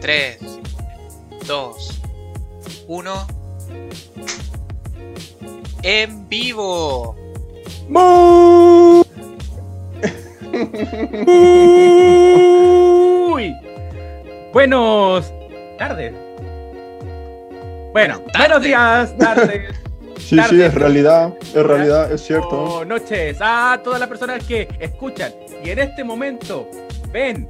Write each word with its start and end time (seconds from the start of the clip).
3, 0.00 0.38
2, 1.46 2.00
1. 2.88 3.26
En 5.82 6.28
vivo. 6.28 7.16
Uy. 13.32 13.54
Buenos 14.52 15.32
tardes. 15.78 16.12
Bueno, 17.92 18.20
tardes. 18.32 18.38
buenos 18.38 18.62
días, 18.62 19.16
tardes. 19.18 19.74
Sí, 20.20 20.36
Tarde. 20.36 20.50
sí, 20.50 20.62
es 20.62 20.74
realidad, 20.74 21.34
es 21.42 21.54
realidad, 21.66 22.12
es 22.12 22.20
cierto. 22.24 22.48
o 22.50 22.84
noches 22.84 23.38
a 23.40 23.80
todas 23.82 23.98
las 23.98 24.08
personas 24.08 24.44
que 24.44 24.68
escuchan 24.78 25.32
y 25.64 25.70
en 25.70 25.80
este 25.80 26.04
momento 26.04 26.68
ven 27.10 27.48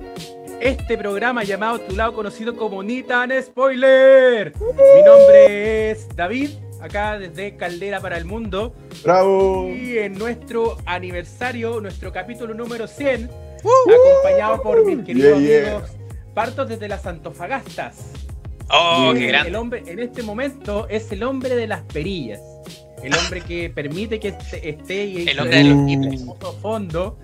este 0.61 0.99
programa 0.99 1.43
llamado 1.45 1.81
Tu 1.81 1.97
lado 1.97 2.13
conocido 2.15 2.57
como 2.57 2.83
Ni 2.83 3.03
tan 3.03 3.31
Spoiler. 3.43 4.53
Mi 4.59 5.03
nombre 5.03 5.91
es 5.91 6.09
David, 6.15 6.51
acá 6.81 7.19
desde 7.19 7.57
Caldera 7.57 8.01
para 8.01 8.17
el 8.19 8.25
Mundo. 8.25 8.75
Bravo. 9.03 9.69
Y 9.69 9.99
en 9.99 10.15
nuestro 10.19 10.77
aniversario, 10.87 11.81
nuestro 11.81 12.13
capítulo 12.13 12.55
número 12.55 12.87
100, 12.87 13.31
acompañado 13.61 14.63
por 14.63 14.85
mis 14.85 15.05
queridos 15.05 15.39
Yeah, 15.41 15.61
yeah. 15.61 15.71
amigos 15.77 15.91
Partos 16.35 16.69
desde 16.69 16.89
las 16.89 17.07
Antofagastas. 17.07 18.13
Oh, 18.73 19.11
qué 19.15 19.25
el 19.25 19.29
grande. 19.33 19.57
hombre 19.57 19.83
en 19.87 19.99
este 19.99 20.23
momento 20.23 20.87
es 20.89 21.11
el 21.11 21.25
hombre 21.25 21.57
de 21.57 21.67
las 21.67 21.83
perillas. 21.83 22.41
El 23.03 23.15
hombre 23.17 23.41
que 23.41 23.69
permite 23.71 24.21
que 24.21 24.29
este- 24.29 24.69
esté 24.69 25.07
y 25.07 25.29
El 25.29 25.41
hombre 25.41 25.57
de 25.57 25.65
los 25.65 26.55
fondo, 26.61 27.19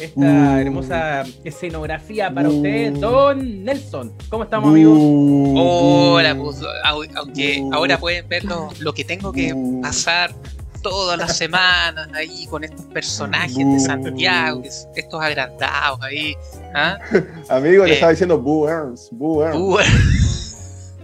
esta 0.00 0.20
Mm. 0.20 0.58
hermosa 0.58 1.24
escenografía 1.44 2.32
para 2.32 2.48
Mm. 2.48 2.56
ustedes, 2.56 3.00
Don 3.00 3.64
Nelson. 3.64 4.12
¿Cómo 4.28 4.44
estamos, 4.44 4.70
amigos? 4.70 4.98
Bu, 4.98 5.54
Hola, 5.58 6.34
pues, 6.36 6.62
au- 6.84 7.10
aunque 7.16 7.60
Uh. 7.62 7.74
ahora 7.74 7.98
pueden 7.98 8.28
ver 8.28 8.44
lo, 8.44 8.68
lo 8.80 8.92
que 8.92 9.04
tengo 9.04 9.32
que 9.32 9.52
Uh. 9.52 9.80
pasar 9.82 10.34
todas 10.82 11.18
las 11.18 11.36
semanas 11.36 12.08
ahí 12.14 12.46
con 12.46 12.64
estos 12.64 12.86
personajes 12.86 13.56
de 13.56 13.64
Uh. 13.64 13.80
Santiago, 13.80 14.62
es- 14.64 14.88
estos 14.96 15.20
agrandados 15.22 16.00
ahí. 16.02 16.34
¿ah? 16.74 16.98
Amigo, 17.50 17.84
le 17.84 17.90
Eh. 17.90 17.94
estaba 17.94 18.12
diciendo 18.12 18.38
Boo 18.38 18.68
Earns, 18.68 19.08
Boo 19.12 19.42
Earns. 19.44 19.58
Uh. 19.58 19.76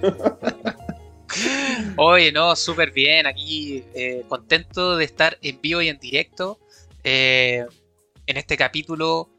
Oye, 1.98 2.32
no, 2.32 2.54
súper 2.56 2.90
bien. 2.92 3.26
Aquí 3.26 3.84
eh, 3.94 4.24
contento 4.28 4.96
de 4.96 5.04
estar 5.04 5.36
en 5.42 5.60
vivo 5.60 5.82
y 5.82 5.88
en 5.88 5.98
directo 5.98 6.58
eh, 7.04 7.64
en 8.26 8.36
este 8.36 8.56
capítulo, 8.56 9.30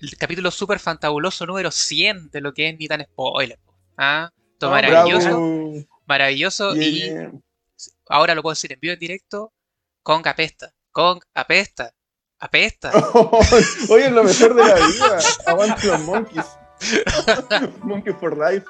el 0.00 0.16
capítulo 0.16 0.50
súper 0.50 0.78
fantabuloso 0.78 1.46
número 1.46 1.70
100 1.70 2.30
de 2.30 2.40
lo 2.40 2.52
que 2.54 2.68
es 2.68 2.78
Ni 2.78 2.86
tan 2.88 3.04
spoiler. 3.04 3.58
¿ah? 3.96 4.30
Esto 4.52 4.68
Oh, 4.68 4.70
maravilloso, 4.70 5.28
Bravo. 5.28 5.74
maravilloso. 6.06 6.76
Y 6.76 7.12
ahora 8.08 8.34
lo 8.34 8.42
puedo 8.42 8.52
decir 8.52 8.72
en 8.72 8.80
vivo 8.80 8.92
y 8.92 8.94
en 8.94 9.00
directo. 9.00 9.52
Kong 10.02 10.26
apesta, 10.26 10.72
Kong 10.92 11.20
apesta, 11.34 11.92
apesta. 12.38 12.92
Oye, 13.90 14.06
es 14.06 14.12
lo 14.12 14.22
mejor 14.24 14.54
de 14.54 14.64
la 14.64 14.74
vida. 14.74 15.18
Aguante 15.46 15.86
los 15.88 16.00
monkeys. 16.00 16.46
Monkey 17.82 18.12
for 18.12 18.36
life. 18.36 18.66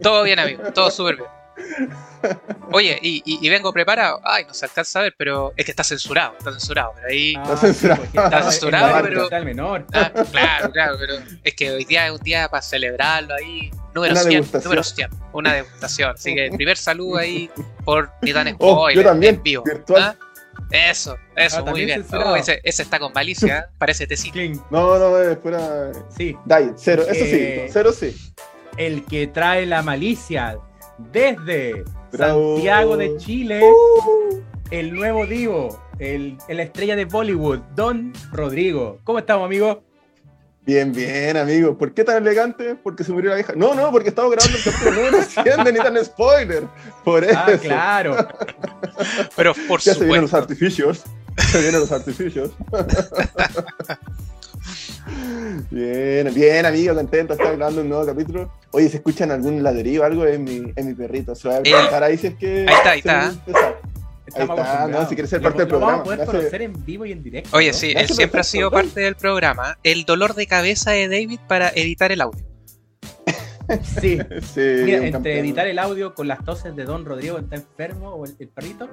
Todo 0.00 0.22
bien, 0.22 0.38
amigo, 0.38 0.72
todo 0.72 0.90
súper 0.90 1.16
bien. 1.16 1.28
Oye, 2.72 2.98
y, 3.02 3.22
y- 3.24 3.38
y 3.46 3.48
vengo 3.50 3.72
preparado. 3.72 4.20
Ay, 4.24 4.44
no 4.46 4.54
se 4.54 4.66
alcanza 4.66 5.00
a 5.00 5.02
ver, 5.02 5.14
pero 5.16 5.52
es 5.56 5.64
que 5.64 5.70
está 5.72 5.84
censurado, 5.84 6.34
está 6.38 6.52
censurado. 6.52 6.92
Pero 6.96 7.08
ahí. 7.08 7.34
Ah, 7.36 7.42
Está 7.44 7.56
censurado. 7.56 8.04
estaba 8.04 8.26
Está 8.28 8.42
censurado, 8.50 9.02
pero- 9.02 9.18
capital 9.22 9.44
menor. 9.44 9.86
Ah, 9.92 10.12
claro, 10.30 10.70
claro, 10.72 10.96
pero 10.98 11.14
es 11.44 11.54
que 11.54 11.70
hoy 11.70 11.84
día 11.84 12.06
es 12.06 12.12
un 12.12 12.20
día 12.20 12.48
para 12.48 12.62
celebrarlo 12.62 13.34
ahí. 13.34 13.70
Número 13.94 14.12
Una 14.12 14.20
100, 14.22 14.30
degustación. 14.32 14.64
número 14.64 14.82
100, 14.84 15.10
una 15.32 15.52
degustación. 15.54 16.10
Así 16.14 16.34
que 16.34 16.50
primer 16.54 16.76
saludo 16.76 17.18
ahí 17.18 17.50
por 17.84 18.10
Ni 18.22 18.32
tan 18.32 18.48
Oh, 18.58 18.74
spoiler 18.88 19.04
yo 19.04 19.10
también, 19.10 19.34
en 19.36 19.42
vivo. 19.42 19.64
virtual. 19.64 20.02
¿Ah? 20.02 20.16
Eso, 20.70 21.16
eso, 21.34 21.58
Ah, 21.58 21.60
muy 21.60 21.80
también 21.86 22.04
bien. 22.10 22.22
Oh, 22.26 22.36
ese, 22.36 22.60
ese 22.62 22.82
está 22.82 22.98
con 22.98 23.12
malicia, 23.14 23.70
parece 23.78 24.06
tecito. 24.06 24.38
No, 24.70 24.98
no, 24.98 25.16
es 25.18 25.36
pura. 25.38 25.92
Sí, 26.14 26.36
Diet, 26.44 26.74
cero. 26.76 27.04
Eso 27.08 27.24
sí, 27.24 27.30
Eh. 27.32 27.68
cero 27.72 27.92
sí. 27.92 28.14
el 28.76 29.04
que 29.06 29.26
trae 29.28 29.64
la 29.66 29.82
malicia 29.82 30.58
desde 31.12 31.84
Bravo. 32.12 32.54
Santiago 32.54 32.96
de 32.96 33.16
Chile, 33.18 33.60
el 34.70 34.92
nuevo 34.94 35.26
divo, 35.26 35.82
el, 35.98 36.36
la 36.48 36.62
estrella 36.62 36.96
de 36.96 37.04
Bollywood, 37.04 37.58
Don 37.74 38.12
Rodrigo. 38.32 38.98
¿Cómo 39.04 39.18
estamos, 39.18 39.46
amigo? 39.46 39.82
Bien, 40.64 40.92
bien, 40.92 41.36
amigo. 41.38 41.78
¿Por 41.78 41.94
qué 41.94 42.04
tan 42.04 42.18
elegante? 42.18 42.74
Porque 42.74 43.02
se 43.02 43.10
murió 43.12 43.30
la 43.30 43.36
vieja. 43.36 43.54
No, 43.56 43.74
no, 43.74 43.90
porque 43.90 44.10
estamos 44.10 44.30
grabando 44.32 44.58
el 44.58 44.64
capítulo 44.64 44.96
número 44.96 45.22
100 45.22 45.64
de 45.64 45.72
Ni 45.72 45.78
tan 45.78 46.04
spoiler. 46.04 46.64
Por 47.04 47.24
eso. 47.24 47.38
Ah, 47.38 47.52
claro. 47.58 48.28
Pero 49.34 49.54
por 49.66 49.80
Ya 49.80 49.94
se 49.94 50.00
vienen 50.04 50.20
los 50.22 50.30
supuesto. 50.30 50.36
artificios. 50.36 51.04
Se 51.50 51.62
vienen 51.62 51.80
los 51.80 51.90
artificios. 51.92 52.50
bien, 55.70 56.32
bien, 56.34 56.66
amigo, 56.66 56.94
contento 56.94 57.34
de 57.34 57.40
estar 57.42 57.56
grabando 57.56 57.80
un 57.82 57.88
nuevo 57.88 58.06
capítulo. 58.06 58.52
Oye, 58.72 58.88
¿se 58.88 58.96
escuchan 58.98 59.30
algún 59.30 59.62
ladrillo 59.62 60.02
o 60.02 60.04
algo? 60.04 60.24
Es 60.24 60.38
mi, 60.38 60.72
es 60.74 60.84
mi 60.84 60.94
perrito. 60.94 61.34
Se 61.34 61.48
va 61.48 61.54
a 61.56 61.58
Eh, 61.58 61.62
preguntar 61.62 62.02
ahí 62.02 62.18
si 62.18 62.26
es 62.28 62.34
que. 62.34 62.66
ahí 62.68 62.74
está, 62.74 62.90
ahí 62.90 62.98
está. 62.98 63.34
Estamos 64.26 64.58
está, 64.58 64.86
no, 64.88 65.08
si 65.08 65.14
quieres 65.14 65.30
ser 65.30 65.40
Lo- 65.40 65.44
parte 65.48 65.62
del 65.64 65.72
lo 65.72 65.80
vamos 65.80 66.00
a 66.00 66.02
programa, 66.04 66.24
poder 66.24 66.26
conocer 66.42 66.62
en 66.62 66.84
vivo 66.84 67.06
y 67.06 67.12
en 67.12 67.22
directo. 67.22 67.56
Oye, 67.56 67.68
¿no? 67.68 67.72
sí, 67.74 67.92
él 67.96 68.08
siempre 68.08 68.40
ha 68.40 68.44
sido 68.44 68.70
parte 68.70 69.00
del 69.00 69.14
programa. 69.16 69.78
El 69.82 70.04
dolor 70.04 70.34
de 70.34 70.46
cabeza 70.46 70.90
de 70.90 71.08
David 71.08 71.40
para 71.48 71.70
editar 71.70 72.12
el 72.12 72.20
audio. 72.20 72.44
Sí. 74.00 74.18
Sí, 74.54 74.60
Mira, 74.84 74.96
entre 74.98 75.12
campeón. 75.12 75.38
editar 75.38 75.66
el 75.66 75.78
audio 75.78 76.14
con 76.14 76.26
las 76.28 76.42
toses 76.44 76.74
de 76.76 76.84
Don 76.84 77.04
Rodrigo 77.04 77.36
que 77.36 77.42
está 77.44 77.56
enfermo 77.56 78.10
o 78.10 78.24
el, 78.24 78.34
el 78.38 78.48
perrito, 78.48 78.88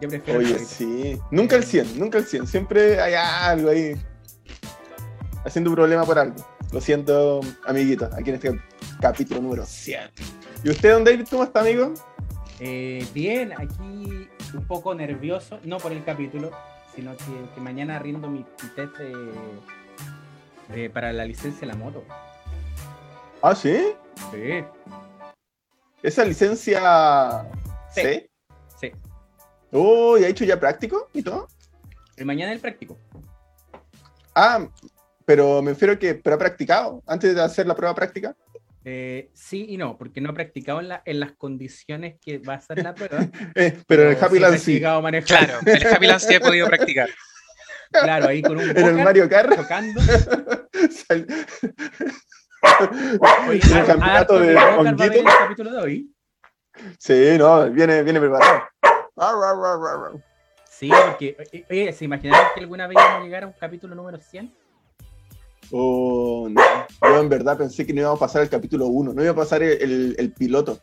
yo 0.00 0.08
prefiero 0.08 0.40
el 0.40 0.46
Oye, 0.46 0.54
perrito. 0.54 0.70
sí. 0.70 1.18
Nunca 1.30 1.56
el 1.56 1.64
100, 1.64 1.98
nunca 1.98 2.18
el 2.18 2.24
100. 2.26 2.46
Siempre 2.46 3.00
hay 3.00 3.14
algo 3.14 3.70
ahí. 3.70 3.94
Haciendo 5.44 5.70
un 5.70 5.76
problema 5.76 6.04
por 6.04 6.18
algo. 6.18 6.36
Lo 6.72 6.80
siento, 6.80 7.40
amiguito, 7.66 8.08
aquí 8.16 8.30
en 8.30 8.36
este 8.36 8.60
capítulo 9.00 9.40
número 9.40 9.66
100. 9.66 10.10
¿Y 10.64 10.70
usted, 10.70 10.92
don 10.92 11.04
David, 11.04 11.26
cómo 11.28 11.42
está, 11.44 11.60
amigo? 11.60 11.92
Eh, 12.60 13.04
bien, 13.12 13.52
aquí 13.52 14.28
un 14.54 14.64
poco 14.66 14.94
nervioso, 14.94 15.58
no 15.64 15.78
por 15.78 15.92
el 15.92 16.04
capítulo, 16.04 16.50
sino 16.94 17.16
que, 17.16 17.24
que 17.54 17.60
mañana 17.60 17.98
rindo 17.98 18.28
mi, 18.28 18.38
mi 18.40 18.68
test 18.76 18.96
de- 18.98 19.32
de- 20.74 20.90
para 20.90 21.12
la 21.12 21.24
licencia 21.24 21.60
de 21.62 21.66
la 21.66 21.74
moto. 21.74 22.04
Ah, 23.42 23.54
¿sí? 23.54 23.94
Sí, 24.30 24.64
¿Esa 26.02 26.24
licencia 26.24 27.44
Sí. 27.90 28.00
C? 28.02 28.30
sí. 28.80 28.92
Oh, 29.72 30.16
¿y 30.18 30.24
ha 30.24 30.28
hecho 30.28 30.44
ya 30.44 30.58
práctico 30.60 31.08
y 31.12 31.22
todo? 31.22 31.48
El 32.16 32.26
mañana 32.26 32.52
el 32.52 32.60
práctico. 32.60 32.96
Ah, 34.34 34.66
pero 35.24 35.62
me 35.62 35.72
refiero 35.72 35.98
que, 35.98 36.14
pero 36.14 36.36
ha 36.36 36.38
practicado 36.38 37.02
antes 37.06 37.34
de 37.34 37.42
hacer 37.42 37.66
la 37.66 37.74
prueba 37.74 37.94
práctica. 37.94 38.34
Eh, 38.84 39.30
sí 39.32 39.66
y 39.68 39.76
no, 39.76 39.96
porque 39.96 40.20
no 40.20 40.30
he 40.30 40.34
practicado 40.34 40.80
en, 40.80 40.88
la- 40.88 41.02
en 41.04 41.20
las 41.20 41.32
condiciones 41.32 42.16
que 42.20 42.38
va 42.38 42.54
a 42.54 42.60
ser 42.60 42.82
la 42.82 42.94
prueba. 42.94 43.18
Eh, 43.54 43.78
pero 43.86 44.02
en 44.02 44.08
el 44.16 44.24
Happy 44.24 44.38
Land 44.40 44.58
sí. 44.58 44.84
a 44.84 45.00
manejar. 45.00 45.46
Claro, 45.46 45.60
el 45.64 45.86
Happy 45.86 46.06
Land 46.06 46.20
sí 46.20 46.34
he 46.34 46.40
podido 46.40 46.66
practicar. 46.66 47.08
Claro, 47.92 48.28
ahí 48.28 48.42
con 48.42 48.56
un 48.58 48.62
En 48.76 48.76
el 48.86 48.94
Mario 49.04 49.28
Kart. 49.28 49.54
chocando. 49.54 50.00
Sal- 50.90 51.26
Oye, 53.48 53.60
En 53.70 53.76
el 53.78 53.86
campeonato 53.86 54.38
de 54.38 54.56
a 54.58 54.74
en 54.74 54.86
Honguito. 54.86 55.12
el 55.14 55.24
capítulo 55.24 55.70
de 55.72 55.78
hoy. 55.78 56.14
Sí, 56.98 57.36
no, 57.38 57.68
viene, 57.70 58.02
viene 58.02 58.18
preparado. 58.20 58.62
Ar, 59.16 59.34
ar, 59.34 59.56
ar, 59.56 59.80
ar, 59.86 60.04
ar. 60.14 60.24
Sí, 60.68 60.90
porque, 61.06 61.36
oye, 61.70 61.92
¿se 61.92 62.04
imaginaron 62.04 62.46
que 62.54 62.60
alguna 62.60 62.86
vez 62.86 62.96
íbamos 62.98 63.20
a 63.20 63.24
llegar 63.24 63.44
a 63.44 63.46
un 63.46 63.52
capítulo 63.52 63.94
número 63.94 64.18
100? 64.18 64.52
Oh, 65.74 66.48
no. 66.50 66.60
Yo 67.02 67.20
en 67.20 67.28
verdad 67.30 67.56
pensé 67.56 67.86
que 67.86 67.92
no 67.94 68.02
íbamos 68.02 68.18
a 68.18 68.26
pasar 68.26 68.42
el 68.42 68.48
capítulo 68.50 68.86
1, 68.86 69.14
no 69.14 69.22
iba 69.22 69.32
a 69.32 69.36
pasar 69.36 69.62
el, 69.62 69.80
el- 69.82 70.14
el 70.18 70.32
piloto. 70.32 70.78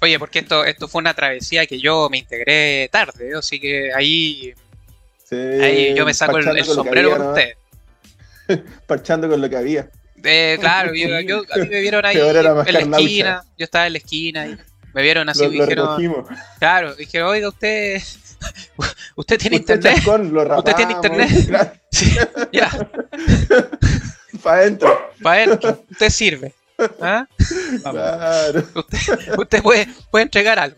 Oye, 0.00 0.18
porque 0.18 0.40
esto, 0.40 0.64
esto 0.64 0.88
fue 0.88 1.00
una 1.00 1.14
travesía 1.14 1.66
que 1.66 1.78
yo 1.78 2.08
me 2.10 2.18
integré 2.18 2.88
tarde, 2.90 3.30
¿eh? 3.30 3.34
así 3.38 3.60
que 3.60 3.92
ahí, 3.94 4.52
Sí, 5.28 5.36
ahí 5.36 5.94
yo 5.94 6.04
me 6.04 6.12
saco 6.14 6.36
el, 6.38 6.44
con 6.44 6.64
sombrero 6.64 7.10
por 7.10 7.20
¿no? 7.20 7.28
usted. 7.30 7.52
Parchando 8.86 9.28
con 9.28 9.40
lo 9.40 9.48
que 9.48 9.56
había. 9.56 9.90
Eh, 10.22 10.56
claro, 10.60 10.94
yo, 10.94 11.20
yo- 11.20 11.44
a 11.50 11.58
mí 11.58 11.68
me 11.68 11.80
vieron 11.80 12.04
ahí 12.04 12.16
en 12.16 12.90
la 12.90 12.96
esquina, 12.98 13.42
yo 13.58 13.64
estaba 13.64 13.86
en 13.86 13.92
la 13.92 13.98
esquina 13.98 14.46
y 14.48 14.56
me 14.92 15.02
vieron 15.02 15.28
así 15.28 15.44
Lo, 15.44 15.52
y 15.52 15.56
lo 15.58 15.64
dijeron, 15.66 15.86
recogimos. 15.86 16.28
claro, 16.58 16.94
dijeron, 16.94 17.28
oiga, 17.28 17.48
usted, 17.48 18.00
usted 19.16 19.38
tiene 19.38 19.56
Usted 19.56 19.74
internet, 19.76 19.96
chascón, 19.96 20.32
lo 20.32 20.58
¿Usted 20.58 20.74
tiene 20.74 20.92
internet? 20.92 21.30
claro, 21.46 21.72
sí, 21.90 22.16
ya, 22.52 22.70
Para 24.42 24.60
adentro. 24.60 25.10
para 25.22 25.42
adentro, 25.44 25.84
usted 25.90 26.10
sirve, 26.10 26.54
¿ah? 27.00 27.26
Vamos. 27.82 28.02
Claro. 28.02 28.64
usted, 28.74 29.38
usted 29.38 29.62
puede, 29.62 29.88
puede 30.10 30.24
entregar 30.24 30.58
algo. 30.58 30.76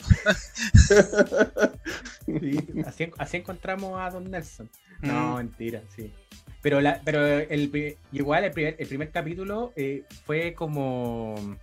Sí, 2.26 2.58
así, 2.86 3.10
así 3.18 3.36
encontramos 3.38 3.98
a 4.00 4.10
Don 4.10 4.30
Nelson. 4.30 4.68
Mm. 5.00 5.06
No, 5.08 5.36
mentira, 5.36 5.82
sí. 5.94 6.12
Pero, 6.62 6.80
la, 6.80 7.00
pero 7.04 7.24
el, 7.26 7.96
igual 8.12 8.44
el 8.44 8.50
primer, 8.50 8.76
el 8.78 8.88
primer 8.88 9.10
capítulo 9.10 9.72
eh, 9.76 10.04
fue 10.24 10.52
como. 10.54 11.56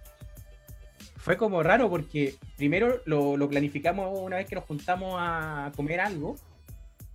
Fue 1.24 1.38
como 1.38 1.64
raro 1.64 1.90
porque 1.90 2.36
primero 2.58 3.02
lo, 3.06 3.38
lo 3.38 3.48
planificamos 3.50 4.20
una 4.20 4.36
vez 4.38 4.48
que 4.48 4.56
nos 4.56 4.66
juntamos 4.66 5.16
a 5.18 5.72
comer 5.76 6.02
algo. 6.02 6.36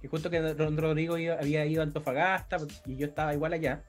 Que 0.00 0.08
justo 0.08 0.30
que 0.30 0.40
Don 0.40 0.76
Rodrigo 0.78 1.18
iba- 1.18 1.34
había 1.34 1.66
ido 1.66 1.82
a 1.82 1.84
Antofagasta 1.84 2.56
y 2.86 2.96
yo 2.96 3.06
estaba 3.06 3.34
igual 3.34 3.52
allá. 3.52 3.82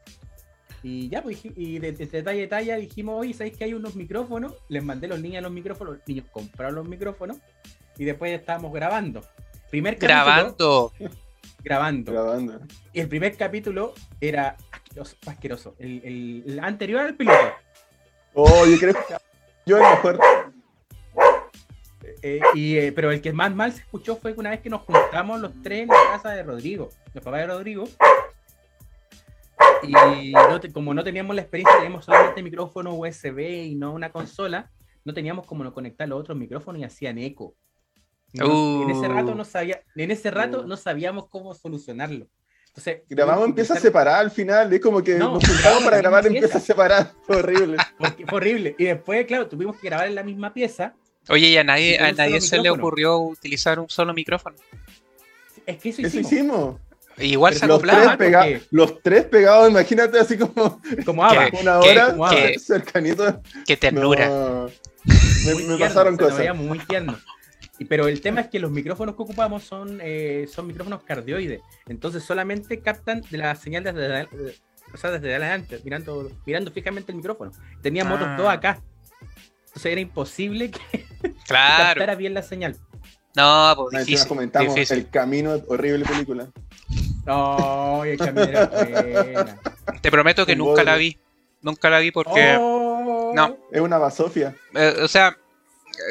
Y 0.83 1.07
ya, 1.09 1.21
pues, 1.21 1.39
y 1.43 1.77
de, 1.79 1.91
de, 1.93 2.05
de 2.05 2.23
talla 2.23 2.45
a 2.45 2.49
talla 2.49 2.75
dijimos, 2.77 3.19
oye, 3.21 3.33
¿sabéis 3.33 3.55
que 3.57 3.63
hay 3.65 3.73
unos 3.73 3.95
micrófonos? 3.95 4.55
Les 4.69 4.83
mandé 4.83 5.05
a 5.07 5.09
los 5.11 5.19
niños 5.21 5.43
los 5.43 5.51
micrófonos, 5.51 5.97
los 5.97 6.07
niños 6.07 6.25
compraron 6.31 6.75
los 6.75 6.87
micrófonos 6.87 7.37
y 7.97 8.05
después 8.05 8.31
estábamos 8.37 8.73
grabando. 8.73 9.21
Primer 9.69 9.97
capítulo, 9.97 10.15
Grabando. 10.25 10.93
grabando. 11.63 12.11
Grabando. 12.11 12.59
Y 12.93 12.99
el 13.01 13.07
primer 13.07 13.35
capítulo 13.37 13.93
era 14.19 14.57
asqueroso, 14.71 15.15
asqueroso. 15.27 15.75
El, 15.79 16.01
el- 16.03 16.43
el 16.47 16.59
anterior 16.59 17.01
al 17.01 17.15
piloto. 17.15 17.37
Oh, 18.33 18.65
yo 18.65 18.77
creo 18.79 18.93
que 18.93 18.99
yo 19.69 19.77
el 19.77 19.83
mejor. 19.83 20.19
Eh, 22.21 22.41
y, 22.53 22.77
eh, 22.77 22.91
pero 22.91 23.11
el 23.11 23.21
que 23.21 23.31
más 23.31 23.53
mal 23.53 23.71
se 23.71 23.81
escuchó 23.81 24.15
fue 24.17 24.33
una 24.33 24.49
vez 24.49 24.59
que 24.61 24.69
nos 24.69 24.81
juntamos 24.81 25.39
los 25.39 25.51
tres 25.61 25.83
en 25.83 25.87
la 25.89 25.95
casa 26.11 26.31
de 26.31 26.43
Rodrigo, 26.43 26.89
el 27.13 27.21
papá 27.21 27.37
de 27.37 27.47
Rodrigo. 27.47 27.85
Y 29.83 30.31
no 30.33 30.59
te- 30.59 30.71
como 30.73 30.93
no 30.93 31.03
teníamos 31.03 31.35
la 31.35 31.41
experiencia, 31.43 31.75
teníamos 31.77 32.03
solamente 32.05 32.43
micrófono 32.43 32.93
USB 32.95 33.39
y 33.67 33.75
no 33.75 33.93
una 33.93 34.11
consola, 34.11 34.69
no 35.05 35.13
teníamos 35.13 35.45
como 35.45 35.63
no 35.63 35.73
conectar 35.73 36.07
los 36.09 36.19
otros 36.19 36.37
micrófonos 36.37 36.81
y 36.81 36.83
hacían 36.85 37.17
eco. 37.17 37.55
Y 38.33 38.39
no- 38.39 38.83
en 38.83 38.89
ese 38.89 39.07
rato 39.07 39.33
no 39.35 39.45
sabía, 39.45 39.81
en 39.95 40.11
ese 40.11 40.29
rato 40.31 40.61
Uh. 40.61 40.67
no 40.67 40.75
sabíamos 40.77 41.29
cómo 41.29 41.53
solucionarlo. 41.53 42.27
Entonces, 42.69 43.01
Grabamos 43.09 43.43
que 43.45 43.49
empieza 43.49 43.73
empezar- 43.73 43.81
separada 43.81 44.19
al 44.19 44.31
final. 44.31 44.71
Es 44.73 44.79
como 44.79 45.03
que 45.03 45.15
No, 45.15 45.33
nos 45.33 45.43
juntamos 45.47 45.83
para 45.83 45.97
grabar 45.97 46.25
empieza 46.25 46.47
pieza. 46.47 46.59
separada. 46.65 47.13
Fue 47.27 47.37
horrible. 47.37 47.77
Porque 47.97 48.25
fue 48.25 48.37
horrible. 48.37 48.75
Y 48.77 48.85
después, 48.85 49.25
claro, 49.25 49.47
tuvimos 49.47 49.77
que 49.77 49.87
grabar 49.87 50.07
en 50.07 50.15
la 50.15 50.23
misma 50.23 50.53
pieza. 50.53 50.93
Oye, 51.27 51.47
y 51.47 51.57
a 51.57 51.63
nadie, 51.63 51.91
Y 51.91 51.95
a 52.03 52.11
nadie 52.13 52.39
se 52.41 52.57
le 52.59 52.69
ocurrió 52.69 53.17
utilizar 53.19 53.79
un 53.79 53.89
solo 53.89 54.13
micrófono. 54.13 54.55
Es 55.65 55.77
que 55.77 55.89
eso 55.89 56.01
Eso 56.01 56.19
hicimos. 56.19 56.31
hicimos. 56.31 56.75
Igual 57.17 57.53
se 57.53 57.67
Los 57.67 57.81
tres, 57.81 57.93
pega- 58.17 58.61
los 58.71 59.01
tres 59.03 59.25
pegados, 59.25 59.69
imagínate 59.69 60.17
así 60.19 60.37
como 60.37 60.79
Como. 61.05 61.27
¿Qué? 61.29 61.51
una 61.61 61.79
hora 61.79 62.11
Como 62.11 62.29
¿Qué? 62.29 62.57
cercanito. 62.57 63.41
Qué 63.67 63.75
ternura. 63.75 64.27
No. 64.29 64.69
Me, 65.45 65.53
Muy 65.53 65.63
me 65.63 65.67
tierno, 65.67 65.77
pasaron 65.79 66.17
cosas. 66.17 66.37
veía 66.37 66.53
muy 66.53 66.79
tierno. 66.79 67.19
Y, 67.79 67.85
pero 67.85 68.07
el 68.07 68.19
tema 68.21 68.41
es 68.41 68.47
que 68.49 68.59
los 68.59 68.71
micrófonos 68.71 69.15
que 69.15 69.21
ocupamos 69.21 69.63
son, 69.63 69.99
eh, 70.03 70.47
son 70.53 70.67
micrófonos 70.67 71.01
cardioides. 71.03 71.61
Entonces 71.87 72.23
solamente 72.23 72.79
captan 72.81 73.21
de 73.29 73.37
la 73.37 73.55
señal 73.55 73.83
desde, 73.83 74.27
o 74.93 74.97
sea, 74.97 75.11
desde 75.11 75.29
adelante, 75.35 75.79
mirando, 75.83 76.29
mirando 76.45 76.71
fijamente 76.71 77.11
el 77.11 77.17
micrófono. 77.17 77.51
Teníamos 77.81 78.19
Ah. 78.19 78.21
otros 78.23 78.37
dos 78.37 78.49
acá. 78.49 78.81
Entonces 79.67 79.91
era 79.93 80.01
imposible 80.01 80.71
que 80.71 81.05
Claro. 81.47 81.83
captara 81.85 82.15
bien 82.15 82.33
la 82.33 82.41
señal. 82.43 82.75
No, 83.35 83.73
pues 83.77 84.05
difícil. 84.05 84.27
comentamos 84.27 84.73
difícil. 84.75 84.97
El 84.97 85.09
Camino, 85.09 85.61
horrible 85.67 86.03
película. 86.05 86.49
No, 87.25 88.03
el 88.03 88.17
camino 88.17 88.41
era 88.43 88.65
buena. 88.65 89.59
Te 90.01 90.09
prometo 90.09 90.45
que 90.45 90.55
nunca 90.55 90.83
la 90.83 90.95
vi. 90.95 91.17
Nunca 91.61 91.89
la 91.89 91.99
vi 91.99 92.11
porque. 92.11 92.57
Oh. 92.59 93.31
No. 93.35 93.57
Es 93.71 93.81
una 93.81 93.97
basofia. 93.99 94.55
eh, 94.73 94.95
o 95.03 95.07
sea, 95.07 95.37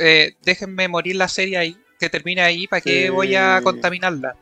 eh, 0.00 0.34
déjenme 0.42 0.88
morir 0.88 1.16
la 1.16 1.28
serie 1.28 1.56
ahí. 1.58 1.76
Que 1.98 2.08
termine 2.08 2.42
ahí. 2.42 2.66
¿Para 2.68 2.80
qué 2.80 3.04
Sí. 3.06 3.08
voy 3.10 3.34
a 3.34 3.60
contaminarla? 3.62 4.36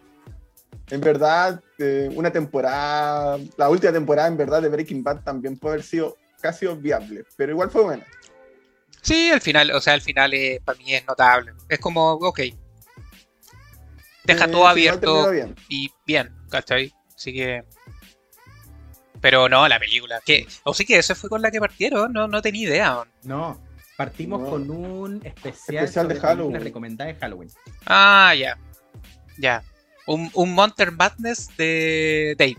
En 0.90 1.00
verdad, 1.00 1.60
eh, 1.78 2.08
una 2.14 2.30
temporada, 2.30 3.38
la 3.56 3.68
última 3.70 3.92
temporada 3.92 4.28
en 4.28 4.36
verdad 4.36 4.62
de 4.62 4.68
Breaking 4.68 5.02
Bad 5.02 5.22
también 5.24 5.58
puede 5.58 5.74
haber 5.74 5.84
sido 5.84 6.16
casi 6.40 6.66
obviable, 6.66 7.24
pero 7.36 7.50
igual 7.52 7.70
fue 7.70 7.82
buena. 7.82 8.06
Sí, 9.02 9.30
el 9.30 9.40
final, 9.40 9.70
o 9.72 9.80
sea, 9.80 9.94
el 9.94 10.00
final 10.02 10.34
es, 10.34 10.60
para 10.60 10.78
mí 10.78 10.94
es 10.94 11.04
notable. 11.06 11.52
Es 11.68 11.78
como, 11.80 12.12
ok. 12.12 12.40
Deja 14.24 14.44
Eh, 14.44 14.48
todo 14.48 14.66
abierto 14.66 15.30
bien. 15.30 15.54
y 15.68 15.90
bien, 16.06 16.32
¿cachai? 16.50 16.92
Así 17.14 17.32
que. 17.32 17.64
Pero 19.20 19.48
no, 19.48 19.66
la 19.66 19.78
película. 19.78 20.20
¿Qué? 20.24 20.46
O 20.64 20.74
sí 20.74 20.84
que 20.84 20.98
esa 20.98 21.14
fue 21.14 21.30
con 21.30 21.40
la 21.42 21.50
que 21.50 21.58
partieron, 21.60 22.12
no, 22.12 22.28
no 22.28 22.42
tenía 22.42 22.68
idea. 22.68 22.94
man. 22.94 23.08
No, 23.22 23.60
partimos 23.96 24.40
No. 24.42 24.50
con 24.50 24.70
un 24.70 25.16
especial, 25.24 25.84
Especial 25.84 26.08
de 26.08 26.20
Halloween. 26.20 26.60
recomendadas 26.60 27.14
de 27.14 27.20
Halloween. 27.20 27.50
Ah, 27.86 28.34
ya. 28.38 28.58
Ya. 29.38 29.62
Un, 30.06 30.30
un 30.34 30.54
Monster 30.54 30.92
Madness 30.92 31.50
de 31.56 32.34
Dave. 32.38 32.56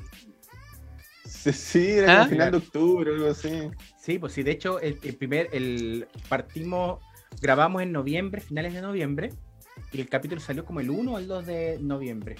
Sí, 1.25 1.53
sí, 1.53 1.91
era 1.91 2.07
como 2.13 2.23
¿Ah? 2.23 2.27
final 2.27 2.51
de 2.51 2.57
octubre, 2.57 3.11
algo 3.11 3.29
así. 3.29 3.69
Sí, 3.99 4.19
pues 4.19 4.33
sí, 4.33 4.43
de 4.43 4.51
hecho, 4.51 4.79
el, 4.79 4.97
el 5.03 5.15
primer, 5.15 5.49
el 5.53 6.07
partimos, 6.29 6.99
grabamos 7.41 7.81
en 7.81 7.91
noviembre, 7.91 8.41
finales 8.41 8.73
de 8.73 8.81
noviembre, 8.81 9.31
y 9.91 10.01
el 10.01 10.09
capítulo 10.09 10.41
salió 10.41 10.65
como 10.65 10.79
el 10.79 10.89
1 10.89 11.11
o 11.13 11.17
el 11.17 11.27
2 11.27 11.45
de 11.45 11.77
noviembre. 11.81 12.35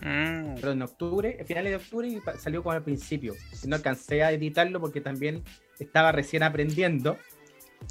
Mm. 0.00 0.54
Pero 0.56 0.72
en 0.72 0.82
octubre, 0.82 1.44
finales 1.46 1.70
de 1.70 1.76
octubre, 1.76 2.08
y 2.08 2.20
salió 2.38 2.62
como 2.62 2.72
al 2.72 2.82
principio. 2.82 3.34
No 3.66 3.76
alcancé 3.76 4.22
a 4.22 4.32
editarlo 4.32 4.80
porque 4.80 5.00
también 5.00 5.42
estaba 5.78 6.10
recién 6.12 6.42
aprendiendo. 6.42 7.16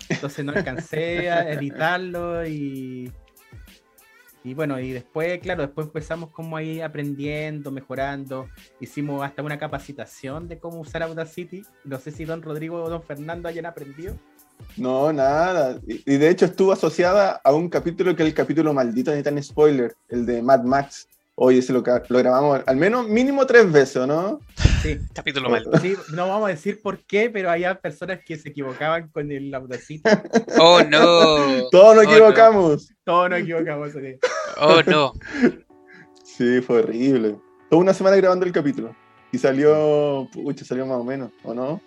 Entonces 0.09 0.45
no 0.45 0.51
alcancé 0.51 1.29
a 1.29 1.51
editarlo 1.51 2.45
y. 2.47 3.11
Y 4.45 4.53
bueno, 4.55 4.77
y 4.77 4.91
después, 4.91 5.39
claro, 5.39 5.61
después 5.61 5.87
empezamos 5.87 6.29
como 6.31 6.57
ahí 6.57 6.81
aprendiendo, 6.81 7.71
mejorando. 7.71 8.49
Hicimos 8.81 9.23
hasta 9.23 9.41
una 9.41 9.57
capacitación 9.57 10.49
de 10.49 10.59
cómo 10.59 10.81
usar 10.81 11.01
Audacity. 11.03 11.61
No 11.85 11.97
sé 11.97 12.11
si 12.11 12.25
don 12.25 12.41
Rodrigo 12.41 12.83
o 12.83 12.89
don 12.89 13.01
Fernando 13.01 13.47
hayan 13.47 13.65
aprendido. 13.65 14.17
No, 14.75 15.13
nada. 15.13 15.79
Y, 15.87 16.17
de 16.17 16.29
hecho 16.29 16.45
estuvo 16.45 16.73
asociada 16.73 17.39
a 17.43 17.53
un 17.53 17.69
capítulo 17.69 18.15
que 18.15 18.23
es 18.23 18.29
el 18.29 18.35
capítulo 18.35 18.73
maldito 18.73 19.11
de 19.11 19.23
Tan 19.23 19.41
Spoiler, 19.41 19.95
el 20.09 20.25
de 20.25 20.41
Mad 20.41 20.63
Max. 20.63 21.07
Oye, 21.35 21.59
ese 21.59 21.71
lo, 21.71 21.81
lo 22.09 22.19
grabamos 22.19 22.61
al 22.65 22.75
menos 22.75 23.07
mínimo 23.07 23.45
tres 23.45 23.71
veces, 23.71 23.97
¿o 23.97 24.07
¿no? 24.07 24.39
Sí, 24.83 24.99
Capítulo 25.13 25.49
mal. 25.49 25.63
sí, 25.81 25.95
no 26.13 26.27
vamos 26.27 26.47
a 26.47 26.51
decir 26.51 26.81
por 26.81 26.99
qué, 27.05 27.29
pero 27.31 27.49
había 27.49 27.79
personas 27.79 28.19
que 28.23 28.37
se 28.37 28.49
equivocaban 28.49 29.07
con 29.09 29.31
el 29.31 29.53
Audacity. 29.55 30.03
Oh 30.59 30.81
no. 30.87 31.69
Todos 31.71 31.95
nos 31.95 32.03
Oh, 32.05 32.07
no. 32.07 32.11
equivocamos. 32.11 32.89
Todos 33.03 33.29
nos 33.31 33.39
equivocamos. 33.39 33.91
sí. 33.93 34.19
Oh 34.59 34.81
no. 34.85 35.13
Sí, 36.23 36.61
fue 36.61 36.79
horrible. 36.79 37.35
Toda 37.69 37.81
una 37.81 37.93
semana 37.93 38.15
grabando 38.17 38.45
el 38.45 38.51
capítulo. 38.51 38.95
Y 39.31 39.37
salió, 39.37 40.27
pucha, 40.33 40.65
salió 40.65 40.85
más 40.85 40.97
o 40.97 41.03
menos, 41.03 41.31
¿o 41.43 41.53
no? 41.53 41.81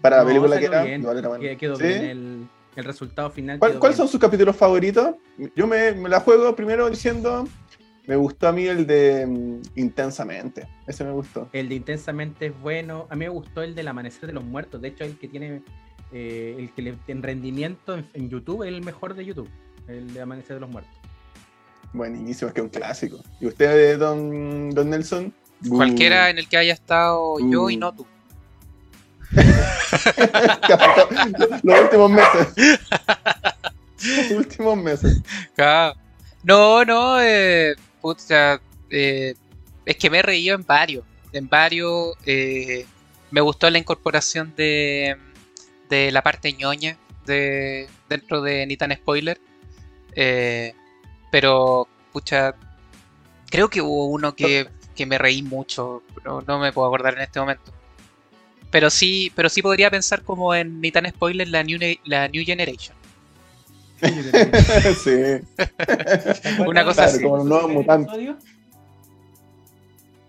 Para 0.00 0.16
la 0.18 0.22
No, 0.22 0.28
película 0.28 0.58
que 0.58 0.64
era, 0.66 0.82
bien, 0.84 1.00
igual 1.00 1.18
era 1.18 1.28
bueno. 1.28 1.42
que- 1.42 1.56
Quedó 1.56 1.76
¿Sí? 1.76 1.82
bien 1.84 2.04
el, 2.04 2.48
el 2.76 2.84
resultado 2.84 3.30
final. 3.30 3.58
¿Cuál- 3.58 3.78
¿Cuáles 3.78 3.96
bien. 3.96 4.06
son 4.06 4.12
sus 4.12 4.20
capítulos 4.20 4.56
favoritos? 4.56 5.14
Yo 5.56 5.66
me, 5.66 5.92
me 5.92 6.08
la 6.08 6.20
juego 6.20 6.54
primero 6.54 6.88
diciendo, 6.90 7.46
me 8.08 8.16
gustó 8.16 8.48
a 8.48 8.52
mí 8.52 8.66
el 8.66 8.86
de 8.86 9.26
mm, 9.26 9.60
Intensamente. 9.76 10.66
Ese 10.86 11.04
me 11.04 11.12
gustó. 11.12 11.48
El 11.52 11.68
de 11.68 11.74
Intensamente 11.76 12.46
es 12.46 12.60
bueno. 12.60 13.06
A 13.10 13.14
mí 13.14 13.20
me 13.26 13.28
gustó 13.28 13.62
el 13.62 13.74
del 13.74 13.86
Amanecer 13.86 14.26
de 14.26 14.32
los 14.32 14.42
Muertos. 14.42 14.80
De 14.80 14.88
hecho, 14.88 15.04
el 15.04 15.18
que 15.18 15.28
tiene 15.28 15.62
eh, 16.10 16.56
el 16.58 16.72
que 16.72 16.80
le, 16.82 16.96
en 17.06 17.22
rendimiento 17.22 17.94
en, 17.94 18.08
en 18.14 18.30
YouTube 18.30 18.62
es 18.62 18.68
el 18.70 18.80
mejor 18.82 19.14
de 19.14 19.26
YouTube. 19.26 19.48
El 19.86 20.12
de 20.14 20.22
Amanecer 20.22 20.54
de 20.54 20.60
los 20.60 20.70
Muertos. 20.70 20.94
Buenísimo, 21.92 22.48
es 22.48 22.54
que 22.54 22.60
es 22.60 22.64
un 22.64 22.70
clásico. 22.70 23.18
¿Y 23.40 23.46
usted, 23.46 23.98
don, 23.98 24.70
don 24.70 24.88
Nelson? 24.88 25.34
Uh, 25.66 25.76
Cualquiera 25.76 26.30
en 26.30 26.38
el 26.38 26.48
que 26.48 26.56
haya 26.56 26.72
estado 26.72 27.38
yo 27.40 27.68
y 27.68 27.76
Uh. 27.76 27.80
no 27.80 27.94
tú. 27.94 28.06
Los 31.62 31.80
últimos 31.80 32.10
meses. 32.10 32.48
Los 33.98 34.30
últimos 34.30 34.76
meses. 34.78 35.22
Claro. 35.54 35.94
No, 36.42 36.84
no, 36.84 37.20
eh, 37.20 37.74
eh, 38.90 39.34
es 39.84 39.96
que 39.96 40.10
me 40.10 40.18
he 40.18 40.22
reído 40.22 40.54
en 40.54 40.64
varios. 40.64 41.04
En 41.32 41.48
varios. 41.48 42.14
eh, 42.26 42.86
me 43.30 43.40
gustó 43.40 43.68
la 43.70 43.78
incorporación 43.78 44.54
de, 44.56 45.16
la 45.90 46.22
parte 46.22 46.52
ñoña 46.52 46.96
de, 47.26 47.88
dentro 48.08 48.40
de 48.42 48.66
Ni 48.66 48.76
tan 48.76 48.92
Spoiler. 48.94 49.40
Eh, 50.14 50.74
pero, 51.30 51.88
pucha, 52.12 52.54
creo 53.50 53.68
que 53.68 53.82
hubo 53.82 54.06
uno 54.06 54.34
que, 54.34 54.68
me 55.06 55.18
reí 55.18 55.42
mucho. 55.42 56.02
no 56.24 56.58
me 56.58 56.72
puedo 56.72 56.88
acordar 56.88 57.14
en 57.14 57.20
este 57.20 57.38
momento. 57.38 57.72
Pero 58.70 58.90
sí, 58.90 59.32
pero 59.34 59.48
sí 59.48 59.62
podría 59.62 59.90
pensar 59.90 60.22
como 60.22 60.54
en 60.54 60.80
Ni 60.80 60.90
tan 60.90 61.08
Spoiler 61.08 61.48
la 61.48 61.62
New, 61.62 61.78
la 62.04 62.28
new 62.28 62.44
Generation. 62.44 62.97
Sí. 64.00 65.40
Una 66.66 66.84
cosa 66.84 67.04
Claro, 67.04 67.10
así. 67.12 67.22
como? 67.22 67.44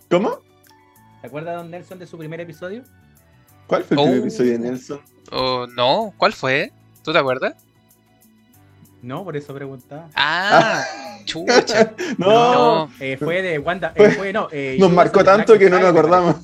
¿Cómo? 0.10 0.40
¿Te 1.22 1.28
acuerdas, 1.28 1.58
don 1.58 1.70
Nelson, 1.72 2.00
de 2.00 2.08
su 2.08 2.18
primer 2.18 2.40
episodio? 2.40 2.84
¿Cuál 3.68 3.84
fue 3.84 3.96
el 3.96 4.00
Oh. 4.00 4.04
primer 4.06 4.20
episodio 4.22 4.52
de 4.54 4.60
Nelson? 4.60 5.02
Oh, 5.32 5.68
no, 5.68 6.14
¿cuál 6.18 6.34
fue? 6.34 6.72
¿Tú 7.04 7.12
te 7.14 7.20
acuerdas? 7.20 7.56
No, 9.02 9.24
por 9.24 9.38
eso 9.38 9.54
preguntaba. 9.54 10.10
Ah, 10.16 10.84
chucha. 11.26 11.94
No, 12.18 12.86
No. 12.88 12.92
Eh, 13.00 13.18
fue 13.18 13.42
de 13.42 13.60
Wanda. 13.60 13.94
Fue- 13.96 14.08
eh, 14.08 14.12
fue, 14.12 14.34
no, 14.34 14.48
eh, 14.52 14.78
nos 14.80 14.92
marcó 14.92 15.24
tanto 15.24 15.58
que 15.58 15.70
no 15.70 15.80
nos 15.80 15.90
acordamos. 15.90 16.36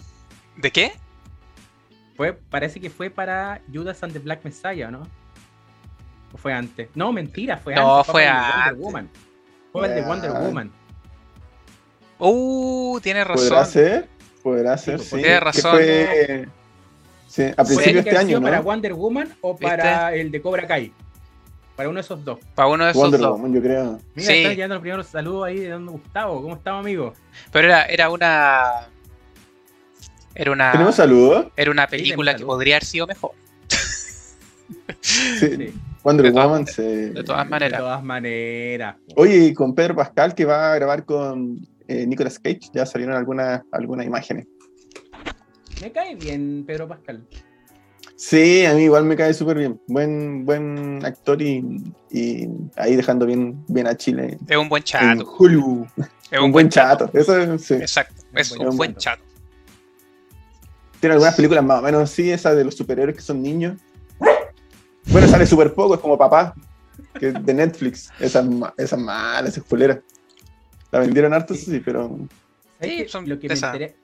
¿De 0.58 0.72
qué? 0.72 0.88
parece. 0.88 2.16
Fue, 2.16 2.34
parece 2.34 2.80
que 2.80 2.90
fue 2.90 3.10
para 3.10 3.62
Judas 3.74 4.02
and 4.04 4.14
the 4.14 4.20
Black 4.20 4.42
Messiah, 4.46 4.90
¿no? 4.90 5.06
¿O 6.36 6.38
fue 6.38 6.52
antes? 6.52 6.90
No, 6.96 7.14
mentira, 7.14 7.56
fue 7.56 7.74
No, 7.76 8.00
antes. 8.00 8.12
fue 8.12 8.26
para 8.26 8.36
el 8.36 8.44
de 8.44 8.52
antes. 8.52 8.66
Wonder 8.66 8.76
Woman. 8.86 9.10
Fue 9.72 9.88
el 9.88 9.96
de 9.96 10.02
Fue 10.04 10.10
Wonder. 10.12 10.32
Woman. 10.32 10.72
Uh, 12.20 13.00
tienes 13.02 13.26
¿Podrá 13.26 13.50
razón. 13.60 13.66
ser? 13.66 14.10
Podrá 14.44 14.78
ser, 14.78 14.96
pues, 14.98 15.08
sí. 15.10 15.16
tienes 15.16 15.32
Que 15.34 15.40
razón. 15.40 15.72
fue- 15.72 16.50
Sí, 17.28 17.44
a 17.44 17.56
Puede 17.56 17.66
principio 17.68 17.94
de 17.96 18.04
que 18.04 18.10
este 18.10 18.18
año, 18.22 18.42
para 18.42 18.58
¿no? 18.58 18.64
Wonder 18.64 18.94
Woman 18.94 19.34
o 19.42 19.56
para 19.58 20.14
el 20.14 20.30
de 20.32 20.42
Cobra 20.42 20.68
Kai. 20.68 20.92
Para 21.78 21.88
uno 21.90 21.96
de 21.98 22.02
esos 22.02 22.24
dos. 22.24 22.40
Para 22.54 22.68
uno 22.70 22.84
de 22.86 22.92
esos 22.92 23.02
Wonder 23.02 23.20
dos. 23.22 23.32
Woman, 23.32 23.54
yo 23.54 23.62
creo. 23.62 24.00
Mira, 24.14 24.28
Sí. 24.28 24.38
están 24.38 24.52
llegando 24.56 24.76
los 24.76 24.82
primeros 24.82 25.08
saludos 25.08 25.46
ahí 25.48 25.60
de 25.60 25.70
don 25.70 25.86
Gustavo. 25.88 26.42
¿Cómo 26.42 26.56
estamos, 26.56 26.82
amigo? 26.82 27.14
Pero 27.52 27.68
era, 27.68 27.84
era 27.86 28.10
una. 28.10 28.88
Era 30.34 30.52
una. 30.52 30.72
¿Tenemos 30.74 30.96
saludos? 30.96 31.48
Era 31.56 31.72
una 31.72 31.88
película 31.88 32.36
que 32.36 32.46
podría 32.46 32.76
haber 32.76 32.86
sido 32.86 33.08
mejor. 33.08 33.32
Sí. 35.02 35.74
Sí, 36.06 36.10
Wonder 36.10 36.26
De 36.28 36.32
todas 36.32 36.46
Woman, 36.48 36.68
sí. 36.68 36.82
De 36.84 37.24
todas 37.24 37.44
de 37.46 37.50
maneras. 37.50 37.80
todas 37.80 38.04
maneras. 38.04 38.96
Oye, 39.16 39.38
y 39.38 39.54
con 39.54 39.74
Pedro 39.74 39.96
Pascal 39.96 40.36
que 40.36 40.46
va 40.46 40.72
a 40.74 40.76
grabar 40.76 41.04
con 41.06 41.58
eh, 41.88 42.06
Nicolas 42.06 42.38
Cage, 42.40 42.60
ya 42.74 42.86
salieron 42.86 43.16
algunas, 43.16 43.64
algunas 43.72 44.06
imágenes. 44.06 44.46
Me 45.82 45.92
cae 45.92 46.16
bien 46.16 46.64
Pedro 46.66 46.88
Pascal. 46.88 47.26
Sí, 48.18 48.66
a 48.66 48.74
mí 48.74 48.84
igual 48.84 49.04
me 49.06 49.16
cae 49.18 49.34
súper 49.34 49.58
bien. 49.58 49.82
Buen, 49.88 50.46
buen 50.46 51.04
actor 51.04 51.42
y, 51.42 51.66
y 52.12 52.48
ahí 52.78 52.96
dejando 52.96 53.26
bien, 53.26 53.62
bien 53.68 53.88
a 53.88 53.96
Chile. 53.96 54.38
Es 54.48 54.56
un 54.58 54.70
buen 54.70 54.82
En 54.82 54.86
chato. 54.86 55.22
Es 56.32 56.40
un, 56.40 56.52
buen 56.52 56.70
chato. 56.70 57.10
Eso 57.14 57.38
es- 57.38 57.62
sí. 57.66 57.74
Exacto. 57.74 58.22
Es 58.34 58.56
buen 58.56 58.70
un 58.70 58.78
buen 58.78 58.96
chato. 58.96 59.22
chato. 59.24 59.36
Tiene 61.02 61.14
algunas 61.14 61.36
películas 61.36 61.64
más 61.66 61.80
o 61.80 61.82
menos 61.82 62.04
así, 62.04 62.32
esa 62.32 62.56
de 62.56 62.64
los 62.64 62.76
superhéroes 62.76 63.16
que 63.18 63.22
son 63.22 63.42
niños. 63.42 63.78
Bueno, 65.12 65.28
sale 65.28 65.46
súper 65.46 65.74
poco, 65.74 65.96
es 65.96 66.02
como 66.02 66.18
papá, 66.18 66.54
que 67.20 67.32
de 67.32 67.54
Netflix. 67.54 68.12
Esa 68.20 68.48
esa 68.78 68.96
es 68.96 69.02
mala, 69.02 69.48
esa. 69.48 69.64
La 70.92 71.00
vendieron 71.00 71.34
harto, 71.34 71.54
Sí. 71.54 71.66
sí, 71.72 71.82
pero. 71.84 72.18
¿Sabes 72.80 72.98
Sí, 73.04 73.08
son 73.08 73.28
lo 73.30 73.40
que 73.40 73.48
me 73.48 73.54
enteré, 73.54 73.96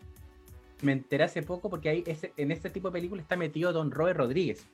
me 0.82 0.92
enteré 0.94 1.24
hace 1.26 1.42
poco 1.44 1.70
porque 1.70 1.90
ahí 1.90 2.04
ese- 2.08 2.34
en 2.38 2.52
este 2.52 2.70
tipo 2.70 2.90
de 2.90 2.94
películas 2.94 3.24
está 3.24 3.36
metido 3.36 3.74
Don 3.74 3.92
Robert 3.92 4.18
Rodríguez. 4.18 4.66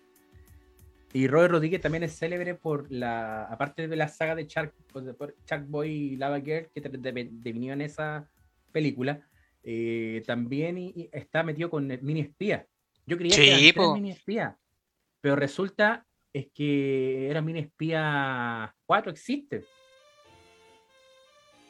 Y 1.13 1.27
Robert 1.27 1.51
Rodríguez 1.53 1.81
también 1.81 2.03
es 2.03 2.17
célebre 2.17 2.53
por 2.55 2.91
la, 2.91 3.45
aparte 3.45 3.87
de 3.87 3.95
la 3.95 4.07
saga 4.07 4.35
de 4.35 4.45
Shark, 4.45 4.73
Shark 5.47 5.65
Boy 5.67 5.89
y 5.89 6.15
Lava 6.17 6.39
Girl 6.41 6.67
que 6.73 6.81
te- 6.81 6.89
de- 6.89 7.29
devinió 7.31 7.73
en 7.73 7.81
esa 7.81 8.29
película, 8.71 9.21
eh, 9.63 10.21
también 10.27 10.77
y- 10.77 10.93
y 10.95 11.09
está 11.11 11.43
metido 11.43 11.69
con 11.69 11.89
el 11.89 12.01
Mini 12.03 12.21
Espía. 12.21 12.67
Yo 13.05 13.17
creía 13.17 13.35
Sí, 13.35 13.71
que 13.71 13.73
po. 13.73 13.93
Mini 13.95 14.11
Espía, 14.11 14.57
pero 15.21 15.35
resulta 15.37 16.05
es 16.37 16.47
que 16.53 17.29
era 17.29 17.41
Mini 17.41 17.59
Espía 17.59 18.73
4 18.85 19.11
existe. 19.11 19.63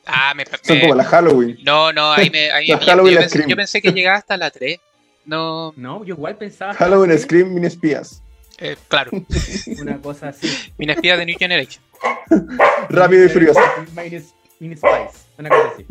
Ah, 0.05 0.33
me. 0.35 0.45
Son 0.45 0.77
me- 0.77 0.81
como 0.81 0.95
la 0.95 1.03
Halloween. 1.03 1.57
No, 1.63 1.91
no, 1.91 2.11
ahí 2.13 2.29
me. 2.29 2.49
ahí 2.51 2.67
La 2.69 2.77
me- 2.77 2.85
Halloween 2.85 3.13
yo, 3.13 3.15
la 3.15 3.21
pensé, 3.21 3.29
Scream. 3.35 3.49
yo 3.49 3.55
pensé 3.55 3.81
que 3.81 3.91
llegaba 3.91 4.17
hasta 4.17 4.37
la 4.37 4.51
3. 4.51 4.79
No, 5.25 5.73
No, 5.75 6.05
yo 6.05 6.15
igual 6.15 6.37
pensaba 6.37 6.71
que 6.71 6.77
Halloween 6.77 7.17
Scream 7.19 7.53
Mini 7.53 7.67
Espías. 7.67 8.23
eh, 8.59 8.77
claro. 8.87 9.11
una 9.81 9.97
cosa 10.01 10.29
así. 10.29 10.47
Mina 10.77 10.93
espía 10.93 11.17
de 11.17 11.25
New 11.25 11.37
Generation. 11.37 11.83
Rápido 12.89 13.25
y 13.25 13.29
furioso. 13.29 13.59
Mini, 13.95 14.21
Mini 14.59 14.75
Spice, 14.75 15.25
una 15.37 15.49
cosa 15.49 15.71
así. 15.73 15.85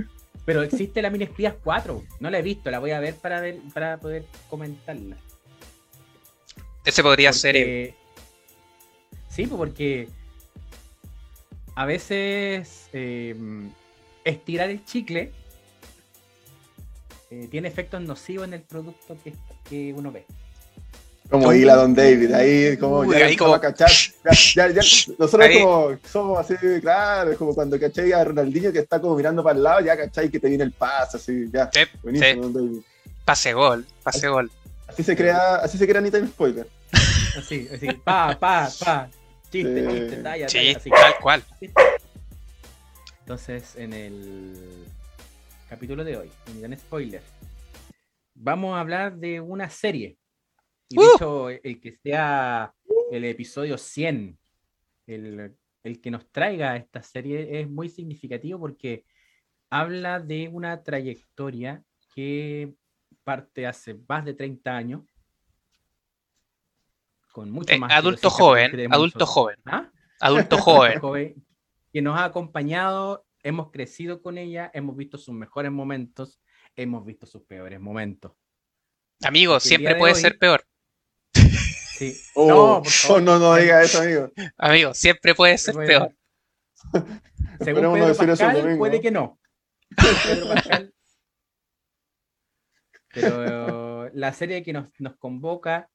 Pero 0.47 0.63
existe 0.63 1.03
la 1.03 1.11
Mini 1.11 1.25
Espías 1.25 1.55
4. 1.63 2.03
No 2.21 2.31
la 2.31 2.39
he 2.39 2.43
visto, 2.43 2.71
la 2.71 2.79
voy 2.79 2.93
a 2.93 3.01
ver 3.01 3.15
para 3.17 3.41
ver 3.43 3.59
para 3.75 3.99
poder 3.99 4.25
comentarla. 4.49 5.17
Ese 6.85 7.03
podría 7.03 7.33
ser. 7.35 7.57
eh, 7.57 7.95
Sí, 9.37 9.47
pues 9.47 9.59
porque 9.59 10.09
a 11.75 11.85
veces 11.85 12.89
eh, 12.95 13.37
estirar 14.25 14.71
el 14.71 14.83
chicle 14.87 15.31
eh, 17.31 17.47
tiene 17.51 17.69
efectos 17.69 18.01
nocivos 18.01 18.47
en 18.49 18.55
el 18.55 18.63
producto 18.63 19.15
que, 19.23 19.35
que 19.69 19.93
uno 19.93 20.11
ve. 20.11 20.25
Como 21.29 21.53
Hila 21.53 21.75
Don 21.75 21.93
David, 21.95 22.33
ahí 22.33 22.77
como 22.79 23.01
Uy, 23.01 23.19
ya 23.19 23.27
ahí 23.27 23.37
como- 23.37 23.53
a 23.55 23.61
cachar. 23.61 23.91
Ya, 24.25 24.33
ya, 24.55 24.69
ya, 24.71 24.81
nosotros 25.19 25.47
Ahí- 25.47 25.61
como 25.61 25.99
somos 26.11 26.39
así, 26.39 26.55
claro, 26.81 27.33
es 27.33 27.37
como 27.37 27.55
cuando 27.55 27.79
cachai 27.79 28.13
a 28.13 28.25
Ronaldinho 28.25 28.73
que 28.73 28.79
está 28.79 28.99
como 29.01 29.17
mirando 29.17 29.43
para 29.43 29.57
el 29.59 29.63
lado, 29.63 29.81
ya 29.81 29.97
cachai 29.99 30.31
que 30.31 30.41
te 30.41 30.49
viene 30.49 30.65
el 30.65 30.73
pase, 30.73 31.19
así, 31.19 31.47
ya. 31.53 31.69
Sí, 31.75 31.81
Buenísimo, 32.03 32.31
sí. 32.33 32.41
Don 32.41 32.53
David. 32.55 32.81
Pase 33.25 33.53
gol, 33.53 33.85
pase 34.03 34.29
gol. 34.29 34.51
Así 34.87 35.03
se 35.03 35.15
crea, 35.17 35.57
así 35.57 35.77
se 35.77 35.87
crea 35.87 35.99
Anita 35.99 36.17
en 36.17 36.29
spoiler. 36.29 36.67
Así, 37.37 37.69
así, 37.75 37.89
pa, 38.05 38.39
pa, 38.39 38.71
pa. 38.83 39.11
Chiste, 39.63 39.85
Sí. 39.91 39.99
chiste, 39.99 40.17
talla, 40.23 40.49
Sí, 40.49 40.59
talla, 40.59 40.77
así. 40.77 40.91
tal 40.91 41.15
cual. 41.23 41.43
Entonces, 43.21 43.77
en 43.77 43.93
el 43.93 44.85
capítulo 45.69 46.05
de 46.05 46.17
hoy, 46.17 46.31
en 46.49 46.61
Gran 46.61 46.79
Spoiler, 46.79 47.23
vamos 48.35 48.77
a 48.77 48.81
hablar 48.81 49.17
de 49.17 49.41
una 49.41 49.69
serie. 49.71 50.19
Y 50.89 50.97
de 50.97 51.03
¡Uh! 51.05 51.15
hecho, 51.17 51.51
el 51.51 51.81
que 51.81 51.93
sea 51.93 52.73
el 53.11 53.25
episodio 53.25 53.77
100, 53.79 54.39
el, 55.07 55.57
el 55.83 56.01
que 56.01 56.11
nos 56.11 56.31
traiga 56.31 56.77
esta 56.77 57.03
serie 57.03 57.61
es 57.61 57.69
muy 57.69 57.89
significativo 57.89 58.61
porque 58.61 59.05
habla 59.71 60.21
de 60.21 60.49
una 60.49 60.83
trayectoria 60.83 61.83
que 62.15 62.73
parte 63.25 63.67
hace 63.67 63.99
más 64.09 64.25
de 64.25 64.35
30 64.35 64.77
años. 64.77 65.03
Con 67.37 67.51
mucho 67.51 67.71
Eh, 67.75 67.79
más 67.79 67.93
adulto 67.93 68.31
joven, 68.31 68.71
adulto 68.91 69.19
nosotros. 69.19 69.29
joven, 69.29 69.57
¿Ah? 69.67 69.91
adulto 70.21 70.57
joven. 70.97 71.01
joven 71.01 71.47
que 71.93 72.01
nos 72.01 72.19
ha 72.19 72.25
acompañado, 72.25 73.27
hemos 73.43 73.71
crecido 73.71 74.23
con 74.23 74.39
ella, 74.39 74.71
hemos 74.73 74.97
visto 74.97 75.19
sus 75.19 75.35
mejores 75.35 75.71
momentos, 75.71 76.41
hemos 76.77 77.05
visto 77.05 77.27
sus 77.27 77.43
peores 77.43 77.79
momentos. 77.79 78.33
Amigo, 79.23 79.53
Porque 79.53 79.65
el 79.65 79.69
siempre 79.69 79.95
puede 79.97 80.15
hoy- 80.15 80.19
ser 80.21 80.39
peor. 80.39 80.65
Sí. 81.99 82.15
Oh, 82.35 82.49
no, 82.49 82.83
por 82.83 82.93
oh, 83.17 83.21
no, 83.21 83.39
no 83.39 83.55
diga 83.57 83.83
eso, 83.83 84.01
amigo. 84.01 84.31
Amigo, 84.57 84.95
siempre 84.95 85.35
puede 85.35 85.59
ser 85.59 85.75
peor. 85.75 86.17
Según 87.61 87.83
no 87.83 87.95
decir 87.97 88.29
Pascal, 88.29 88.79
puede 88.79 89.01
que 89.03 89.11
no. 89.11 89.39
Pedro 90.25 90.49
Pascal. 90.55 90.95
Pero 93.13 94.09
la 94.15 94.33
serie 94.33 94.63
que 94.63 94.73
nos, 94.73 94.89
nos 94.99 95.17
convoca 95.17 95.91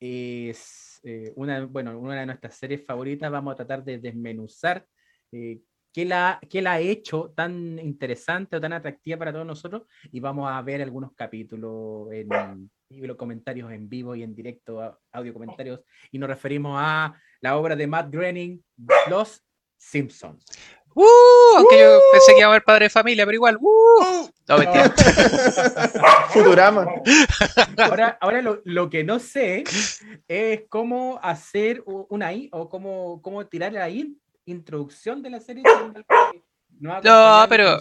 es 0.00 1.00
eh, 1.04 1.32
una, 1.36 1.66
bueno, 1.66 1.98
una 1.98 2.18
de 2.18 2.26
nuestras 2.26 2.56
series 2.56 2.84
favoritas. 2.84 3.30
Vamos 3.30 3.52
a 3.52 3.56
tratar 3.56 3.84
de 3.84 3.98
desmenuzar 3.98 4.86
eh, 5.30 5.60
qué, 5.92 6.04
la, 6.04 6.40
qué 6.48 6.62
la 6.62 6.72
ha 6.72 6.80
hecho 6.80 7.32
tan 7.36 7.78
interesante 7.78 8.56
o 8.56 8.60
tan 8.60 8.72
atractiva 8.72 9.18
para 9.18 9.32
todos 9.32 9.46
nosotros. 9.46 9.82
Y 10.10 10.20
vamos 10.20 10.50
a 10.50 10.60
ver 10.62 10.82
algunos 10.82 11.12
capítulos 11.14 12.10
en 12.12 12.28
los 12.88 13.16
comentarios 13.16 13.70
en 13.72 13.88
vivo 13.88 14.14
y 14.14 14.22
en 14.22 14.34
directo, 14.34 14.98
audio 15.12 15.32
comentarios. 15.34 15.80
Y 16.10 16.18
nos 16.18 16.28
referimos 16.28 16.76
a 16.76 17.14
la 17.40 17.56
obra 17.56 17.76
de 17.76 17.86
Matt 17.86 18.10
Groening, 18.10 18.62
Los 19.08 19.44
Simpsons. 19.76 20.44
Uh, 20.94 21.56
aunque 21.58 21.78
yo 21.78 21.98
pensé 22.12 22.32
que 22.32 22.38
iba 22.40 22.48
a 22.48 22.50
haber 22.50 22.64
padre 22.64 22.86
de 22.86 22.90
familia, 22.90 23.24
pero 23.24 23.34
igual. 23.36 23.58
Uh. 23.60 24.28
No, 24.48 24.58
mentira. 24.58 24.90
Futurama. 26.30 26.86
Ahora, 27.78 28.18
ahora 28.20 28.42
lo, 28.42 28.60
lo 28.64 28.90
que 28.90 29.04
no 29.04 29.18
sé 29.20 29.64
es 30.26 30.62
cómo 30.68 31.20
hacer 31.22 31.82
una 31.86 32.32
I 32.32 32.48
o 32.52 32.68
cómo, 32.68 33.20
cómo 33.22 33.46
tirar 33.46 33.72
la 33.72 33.88
in- 33.88 34.20
introducción 34.46 35.22
de 35.22 35.30
la 35.30 35.40
serie. 35.40 35.62
No, 36.80 36.98
y 36.98 37.48
pero-. 37.48 37.78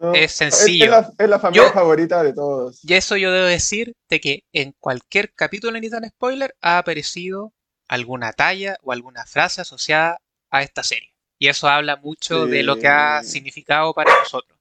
No, 0.00 0.12
Es 0.14 0.32
sencillo. 0.32 0.84
Es, 0.84 0.90
la, 0.90 1.12
es 1.18 1.28
la 1.28 1.38
familia 1.38 1.66
Yo- 1.68 1.72
favorita 1.72 2.22
de 2.22 2.32
todos. 2.32 2.78
Y 2.84 2.94
eso 2.94 3.16
yo 3.16 3.32
debo 3.32 3.46
decir 3.46 3.94
de 4.08 4.20
que 4.20 4.44
en 4.52 4.74
cualquier 4.78 5.32
capítulo 5.34 5.72
de 5.72 5.80
Nissan 5.80 6.08
Spoiler 6.08 6.54
ha 6.60 6.78
aparecido 6.78 7.52
alguna 7.88 8.32
talla 8.32 8.76
o 8.82 8.92
alguna 8.92 9.24
frase 9.26 9.60
asociada 9.62 10.18
a 10.50 10.62
esta 10.62 10.82
serie. 10.82 11.08
Y 11.42 11.48
eso 11.48 11.66
habla 11.66 11.96
mucho 11.96 12.46
de 12.46 12.62
lo 12.62 12.78
que 12.78 12.86
ha 12.86 13.24
significado 13.24 13.92
para 13.92 14.16
nosotros. 14.16 14.56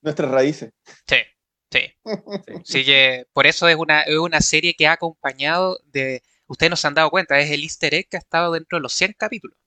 Nuestras 0.00 0.30
raíces. 0.30 0.72
Sí, 0.86 1.16
sí. 1.72 1.80
Sí. 2.04 2.04
Así 2.62 2.84
que 2.84 3.26
por 3.32 3.48
eso 3.48 3.66
es 3.66 3.74
una, 3.74 4.02
es 4.02 4.16
una 4.16 4.40
serie 4.40 4.74
que 4.74 4.86
ha 4.86 4.92
acompañado 4.92 5.80
de. 5.86 6.22
Ustedes 6.46 6.70
no 6.70 6.76
se 6.76 6.86
han 6.86 6.94
dado 6.94 7.10
cuenta, 7.10 7.40
es 7.40 7.50
el 7.50 7.64
easter 7.64 7.94
egg 7.94 8.06
que 8.08 8.16
ha 8.16 8.20
estado 8.20 8.52
dentro 8.52 8.78
de 8.78 8.82
los 8.82 8.92
100 8.92 9.16
capítulos. 9.18 9.58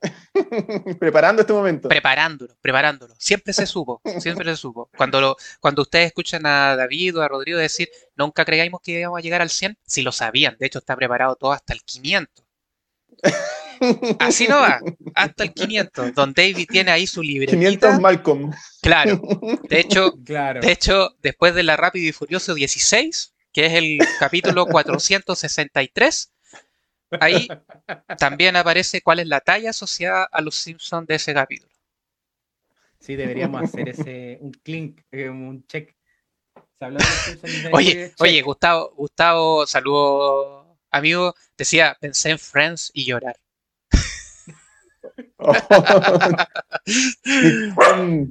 Preparando 0.98 1.42
este 1.42 1.52
momento. 1.52 1.88
Preparándolo, 1.88 2.56
preparándolo. 2.60 3.14
Siempre 3.20 3.52
se 3.52 3.64
supo, 3.64 4.02
siempre 4.18 4.50
se 4.50 4.56
supo. 4.56 4.90
Cuando, 4.96 5.20
lo, 5.20 5.36
cuando 5.60 5.82
ustedes 5.82 6.06
escuchan 6.06 6.44
a 6.44 6.74
David 6.74 7.18
o 7.18 7.22
a 7.22 7.28
Rodrigo 7.28 7.60
decir, 7.60 7.88
nunca 8.16 8.44
creíamos 8.44 8.80
que 8.82 8.98
íbamos 8.98 9.16
a 9.16 9.22
llegar 9.22 9.42
al 9.42 9.50
100, 9.50 9.78
si 9.86 10.02
lo 10.02 10.10
sabían. 10.10 10.56
De 10.58 10.66
hecho, 10.66 10.80
está 10.80 10.96
preparado 10.96 11.36
todo 11.36 11.52
hasta 11.52 11.72
el 11.72 11.84
500. 11.84 12.44
Así 14.18 14.46
no 14.46 14.60
va, 14.60 14.80
hasta 15.14 15.44
el 15.44 15.52
500. 15.52 16.14
Don 16.14 16.32
David 16.32 16.66
tiene 16.70 16.90
ahí 16.90 17.06
su 17.06 17.20
500 17.20 17.50
libretita. 17.50 18.00
Malcolm. 18.00 18.52
Claro, 18.80 19.20
de 19.68 19.80
hecho, 19.80 20.12
Claro. 20.24 20.60
de 20.60 20.72
hecho, 20.72 21.16
después 21.22 21.54
de 21.54 21.62
la 21.62 21.76
Rápido 21.76 22.08
y 22.08 22.12
Furioso 22.12 22.54
16, 22.54 23.34
que 23.52 23.66
es 23.66 23.72
el 23.74 23.98
capítulo 24.18 24.66
463, 24.66 26.32
ahí 27.20 27.48
también 28.18 28.56
aparece 28.56 29.02
cuál 29.02 29.18
es 29.20 29.26
la 29.26 29.40
talla 29.40 29.70
asociada 29.70 30.28
a 30.30 30.40
los 30.40 30.54
Simpsons 30.56 31.06
de 31.06 31.14
ese 31.16 31.34
capítulo. 31.34 31.72
Sí, 33.00 33.16
deberíamos 33.16 33.62
hacer 33.62 33.88
ese, 33.88 34.38
un 34.40 34.52
clink, 34.52 35.00
eh, 35.10 35.28
un 35.28 35.66
check. 35.66 35.94
Oye, 37.72 38.12
oye, 38.18 38.42
Gustavo, 38.42 38.92
Gustavo, 38.96 39.66
saludo, 39.66 40.78
amigo, 40.90 41.34
decía, 41.56 41.96
pensé 42.00 42.30
en 42.30 42.38
Friends 42.38 42.90
y 42.92 43.04
llorar. 43.04 43.36
Ni, 47.24 47.74
tan, 47.74 48.30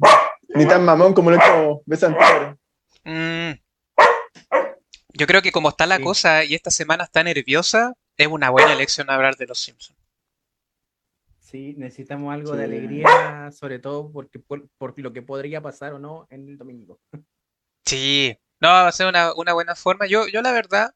ni 0.56 0.66
tan 0.68 0.86
mamón 0.86 1.14
como 1.14 1.32
lo 1.32 1.38
hecho 1.38 1.82
veces 1.86 2.10
anteriores. 2.10 2.58
Mm. 3.04 3.52
Yo 5.14 5.28
creo 5.28 5.42
que 5.42 5.52
como 5.52 5.70
está 5.70 5.86
la 5.86 5.98
Sí. 5.98 6.04
cosa 6.04 6.44
y 6.44 6.56
esta 6.56 6.72
semana 6.72 7.04
está 7.04 7.24
nerviosa, 7.24 7.94
es 8.18 8.28
una 8.28 8.50
buena 8.50 8.74
elección 8.74 9.10
hablar 9.10 9.36
de 9.36 9.48
los 9.48 9.60
Simpsons. 9.60 9.98
Sí, 11.40 11.76
necesitamos 11.78 12.34
algo 12.34 12.56
de 12.56 12.64
alegría, 12.64 13.52
sobre 13.52 13.80
todo 13.80 14.10
porque 14.12 14.40
por, 14.40 14.70
por 14.78 14.98
lo 15.00 15.12
que 15.12 15.22
podría 15.22 15.62
pasar 15.62 15.94
o 15.94 16.00
no 16.00 16.26
en 16.30 16.48
el 16.48 16.58
domingo. 16.58 17.00
Sí, 17.86 18.38
no, 18.62 18.70
va 18.70 18.88
a 18.88 18.92
ser 18.92 19.08
una, 19.08 19.34
una 19.34 19.54
buena 19.54 19.76
forma. 19.76 20.08
Yo, 20.08 20.28
yo 20.28 20.42
la 20.42 20.54
verdad, 20.54 20.94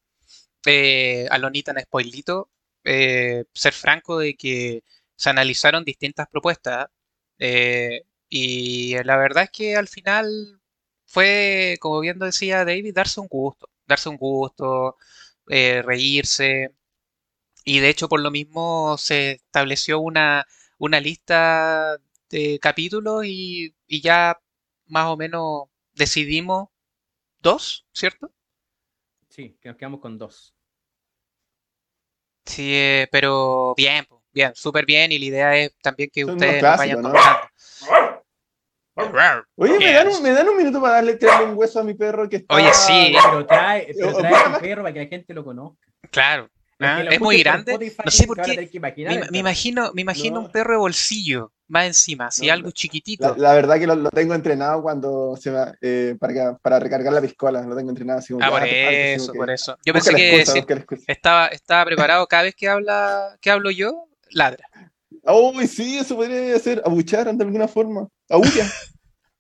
eh, 0.66 1.28
a 1.30 1.38
Lonita 1.38 1.72
en 1.72 1.82
spoilito, 1.82 2.50
eh, 2.86 3.44
ser 3.54 3.74
franco 3.74 4.18
de 4.20 4.36
que 4.36 4.84
se 5.16 5.30
analizaron 5.30 5.84
distintas 5.86 6.28
propuestas 6.30 6.88
eh, 7.40 8.04
y 8.30 8.96
la 9.04 9.18
verdad 9.18 9.46
es 9.46 9.52
que 9.52 9.76
al 9.76 9.88
final 9.88 10.62
fue, 11.06 11.78
como 11.82 12.00
bien 12.02 12.20
decía 12.20 12.66
David, 12.66 12.94
darse 12.96 13.20
un 13.22 13.28
gusto, 13.28 13.70
darse 13.88 14.10
un 14.10 14.18
gusto, 14.18 14.98
eh, 15.50 15.82
reírse 15.84 16.76
y 17.64 17.80
de 17.80 17.90
hecho 17.90 18.10
por 18.10 18.22
lo 18.22 18.32
mismo 18.32 18.98
se 18.98 19.34
estableció 19.34 20.00
una, 20.00 20.46
una 20.78 21.00
lista 21.00 21.98
de 22.30 22.60
capítulos 22.60 23.26
y, 23.26 23.76
y 23.88 24.02
ya 24.02 24.40
más 24.88 25.08
o 25.08 25.18
menos 25.18 25.64
decidimos 25.94 26.70
dos, 27.42 27.88
¿cierto? 27.94 28.34
Sí, 29.30 29.56
que 29.62 29.70
nos 29.70 29.78
quedamos 29.78 30.00
con 30.00 30.18
dos. 30.18 30.56
Sí, 32.46 32.72
eh, 32.74 33.08
pero 33.12 33.74
bien, 33.76 34.06
bien, 34.36 34.52
súper 34.54 34.86
bien 34.86 35.12
y 35.12 35.18
la 35.18 35.26
idea 35.26 35.56
es 35.58 35.72
también 35.82 36.10
que 36.14 36.22
Son 36.22 36.36
ustedes 36.36 36.62
nos 36.62 36.78
vayan 36.78 37.00
clásicos, 37.02 37.22
contando. 38.94 39.44
Oye, 39.56 39.80
¿me 39.80 39.92
dan, 39.94 40.08
un, 40.08 40.24
¿me 40.24 40.32
dan 40.32 40.48
un 40.50 40.58
minuto 40.58 40.82
para 40.82 40.96
darle 40.96 41.16
tirarle 41.16 41.46
un 41.48 41.58
hueso 41.58 41.80
a 41.80 41.84
mi 41.84 41.94
perro 41.96 42.30
que 42.30 42.38
está... 42.38 42.56
Oye, 42.56 42.72
sí. 42.74 43.16
Pero 43.24 43.46
trae, 43.46 43.88
pero 43.98 44.18
trae 44.18 44.36
a 44.36 44.44
tu 44.54 44.60
perro 44.60 44.84
para 44.84 44.94
que 44.94 45.00
la 45.04 45.08
gente 45.08 45.34
lo 45.34 45.44
conozca. 45.44 45.88
Claro, 46.12 46.50
ah, 46.80 47.04
es 47.10 47.20
muy 47.20 47.40
grande. 47.40 47.72
Spotify 47.74 48.02
No 48.06 48.12
sé 48.12 48.28
por 48.28 48.42
qué. 48.42 48.70
Me, 49.32 49.40
imagino, 49.40 49.92
me 49.94 50.02
imagino 50.02 50.36
No. 50.36 50.46
un 50.46 50.52
perro 50.52 50.72
de 50.74 50.78
bolsillo, 50.78 51.52
más 51.68 51.88
encima, 51.88 52.28
así 52.28 52.48
No, 52.48 52.54
algo 52.54 52.72
chiquitito. 52.72 53.36
La, 53.36 53.50
la 53.50 53.54
verdad 53.54 53.80
que 53.80 53.88
lo, 53.88 53.96
lo 53.96 54.10
tengo 54.12 54.34
entrenado 54.34 54.82
cuando 54.82 55.36
se 55.36 55.52
va, 55.52 55.74
eh, 55.82 56.16
para, 56.20 56.34
que- 56.34 56.58
para 56.62 56.80
recargar 56.80 57.12
la 57.12 57.22
piscola, 57.22 57.62
lo 57.64 57.76
tengo 57.76 57.90
entrenado 57.90 58.20
así 58.20 58.34
como 58.34 58.46
Ah, 58.46 58.50
por 58.50 58.64
eso, 58.64 59.34
por 59.34 59.48
que- 59.48 59.54
eso. 59.54 59.78
Yo 59.86 59.94
pensé 59.94 60.16
que 60.16 60.42
excusa, 60.42 60.66
sí, 60.88 61.04
estaba, 61.08 61.48
estaba 61.48 61.84
preparado 61.86 62.26
cada 62.28 62.44
vez 62.44 62.56
que 62.56 62.70
habla, 62.70 63.36
que 63.42 63.52
hablo 63.52 63.72
yo, 63.72 64.06
ladra. 64.32 64.68
Uy, 65.24 65.68
sí, 65.68 65.98
eso 65.98 66.16
podría 66.16 66.58
ser 66.60 66.82
abuchar 66.86 67.34
de 67.36 67.44
alguna 67.44 67.68
forma. 67.68 68.08
Aúlla. 68.30 68.72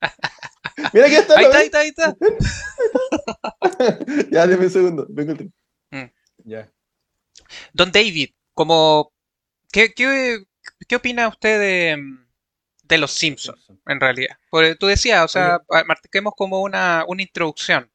Mira 0.93 1.08
que 1.08 1.17
está, 1.17 1.38
Ahí 1.38 1.45
¿lo 1.45 1.54
está, 1.54 1.80
ahí 1.80 1.88
está, 1.88 2.08
ahí 2.10 2.15
está. 2.15 2.19
Ya, 4.32 4.45
déjame 4.45 4.65
un 4.65 4.71
segundo. 4.71 5.06
Vengo 5.10 5.32
el 5.32 5.38
tren. 5.38 5.54
Ya. 6.43 6.71
Don 7.74 7.91
David, 7.91 8.30
como, 8.54 9.12
¿qué, 9.71 9.93
qué, 9.93 10.43
qué 10.88 10.95
opina 10.95 11.28
usted 11.28 11.60
de, 11.60 11.98
de 12.84 12.98
los 12.98 13.12
Simpsons, 13.12 13.58
Simpson. 13.65 13.82
en 13.88 14.00
realidad? 14.00 14.38
Porque 14.50 14.76
tú 14.76 14.88
decías, 14.88 15.24
o 15.24 15.28
sea, 15.28 15.62
marquemos 15.88 16.34
como 16.36 16.62
una, 16.62 17.04
una 17.08 17.21
introducción. 17.21 17.89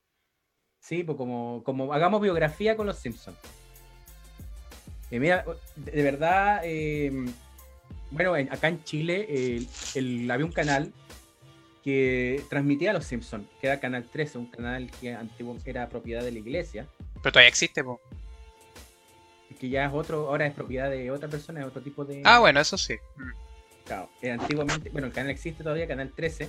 Sí, 0.81 1.05
pues 1.05 1.17
como, 1.17 1.63
como 1.65 1.93
hagamos 1.93 2.21
biografía 2.21 2.77
con 2.77 2.87
los 2.87 2.99
Simpsons. 2.99 3.37
Eh, 5.11 5.19
mira, 5.21 5.45
de, 5.77 6.03
verdad, 6.03 6.61
eh, 6.65 7.11
bueno, 8.11 8.37
en- 8.37 8.53
acá 8.53 8.69
en 8.69 8.83
Chile 8.85 9.27
eh, 9.29 9.67
el- 9.95 10.31
había 10.31 10.47
un 10.47 10.53
canal 10.53 10.93
que 11.83 12.43
transmitía 12.51 12.91
a 12.91 12.93
los 12.95 13.07
Simpsons, 13.07 13.47
que 13.61 13.67
era 13.67 13.81
Canal 13.81 14.05
13, 14.05 14.39
un 14.39 14.47
canal 14.47 14.91
que 15.01 15.15
antiguo 15.15 15.57
era 15.65 15.89
propiedad 15.89 16.23
de 16.23 16.31
la 16.33 16.39
iglesia, 16.39 16.87
Pero 17.23 17.33
todavía 17.33 17.49
existe, 17.49 17.83
po. 17.83 18.01
que 19.59 19.69
ya 19.69 19.87
es 19.87 19.93
otro, 19.93 20.29
ahora 20.29 20.47
es 20.47 20.55
propiedad 20.55 20.89
de 20.91 21.11
otra 21.11 21.29
persona, 21.29 21.61
es 21.61 21.67
otro 21.67 21.83
tipo 21.83 22.05
de... 22.05 22.23
Ah, 22.25 22.39
bueno, 22.39 22.61
eso 22.61 22.79
sí. 22.79 22.95
Mm. 23.17 23.31
Claro, 23.87 24.09
eh, 24.23 24.31
antiguamente, 24.31 24.89
bueno, 24.91 25.07
el 25.09 25.13
canal 25.13 25.31
existe 25.31 25.63
todavía, 25.63 25.87
Canal 25.87 26.13
13, 26.15 26.49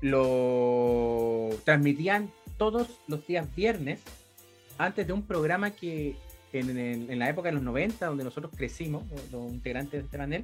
lo 0.00 1.50
transmitían 1.64 2.30
todos 2.58 2.88
los 3.08 3.26
días 3.26 3.52
viernes 3.54 4.00
antes 4.78 5.06
de 5.06 5.12
un 5.12 5.22
programa 5.26 5.70
que 5.70 6.16
en, 6.60 7.18
la 7.18 7.28
época 7.28 7.48
de 7.48 7.54
los 7.54 7.62
90, 7.62 8.06
donde 8.06 8.24
nosotros 8.24 8.52
crecimos, 8.56 9.02
los- 9.10 9.30
los 9.32 9.52
integrantes 9.52 9.92
de 9.92 9.98
este 10.04 10.18
panel, 10.18 10.42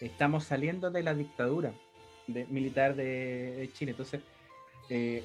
estamos 0.00 0.44
saliendo 0.44 0.90
de 0.90 1.02
la 1.02 1.14
dictadura 1.14 1.72
de- 2.26 2.46
militar 2.46 2.94
de, 2.94 3.68
Chile. 3.74 3.92
Entonces, 3.92 4.20
eh, 4.90 5.24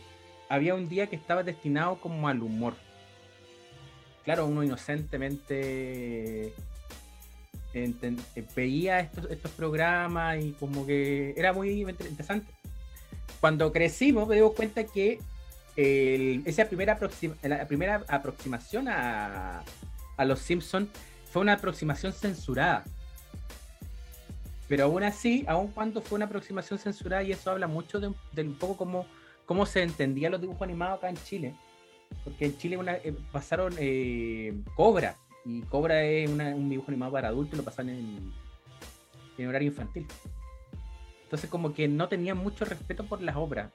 había 0.49 0.75
un 0.75 0.87
día 0.89 1.07
que 1.07 1.15
estaba 1.15 1.43
destinado 1.43 1.99
como 1.99 2.27
al 2.27 2.41
humor. 2.41 2.73
Claro, 4.23 4.45
uno 4.47 4.63
inocentemente 4.63 6.53
eh, 7.73 7.93
veía 8.55 8.99
estos, 8.99 9.51
programas 9.51 10.41
y 10.41 10.51
como 10.53 10.85
que 10.85 11.33
era 11.35 11.53
muy 11.53 11.81
inter- 11.81 12.07
interesante. 12.07 12.51
Cuando 13.41 13.71
crecimos 13.73 14.27
me 14.27 14.35
dimos 14.35 14.53
cuenta 14.53 14.83
que 14.85 15.19
el- 15.75 16.43
esa 16.45 16.65
primera, 16.65 16.93
aproxima- 16.97 17.35
la 17.41 17.67
primera 17.67 18.03
aproximación 18.07 18.87
a, 18.87 19.63
a 20.17 20.25
los 20.25 20.39
Simpsons 20.39 20.89
fue 21.31 21.41
una 21.41 21.53
aproximación 21.53 22.13
censurada. 22.13 22.83
Pero 24.67 24.85
aún 24.85 25.03
así, 25.03 25.43
aun 25.47 25.67
cuando 25.67 26.01
fue 26.01 26.15
una 26.15 26.25
aproximación 26.25 26.79
censurada, 26.79 27.23
y 27.23 27.31
eso 27.31 27.51
habla 27.51 27.67
mucho 27.67 27.99
de, 27.99 28.07
un 28.07 28.55
poco 28.57 28.77
cómo, 28.77 29.05
cómo 29.45 29.65
se 29.65 29.83
entendían 29.83 30.31
los 30.31 30.41
dibujos 30.41 30.61
animados 30.61 30.97
acá 30.97 31.09
en 31.09 31.17
Chile. 31.17 31.55
Porque 32.23 32.45
en 32.45 32.57
Chile 32.57 32.79
eh, 33.03 33.13
pasaron 33.31 33.73
eh, 33.77 34.53
Cobra, 34.75 35.17
y 35.45 35.61
Cobra 35.63 36.03
es 36.03 36.29
una- 36.29 36.55
un 36.55 36.69
dibujo 36.69 36.89
animado 36.89 37.11
para 37.11 37.27
adultos 37.27 37.57
lo 37.57 37.63
pasan 37.63 37.89
en, 37.89 38.31
en 39.37 39.47
horario 39.47 39.67
infantil. 39.69 40.07
Entonces 41.23 41.49
como 41.49 41.73
que 41.73 41.87
no 41.87 42.07
tenían 42.07 42.37
mucho 42.37 42.63
respeto 42.65 43.05
por 43.05 43.21
las 43.21 43.35
obras. 43.35 43.71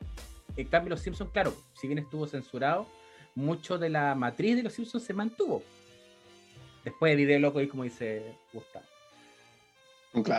En 0.56 0.66
cambio 0.68 0.90
los 0.90 1.00
Simpsons, 1.00 1.30
claro, 1.32 1.52
si 1.74 1.86
bien 1.86 1.98
estuvo 1.98 2.26
censurado, 2.26 2.86
mucho 3.34 3.78
de 3.78 3.90
la 3.90 4.14
matriz 4.14 4.56
de 4.56 4.62
los 4.62 4.72
Simpsons 4.72 5.04
se 5.04 5.12
mantuvo. 5.12 5.62
Después 6.88 7.12
de 7.12 7.16
Video 7.16 7.38
Loco 7.38 7.60
y 7.60 7.68
como 7.68 7.84
dice 7.84 8.22
Gustavo. 8.50 8.86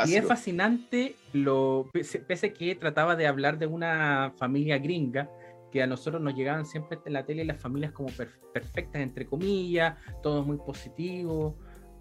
Y 0.07 0.15
es 0.15 0.25
fascinante, 0.25 1.15
lo, 1.31 1.87
pese, 1.93 2.19
pese 2.19 2.53
que 2.53 2.73
trataba 2.73 3.15
de 3.15 3.27
hablar 3.27 3.59
de 3.59 3.67
una 3.67 4.33
familia 4.35 4.79
gringa, 4.79 5.29
que 5.71 5.83
a 5.83 5.85
nosotros 5.85 6.19
nos 6.23 6.33
llegaban 6.33 6.65
siempre 6.65 6.97
en 7.05 7.13
la 7.13 7.23
tele 7.23 7.45
las 7.45 7.61
familias 7.61 7.91
como 7.91 8.09
per- 8.09 8.39
perfectas, 8.51 8.99
entre 8.99 9.27
comillas, 9.27 9.95
todo 10.23 10.43
muy 10.43 10.57
positivo, 10.57 11.55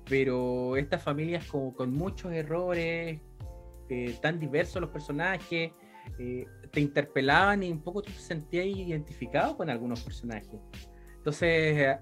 pero 0.08 0.78
estas 0.78 1.02
familias 1.02 1.44
como 1.44 1.74
con 1.74 1.92
muchos 1.92 2.32
errores, 2.32 3.20
eh, 3.90 4.18
tan 4.22 4.40
diversos 4.40 4.80
los 4.80 4.90
personajes, 4.90 5.72
eh, 6.18 6.46
te 6.72 6.80
interpelaban 6.80 7.62
y 7.62 7.70
un 7.70 7.82
poco 7.82 8.00
tú 8.00 8.10
te 8.10 8.18
sentías 8.18 8.64
identificado 8.64 9.58
con 9.58 9.68
algunos 9.68 10.02
personajes. 10.02 10.58
Entonces, 11.18 11.98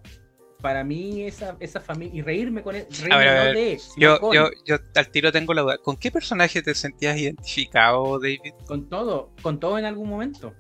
para 0.61 0.83
mí 0.85 1.23
esa, 1.23 1.57
esa 1.61 1.81
familia, 1.81 2.15
y 2.17 2.23
reírme 2.23 2.63
con 2.63 2.75
él, 2.75 2.87
reírme 3.01 3.15
A 3.15 3.19
ver, 3.19 3.29
a 3.29 3.35
no 3.37 3.45
ver, 3.45 3.55
de, 3.57 3.81
Yo, 3.97 4.19
con- 4.21 4.35
yo, 4.35 4.49
yo 4.65 4.77
al 4.95 5.11
tiro 5.11 5.31
tengo 5.33 5.53
la 5.55 5.63
duda. 5.63 5.79
¿Con 5.79 5.97
qué 5.97 6.11
personaje 6.11 6.63
te 6.63 6.75
sentías 6.75 7.17
identificado, 7.19 8.19
David? 8.19 8.41
con 8.67 8.89
todo, 8.89 9.33
con 9.43 9.61
todo 9.61 9.79
en 9.79 9.85
algún 9.85 10.09
momento. 10.09 10.55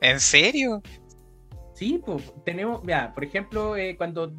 ¿En 0.00 0.20
serio? 0.20 0.82
Sí, 1.74 2.00
pues 2.04 2.32
tenemos, 2.44 2.82
mira, 2.84 3.12
por 3.14 3.24
ejemplo, 3.24 3.76
eh, 3.76 3.96
cuando 3.96 4.32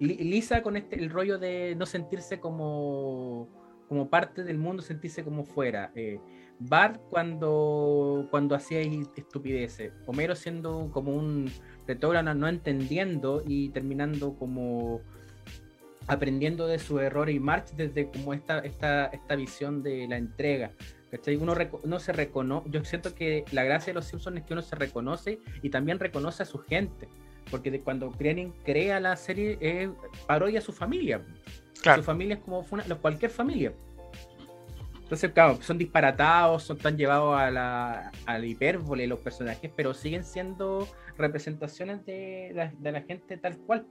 Li- 0.00 0.16
Lisa 0.18 0.62
con 0.62 0.76
este 0.76 0.96
el 0.96 1.10
rollo 1.10 1.38
de 1.38 1.74
no 1.76 1.84
sentirse 1.84 2.38
como, 2.38 3.48
como 3.88 4.08
parte 4.08 4.44
del 4.44 4.56
mundo, 4.58 4.80
sentirse 4.82 5.24
como 5.24 5.44
fuera. 5.44 5.90
Eh, 5.96 6.20
Bart 6.60 7.00
cuando, 7.10 8.26
cuando 8.30 8.54
hacía 8.54 8.80
estupideces. 8.80 9.92
Homero 10.06 10.36
siendo 10.36 10.88
como 10.92 11.12
un 11.14 11.50
retógrafo, 11.88 12.34
no 12.34 12.46
entendiendo 12.48 13.42
y 13.46 13.70
terminando 13.70 14.34
como 14.34 15.00
aprendiendo 16.06 16.66
de 16.66 16.78
su 16.78 17.00
error 17.00 17.28
y 17.28 17.38
March 17.40 17.70
desde 17.76 18.08
como 18.10 18.32
esta, 18.32 18.60
esta, 18.60 19.06
esta 19.06 19.34
visión 19.36 19.82
de 19.82 20.06
la 20.08 20.16
entrega. 20.16 20.70
¿cachai? 21.10 21.36
Uno, 21.36 21.54
uno 21.82 21.98
se 21.98 22.12
reconoce, 22.12 22.70
yo 22.70 22.84
siento 22.84 23.14
que 23.14 23.44
la 23.52 23.64
gracia 23.64 23.92
de 23.92 23.94
los 23.94 24.04
Simpsons 24.06 24.38
es 24.38 24.44
que 24.44 24.52
uno 24.52 24.62
se 24.62 24.76
reconoce 24.76 25.38
y 25.62 25.70
también 25.70 25.98
reconoce 25.98 26.42
a 26.42 26.46
su 26.46 26.58
gente, 26.58 27.08
porque 27.50 27.70
de 27.70 27.80
cuando 27.80 28.10
Groening 28.10 28.52
crea 28.64 29.00
la 29.00 29.16
serie 29.16 29.58
eh, 29.60 29.90
parodia 30.26 30.58
a 30.60 30.62
su 30.62 30.72
familia. 30.72 31.22
Claro. 31.82 32.02
Su 32.02 32.06
familia 32.06 32.34
es 32.36 32.40
como 32.40 32.64
una- 32.70 32.84
cualquier 32.96 33.30
familia. 33.30 33.72
Entonces, 35.08 35.32
claro, 35.32 35.56
son 35.62 35.78
disparatados, 35.78 36.64
son 36.64 36.76
tan 36.76 36.98
llevados 36.98 37.34
a 37.34 37.50
la, 37.50 38.12
a 38.26 38.38
la 38.38 38.44
hipérbole 38.44 39.06
los 39.06 39.20
personajes, 39.20 39.72
pero 39.74 39.94
siguen 39.94 40.22
siendo 40.22 40.86
representaciones 41.16 42.04
de 42.04 42.52
la, 42.54 42.70
de 42.78 42.92
la 42.92 43.00
gente 43.00 43.38
tal 43.38 43.56
cual. 43.56 43.86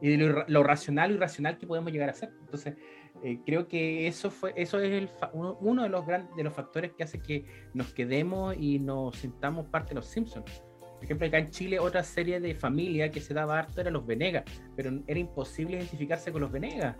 Y 0.00 0.16
de 0.16 0.44
lo, 0.48 0.62
racional 0.62 1.10
y 1.10 1.14
irracional 1.16 1.58
que 1.58 1.66
podemos 1.66 1.92
llegar 1.92 2.08
a 2.08 2.14
ser. 2.14 2.30
Entonces, 2.40 2.74
eh, 3.22 3.40
creo 3.44 3.68
que 3.68 4.06
eso 4.06 4.30
fue 4.30 4.54
eso 4.56 4.80
es 4.80 5.10
uno 5.34 5.82
de 5.82 5.90
los 5.90 6.06
grandes 6.06 6.34
de 6.36 6.42
los 6.42 6.54
factores 6.54 6.92
que 6.96 7.04
hace 7.04 7.20
que 7.20 7.44
nos 7.74 7.92
quedemos 7.92 8.56
y 8.58 8.78
nos 8.78 9.14
sintamos 9.14 9.66
parte 9.66 9.90
de 9.90 9.96
los 9.96 10.06
Simpsons. 10.06 10.62
Por 10.80 11.04
ejemplo, 11.04 11.26
acá 11.26 11.36
en 11.36 11.50
Chile 11.50 11.78
otra 11.78 12.02
serie 12.02 12.40
de 12.40 12.54
familia 12.54 13.10
que 13.10 13.20
se 13.20 13.34
daba 13.34 13.58
harto 13.58 13.82
era 13.82 13.90
los 13.90 14.06
Venegas, 14.06 14.44
pero 14.74 14.90
era 15.06 15.20
imposible 15.20 15.76
identificarse 15.76 16.32
con 16.32 16.40
los 16.40 16.50
Venegas. 16.50 16.96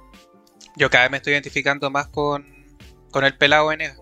Yo 0.77 0.91
cada 0.91 1.05
vez 1.05 1.11
me 1.11 1.17
estoy 1.17 1.33
identificando 1.33 1.91
más 1.91 2.09
con, 2.09 2.58
con 3.11 3.25
el 3.25 3.37
pelado 3.37 3.67
Venegas. 3.69 3.99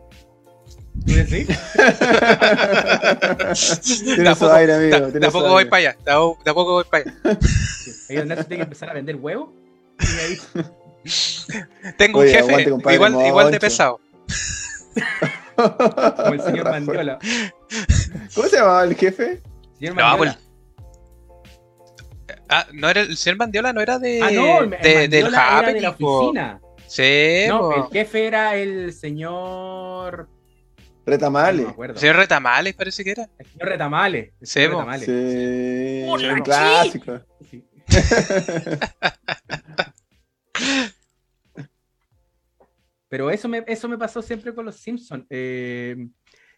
¿Tú 1.06 1.12
decís? 1.14 1.46
Tiene 1.76 3.54
su 3.54 4.24
Tampoco- 4.24 4.52
aire, 4.52 4.74
amigo. 4.74 5.12
Tampoco 5.20 5.48
voy 5.50 5.64
para 5.66 5.90
allá. 5.90 5.96
tampoco- 6.44 6.72
voy 6.72 6.84
para 6.90 7.04
allá. 7.04 7.14
Ahí 8.08 8.16
donde 8.16 8.36
tiene 8.36 8.56
que 8.56 8.62
empezar 8.62 8.90
a 8.90 8.94
vender 8.94 9.16
huevos. 9.16 9.50
Y 10.00 10.20
ahí, 10.20 10.38
Tengo 11.98 12.20
Oye, 12.20 12.30
un 12.30 12.34
jefe 12.34 12.48
aguante, 12.50 12.70
compadre, 12.70 12.94
igual, 12.96 13.26
igual 13.26 13.50
de 13.50 13.60
pesado. 13.60 14.00
como 15.56 16.34
el 16.34 16.40
señor 16.40 16.70
Mandiola. 16.70 17.18
¿Cómo 18.34 18.48
se 18.48 18.56
llamaba 18.56 18.84
el 18.84 18.94
jefe? 18.96 19.42
Señor 19.78 19.94
No, 19.96 20.02
Mandiola. 20.02 20.38
Ah, 22.48 22.66
no 22.72 22.88
era 22.88 23.00
el 23.02 23.16
señor 23.16 23.38
Mandiola, 23.38 23.72
no 23.72 23.80
era 23.80 23.98
de, 23.98 24.22
ah, 24.22 24.30
no, 24.30 24.66
de- 24.66 25.08
del 25.08 25.30
Mandiola 25.30 25.58
era 25.60 25.72
de 25.72 25.80
la 25.80 25.90
oficina. 25.90 26.60
Sí, 26.88 27.44
No, 27.48 27.60
po. 27.60 27.74
el 27.74 27.82
jefe 27.92 28.26
era 28.26 28.56
el 28.56 28.92
señor. 28.92 30.28
No 30.28 31.12
Retamale. 31.12 31.62
me 31.64 31.70
acuerdo. 31.70 31.98
señor 31.98 32.16
Retamales 32.16 32.74
parece 32.74 33.04
que 33.04 33.10
era. 33.12 33.28
El 33.38 33.46
señor 33.46 33.68
Retamales. 33.68 34.32
el 34.40 34.46
Sí, 34.46 34.52
señor. 34.52 34.70
Retamales. 34.72 35.06
Sí, 35.06 36.04
Hola, 36.08 36.34
un 36.34 36.40
clásico. 36.40 37.20
Sí. 37.50 37.64
Pero 43.08 43.30
eso 43.30 43.48
me, 43.48 43.62
eso 43.66 43.88
me 43.88 43.98
pasó 43.98 44.20
siempre 44.22 44.54
con 44.54 44.64
los 44.64 44.76
Simpsons. 44.76 45.24
eh, 45.30 46.08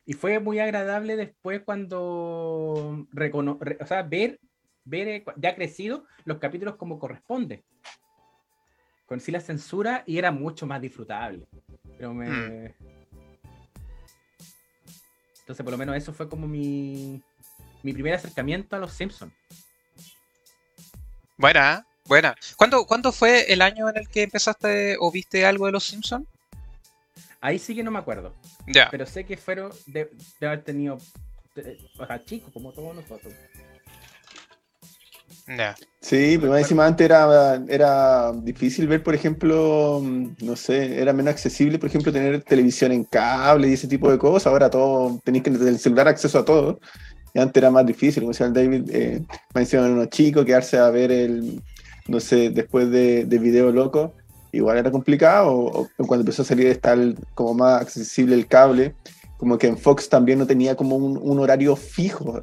y 0.06 0.14
fue 0.14 0.40
muy 0.40 0.58
agradable 0.58 1.16
después 1.16 1.60
cuando 1.66 3.06
recono 3.12 3.58
re- 3.60 3.76
o 3.78 3.86
sea, 3.86 4.02
ver, 4.02 4.40
ver 4.84 5.08
eh, 5.08 5.24
ya 5.36 5.54
crecido 5.54 6.06
los 6.24 6.38
capítulos 6.38 6.76
como 6.76 6.98
corresponde. 6.98 7.62
Con 9.08 9.20
sí 9.20 9.32
la 9.32 9.40
censura 9.40 10.04
y 10.06 10.18
era 10.18 10.30
mucho 10.30 10.66
más 10.66 10.80
disfrutable. 10.80 11.46
Pero 11.96 12.12
me... 12.12 12.28
Mm. 12.28 12.74
Entonces, 15.40 15.64
por 15.64 15.72
lo 15.72 15.78
menos 15.78 15.96
eso 15.96 16.12
fue 16.12 16.28
como 16.28 16.46
mi, 16.46 17.22
mi 17.82 17.94
primer 17.94 18.12
acercamiento 18.12 18.76
a 18.76 18.78
los 18.78 18.92
Simpsons. 18.92 19.32
Buena, 21.38 21.86
buena. 22.04 22.36
¿Cuándo, 22.56 22.84
¿Cuándo 22.84 23.12
fue 23.12 23.50
el 23.50 23.62
año 23.62 23.88
en 23.88 23.96
el 23.96 24.08
que 24.08 24.24
empezaste 24.24 24.96
o 25.00 25.10
viste 25.10 25.46
algo 25.46 25.64
de 25.64 25.72
los 25.72 25.84
Simpsons? 25.84 26.26
Ahí 27.40 27.58
sí 27.58 27.74
que 27.74 27.82
no 27.82 27.90
me 27.90 27.98
acuerdo. 27.98 28.34
Ya. 28.66 28.88
Pero 28.90 29.06
sé 29.06 29.24
que 29.24 29.38
fueron 29.38 29.72
de, 29.86 30.10
de 30.38 30.46
haber 30.46 30.64
tenido, 30.64 30.98
eh, 31.56 31.78
o 31.98 32.06
sea, 32.06 32.22
chicos, 32.24 32.52
como 32.52 32.72
todos 32.72 32.94
nosotros. 32.94 33.32
Ya. 35.56 35.74
Sí, 36.00 36.36
pero 36.38 36.52
más 36.52 36.60
encima 36.60 36.86
antes 36.86 37.04
era, 37.06 37.62
era 37.68 38.32
difícil 38.32 38.86
ver, 38.86 39.02
por 39.02 39.14
ejemplo, 39.14 40.00
mm, 40.02 40.36
no 40.42 40.56
sé, 40.56 41.00
era 41.00 41.12
menos 41.12 41.32
accesible, 41.32 41.78
por 41.78 41.88
ejemplo, 41.88 42.12
tener 42.12 42.42
televisión 42.42 42.92
en 42.92 43.04
cable 43.04 43.68
y 43.68 43.72
ese 43.72 43.88
tipo 43.88 44.10
de 44.10 44.18
cosas. 44.18 44.48
Ahora 44.48 44.68
todo, 44.68 45.20
tenéis 45.24 45.44
que 45.44 45.50
desde 45.50 45.70
el 45.70 45.78
celular 45.78 46.08
acceso 46.08 46.38
a 46.38 46.44
todo. 46.44 46.80
Y 47.32 47.38
antes 47.38 47.56
era 47.60 47.70
más 47.70 47.86
difícil, 47.86 48.22
como 48.22 48.32
decía 48.32 48.46
el 48.46 48.52
David, 48.52 48.90
eh, 48.90 49.22
más 49.54 49.62
encima 49.62 49.86
unos 49.86 50.10
chicos, 50.10 50.44
quedarse 50.44 50.78
a 50.78 50.90
ver 50.90 51.10
el, 51.10 51.62
no 52.08 52.20
sé, 52.20 52.50
después 52.50 52.90
de, 52.90 53.24
de 53.24 53.38
video 53.38 53.70
loco, 53.72 54.14
igual 54.52 54.78
era 54.78 54.90
complicado. 54.90 55.50
O, 55.50 55.80
o 55.82 56.06
cuando 56.06 56.22
empezó 56.22 56.42
a 56.42 56.46
salir 56.46 56.66
estar 56.66 56.98
como 57.34 57.54
más 57.54 57.82
accesible 57.82 58.34
el 58.34 58.46
cable, 58.46 58.94
como 59.38 59.56
que 59.56 59.68
en 59.68 59.78
Fox 59.78 60.08
también 60.08 60.38
no 60.38 60.46
tenía 60.46 60.74
como 60.74 60.96
un, 60.96 61.18
un 61.22 61.38
horario 61.38 61.74
fijo, 61.76 62.42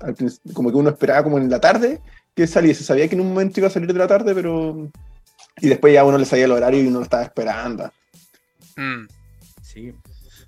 como 0.53 0.71
que 0.71 0.77
uno 0.77 0.89
esperaba 0.89 1.23
como 1.23 1.37
en 1.37 1.49
la 1.49 1.59
tarde 1.59 1.99
que 2.35 2.47
saliese. 2.47 2.83
Sabía 2.83 3.07
que 3.07 3.15
en 3.15 3.21
un 3.21 3.29
momento 3.29 3.59
iba 3.59 3.67
a 3.67 3.71
salir 3.71 3.91
de 3.91 3.99
la 3.99 4.07
tarde, 4.07 4.33
pero. 4.35 4.89
Y 5.57 5.69
después 5.69 5.93
ya 5.93 6.03
uno 6.03 6.17
le 6.17 6.25
salía 6.25 6.45
el 6.45 6.51
horario 6.51 6.81
y 6.81 6.87
uno 6.87 6.99
lo 6.99 7.03
estaba 7.03 7.23
esperando. 7.23 7.91
Mm. 8.75 9.07
Sí. 9.61 9.93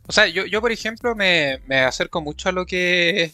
O 0.06 0.12
sea, 0.12 0.28
yo, 0.28 0.46
yo 0.46 0.62
por 0.62 0.72
ejemplo 0.72 1.16
me, 1.16 1.60
me 1.68 1.80
acerco 1.80 2.22
mucho 2.22 2.50
a 2.50 2.52
lo 2.52 2.66
que 2.66 3.32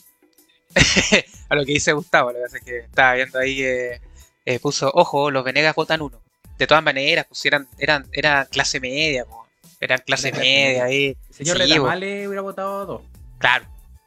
a 1.50 1.56
lo 1.56 1.66
que 1.66 1.74
dice 1.74 1.94
Gustavo. 1.94 2.32
Lo 2.32 2.38
que 2.38 2.44
pasa 2.44 2.58
es 2.58 2.64
que 2.64 2.78
estaba 2.80 3.14
viendo 3.14 3.40
ahí 3.40 3.58
que 3.58 4.02
eh, 4.46 4.60
puso, 4.60 4.92
ojo, 4.94 5.32
los 5.32 5.44
Venegas 5.44 5.76
votan 5.76 6.02
uno. 6.02 6.22
De 6.58 6.68
todas 6.68 6.84
maneras, 6.84 7.26
pues 7.28 7.46
eran, 7.46 7.68
eran, 7.78 8.08
eran 8.12 8.46
clase 8.48 8.80
media, 8.80 9.26
po. 9.26 9.48
eran 9.80 10.02
clase 10.06 10.32
media. 10.32 10.86
ahí. 10.86 11.18
El 11.30 11.34
señor 11.34 11.58
Sí, 11.58 11.64
Retamale 11.64 12.28
hubiera 12.28 12.42
votado 12.42 12.86
dos. 12.86 13.02
Claro, 13.40 13.66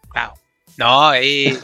claro. 0.09 0.35
No, 0.79 1.09
ahí. 1.09 1.59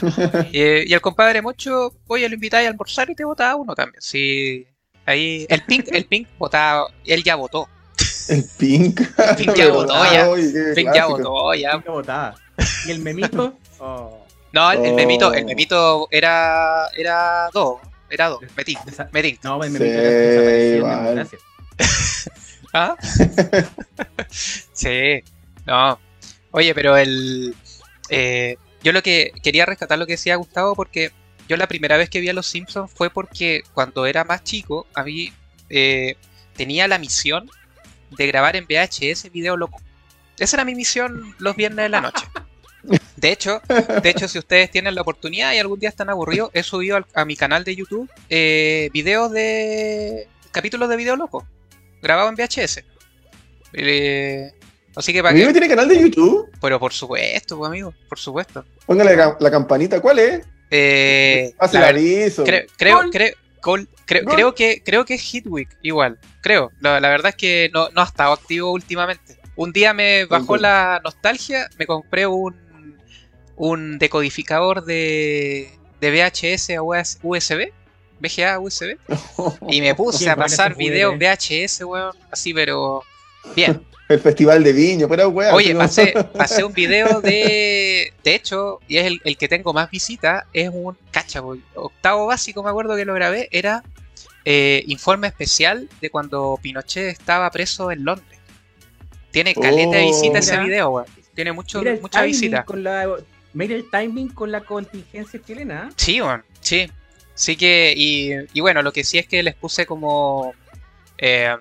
y, 0.52 0.58
y 0.90 0.94
el 0.94 1.00
compadre 1.00 1.42
Mocho, 1.42 1.94
oye, 2.06 2.28
lo 2.28 2.34
invitáis 2.34 2.66
a 2.66 2.70
almorzar 2.70 3.10
y 3.10 3.14
te 3.14 3.24
votaba 3.24 3.56
uno 3.56 3.74
también. 3.74 4.00
Sí. 4.00 4.66
Ahí. 5.04 5.46
El 5.48 5.62
Pink, 5.64 5.88
el 5.92 6.04
Pink 6.06 6.28
votaba, 6.38 6.86
él 7.04 7.22
ya 7.22 7.34
votó. 7.36 7.68
El 8.28 8.44
Pink. 8.58 9.00
El 9.18 9.36
Pink 9.36 9.54
ya 9.56 9.68
votó, 9.72 9.94
ya. 10.12 10.26
El 10.30 10.74
Pink 10.74 10.94
ya 10.94 11.06
votó, 11.06 11.54
ya. 11.54 11.82
Y 12.86 12.90
el 12.90 13.00
memito. 13.00 13.58
oh, 13.80 14.24
No, 14.52 14.70
el, 14.72 14.84
el 14.84 14.92
Oh. 14.92 14.96
memito, 14.96 15.32
el 15.34 15.44
memito 15.44 16.08
era, 16.10 16.86
era 16.96 17.48
dos, 17.52 17.80
era 18.08 18.28
dos, 18.28 18.40
metín, 18.56 18.78
metín. 19.12 19.38
no, 19.42 19.62
el 19.62 19.72
Sí, 19.72 19.78
memito 19.78 19.98
era 19.98 20.10
desaparecido 20.10 20.72
en 20.72 20.76
igual. 20.76 21.04
democracia. 21.04 21.38
¿Ah? 22.74 22.96
sí, 24.72 25.22
no. 25.66 25.98
Oye, 26.52 26.74
pero 26.74 26.96
el. 26.96 27.54
eh, 28.08 28.56
yo 28.82 28.92
lo 28.92 29.02
que 29.02 29.32
quería 29.42 29.66
rescatar 29.66 29.98
lo 29.98 30.06
que 30.06 30.14
decía 30.14 30.36
Gustavo, 30.36 30.74
porque 30.74 31.12
yo 31.48 31.56
la 31.56 31.66
primera 31.66 31.96
vez 31.96 32.08
que 32.08 32.20
vi 32.20 32.28
a 32.28 32.32
Los 32.32 32.46
Simpsons 32.46 32.90
fue 32.92 33.10
porque 33.10 33.62
cuando 33.74 34.06
era 34.06 34.24
más 34.24 34.44
chico, 34.44 34.86
a 34.94 35.02
mí 35.02 35.32
eh, 35.68 36.16
tenía 36.56 36.88
la 36.88 36.98
misión 36.98 37.50
de 38.10 38.26
grabar 38.26 38.56
en 38.56 38.64
VHS 38.64 39.30
video 39.32 39.56
loco. 39.56 39.80
Esa 40.38 40.56
era 40.56 40.64
mi 40.64 40.74
misión 40.74 41.34
los 41.38 41.56
viernes 41.56 41.84
de 41.84 41.88
la 41.88 42.00
noche. 42.00 42.26
De 43.16 43.30
hecho, 43.30 43.62
de 44.02 44.10
hecho, 44.10 44.26
si 44.26 44.38
ustedes 44.38 44.70
tienen 44.70 44.96
la 44.96 45.02
oportunidad 45.02 45.52
y 45.52 45.58
algún 45.58 45.78
día 45.78 45.88
están 45.88 46.10
aburridos, 46.10 46.50
he 46.52 46.64
subido 46.64 47.06
a 47.14 47.24
mi 47.24 47.36
canal 47.36 47.62
de 47.62 47.76
YouTube 47.76 48.10
eh, 48.28 48.90
videos 48.92 49.30
de 49.30 50.26
capítulos 50.50 50.88
de 50.88 50.96
video 50.96 51.14
loco, 51.14 51.46
grabado 52.02 52.28
en 52.28 52.34
VHS. 52.34 52.82
Eh, 53.74 54.52
así 54.96 55.12
que 55.12 55.22
para 55.22 55.30
¿Amigo 55.30 55.48
que, 55.48 55.52
tiene 55.52 55.68
canal 55.68 55.88
de 55.88 56.00
YouTube? 56.00 56.50
pero 56.60 56.78
por 56.78 56.92
supuesto, 56.92 57.58
pues, 57.58 57.68
amigo, 57.68 57.94
por 58.08 58.18
supuesto. 58.18 58.64
Póngale 58.86 59.16
la, 59.16 59.36
la 59.38 59.50
campanita. 59.50 60.00
¿Cuál 60.00 60.18
es? 60.18 60.46
Eh, 60.70 61.54
Hace 61.58 61.78
la 61.78 61.88
aviso. 61.88 62.44
creo, 62.44 62.66
creo, 62.76 62.96
Gol. 62.96 63.10
creo, 63.10 63.34
gol, 63.62 63.88
creo, 64.06 64.24
Gol. 64.24 64.34
creo 64.34 64.54
que 64.54 64.82
creo 64.82 65.04
que 65.04 65.14
es 65.14 65.34
Hitwick 65.34 65.76
igual, 65.82 66.18
creo. 66.40 66.70
La, 66.80 66.98
la 67.00 67.08
verdad 67.10 67.30
es 67.30 67.36
que 67.36 67.70
no, 67.74 67.88
no 67.90 68.00
ha 68.00 68.04
estado 68.04 68.32
activo 68.32 68.70
últimamente. 68.72 69.38
Un 69.54 69.72
día 69.72 69.92
me 69.92 70.24
bajó 70.24 70.56
la 70.56 71.00
nostalgia, 71.04 71.68
me 71.78 71.86
compré 71.86 72.26
un 72.26 72.62
un 73.56 73.98
decodificador 73.98 74.84
de, 74.84 75.70
de 76.00 76.10
VHS 76.10 76.70
a 76.70 76.82
US 76.82 77.18
USB, 77.22 77.70
VGA 78.18 78.54
a 78.54 78.58
USB, 78.58 78.96
y 79.70 79.80
me 79.80 79.94
puse 79.94 80.28
a 80.30 80.36
pasar 80.36 80.74
videos. 80.76 81.16
VHS, 81.18 81.82
weón, 81.82 82.16
así, 82.30 82.54
pero 82.54 83.02
bien. 83.54 83.82
El 84.08 84.20
Festival 84.20 84.62
de 84.62 84.72
Viño, 84.74 85.08
pero 85.08 85.28
weón. 85.30 85.54
Oye, 85.54 85.74
pasé, 85.74 86.12
pasé 86.36 86.62
un 86.64 86.72
video 86.72 87.20
de. 87.22 88.12
De 88.22 88.34
hecho, 88.34 88.80
y 88.86 88.98
es 88.98 89.06
el, 89.06 89.22
el 89.24 89.38
que 89.38 89.48
tengo 89.48 89.72
más 89.72 89.90
visitas, 89.90 90.44
es 90.52 90.68
un. 90.72 90.98
Cacha, 91.10 91.40
octavo 91.74 92.26
básico, 92.26 92.62
me 92.62 92.68
acuerdo 92.68 92.94
que 92.96 93.06
lo 93.06 93.14
grabé, 93.14 93.48
era 93.52 93.82
eh, 94.44 94.82
informe 94.86 95.28
especial 95.28 95.88
de 96.02 96.10
cuando 96.10 96.58
Pinochet 96.60 97.06
estaba 97.08 97.50
preso 97.50 97.90
en 97.90 98.04
Londres. 98.04 98.38
Tiene 99.30 99.54
caleta 99.54 99.96
de 99.96 100.04
Oh. 100.04 100.08
visita 100.08 100.40
ese 100.40 100.52
Mira. 100.52 100.64
video, 100.64 100.90
weón. 100.90 101.06
Tiene 101.34 101.52
mucho, 101.52 101.82
mucha 102.02 102.22
visita. 102.22 102.64
Con 102.64 102.84
la, 102.84 103.08
mira 103.54 103.74
el 103.74 103.88
timing 103.88 104.28
con 104.28 104.52
la 104.52 104.60
contingencia 104.60 105.40
chilena. 105.42 105.88
¿eh? 105.90 105.94
Sí, 105.96 106.20
weón, 106.20 106.44
sí. 106.60 106.90
Sí 107.34 107.56
que. 107.56 107.94
Y, 107.96 108.32
y 108.52 108.60
bueno, 108.60 108.82
lo 108.82 108.92
que 108.92 109.04
sí 109.04 109.16
es 109.16 109.26
que 109.26 109.42
les 109.42 109.54
puse 109.54 109.86
como. 109.86 110.52
eh, 111.16 111.56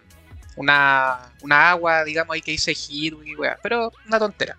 una, 0.62 1.34
una 1.42 1.72
agua, 1.72 2.04
digamos, 2.04 2.34
ahí 2.34 2.42
que 2.42 2.52
dice 2.52 2.74
hit 2.74 3.14
y 3.26 3.36
weá, 3.36 3.58
pero 3.62 3.92
una 4.08 4.20
tontera. 4.20 4.58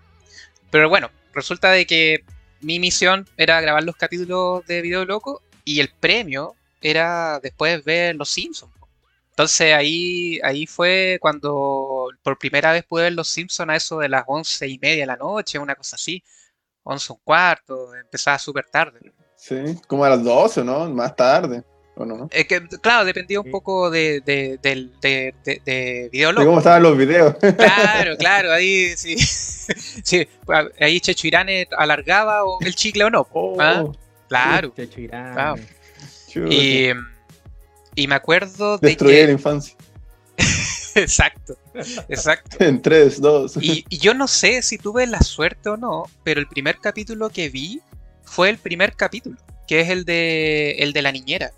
Pero 0.69 0.89
bueno, 0.89 1.09
resulta 1.33 1.71
de 1.71 1.85
que 1.85 2.23
mi 2.61 2.79
misión 2.79 3.27
era 3.37 3.61
grabar 3.61 3.83
los 3.83 3.95
capítulos 3.95 4.65
de 4.65 4.81
Video 4.81 5.05
Loco 5.05 5.41
y 5.65 5.79
el 5.79 5.89
premio 5.89 6.55
era 6.81 7.39
después 7.41 7.83
ver 7.83 8.15
Los 8.15 8.29
Simpsons. 8.29 8.73
Entonces 9.29 9.73
ahí, 9.73 10.39
ahí 10.43 10.67
fue 10.67 11.17
cuando 11.19 12.09
por 12.21 12.37
primera 12.37 12.71
vez 12.71 12.83
pude 12.83 13.03
ver 13.03 13.13
Los 13.13 13.29
Simpsons 13.29 13.69
a 13.69 13.75
eso 13.75 13.99
de 13.99 14.09
las 14.09 14.23
once 14.27 14.67
y 14.67 14.77
media 14.79 15.01
de 15.01 15.07
la 15.07 15.15
noche, 15.15 15.57
una 15.57 15.75
cosa 15.75 15.95
así. 15.95 16.23
Once 16.83 17.11
un 17.11 17.19
cuarto, 17.23 17.95
empezaba 17.95 18.37
súper 18.37 18.65
tarde. 18.65 18.99
Sí, 19.35 19.55
como 19.87 20.05
a 20.05 20.09
las 20.09 20.23
12, 20.23 20.63
¿no? 20.63 20.89
Más 20.89 21.15
tarde. 21.15 21.63
¿O 21.95 22.05
no? 22.05 22.27
Es 22.31 22.47
que, 22.47 22.67
claro, 22.81 23.05
dependía 23.05 23.39
un 23.39 23.51
poco 23.51 23.91
de, 23.91 24.21
de, 24.21 24.57
de, 24.63 24.89
de, 25.43 26.09
de, 26.11 26.33
cómo 26.35 26.57
estaban 26.57 26.81
los 26.81 26.97
videos. 26.97 27.35
Claro, 27.35 28.17
claro, 28.17 28.51
ahí 28.51 28.97
sí. 28.97 29.15
sí 29.17 30.27
ahí 30.79 30.99
Checho 30.99 31.27
Irane 31.27 31.67
alargaba 31.77 32.43
o 32.45 32.59
el 32.61 32.73
chicle 32.73 33.03
o 33.03 33.09
no. 33.11 33.27
Oh, 33.31 33.57
¿ah? 33.59 33.85
Claro. 34.27 34.73
Checho 34.75 35.01
Irán. 35.01 35.33
Claro. 35.33 35.63
chuta. 36.27 36.53
Y, 36.53 36.93
y 37.95 38.07
me 38.07 38.15
acuerdo 38.15 38.79
de 38.79 38.87
Destruir 38.87 39.25
la 39.25 39.31
infancia. 39.33 39.75
exacto, 40.95 41.57
exacto. 42.09 42.57
En 42.59 42.81
3, 42.81 43.21
2. 43.21 43.57
Y, 43.61 43.85
y 43.87 43.97
yo 43.99 44.15
no 44.15 44.27
sé 44.27 44.63
si 44.63 44.79
tuve 44.79 45.05
la 45.05 45.21
suerte 45.21 45.69
o 45.69 45.77
no, 45.77 46.05
pero 46.23 46.39
el 46.39 46.47
primer 46.47 46.79
capítulo 46.79 47.29
que 47.29 47.49
vi 47.49 47.81
fue 48.23 48.49
el 48.49 48.57
primer 48.57 48.95
capítulo, 48.95 49.37
que 49.67 49.81
es 49.81 49.89
el 49.89 50.05
de, 50.05 50.71
el 50.79 50.91
de 50.93 51.01
la 51.03 51.11
niñera. 51.11 51.51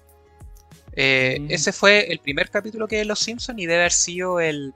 Eh, 0.96 1.38
Mm. 1.42 1.48
Ese 1.52 1.72
fue 1.74 2.12
el 2.12 2.20
primer 2.20 2.50
capítulo 2.50 2.88
que 2.88 2.98
de 2.98 3.06
Los 3.06 3.20
Simpsons 3.20 3.60
y 3.60 3.66
debe 3.66 3.82
haber 3.82 3.92
sido 3.92 4.40
el 4.40 4.74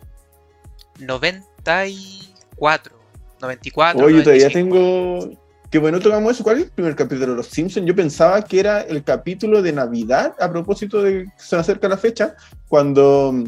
94, 0.99 2.95
94. 3.41 4.05
Oye, 4.05 4.21
todavía 4.23 4.49
95. 4.49 4.53
tengo. 4.53 5.39
Qué 5.69 5.77
bueno 5.77 5.99
tocamos 5.99 6.31
eso. 6.33 6.43
¿Cuál 6.43 6.57
es 6.57 6.63
el 6.65 6.71
primer 6.71 6.95
capítulo 6.95 7.31
de 7.31 7.35
Los 7.37 7.47
Simpsons? 7.47 7.85
Yo 7.85 7.95
pensaba 7.95 8.41
que 8.41 8.59
era 8.59 8.81
el 8.81 9.03
capítulo 9.03 9.61
de 9.61 9.71
Navidad, 9.71 10.33
a 10.39 10.49
propósito 10.49 11.03
de 11.03 11.25
que 11.25 11.31
se 11.37 11.55
acerca 11.55 11.87
la 11.87 11.97
fecha, 11.97 12.35
cuando 12.67 13.43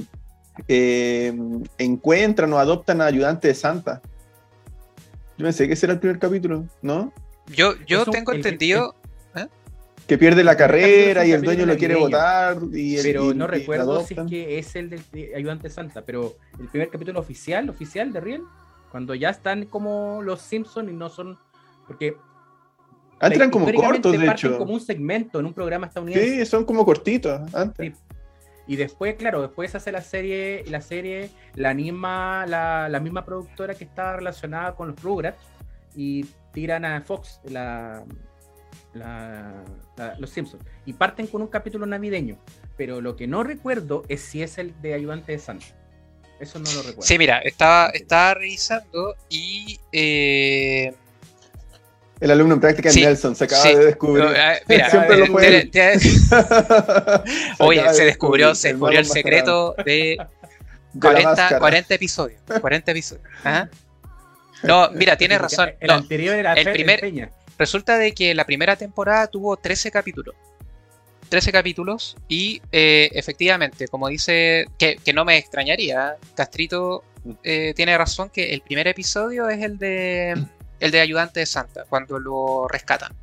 eh, 0.68 1.34
encuentran 1.80 2.54
o 2.54 2.60
adoptan 2.60 3.02
a 3.02 3.06
ayudante 3.06 3.48
de 3.48 3.56
Santa. 3.56 4.02
Yo 5.38 5.46
pensé 5.46 5.66
que 5.68 5.74
ese 5.74 5.88
era 5.88 5.94
el 5.94 6.00
primer 6.00 6.20
capítulo, 6.20 6.66
¿no? 6.84 7.12
Yo, 7.48 7.74
yo 7.88 8.02
Es 8.04 8.08
un- 8.08 8.14
tengo 8.14 8.32
el- 8.34 8.38
entendido. 8.38 8.96
Que 10.12 10.18
pierde 10.18 10.44
la 10.44 10.58
carrera 10.58 11.26
y 11.26 11.32
el 11.32 11.42
dueño 11.42 11.66
lo 11.66 11.78
quiere 11.78 11.96
votar. 11.96 12.58
Y 12.74 12.98
el- 12.98 13.02
Pero 13.02 13.32
y- 13.32 13.34
no 13.34 13.46
y 13.46 13.48
recuerdo 13.48 14.04
si 14.06 14.14
es 14.14 14.20
que 14.30 14.60
es 14.60 14.76
el 14.76 14.90
del 14.90 15.02
de 15.14 15.34
ayudante 15.38 15.70
Santa, 15.70 16.02
pero 16.02 16.36
el 16.60 16.68
primer 16.68 16.90
capítulo 16.90 17.18
oficial, 17.22 17.70
oficial 17.70 18.12
de 18.12 18.20
Riel, 18.20 18.44
cuando 18.92 19.16
ya 19.16 19.30
están 19.30 19.68
como 19.68 20.20
los 20.22 20.42
Simpsons 20.42 20.90
y 20.90 20.94
no 20.94 21.08
son. 21.08 21.40
Porque 21.88 22.18
Antes 23.22 23.38
eran 23.38 23.52
como 23.52 23.72
cortos, 23.74 24.20
de 24.20 24.28
hecho. 24.28 24.58
como 24.58 24.74
un 24.74 24.82
segmento 24.82 25.40
en 25.40 25.46
un 25.46 25.54
programa 25.54 25.88
estadounidense. 25.88 26.40
Sí, 26.40 26.46
son 26.46 26.66
como 26.66 26.84
cortitos 26.84 27.40
antes. 27.56 27.94
Sí. 27.96 28.02
Y 28.68 28.76
después, 28.76 29.16
claro, 29.16 29.42
después 29.42 29.74
hace 29.76 29.94
la 29.94 30.02
serie, 30.02 30.66
la 30.68 30.82
serie, 30.82 31.30
la 31.56 31.70
anima 31.70 32.46
la, 32.50 32.90
la 32.90 33.00
misma 33.00 33.24
productora 33.24 33.76
que 33.76 33.86
está 33.86 34.18
relacionada 34.18 34.76
con 34.76 34.90
los 34.90 35.02
Rugrats 35.02 35.38
y 35.96 36.26
tiran 36.52 36.84
a 36.84 37.00
Fox 37.00 37.40
la, 37.46 38.04
la- 38.94 39.64
la- 39.98 40.16
los 40.20 40.30
Simpsons. 40.30 40.64
Y 40.86 40.94
parten 40.94 41.28
con 41.28 41.42
un 41.42 41.48
capítulo 41.48 41.86
navideño. 41.86 42.38
Pero 42.78 43.02
lo 43.02 43.16
que 43.16 43.28
no 43.28 43.44
recuerdo 43.44 44.04
es 44.10 44.22
si 44.22 44.42
es 44.44 44.58
el 44.58 44.74
de 44.82 44.94
ayudante 44.94 45.32
de 45.34 45.40
Santa. 45.40 45.66
Eso 46.40 46.58
no 46.60 46.66
lo 46.72 46.80
recuerdo. 46.82 47.02
Sí, 47.04 47.18
mira, 47.18 47.40
estaba, 47.40 47.90
estaba 47.90 48.34
revisando 48.34 49.16
y. 49.30 49.80
eh, 49.92 50.94
El 52.20 52.32
alumno 52.32 52.56
en 52.56 52.60
práctica 52.62 52.90
Sí, 52.92 53.02
Nelson 53.04 53.36
se 53.36 53.44
acaba 53.46 53.62
sí. 53.64 53.76
de 53.76 53.86
descubrir. 53.86 54.26
eh, 54.36 54.60
mira, 54.68 54.90
Siempre 54.90 55.18
lo 55.18 55.26
fue 55.28 55.42
te- 55.44 55.58
él. 55.60 55.72
te- 55.72 56.00
Se 56.00 56.20
Oye, 57.60 57.94
se 57.94 58.06
descubrió, 58.06 58.56
se 58.56 58.70
el 58.70 58.76
descubrió 58.76 59.00
el 59.00 59.06
secreto 59.06 59.76
de 59.84 59.84
de 60.18 60.18
la 60.18 60.30
40, 61.00 61.30
máscara. 61.30 61.60
40 61.60 61.94
episodios. 61.96 62.42
40 62.60 62.92
episodios. 62.92 63.26
Ajá. 63.44 63.70
No, 64.64 64.90
mira, 64.92 65.16
tienes 65.18 65.40
razón. 65.42 65.72
El 65.80 65.88
No, 65.88 65.94
anterior 65.96 66.36
era 66.36 66.54
el 66.54 66.72
primer- 66.72 67.00
Peña. 67.00 67.32
Resulta 67.62 68.00
de 68.00 68.12
que 68.14 68.34
la 68.34 68.46
primera 68.46 68.76
temporada 68.76 69.28
tuvo 69.28 69.56
13 69.56 69.92
capítulos. 69.92 70.34
13 71.30 71.52
capítulos 71.52 72.18
y 72.28 72.60
eh, 72.72 73.10
efectivamente, 73.14 73.88
como 73.88 74.08
dice, 74.08 74.66
que, 74.80 74.98
que 74.98 75.14
no 75.14 75.24
me 75.26 75.38
extrañaría, 75.38 76.18
Castrito 76.36 77.04
eh, 77.44 77.74
tiene 77.76 77.96
razón 77.98 78.32
que 78.32 78.54
el 78.54 78.62
primer 78.62 78.88
episodio 78.88 79.48
es 79.48 79.62
el 79.64 79.78
de 79.78 80.36
el 80.80 80.90
de 80.90 81.00
Ayudante 81.00 81.42
de 81.42 81.46
Santa, 81.46 81.86
cuando 81.88 82.20
lo 82.20 82.68
rescatan. 82.68 83.14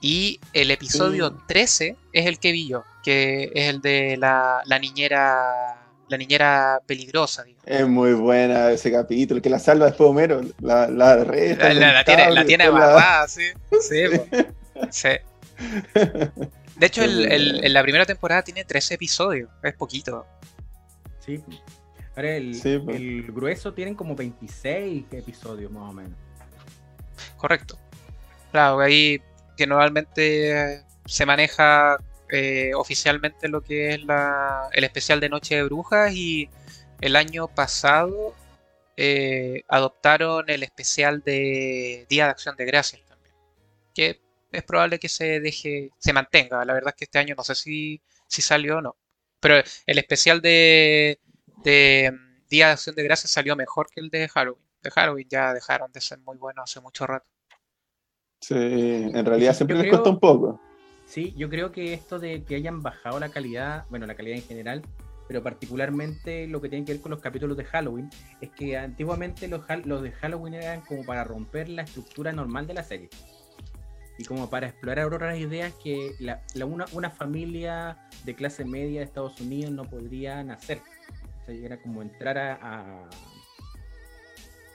Y 0.00 0.40
el 0.52 0.72
episodio 0.72 1.28
Sí. 1.30 1.36
13 1.46 1.96
es 2.12 2.26
el 2.26 2.40
que 2.40 2.50
vi 2.50 2.66
yo, 2.66 2.82
que 3.04 3.52
es 3.54 3.68
el 3.68 3.80
de 3.80 4.16
la, 4.16 4.62
la 4.66 4.78
niñera 4.80 5.75
la 6.08 6.16
niñera 6.16 6.80
peligrosa, 6.86 7.42
digo. 7.44 7.60
Es 7.66 7.86
muy 7.86 8.12
buena 8.12 8.70
ese 8.70 8.92
capítulo, 8.92 9.42
que 9.42 9.50
la 9.50 9.58
salva 9.58 9.86
después 9.86 10.08
Homero, 10.10 10.40
la, 10.60 10.86
la 10.88 11.24
reta, 11.24 11.68
La, 11.70 11.74
la- 11.74 11.92
la 11.92 12.04
tiene, 12.04 12.30
la 12.30 12.44
tiene 12.44 12.64
amarrada, 12.64 13.28
sí. 13.28 13.42
Sí. 13.80 14.04
Sí. 14.90 15.08
De 16.76 16.86
hecho, 16.86 17.02
el- 17.04 17.32
el- 17.32 17.64
en 17.64 17.72
la 17.72 17.82
primera 17.82 18.04
temporada 18.04 18.42
tiene 18.42 18.64
13 18.64 18.94
episodios, 18.94 19.48
es 19.62 19.74
poquito. 19.74 20.26
Sí. 21.20 21.42
Ahora 22.14 22.36
el, 22.36 22.54
Sí, 22.54 22.78
pues. 22.78 22.96
el 22.96 23.22
grueso 23.32 23.72
tienen 23.74 23.94
como 23.94 24.14
26 24.14 25.04
episodios 25.12 25.70
más 25.70 25.90
o 25.90 25.92
menos. 25.92 26.12
Correcto. 27.36 27.78
Claro, 28.52 28.80
ahí 28.80 29.20
que 29.56 29.66
normalmente 29.66 30.82
se 31.06 31.26
maneja 31.26 31.96
eh, 32.30 32.72
oficialmente 32.74 33.48
lo 33.48 33.60
que 33.62 33.90
es 33.94 34.04
la, 34.04 34.68
el 34.72 34.84
especial 34.84 35.20
de 35.20 35.28
Noche 35.28 35.56
de 35.56 35.62
Brujas 35.64 36.12
y 36.12 36.48
el 37.00 37.14
año 37.16 37.48
pasado 37.48 38.34
eh, 38.96 39.62
adoptaron 39.68 40.48
el 40.48 40.62
especial 40.62 41.22
de 41.22 42.06
Día 42.08 42.24
de 42.24 42.30
Acción 42.30 42.56
de 42.56 42.64
Gracias 42.64 43.02
también. 43.06 43.34
Que 43.94 44.20
es 44.52 44.62
probable 44.62 44.98
que 44.98 45.08
se 45.08 45.40
deje, 45.40 45.90
se 45.98 46.12
mantenga. 46.12 46.64
La 46.64 46.72
verdad 46.72 46.90
es 46.90 46.96
que 46.96 47.04
este 47.04 47.18
año 47.18 47.34
no 47.36 47.44
sé 47.44 47.54
si, 47.54 48.00
si 48.26 48.40
salió 48.42 48.78
o 48.78 48.80
no. 48.82 48.96
Pero 49.40 49.56
el 49.86 49.98
especial 49.98 50.40
de, 50.40 51.20
de 51.62 52.10
mm, 52.12 52.48
Día 52.48 52.66
de 52.68 52.72
Acción 52.72 52.94
de 52.96 53.02
Gracias 53.02 53.30
salió 53.30 53.54
mejor 53.56 53.88
que 53.90 54.00
el 54.00 54.08
de 54.08 54.28
Halloween. 54.28 54.64
De 54.82 54.90
Halloween 54.90 55.28
ya 55.28 55.52
dejaron 55.52 55.92
de 55.92 56.00
ser 56.00 56.18
muy 56.20 56.36
buenos 56.38 56.64
hace 56.70 56.80
mucho 56.80 57.06
rato. 57.06 57.26
Sí, 58.40 58.54
en 58.54 59.24
realidad 59.24 59.52
Yo 59.52 59.56
siempre 59.56 59.76
les 59.76 59.84
creo- 59.84 59.92
cuesta 59.98 60.10
un 60.10 60.20
poco. 60.20 60.60
Sí, 61.06 61.32
yo 61.36 61.48
creo 61.48 61.72
que 61.72 61.94
esto 61.94 62.18
de 62.18 62.42
que 62.42 62.56
hayan 62.56 62.82
bajado 62.82 63.18
la 63.20 63.28
calidad, 63.28 63.84
bueno, 63.90 64.06
la 64.06 64.14
calidad 64.16 64.36
en 64.38 64.42
general, 64.44 64.82
pero 65.28 65.42
particularmente 65.42 66.46
lo 66.48 66.60
que 66.60 66.68
tiene 66.68 66.84
que 66.84 66.92
ver 66.92 67.00
con 67.02 67.10
los 67.10 67.20
capítulos 67.20 67.56
de 67.56 67.64
Halloween, 67.64 68.10
es 68.40 68.50
que 68.50 68.76
antiguamente 68.76 69.48
los, 69.48 69.64
de 69.66 70.12
Halloween 70.12 70.54
eran 70.54 70.80
como 70.82 71.04
para 71.04 71.24
romper 71.24 71.68
la 71.68 71.82
estructura 71.82 72.32
normal 72.32 72.66
de 72.66 72.74
la 72.74 72.82
serie. 72.82 73.08
Y 74.18 74.24
como 74.24 74.48
para 74.48 74.68
explorar 74.68 75.12
otras 75.12 75.38
ideas 75.38 75.72
que 75.82 76.12
la, 76.20 76.42
la- 76.54 76.64
una, 76.66 76.86
una 76.92 77.10
familia 77.10 77.98
de 78.24 78.34
clase 78.34 78.64
media 78.64 79.00
de 79.00 79.04
Estados 79.06 79.40
Unidos 79.40 79.72
no 79.72 79.84
podría 79.84 80.42
nacer. 80.42 80.80
O 81.42 81.44
sea, 81.46 81.54
era 81.54 81.76
como 81.76 82.02
entrar 82.02 82.38
a, 82.38 82.54
a, 82.54 83.08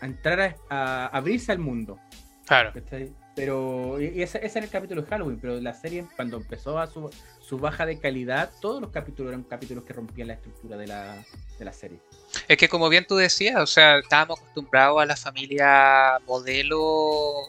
a 0.01 0.05
entrar 0.05 0.39
a, 0.39 0.55
a 0.69 1.05
abrirse 1.07 1.51
al 1.51 1.59
mundo. 1.59 1.99
Claro. 2.45 2.71
¿cachai? 2.73 3.13
Pero 3.35 3.97
ese, 3.97 4.45
ese 4.45 4.59
era 4.59 4.65
el 4.65 4.69
capítulo 4.69 5.01
de 5.01 5.07
Halloween, 5.07 5.39
pero 5.39 5.59
la 5.61 5.73
serie 5.73 6.05
cuando 6.15 6.37
empezó 6.37 6.77
a 6.79 6.87
su, 6.87 7.09
su 7.39 7.57
baja 7.57 7.85
de 7.85 7.97
calidad, 7.97 8.51
todos 8.59 8.81
los 8.81 8.91
capítulos 8.91 9.31
eran 9.31 9.43
capítulos 9.43 9.85
que 9.85 9.93
rompían 9.93 10.27
la 10.27 10.33
estructura 10.33 10.75
de 10.75 10.87
la, 10.87 11.15
de 11.57 11.65
la 11.65 11.71
serie. 11.71 11.99
Es 12.47 12.57
que 12.57 12.67
como 12.67 12.89
bien 12.89 13.05
tú 13.07 13.15
decías, 13.15 13.55
o 13.57 13.67
sea, 13.67 13.99
estábamos 13.99 14.39
acostumbrados 14.39 15.01
a 15.01 15.05
la 15.05 15.15
familia 15.15 16.19
modelo 16.27 16.79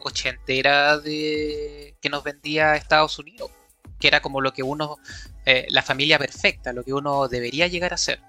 ochentera 0.03 0.99
de 0.99 1.97
que 2.01 2.09
nos 2.09 2.23
vendía 2.23 2.77
Estados 2.77 3.18
Unidos, 3.18 3.51
que 3.99 4.07
era 4.07 4.21
como 4.21 4.40
lo 4.40 4.53
que 4.53 4.62
uno, 4.62 4.99
eh, 5.47 5.66
la 5.71 5.83
familia 5.83 6.18
perfecta, 6.18 6.73
lo 6.73 6.85
que 6.85 6.92
uno 6.92 7.27
debería 7.27 7.66
llegar 7.66 7.92
a 7.92 7.97
ser. 7.97 8.21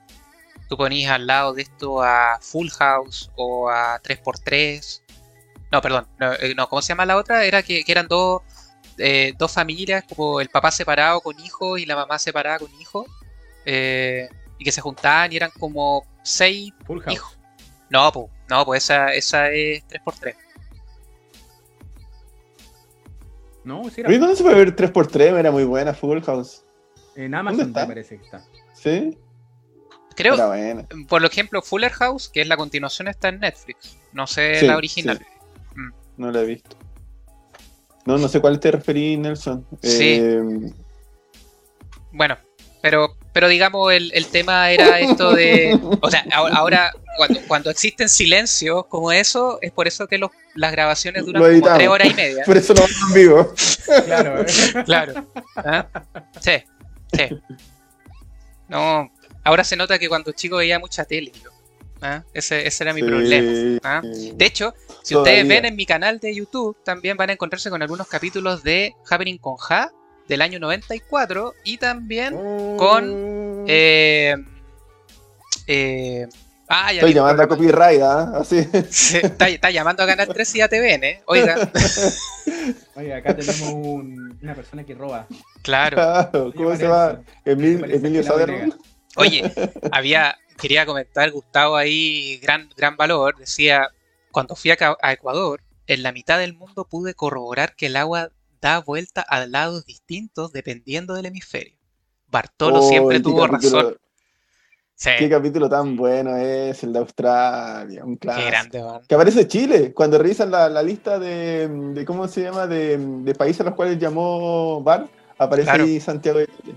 Tú 0.69 0.77
ponías 0.77 1.11
al 1.11 1.27
lado 1.27 1.53
de 1.53 1.63
esto 1.63 2.01
a 2.01 2.39
Full 2.41 2.69
House 2.69 3.29
o 3.35 3.69
a 3.69 4.01
3x3. 4.01 5.02
No, 5.73 5.81
perdón, 5.81 6.05
no, 6.19 6.33
eh, 6.33 6.53
no, 6.55 6.69
¿cómo 6.69 6.83
se 6.83 6.89
llama 6.89 7.03
la 7.07 7.17
otra? 7.17 7.43
Era 7.45 7.63
que, 7.63 7.83
que 7.83 7.91
eran 7.91 8.07
dos, 8.07 8.43
eh, 8.99 9.33
dos 9.39 9.51
familias, 9.51 10.03
como 10.07 10.39
el 10.39 10.47
papá 10.47 10.69
separado 10.69 11.19
con 11.19 11.37
hijos 11.39 11.79
y 11.79 11.87
la 11.87 11.95
mamá 11.95 12.19
separada 12.19 12.59
con 12.59 12.69
hijos. 12.79 13.07
eh, 13.65 14.29
y 14.59 14.63
que 14.65 14.71
se 14.71 14.81
juntaban 14.81 15.33
y 15.33 15.37
eran 15.37 15.49
como 15.57 16.05
seis 16.21 16.71
Full 16.85 16.99
House. 17.01 17.13
Hijo. 17.15 17.33
No, 17.89 18.11
pues, 18.11 18.27
no, 18.49 18.63
pues 18.65 18.83
esa, 18.83 19.13
esa 19.13 19.49
es 19.49 19.83
3x3. 19.87 20.35
No, 23.63 23.89
sí 23.89 24.01
era 24.01 24.11
¿dónde 24.17 24.35
se 24.35 24.43
puede 24.43 24.57
ver 24.57 24.75
3x3? 24.75 25.39
Era 25.39 25.51
muy 25.51 25.63
buena, 25.63 25.93
Full 25.95 26.21
House. 26.21 26.63
en 27.15 27.33
Amazon 27.33 27.71
me 27.71 27.85
parece 27.87 28.19
que 28.19 28.25
está. 28.25 28.45
¿Sí? 28.73 29.17
Creo, 30.15 30.35
por 31.07 31.25
ejemplo, 31.25 31.63
Fuller 31.63 31.91
House, 31.93 32.29
que 32.29 32.41
es 32.41 32.47
la 32.47 32.57
continuación, 32.57 33.07
está 33.07 33.29
en 33.29 33.39
Netflix. 33.39 33.97
No 34.11 34.27
sé 34.27 34.59
Sí, 34.59 34.67
la 34.67 34.77
original. 34.77 35.17
sí. 35.17 35.25
No 36.17 36.31
la 36.31 36.41
he 36.41 36.45
visto. 36.45 36.75
No, 38.05 38.17
no 38.17 38.27
sé 38.27 38.41
cuál 38.41 38.59
te 38.59 38.71
referí, 38.71 39.17
Nelson. 39.17 39.65
Sí. 39.81 40.19
Eh, 40.21 40.41
Bueno, 42.11 42.37
pero, 42.81 43.15
pero 43.31 43.47
digamos, 43.47 43.93
el, 43.93 44.11
el 44.13 44.27
tema 44.27 44.69
era 44.71 44.99
esto 44.99 45.31
de. 45.33 45.79
O 46.01 46.11
sea, 46.11 46.25
ahora, 46.31 46.91
cuando, 47.17 47.39
cuando 47.47 47.69
existen 47.69 48.09
silencios 48.09 48.85
como 48.87 49.11
eso, 49.13 49.57
es 49.61 49.71
por 49.71 49.87
eso 49.87 50.05
que 50.07 50.17
los, 50.17 50.31
las 50.53 50.73
grabaciones 50.73 51.25
duran 51.25 51.41
Lo 51.41 51.61
como 51.61 51.75
tres 51.75 51.87
horas 51.87 52.09
y 52.11 52.13
media. 52.13 52.43
por 52.45 52.57
eso 52.57 52.73
no 52.73 52.81
vamos 52.81 52.97
en 53.07 53.13
vivo. 53.13 53.53
Claro, 54.05 54.41
¿eh? 54.41 54.45
Claro. 54.85 55.27
¿Ah? 55.55 55.87
Sí, 56.41 56.51
sí. 57.13 57.39
No, 58.67 59.09
ahora 59.45 59.63
se 59.63 59.77
nota 59.77 59.97
que 59.97 60.09
cuando 60.09 60.33
chico 60.33 60.57
veía 60.57 60.77
mucha 60.77 61.05
tele. 61.05 61.31
yo. 61.41 61.52
¿Ah? 62.05 62.23
Ese, 62.33 62.67
ese 62.67 62.83
era 62.83 62.93
mi 62.93 62.99
Sí. 63.01 63.07
problema. 63.07 63.79
¿ah? 63.83 64.01
De 64.03 64.45
hecho, 64.45 64.73
si 65.03 65.13
Todavía. 65.13 65.33
ustedes 65.41 65.47
ven 65.47 65.65
en 65.65 65.75
mi 65.77 65.85
canal 65.85 66.19
de 66.19 66.35
YouTube, 66.35 66.75
también 66.83 67.15
van 67.17 67.29
a 67.29 67.33
encontrarse 67.33 67.69
con 67.69 67.81
algunos 67.81 68.07
capítulos 68.07 68.61
de 68.61 68.93
Happening 69.09 69.37
con 69.37 69.55
Ja 69.57 69.89
del 70.27 70.41
año 70.41 70.59
94 70.59 71.53
y 71.63 71.77
también 71.77 72.35
Con- 72.77 73.65
eh, 73.67 74.35
eh, 75.67 76.27
ah, 76.67 76.91
ya 76.91 76.99
Estoy 76.99 77.13
llamando 77.13 77.43
a 77.43 77.47
copyright, 77.47 78.01
¿ah? 78.01 78.33
Así. 78.39 78.67
Sí, 78.89 79.17
está, 79.23 79.47
está 79.49 79.71
llamando 79.71 80.03
a 80.03 80.07
Canal 80.07 80.27
3 80.27 80.55
y 80.55 80.61
a 80.61 80.67
TVN, 80.67 81.03
¿eh? 81.07 81.21
Oiga, 81.25 81.71
Oye, 82.95 83.13
acá 83.13 83.35
tenemos 83.35 83.61
un- 83.61 84.37
una 84.41 84.55
persona 84.55 84.83
que 84.83 84.93
roba. 84.93 85.27
claro. 85.61 85.95
Claro, 85.95 86.53
¿Cómo 86.55 86.75
se 86.75 86.83
llama? 86.83 87.21
Emil- 87.45 87.89
Emilio 87.93 88.23
Saderno. 88.23 88.75
Oye, 89.15 89.51
había, 89.91 90.35
quería 90.57 90.85
comentar, 90.85 91.29
Gustavo, 91.31 91.75
ahí, 91.75 92.37
gran, 92.41 92.69
gran 92.77 92.95
valor, 92.97 93.37
decía, 93.37 93.89
cuando 94.31 94.55
fui 94.55 94.71
a, 94.71 94.77
Ecuador, 95.11 95.61
en 95.87 96.03
la 96.03 96.11
mitad 96.11 96.39
del 96.39 96.53
mundo 96.53 96.85
pude 96.85 97.13
corroborar 97.13 97.75
que 97.75 97.87
el 97.87 97.95
agua 97.95 98.29
da 98.61 98.79
vuelta 98.79 99.21
a 99.21 99.45
lados 99.45 99.85
distintos 99.85 100.53
dependiendo 100.53 101.13
del 101.13 101.25
hemisferio. 101.25 101.77
Bartolo 102.27 102.79
Oh, 102.79 102.89
siempre 102.89 103.17
qué 103.17 103.23
tuvo 103.23 103.47
capítulo- 103.47 103.81
razón. 103.81 103.97
Sí, 104.95 105.09
Qué 105.19 105.27
capítulo 105.29 105.67
tan 105.67 105.97
bueno 105.97 106.37
es 106.37 106.81
el 106.83 106.93
de 106.93 106.99
Australia, 106.99 108.05
un 108.05 108.13
qué 108.15 108.19
clásico. 108.27 108.47
grande, 108.47 108.83
man. 108.83 109.01
Que 109.07 109.15
aparece 109.15 109.47
Chile, 109.47 109.91
cuando 109.93 110.17
revisan 110.19 110.49
la, 110.51 110.69
la 110.69 110.81
lista 110.83 111.19
de, 111.19 111.67
de 111.67 112.05
¿cómo 112.05 112.27
se 112.27 112.43
llama? 112.43 112.67
De, 112.67 112.97
de 112.97 113.35
países 113.35 113.61
a 113.61 113.63
los 113.65 113.73
cuales 113.75 113.97
llamó 113.99 114.81
Bar, 114.81 115.07
aparece 115.37 115.65
Claro. 115.69 115.83
ahí 115.85 115.99
Santiago 115.99 116.39
de 116.39 116.47
Chile. 116.47 116.75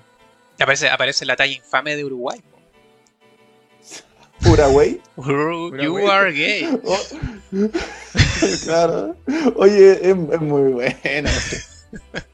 Aparece, 0.58 0.88
aparece 0.88 1.24
la 1.26 1.36
talla 1.36 1.52
infame 1.52 1.94
de 1.94 2.04
Uruguay. 2.04 2.40
Uruguay. 4.48 5.00
You 5.16 6.10
are 6.10 6.32
gay. 6.32 6.68
Oh. 6.84 7.68
claro. 8.64 9.16
Oye, 9.56 9.92
es, 9.92 10.16
es 10.32 10.40
muy 10.40 10.72
bueno. 10.72 11.30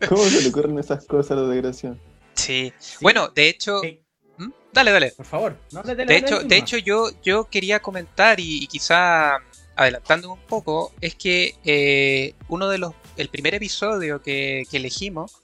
¿Cómo 0.08 0.24
se 0.24 0.42
le 0.42 0.48
ocurren 0.48 0.78
esas 0.78 1.04
cosas 1.06 1.32
a 1.32 1.34
los 1.34 1.50
desgraciados? 1.50 1.98
Sí. 2.34 2.72
Sí. 2.78 2.96
Bueno, 3.00 3.28
de 3.28 3.48
hecho. 3.48 3.84
Eh, 3.84 4.00
¿Mm? 4.36 4.50
Dale, 4.72 4.90
dale. 4.90 5.10
por 5.12 5.26
favor, 5.26 5.56
no 5.70 5.82
le 5.82 5.94
la 5.94 5.94
De 5.94 6.02
hora 6.04 6.14
hecho, 6.16 6.38
de 6.40 6.56
hecho 6.56 6.78
yo, 6.78 7.10
yo 7.22 7.44
quería 7.44 7.80
comentar 7.80 8.40
y, 8.40 8.64
y 8.64 8.66
quizá 8.66 9.36
adelantando 9.76 10.32
un 10.32 10.40
poco, 10.40 10.92
es 11.00 11.14
que 11.14 11.54
eh, 11.64 12.34
uno 12.48 12.68
de 12.68 12.78
los, 12.78 12.94
el 13.16 13.28
primer 13.28 13.54
episodio 13.54 14.22
que, 14.22 14.64
que 14.70 14.76
elegimos, 14.76 15.40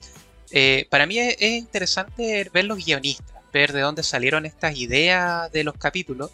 eh, 0.50 0.86
para 0.90 1.06
mí 1.06 1.18
es, 1.18 1.36
es 1.38 1.52
interesante 1.52 2.48
ver 2.52 2.64
los 2.64 2.84
guionistas, 2.84 3.37
ver 3.52 3.72
de 3.72 3.80
dónde 3.80 4.02
salieron 4.02 4.46
estas 4.46 4.76
ideas 4.76 5.50
de 5.52 5.64
los 5.64 5.74
capítulos 5.74 6.30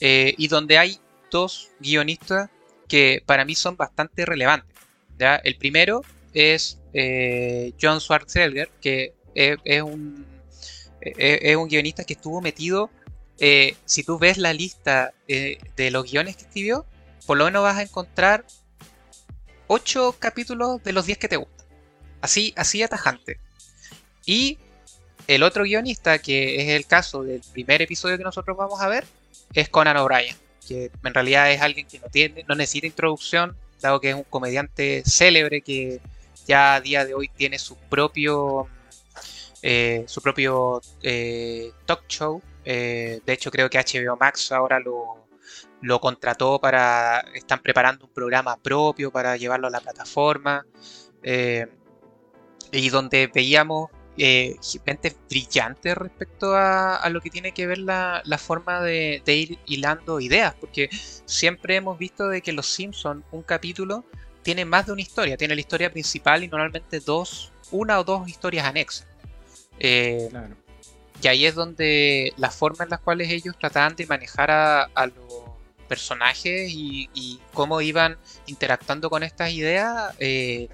eh, 0.00 0.34
y 0.36 0.48
donde 0.48 0.78
hay 0.78 1.00
dos 1.30 1.70
guionistas 1.80 2.50
que 2.88 3.22
para 3.24 3.44
mí 3.44 3.54
son 3.54 3.76
bastante 3.76 4.26
relevantes. 4.26 4.74
¿ya? 5.18 5.36
El 5.36 5.56
primero 5.56 6.02
es 6.32 6.78
eh, 6.92 7.72
John 7.80 8.00
Schwarzenegger, 8.00 8.70
que 8.80 9.14
es, 9.34 9.82
un, 9.82 10.26
es 11.00 11.56
un 11.56 11.68
guionista 11.68 12.04
que 12.04 12.14
estuvo 12.14 12.40
metido 12.40 12.90
eh, 13.42 13.74
si 13.86 14.04
tú 14.04 14.18
ves 14.18 14.36
la 14.36 14.52
lista 14.52 15.14
eh, 15.26 15.58
de 15.74 15.90
los 15.90 16.10
guiones 16.10 16.36
que 16.36 16.42
escribió, 16.42 16.84
por 17.26 17.38
lo 17.38 17.46
menos 17.46 17.62
vas 17.62 17.78
a 17.78 17.82
encontrar 17.82 18.44
8 19.66 20.16
capítulos 20.18 20.82
de 20.82 20.92
los 20.92 21.06
10 21.06 21.16
que 21.18 21.28
te 21.28 21.36
gustan. 21.36 21.66
Así, 22.20 22.52
así 22.54 22.82
atajante. 22.82 23.40
Y 24.26 24.58
el 25.30 25.44
otro 25.44 25.62
guionista, 25.62 26.18
que 26.18 26.60
es 26.60 26.68
el 26.70 26.86
caso 26.86 27.22
del 27.22 27.40
primer 27.52 27.80
episodio 27.82 28.18
que 28.18 28.24
nosotros 28.24 28.56
vamos 28.56 28.80
a 28.80 28.88
ver, 28.88 29.04
es 29.54 29.68
Conan 29.68 29.96
O'Brien, 29.96 30.34
que 30.66 30.90
en 31.04 31.14
realidad 31.14 31.52
es 31.52 31.60
alguien 31.60 31.86
que 31.86 32.00
no, 32.00 32.08
tiene, 32.08 32.44
no 32.48 32.56
necesita 32.56 32.88
introducción, 32.88 33.56
dado 33.80 34.00
que 34.00 34.10
es 34.10 34.16
un 34.16 34.24
comediante 34.24 35.04
célebre 35.06 35.60
que 35.60 36.00
ya 36.48 36.74
a 36.74 36.80
día 36.80 37.04
de 37.04 37.14
hoy 37.14 37.28
tiene 37.28 37.60
su 37.60 37.76
propio, 37.76 38.66
eh, 39.62 40.02
su 40.08 40.20
propio 40.20 40.80
eh, 41.00 41.70
talk 41.86 42.08
show. 42.08 42.42
Eh, 42.64 43.20
de 43.24 43.32
hecho, 43.32 43.52
creo 43.52 43.70
que 43.70 43.78
HBO 43.78 44.16
Max 44.16 44.50
ahora 44.50 44.80
lo, 44.80 45.28
lo 45.80 46.00
contrató 46.00 46.60
para. 46.60 47.20
Están 47.34 47.60
preparando 47.62 48.06
un 48.06 48.12
programa 48.12 48.56
propio 48.56 49.12
para 49.12 49.36
llevarlo 49.36 49.68
a 49.68 49.70
la 49.70 49.80
plataforma. 49.80 50.66
y 52.72 52.88
donde 52.88 53.30
veíamos 53.32 53.90
eh, 54.18 54.56
gente 54.84 55.16
brillante 55.28 55.94
respecto 55.94 56.54
a, 56.54 56.96
a 56.96 57.08
lo 57.10 57.20
que 57.20 57.30
tiene 57.30 57.52
que 57.52 57.66
ver 57.66 57.78
la, 57.78 58.22
la 58.24 58.38
forma 58.38 58.80
de, 58.82 59.22
de 59.24 59.34
ir 59.34 59.58
hilando 59.66 60.20
ideas. 60.20 60.54
Porque 60.60 60.88
siempre 61.24 61.76
hemos 61.76 61.98
visto 61.98 62.28
de 62.28 62.42
que 62.42 62.52
Los 62.52 62.66
Simpsons, 62.66 63.24
un 63.30 63.42
capítulo, 63.42 64.04
tiene 64.42 64.64
más 64.64 64.86
de 64.86 64.92
una 64.92 65.02
historia. 65.02 65.36
Tiene 65.36 65.54
la 65.54 65.60
historia 65.60 65.90
principal 65.90 66.42
y 66.44 66.48
normalmente 66.48 67.00
dos, 67.00 67.52
una 67.70 67.98
o 67.98 68.04
dos 68.04 68.28
historias 68.28 68.66
anexas. 68.66 69.06
Eh, 69.78 70.26
Claro. 70.30 70.56
y 71.22 71.28
ahí 71.28 71.46
es 71.46 71.54
donde 71.54 72.32
la 72.36 72.50
forma 72.50 72.84
en 72.84 72.90
las 72.90 73.00
cuales 73.00 73.30
ellos 73.30 73.56
trataban 73.58 73.96
de 73.96 74.06
manejar 74.06 74.50
a, 74.50 74.82
a 74.94 75.06
los 75.06 75.14
personajes 75.88 76.70
y, 76.70 77.08
y 77.14 77.40
cómo 77.52 77.80
iban 77.80 78.16
interactuando 78.46 79.10
con 79.10 79.22
estas 79.22 79.50
ideas, 79.50 80.14
eh, 80.20 80.68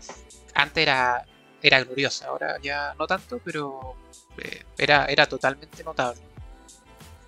antes 0.55 0.83
era, 0.83 1.25
era 1.63 1.83
gloriosa, 1.83 2.27
ahora 2.29 2.59
ya 2.63 2.95
no 2.99 3.07
tanto, 3.07 3.41
pero 3.45 3.95
eh, 4.39 4.63
era, 4.79 5.07
era 5.07 5.27
totalmente 5.27 5.83
notable. 5.85 6.21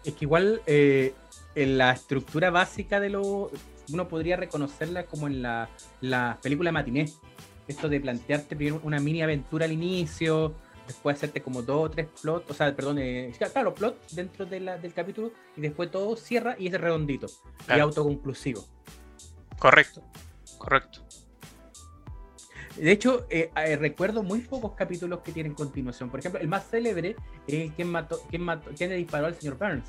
Es 0.04 0.14
que 0.14 0.24
igual 0.24 0.62
eh, 0.66 1.14
en 1.54 1.78
la 1.78 1.92
estructura 1.92 2.50
básica 2.50 3.00
de 3.00 3.10
lo. 3.10 3.50
Uno 3.90 4.06
podría 4.06 4.36
reconocerla 4.36 5.04
como 5.06 5.26
en 5.28 5.40
la, 5.42 5.68
la 6.02 6.38
película 6.42 6.70
matiné. 6.70 7.10
Esto 7.66 7.88
de 7.88 8.00
plantearte 8.00 8.54
primero 8.54 8.80
una 8.84 9.00
mini 9.00 9.22
aventura 9.22 9.64
al 9.64 9.72
inicio, 9.72 10.54
después 10.86 11.16
hacerte 11.16 11.42
como 11.42 11.62
dos 11.62 11.86
o 11.86 11.90
tres 11.90 12.06
plots, 12.22 12.50
o 12.50 12.54
sea, 12.54 12.74
perdón, 12.74 12.98
eh, 12.98 13.32
claro, 13.52 13.74
plots 13.74 14.14
dentro 14.14 14.46
de 14.46 14.60
la- 14.60 14.78
del 14.78 14.94
capítulo 14.94 15.32
y 15.56 15.60
después 15.62 15.90
todo 15.90 16.16
cierra 16.16 16.56
y 16.58 16.68
es 16.68 16.80
redondito 16.80 17.26
y 17.68 17.72
autoconclusivo. 17.80 18.64
Correcto, 19.58 20.02
correcto. 20.56 21.00
De 22.78 22.92
hecho, 22.92 23.26
eh, 23.30 23.50
eh, 23.56 23.76
recuerdo 23.76 24.22
muy 24.22 24.40
pocos 24.40 24.72
capítulos 24.72 25.20
que 25.20 25.32
tienen 25.32 25.54
continuación. 25.54 26.10
Por 26.10 26.20
ejemplo, 26.20 26.40
el 26.40 26.48
más 26.48 26.68
célebre 26.70 27.16
es 27.46 27.72
quien 27.72 27.88
mató, 27.88 28.20
quién 28.30 28.42
mató, 28.42 28.70
quién 28.76 28.90
le 28.90 28.96
disparó 28.96 29.26
al 29.26 29.34
señor 29.38 29.58
Burns. 29.58 29.84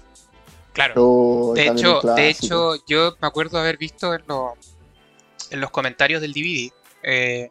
Claro. 0.74 0.94
Oh, 0.98 1.54
De 1.56 1.68
hecho, 1.68 2.02
de 2.16 2.30
hecho, 2.30 2.76
yo 2.88 3.16
me 3.22 3.28
acuerdo 3.28 3.60
haber 3.60 3.78
visto 3.78 4.14
en, 4.14 4.22
lo- 4.28 4.54
en 5.52 5.60
los 5.62 5.72
comentarios 5.72 6.22
del 6.22 6.34
DVD 6.34 6.72
eh, 7.04 7.50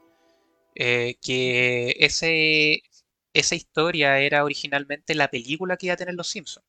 eh, 0.74 1.16
que 1.20 1.96
ese, 1.98 2.82
esa 3.32 3.54
historia 3.54 4.18
era 4.20 4.44
originalmente 4.44 5.14
la 5.14 5.28
película 5.28 5.76
que 5.76 5.86
iba 5.86 5.94
a 5.94 5.96
tener 5.98 6.14
Los 6.14 6.28
Simpsons. 6.28 6.64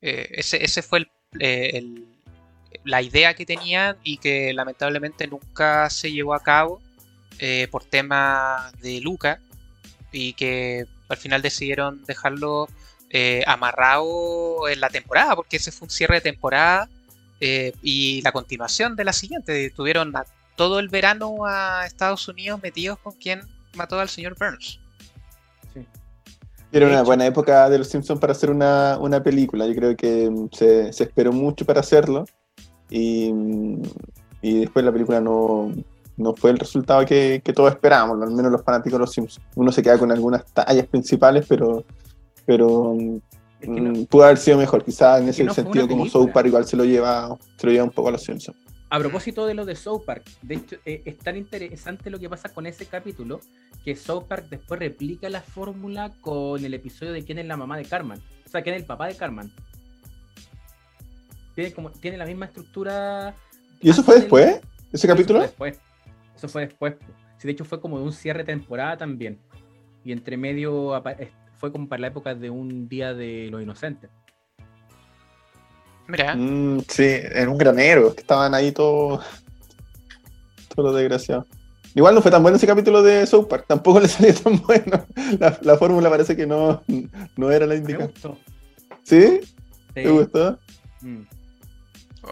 Eh, 0.00 0.28
ese, 0.32 0.64
ese 0.64 0.82
fue 0.82 1.00
el- 1.00 1.10
eh, 1.40 1.70
el- 1.74 2.06
la 2.84 3.02
idea 3.02 3.34
que 3.34 3.44
tenían 3.46 3.96
y 4.02 4.18
que 4.18 4.52
lamentablemente 4.54 5.26
nunca 5.26 5.88
se 5.90 6.10
llevó 6.12 6.34
a 6.34 6.40
cabo 6.42 6.80
eh, 7.38 7.68
por 7.70 7.84
temas 7.84 8.72
de 8.80 9.00
Luca 9.00 9.40
y 10.12 10.32
que 10.34 10.86
al 11.08 11.16
final 11.16 11.42
decidieron 11.42 12.02
dejarlo 12.04 12.68
eh, 13.10 13.42
amarrado 13.46 14.68
en 14.68 14.80
la 14.80 14.90
temporada, 14.90 15.34
porque 15.36 15.56
ese 15.56 15.72
fue 15.72 15.86
un 15.86 15.90
cierre 15.90 16.16
de 16.16 16.20
temporada 16.20 16.88
eh, 17.40 17.72
y 17.82 18.20
la 18.22 18.32
continuación 18.32 18.96
de 18.96 19.04
la 19.04 19.12
siguiente. 19.12 19.70
Tuvieron 19.70 20.14
a- 20.16 20.24
todo 20.56 20.78
el 20.80 20.88
verano 20.88 21.46
a 21.46 21.86
Estados 21.86 22.26
Unidos 22.28 22.60
metidos 22.62 22.98
con 22.98 23.12
quien 23.14 23.40
mató 23.74 24.00
al 24.00 24.08
señor 24.08 24.36
Burns. 24.38 24.80
Sí. 25.72 25.86
Era 26.72 26.86
una 26.86 27.02
buena 27.02 27.24
época 27.26 27.70
de 27.70 27.78
los 27.78 27.88
Simpsons 27.88 28.20
para 28.20 28.32
hacer 28.32 28.50
una, 28.50 28.98
una 29.00 29.22
película. 29.22 29.66
Yo 29.66 29.74
creo 29.74 29.96
que 29.96 30.28
mm, 30.28 30.48
se, 30.52 30.92
se 30.92 31.04
esperó 31.04 31.32
mucho 31.32 31.64
para 31.64 31.80
hacerlo. 31.80 32.24
Y, 32.90 33.30
mm, 33.32 33.82
y 34.42 34.60
después 34.60 34.84
la 34.84 34.92
película 34.92 35.20
no, 35.20 35.72
no 36.18 36.34
fue 36.34 36.50
el 36.50 36.58
resultado 36.58 37.04
que, 37.06 37.40
que 37.44 37.52
todos 37.52 37.70
esperábamos, 37.70 38.20
al 38.22 38.34
menos 38.34 38.52
los 38.52 38.62
fanáticos 38.62 38.92
de 38.92 38.98
los 38.98 39.12
Simpsons. 39.12 39.44
Uno 39.54 39.72
se 39.72 39.82
queda 39.82 39.98
con 39.98 40.10
algunas 40.12 40.44
tallas 40.52 40.86
principales, 40.86 41.46
pero, 41.48 41.84
pero 42.44 42.94
mm, 42.94 43.16
Es 43.60 43.68
que 43.68 43.80
no- 43.80 44.04
pudo 44.06 44.24
haber 44.24 44.36
sido 44.36 44.58
mejor, 44.58 44.84
quizás 44.84 45.20
en 45.22 45.28
ese 45.28 45.44
no 45.44 45.54
sentido 45.54 45.88
como. 45.88 46.06
South 46.08 46.30
Park 46.32 46.48
igual 46.48 46.64
se 46.66 46.76
lo 46.76 46.84
lleva, 46.84 47.36
se 47.56 47.66
lo 47.66 47.72
lleva 47.72 47.84
un 47.84 47.90
poco 47.90 48.08
a 48.08 48.12
los 48.12 48.22
Simpsons. 48.22 48.56
A 48.90 48.98
propósito 48.98 49.44
de 49.46 49.52
lo 49.54 49.66
de 49.66 49.76
South 49.76 50.02
Park, 50.06 50.24
de 50.42 50.54
hecho, 50.54 50.76
eh, 50.86 51.02
es 51.04 51.18
tan 51.18 51.36
interesante 51.36 52.08
lo 52.08 52.18
que 52.18 52.28
pasa 52.30 52.48
con 52.48 52.66
ese 52.66 52.86
capítulo 52.86 53.38
que 53.84 53.94
South 53.94 54.24
Park 54.26 54.46
después 54.48 54.80
replica 54.80 55.28
la 55.28 55.42
fórmula 55.42 56.12
con 56.22 56.64
el 56.64 56.72
episodio 56.72 57.12
de 57.12 57.22
quién 57.22 57.38
es 57.38 57.46
la 57.46 57.56
mamá 57.58 57.76
de 57.76 57.84
Carmen. 57.84 58.18
O 58.46 58.48
sea, 58.48 58.62
quién 58.62 58.74
es 58.76 58.80
el 58.80 58.86
papá 58.86 59.06
de 59.06 59.14
Carmen. 59.14 59.52
Tiene, 61.54 61.72
como, 61.72 61.90
tiene 61.90 62.16
la 62.16 62.24
misma 62.24 62.46
estructura. 62.46 63.34
¿Y 63.80 63.90
eso 63.90 64.02
fue 64.02 64.16
después? 64.16 64.60
¿Ese 64.92 65.06
Eso 65.06 65.08
capítulo? 65.08 65.40
fue 65.40 65.46
después. 65.48 65.78
Eso 66.38 66.48
fue 66.48 66.66
después. 66.66 66.94
Sí, 67.36 67.46
de 67.46 67.52
hecho, 67.52 67.64
fue 67.64 67.80
como 67.80 67.98
de 67.98 68.04
un 68.04 68.12
cierre 68.12 68.38
de 68.40 68.44
temporada 68.46 68.96
también. 68.96 69.38
Y 70.04 70.12
entre 70.12 70.36
medio 70.36 71.02
fue 71.56 71.70
como 71.72 71.88
para 71.88 72.00
la 72.00 72.06
época 72.06 72.34
de 72.34 72.48
un 72.48 72.88
día 72.88 73.12
de 73.12 73.48
los 73.50 73.60
inocentes. 73.60 74.08
Mira, 76.06 76.34
Mm, 76.36 76.80
sí, 76.88 77.04
en 77.06 77.48
un 77.48 77.58
granero, 77.58 78.14
que 78.14 78.20
estaban 78.22 78.54
ahí 78.54 78.72
todos, 78.72 79.22
todos 80.74 80.90
los 80.92 80.96
desgraciados. 80.96 81.44
Igual 81.94 82.14
no 82.14 82.22
fue 82.22 82.30
tan 82.30 82.42
bueno 82.42 82.56
ese 82.56 82.66
capítulo 82.66 83.02
de 83.02 83.26
South 83.26 83.46
Park, 83.48 83.64
tampoco 83.66 84.00
le 84.00 84.08
salió 84.08 84.32
tan 84.34 84.62
bueno. 84.62 85.04
La, 85.38 85.58
la 85.60 85.76
fórmula 85.76 86.08
parece 86.08 86.36
que 86.36 86.46
no, 86.46 86.82
no 87.36 87.50
era 87.50 87.66
la 87.66 87.74
Me 87.74 87.80
indicada. 87.80 88.06
gustó. 88.06 88.38
¿Sí? 89.02 89.40
Sí. 89.42 89.54
¿Te 89.94 90.08
gustó? 90.10 90.58
Mm. 91.02 91.22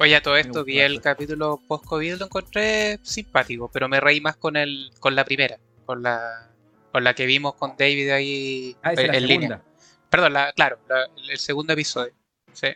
Oye, 0.01 0.17
a 0.17 0.23
todo 0.23 0.37
esto 0.37 0.65
vi 0.65 0.81
el 0.81 1.01
capítulo 1.01 1.61
post-COVID, 1.67 2.17
lo 2.17 2.25
encontré 2.27 2.99
simpático, 3.03 3.71
pero 3.73 3.89
me 3.89 4.01
reí 4.01 4.21
más 4.21 4.37
con 4.37 4.57
el, 4.57 4.91
con 5.01 5.15
la 5.15 5.25
primera, 5.25 5.59
con 5.85 6.03
la, 6.03 6.51
con 6.93 7.05
la 7.05 7.15
que 7.15 7.27
vimos 7.27 7.55
con 7.55 7.75
David 7.79 8.11
ahí 8.11 8.77
Ah, 8.83 8.93
eh, 8.93 8.95
es 8.95 8.99
la 8.99 9.05
en 9.05 9.13
segunda. 9.13 9.27
línea. 9.29 9.63
Perdón, 10.11 10.33
la, 10.33 10.53
claro, 10.53 10.79
la- 10.89 11.09
el 11.31 11.39
segundo 11.39 11.73
episodio. 11.73 12.13
Sí. 12.53 12.69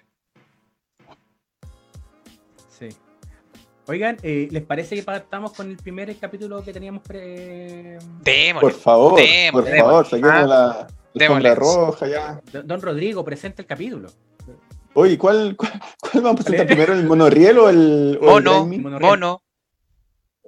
Sí. 2.78 2.88
Oigan, 3.86 4.16
eh, 4.22 4.48
¿les 4.50 4.62
parece 4.64 4.94
que 4.96 5.02
partamos 5.02 5.52
con 5.52 5.70
el 5.70 5.76
primer 5.76 6.14
capítulo 6.16 6.62
que 6.62 6.72
teníamos 6.72 7.02
pre... 7.02 7.98
Démosle. 8.22 8.60
Por 8.60 8.72
favor, 8.72 9.16
Démosle, 9.20 9.50
por 9.52 9.64
démosle. 9.64 9.80
favor, 9.80 10.06
saquemos 10.06 10.32
Ah, 10.32 10.46
la 10.46 11.24
alfombra 11.26 11.54
roja 11.54 12.06
ya. 12.08 12.40
Don- 12.52 12.66
Don 12.66 12.80
Rodrigo, 12.82 13.24
presenta 13.24 13.62
el 13.62 13.66
capítulo. 13.66 14.08
Oye, 14.94 15.16
¿cuál, 15.16 15.56
cuál, 15.56 15.72
cuál 16.00 16.22
vamos 16.22 16.40
a 16.40 16.44
presentar 16.44 16.66
primero? 16.66 16.92
¿El 16.94 17.06
monorriel 17.06 17.58
o 17.58 17.68
el, 17.68 18.18
o 18.20 18.38
el 18.38 18.44
Mono. 19.00 19.42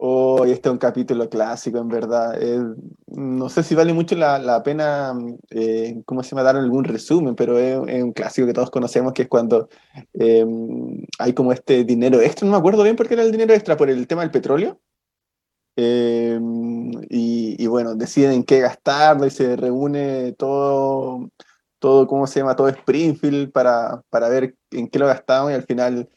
Oh, 0.05 0.45
este 0.45 0.69
es 0.69 0.73
un 0.73 0.79
capítulo 0.79 1.29
clásico, 1.29 1.79
en 1.79 1.89
verdad. 1.89 2.37
Eh, 2.43 2.61
no 3.07 3.49
sé 3.49 3.63
si 3.63 3.77
vale 3.77 3.93
mucho 3.93 4.17
la, 4.17 4.41
la 4.41 4.61
pena, 4.61 5.15
eh, 5.51 6.03
¿cómo 6.05 6.25
se 6.25 6.31
llama? 6.31 6.43
Dar 6.43 6.57
algún 6.57 6.83
resumen, 6.83 7.37
pero 7.37 7.57
es, 7.57 7.79
es 7.87 8.03
un 8.03 8.13
clásico 8.13 8.49
que 8.49 8.53
todos 8.53 8.73
conocemos, 8.73 9.13
que 9.13 9.23
es 9.23 9.29
cuando 9.29 9.69
eh, 10.15 10.45
hay 11.21 11.33
como 11.35 11.53
este 11.53 11.85
dinero 11.85 12.21
extra, 12.21 12.47
no 12.47 12.53
me 12.53 12.59
acuerdo 12.59 12.83
bien 12.83 12.97
por 12.97 13.07
qué 13.07 13.15
era 13.15 13.23
el 13.23 13.31
dinero 13.31 13.55
extra, 13.55 13.77
por 13.77 13.91
el 13.91 14.09
tema 14.09 14.23
del 14.23 14.33
petróleo. 14.33 14.81
Eh, 15.77 16.37
y, 17.09 17.63
y 17.63 17.67
bueno, 17.69 17.95
deciden 17.95 18.33
en 18.33 18.43
qué 18.43 18.59
gastarlo 18.59 19.25
y 19.25 19.31
se 19.31 19.55
reúne 19.55 20.33
todo, 20.33 21.31
todo, 21.83 22.07
¿cómo 22.07 22.27
se 22.29 22.39
llama? 22.41 22.55
Todo 22.57 22.69
Springfield 22.69 23.51
para, 23.53 24.01
para 24.09 24.29
ver 24.29 24.55
en 24.71 24.89
qué 24.89 24.99
lo 25.01 25.07
gastamos 25.09 25.51
y 25.51 25.55
al 25.55 25.65
final 25.65 26.09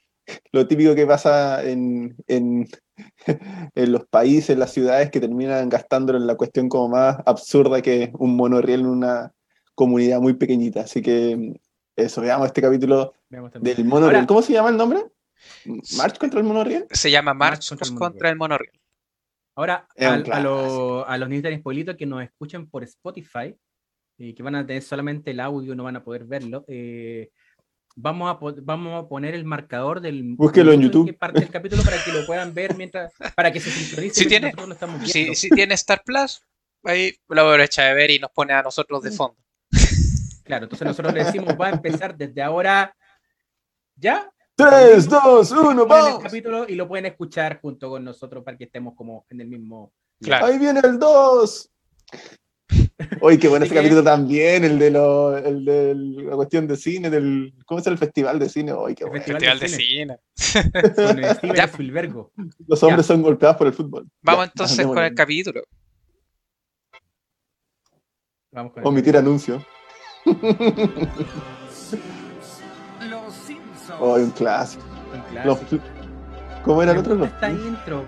lo 0.52 0.68
típico 0.68 0.94
que 0.96 1.06
pasa 1.08 1.64
en, 1.64 2.16
en, 2.28 2.68
en 3.76 3.92
los 3.92 4.06
países, 4.08 4.52
en 4.52 4.60
las 4.60 4.72
ciudades 4.72 5.10
que 5.12 5.20
terminan 5.20 5.68
gastándolo 5.68 6.20
en 6.20 6.28
la 6.28 6.36
cuestión 6.36 6.70
como 6.70 6.90
más 6.90 7.18
absurda 7.26 7.82
que 7.82 8.12
un 8.20 8.36
monorriel 8.36 8.82
en 8.82 8.86
una 8.86 9.34
comunidad 9.74 10.22
muy 10.22 10.34
pequeñita. 10.34 10.82
Así 10.82 11.02
que 11.02 11.60
eso, 11.96 12.22
veamos 12.22 12.46
este 12.48 12.62
capítulo 12.62 13.14
Veamos 13.30 13.52
del 13.60 13.86
monorriel. 13.86 14.16
Ahora- 14.18 14.28
¿Cómo 14.28 14.42
se 14.44 14.54
llama 14.54 14.70
el 14.70 14.78
nombre? 14.78 15.04
¿March 15.98 16.18
contra 16.20 16.40
el 16.40 16.46
monorriel? 16.46 16.86
Se 16.92 17.10
llama 17.10 17.34
March 17.34 17.58
March 17.58 17.70
contra 17.70 17.88
contra, 17.98 18.30
el 18.30 18.34
el 18.34 18.38
monorriel. 18.38 18.72
Ahora, 19.58 19.88
al- 19.98 20.32
a, 20.32 20.40
los- 20.42 21.06
a 21.08 21.18
los 21.18 21.28
niños 21.30 21.44
de 21.44 21.98
que 21.98 22.06
nos 22.06 22.24
escuchan 22.24 22.68
por 22.70 22.84
Spotify 22.84 23.56
y 24.18 24.34
que 24.34 24.44
van 24.44 24.56
a 24.56 24.66
tener 24.66 24.82
solamente 24.82 25.32
el 25.32 25.40
audio, 25.40 25.76
no 25.76 25.84
van 25.84 25.98
a 25.98 26.04
poder 26.04 26.24
verlo, 26.26 26.64
eh, 26.68 27.30
vamos, 27.96 28.30
a, 28.30 28.40
po- 28.40 28.56
vamos 28.62 29.04
a 29.04 29.08
poner 29.08 29.34
el 29.36 29.46
marcador 29.46 30.00
del 30.02 30.36
Búsquelo 30.36 30.72
en 30.74 30.82
YouTube. 30.82 31.06
que 31.08 31.14
parte 31.14 31.40
el 31.42 31.50
capítulo 31.50 31.84
para 31.84 32.04
que 32.04 32.12
lo 32.12 32.26
puedan 32.26 32.54
ver 32.54 32.76
mientras, 32.76 33.12
para 33.36 33.52
que 33.52 33.60
se 33.60 33.70
sincronice. 33.72 34.22
Si 34.22 34.28
tiene- 34.28 34.48
nosotros 34.48 34.68
lo 34.70 34.74
estamos 34.74 34.96
viendo. 35.02 35.12
Si, 35.14 35.36
si 35.36 35.50
tiene 35.50 35.74
Star 35.76 36.02
Plus, 36.06 36.42
ahí 36.84 37.14
lo 37.28 37.42
aprovecha 37.42 37.84
de 37.86 37.94
ver 37.94 38.12
y 38.12 38.20
nos 38.20 38.32
pone 38.32 38.54
a 38.54 38.62
nosotros 38.62 39.02
de 39.04 39.12
fondo. 39.12 39.38
Claro, 40.44 40.66
entonces 40.66 40.86
nosotros 40.88 41.14
le 41.14 41.24
decimos, 41.24 41.56
va 41.60 41.68
a 41.68 41.72
empezar 41.72 42.16
desde 42.16 42.42
ahora 42.44 42.96
ya. 43.96 44.32
3, 44.58 45.10
2, 45.10 45.52
1, 45.52 45.60
Ponen 45.62 45.80
el 45.82 45.86
vamos. 45.88 46.24
capítulo 46.24 46.66
y 46.70 46.76
lo 46.76 46.88
pueden 46.88 47.08
escuchar 47.08 47.60
junto 47.60 47.90
con 47.90 48.04
nosotros 48.06 48.44
para 48.44 48.56
que 48.56 48.66
estemos 48.66 48.94
como 48.96 49.26
en 49.30 49.42
el 49.42 49.48
mismo. 49.48 49.92
Claro. 50.22 50.46
Ahí 50.46 50.58
viene 50.60 50.80
el 50.84 50.98
2. 51.00 51.70
Oye, 53.20 53.38
qué 53.38 53.50
bueno 53.50 53.66
ese 53.66 53.74
que- 53.74 53.80
capítulo 53.82 54.04
también, 54.04 54.64
el 54.64 54.80
de, 54.80 54.90
lo, 54.90 55.38
el 55.38 55.66
de 55.66 55.94
la 55.96 56.36
cuestión 56.38 56.66
de 56.66 56.78
cine, 56.78 57.10
del, 57.10 57.54
¿cómo 57.66 57.80
es 57.82 57.88
el 57.88 57.98
festival 57.98 58.40
de 58.40 58.48
cine? 58.48 58.72
Oye, 58.72 58.96
qué 58.96 59.04
El 59.04 59.10
bueno. 59.10 59.26
Festival 59.26 59.60
Festival 59.60 59.60
de 59.60 59.66
de 59.66 59.84
cine. 59.84 60.18
cine. 60.36 60.72
Con 60.96 61.20
el 61.20 61.36
Steven 61.36 61.56
Ya. 61.58 61.64
Spielbergo. 61.66 62.32
Los 62.68 62.82
hombres 62.84 63.06
son 63.06 63.22
golpeados 63.22 63.58
por 63.58 63.68
el 63.68 63.74
fútbol. 63.74 64.08
Vamos 64.22 64.46
Ya, 64.46 64.52
entonces 64.52 64.86
con 64.88 64.98
el 65.00 65.14
capítulo. 65.14 65.62
Vamos 68.52 68.72
con 68.72 68.84
el 68.84 68.88
Omitir 68.88 69.18
anuncio. 69.18 69.66
Los 73.10 73.34
Simpsons. 73.36 74.00
Oye, 74.00 74.24
un 74.24 74.32
clásico. 74.32 74.84
Un 75.14 75.46
Los- 75.46 75.60
clásico. 75.60 75.84
¿Cómo 76.64 76.82
era 76.82 76.94
el 76.94 76.98
Me 76.98 77.02
otro? 77.04 77.26
esta 77.26 77.52
intro. 77.52 78.06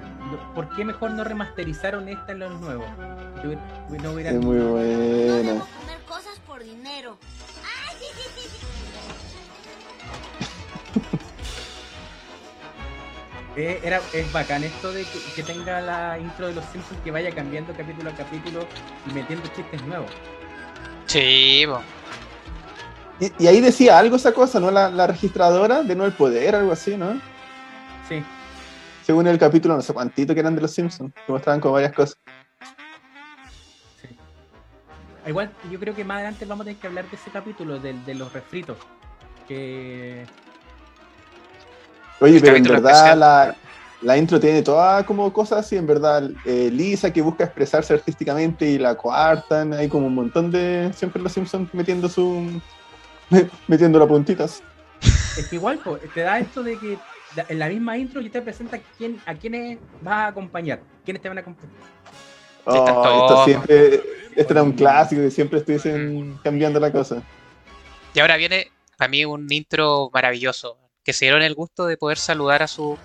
¿Por 0.56 0.70
qué 0.76 0.84
mejor 0.86 1.12
no 1.12 1.24
remasterizaron 1.24 2.08
esta 2.10 2.32
en 2.34 2.40
los 2.40 2.60
nuevos? 2.60 2.88
Yo 3.44 3.50
hubiera- 3.50 3.62
no 4.04 4.12
hubiera- 4.12 4.30
Es 4.32 4.38
muy 4.40 4.58
buena. 4.58 5.62
Cosas 6.08 6.40
por 6.48 6.64
dinero. 6.64 7.18
Eh, 13.56 13.80
era, 13.84 14.00
es 14.14 14.32
bacán 14.32 14.64
esto 14.64 14.92
de 14.94 15.04
que, 15.04 15.20
que 15.36 15.42
tenga 15.42 15.82
la 15.82 16.20
intro 16.20 16.46
de 16.48 16.54
los 16.54 16.64
Simpsons 16.66 17.00
que 17.04 17.10
vaya 17.10 17.34
cambiando 17.34 17.74
capítulo 17.74 18.12
a 18.12 18.14
capítulo 18.14 18.60
y 19.10 19.14
metiendo 19.14 19.48
chistes 19.56 19.82
nuevos. 19.84 20.12
Sí, 21.08 21.66
y 23.40 23.48
ahí 23.48 23.60
decía 23.60 23.98
algo 23.98 24.18
esa 24.18 24.32
cosa, 24.32 24.60
¿no? 24.60 24.70
La, 24.70 24.92
la 24.92 25.08
registradora 25.08 25.82
de 25.82 25.96
no 25.96 26.06
el 26.06 26.12
poder, 26.12 26.56
algo 26.56 26.72
así, 26.72 26.96
¿no? 26.98 27.14
Sí, 28.08 28.24
Según 29.08 29.26
el 29.26 29.38
capítulo, 29.40 29.74
no 29.74 29.82
sé 29.82 29.94
cuántito 29.94 30.34
que 30.34 30.42
eran 30.42 30.54
de 30.54 30.60
los 30.60 30.72
Simpsons, 30.72 31.14
que 31.26 31.32
mostraban 31.32 31.62
como 31.62 31.76
varias 31.76 31.94
cosas. 31.94 32.18
sí. 34.02 34.10
Igual, 35.26 35.50
yo 35.72 35.80
creo 35.80 35.96
que 35.96 36.04
más 36.04 36.16
adelante 36.16 36.44
vamos 36.44 36.64
a 36.64 36.66
tener 36.66 36.82
que 36.82 36.88
hablar 36.88 37.10
de 37.10 37.16
ese 37.16 37.32
capítulo, 37.32 37.80
del- 37.80 38.04
de, 38.04 38.16
los 38.16 38.34
refritos. 38.34 38.76
Que 39.48 40.26
Oye, 42.20 42.36
El 42.36 42.42
pero 42.42 42.58
en 42.58 42.64
verdad 42.64 43.16
la, 43.16 43.56
la 44.02 44.18
intro 44.18 44.42
tiene 44.42 44.62
todas 44.62 45.06
como 45.06 45.32
cosas 45.32 45.60
así, 45.60 45.78
en 45.78 45.88
verdad. 45.88 46.30
Eh, 46.44 46.70
Lisa 46.70 47.14
que 47.14 47.22
busca 47.22 47.46
expresarse 47.46 47.94
artísticamente 47.94 48.66
y 48.66 48.78
la 48.78 48.96
coartan, 48.96 49.72
hay 49.72 49.88
como 49.88 50.08
un 50.08 50.16
montón 50.16 50.52
de. 50.52 50.92
Siempre 50.94 51.22
los 51.22 51.32
Simpsons 51.32 51.74
metiendo 51.74 52.10
su. 52.10 52.62
metiendo 53.70 54.00
las 54.00 54.10
puntitas. 54.10 54.62
es 55.38 55.48
que 55.48 55.56
igual 55.56 55.78
po, 55.78 55.98
te 56.14 56.20
da 56.24 56.40
esto 56.40 56.62
de 56.62 56.78
que 56.78 56.98
en 57.48 57.60
la 57.60 57.70
misma 57.70 57.98
intro 57.98 58.22
ya 58.22 58.32
te 58.32 58.42
presenta 58.42 58.80
quién, 58.98 59.20
a 59.26 59.34
quiénes 59.36 59.80
vas 60.02 60.14
a 60.14 60.28
acompañar, 60.28 60.80
quiénes 61.04 61.22
te 61.22 61.30
van 61.30 61.38
a 61.38 61.42
acompañar. 61.42 61.76
Oh, 62.66 63.24
esto 63.24 63.46
siempre. 63.46 64.04
Este 64.36 64.54
era 64.54 64.62
un 64.62 64.74
clásico 64.74 65.22
que 65.22 65.32
siempre 65.32 65.60
estuviesen 65.60 66.38
cambiando 66.44 66.80
la 66.80 66.92
cosa. 66.92 67.24
Y 68.14 68.20
ahora 68.20 68.38
viene 68.38 68.72
a 69.00 69.08
mí 69.08 69.26
un 69.26 69.52
intro 69.52 70.10
maravilloso. 70.14 70.78
Que 71.04 71.14
se 71.14 71.26
dieron 71.26 71.42
el 71.42 71.56
gusto 71.56 71.86
de 71.86 71.98
poder 71.98 72.18
saludar 72.18 72.62
a 72.62 72.68
su. 72.68 72.98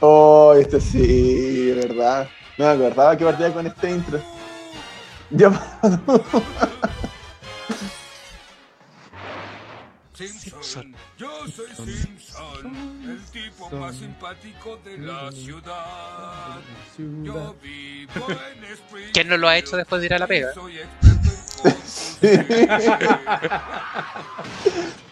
Oh, 0.00 0.54
este 0.58 0.80
sí, 0.80 1.66
de 1.70 1.86
verdad. 1.86 2.28
No 2.58 2.66
me 2.66 2.86
acordaba 2.86 3.16
que 3.16 3.24
partía 3.24 3.52
con 3.52 3.66
este 3.66 3.90
intro. 3.90 4.20
Ya 5.30 5.50
Simpson. 10.16 10.96
Yo 11.18 11.46
soy 11.48 11.66
Simpson, 11.74 13.02
el 13.04 13.22
tipo 13.30 13.68
más 13.68 13.96
simpático 13.96 14.78
de 14.78 14.96
la 14.96 15.30
ciudad. 15.30 16.58
Yo 16.96 17.54
vivo 17.62 18.26
en 18.30 18.64
Springfield. 18.64 19.12
¿Quién 19.12 19.28
no 19.28 19.36
lo 19.36 19.46
ha 19.46 19.58
hecho 19.58 19.76
después 19.76 20.00
de 20.00 20.06
ir 20.06 20.14
a 20.14 20.18
la 20.18 20.26
pega? 20.26 20.54
Soy 20.54 20.78
experto 20.78 21.68
en 21.68 21.76
Sí. 21.86 22.28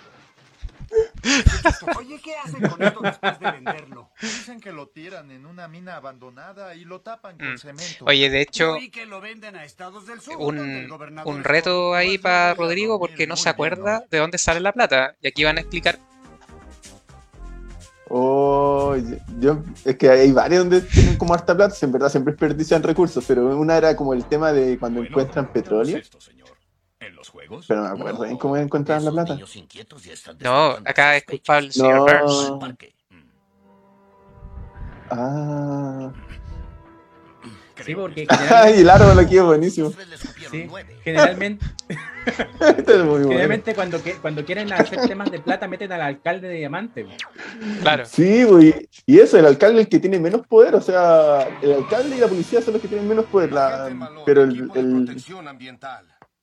Oye, 1.99 2.20
¿qué 2.22 2.35
hacen 2.37 2.68
con 2.68 2.83
esto 2.83 3.01
después 3.03 3.39
de 3.39 3.51
venderlo? 3.51 4.11
Dicen 4.20 4.61
que 4.61 4.72
lo 4.72 4.89
tiran 4.89 5.31
en 5.31 5.47
una 5.47 5.68
mina 5.68 5.97
abandonada 5.97 6.75
y 6.75 6.85
lo 6.85 7.01
tapan 7.01 7.39
con 7.39 7.55
Mm. 7.55 7.59
cemento. 7.59 8.05
Oye, 8.07 8.31
de 8.31 8.41
hecho, 8.43 8.77
Y 8.77 8.91
que 8.91 9.07
lo 9.07 9.20
venden 9.20 9.57
a 9.57 9.64
Estados 9.64 10.07
del 10.07 10.20
Sur, 10.20 10.37
un, 10.39 10.91
un 11.25 11.45
reto 11.45 11.95
ahí 11.95 12.18
para 12.18 12.55
Rodrigo 12.55 12.99
porque 12.99 13.27
no 13.27 13.37
se 13.37 13.49
acuerda 13.49 14.05
de 14.11 14.18
dónde 14.18 14.39
sale 14.39 14.61
la 14.61 14.72
plata. 14.72 15.14
Y 15.20 15.29
aquí 15.29 15.45
van 15.45 15.59
a 15.59 15.61
explicar. 15.61 15.99
Oh, 18.11 18.95
yo, 19.41 19.62
es 19.85 19.97
que 19.97 20.11
hay 20.11 20.31
varios 20.31 20.61
donde 20.68 20.83
tienen 20.83 21.16
como 21.16 21.33
harta 21.33 21.57
plata, 21.57 21.75
en 21.81 21.91
verdad 21.91 22.11
siempre 22.11 22.33
desperdician 22.33 22.83
recursos, 22.83 23.25
pero 23.27 23.57
una 23.59 23.79
era 23.79 23.97
como 23.97 24.12
el 24.12 24.25
tema 24.27 24.53
de 24.53 24.79
cuando 24.79 25.01
Bueno, 25.01 25.11
encuentran 25.11 25.47
¿cómo 25.47 25.55
petróleo, 25.55 25.97
es 25.97 26.05
esto, 26.05 26.20
señor? 26.20 26.44
¿En 27.07 27.15
los 27.17 27.29
juegos? 27.29 27.67
pero 27.69 27.83
no 27.83 27.95
me 27.95 28.01
acuerdo 28.01 28.25
bien 28.25 28.37
cómo 28.39 28.57
encontraban 28.57 29.05
la 29.05 29.11
plata. 29.13 29.39
No, 30.41 30.71
acá 30.85 31.17
es 31.17 31.25
culpable 31.25 31.67
el 31.69 31.73
señor 31.73 32.25
No. 32.25 32.59
Parque. 32.59 32.95
Mm, 33.11 33.15
Ah, 35.11 36.13
Sí, 37.85 37.95
porque 37.95 38.27
que- 38.27 38.35
general- 38.37 38.75
y 38.77 38.81
el 38.81 38.89
árbol 38.91 39.19
aquí 39.19 39.37
es 39.37 39.43
buenísimo. 39.43 39.93
Sí, 40.51 40.69
generalmente, 41.03 41.67
Este 42.61 42.93
es 42.93 42.99
muy 43.01 43.07
bueno. 43.07 43.29
generalmente 43.29 43.75
cuando, 43.75 44.03
que- 44.03 44.15
cuando 44.15 44.45
quieren 44.45 44.73
hacer 44.73 45.01
temas 45.07 45.31
de 45.31 45.41
plata 45.41 45.67
meten 45.69 45.91
al 45.93 46.01
alcalde 46.01 46.49
de 46.49 46.55
diamante. 46.55 47.05
Claro. 47.83 48.05
Sí, 48.07 48.45
güey. 48.45 48.89
Y 49.05 49.19
eso, 49.19 49.37
el 49.39 49.45
alcalde 49.47 49.81
es 49.81 49.87
el 49.87 49.91
que 49.91 49.99
tiene 49.99 50.19
menos 50.21 50.47
poder, 50.47 50.75
o 50.77 50.81
sea, 50.81 51.47
el 51.61 51.73
alcalde 51.75 52.17
y 52.17 52.21
la 52.21 52.29
policía 52.29 52.63
son 52.63 52.75
los 52.75 52.81
que 52.83 52.89
tienen 52.89 53.07
menos 53.09 53.27
poder, 53.27 53.53
la- 53.53 53.91
pero 54.25 54.45
el. 54.45 54.71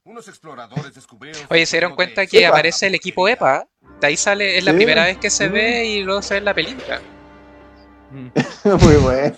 Unos 0.03 0.27
exploradores 0.27 0.93
descubrieron 0.95 1.43
Oye, 1.49 1.65
¿se 1.65 1.77
dieron 1.77 1.95
cuenta 1.95 2.25
que 2.25 2.39
Epa. 2.39 2.49
aparece 2.49 2.87
el 2.87 2.95
equipo 2.95 3.27
EPA? 3.29 3.67
De 3.99 4.07
ahí 4.07 4.17
sale, 4.17 4.57
es 4.57 4.63
la 4.63 4.71
Sí. 4.71 4.77
primera 4.77 5.05
vez 5.05 5.17
que 5.19 5.29
se 5.29 5.47
Mm. 5.47 5.53
ve 5.53 5.85
y 5.85 6.03
luego 6.03 6.21
se 6.23 6.33
ve 6.33 6.37
en 6.39 6.45
la 6.45 6.53
película. 6.55 6.99
Mm. 8.09 8.29
muy 8.81 8.95
bueno. 8.95 9.35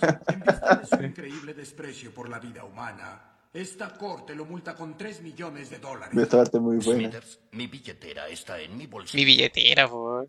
En 0.80 0.86
su 0.86 1.02
increíble 1.04 1.52
desprecio 1.54 2.12
por 2.14 2.28
la 2.30 2.38
vida 2.38 2.64
humana, 2.64 3.36
esta 3.52 3.96
corte 3.98 4.34
lo 4.34 4.46
multa 4.46 4.74
con 4.74 4.96
3 4.96 5.20
millones 5.20 5.68
de 5.68 5.78
dólares. 5.78 6.16
Esta 6.16 6.38
parte 6.38 6.58
muy 6.58 6.78
buena. 6.78 7.02
Smithers, 7.02 7.40
mi 7.52 7.66
billetera 7.66 8.26
está 8.28 8.58
en 8.58 8.74
mi 8.76 8.86
bolsillo. 8.86 9.18
Mi 9.20 9.24
billetera, 9.26 9.86
por. 9.88 10.28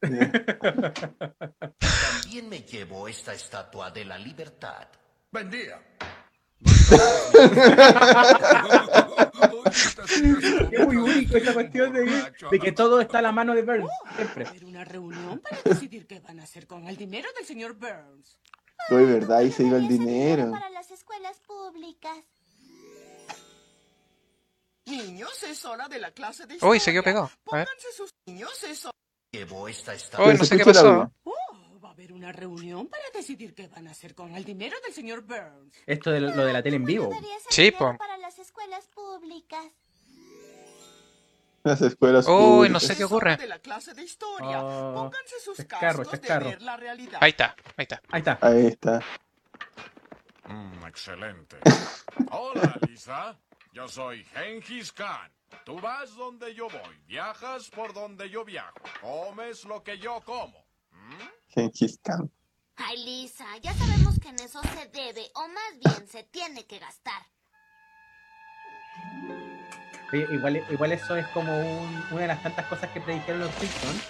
También 0.00 0.30
me 2.48 2.60
llevo 2.62 3.08
esta 3.08 3.34
estatua 3.34 3.90
de 3.90 4.04
la 4.04 4.16
libertad. 4.16 4.86
Buen 5.32 5.50
día. 5.50 5.80
Es 10.70 10.86
muy 10.86 10.96
único 10.96 11.36
esta 11.36 11.52
cuestión 11.54 11.92
de, 11.92 12.32
de 12.50 12.58
que 12.58 12.72
todo 12.72 13.00
está 13.00 13.18
a 13.18 13.22
la 13.22 13.32
mano 13.32 13.54
de 13.54 13.62
Burns, 13.62 13.90
siempre. 14.16 14.46
haber 14.46 14.64
una 14.64 14.84
reunión 14.84 15.40
para 15.40 15.58
decidir 15.64 16.06
qué 16.06 16.20
van 16.20 16.40
a 16.40 16.44
hacer 16.44 16.66
con 16.66 16.86
el 16.88 16.96
dinero 16.96 17.28
del 17.36 17.46
señor 17.46 17.74
Burns. 17.74 18.38
Uy, 18.90 19.04
verdad, 19.04 19.38
ahí 19.38 19.52
se 19.52 19.62
iba 19.64 19.76
el 19.76 19.88
dinero. 19.88 20.50
Para 20.50 20.68
las 20.70 20.90
escuelas 20.90 21.40
públicas. 21.40 22.16
Niños, 24.86 25.42
es 25.44 25.64
hora 25.64 25.88
de 25.88 25.98
la 25.98 26.10
clase 26.10 26.46
de 26.46 26.58
Uy, 26.60 26.80
se 26.80 26.92
quedó 26.92 27.02
pegado. 27.02 27.24
A 27.26 27.56
ver. 27.56 27.66
Pónganse 27.66 27.92
sus 27.96 28.10
niños, 28.26 28.62
es 28.64 28.84
hora. 28.84 28.92
Llevo 29.32 29.68
esta 29.68 29.92
Uy, 30.18 30.32
no 30.34 30.38
se 30.38 30.44
sé 30.46 30.58
qué 30.58 30.64
pasó. 30.64 30.88
audio. 30.88 31.12
Oh, 31.24 31.80
va 31.82 31.90
a 31.90 31.91
haber 32.02 32.12
una 32.12 32.32
reunión 32.32 32.88
para 32.88 33.04
decidir 33.14 33.54
qué 33.54 33.68
van 33.68 33.86
a 33.86 33.92
hacer 33.92 34.14
con 34.14 34.34
el 34.34 34.44
dinero 34.44 34.76
del 34.84 34.92
señor 34.92 35.22
Burns. 35.22 35.72
Esto 35.86 36.10
de 36.10 36.20
lo 36.20 36.44
de 36.44 36.52
la 36.52 36.60
tele 36.60 36.76
en 36.76 36.84
vivo. 36.84 37.10
Sí, 37.48 37.70
po. 37.70 37.96
Para 37.96 38.16
las 38.16 38.38
escuelas 38.40 38.88
públicas. 38.88 39.64
Las 41.62 41.80
escuelas 41.80 42.26
Uy, 42.26 42.34
públicas. 42.34 42.72
no 42.72 42.80
sé 42.80 42.96
qué 42.96 43.04
ocurre. 43.04 43.36
de 43.36 43.46
la 43.46 43.60
clase 43.60 43.94
de 43.94 44.02
historia. 44.02 44.64
Oh, 44.64 44.94
Pónganse 44.94 45.38
sus 45.44 45.56
chascarro, 45.58 45.98
cascos 45.98 46.20
chascarro. 46.20 46.44
de 46.46 46.50
ver 46.50 46.62
la 46.62 46.76
realidad. 46.76 47.18
Ahí 47.20 47.30
está, 47.30 47.54
ahí 47.76 47.82
está. 47.84 48.02
Ahí 48.10 48.18
está. 48.18 48.38
Ahí 48.40 48.66
está. 48.66 49.00
Mm, 50.48 50.84
excelente. 50.86 51.58
Hola, 52.32 52.76
Lisa. 52.88 53.38
Yo 53.72 53.86
soy 53.86 54.24
Genghis 54.24 54.90
Khan. 54.92 55.30
Tú 55.64 55.78
vas 55.80 56.12
donde 56.16 56.52
yo 56.54 56.68
voy, 56.68 56.96
viajas 57.06 57.70
por 57.70 57.92
donde 57.92 58.28
yo 58.28 58.42
viajo, 58.44 58.72
comes 59.00 59.64
lo 59.64 59.82
que 59.84 59.98
yo 59.98 60.20
como. 60.24 60.61
Gengis 61.48 61.98
Khan. 62.02 62.30
Ay, 62.76 63.04
Lisa, 63.04 63.44
ya 63.62 63.74
sabemos 63.74 64.18
que 64.18 64.28
en 64.28 64.36
eso 64.40 64.60
se 64.62 64.86
debe, 64.88 65.30
o 65.34 65.46
más 65.48 65.78
bien 65.84 66.08
se 66.08 66.24
tiene 66.24 66.64
que 66.66 66.78
gastar. 66.78 67.22
Oye, 70.12 70.26
igual, 70.30 70.64
igual 70.70 70.92
eso 70.92 71.16
es 71.16 71.26
como 71.28 71.56
un- 71.58 72.04
una 72.10 72.20
de 72.22 72.26
las 72.28 72.42
tantas 72.42 72.66
cosas 72.66 72.90
que 72.90 73.00
predijeron 73.00 73.40
los 73.40 73.50
Simpsons. 73.54 74.02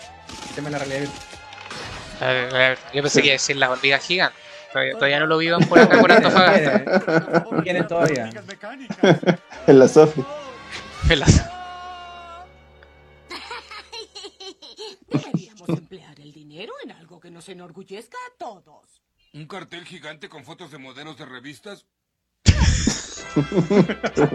El 0.49 0.55
tema 0.55 0.71
de 0.71 0.79
la 0.79 0.85
realidad. 0.85 1.13
A 2.21 2.27
ver, 2.27 2.55
a 2.55 2.59
ver, 2.59 2.79
Yo 2.95 3.03
pensé 3.03 3.21
que 3.21 3.27
iba 3.29 3.33
a 3.33 3.35
decir 3.35 3.57
las 3.57 3.71
hormigas 3.71 4.05
gigantes. 4.05 4.41
Todavía, 4.73 4.95
todavía 4.95 5.21
no 5.21 5.27
lo 5.27 5.39
vivan 5.39 5.65
por 5.69 5.79
acá, 5.79 6.01
por 6.01 6.11
Antofagasta. 6.13 7.45
Quieren 7.63 7.87
todavía. 7.87 8.31
En 9.67 9.79
la 9.79 9.87
Sofi. 9.89 10.25
Pelas. 11.07 11.45
Deberíamos 15.09 15.69
emplear 15.69 16.19
el 16.21 16.33
dinero 16.33 16.73
en 16.85 16.93
algo 16.93 17.21
que 17.21 17.22
nos 17.33 17.49
enorgullezca 17.49 18.17
a 18.29 18.37
todos. 18.39 19.03
¿Un 19.33 19.47
cartel 19.47 19.85
gigante 19.85 20.29
con 20.29 20.45
fotos 20.45 20.71
de 20.71 20.79
modelos 20.79 21.17
de 21.17 21.25
revistas? 21.25 21.87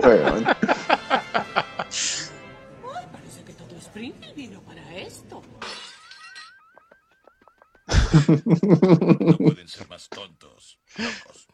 Weón. 0.04 0.46
Ay, 2.96 3.06
parece 3.12 3.44
que 3.46 3.54
todo 3.54 3.78
Springfield 3.78 4.36
vino 4.36 4.62
para 4.62 4.96
esto. 4.98 5.42
No 8.46 9.38
pueden 9.38 9.68
ser 9.68 9.88
más 9.88 10.10
tontos. 10.10 10.80
Locos. 10.98 11.48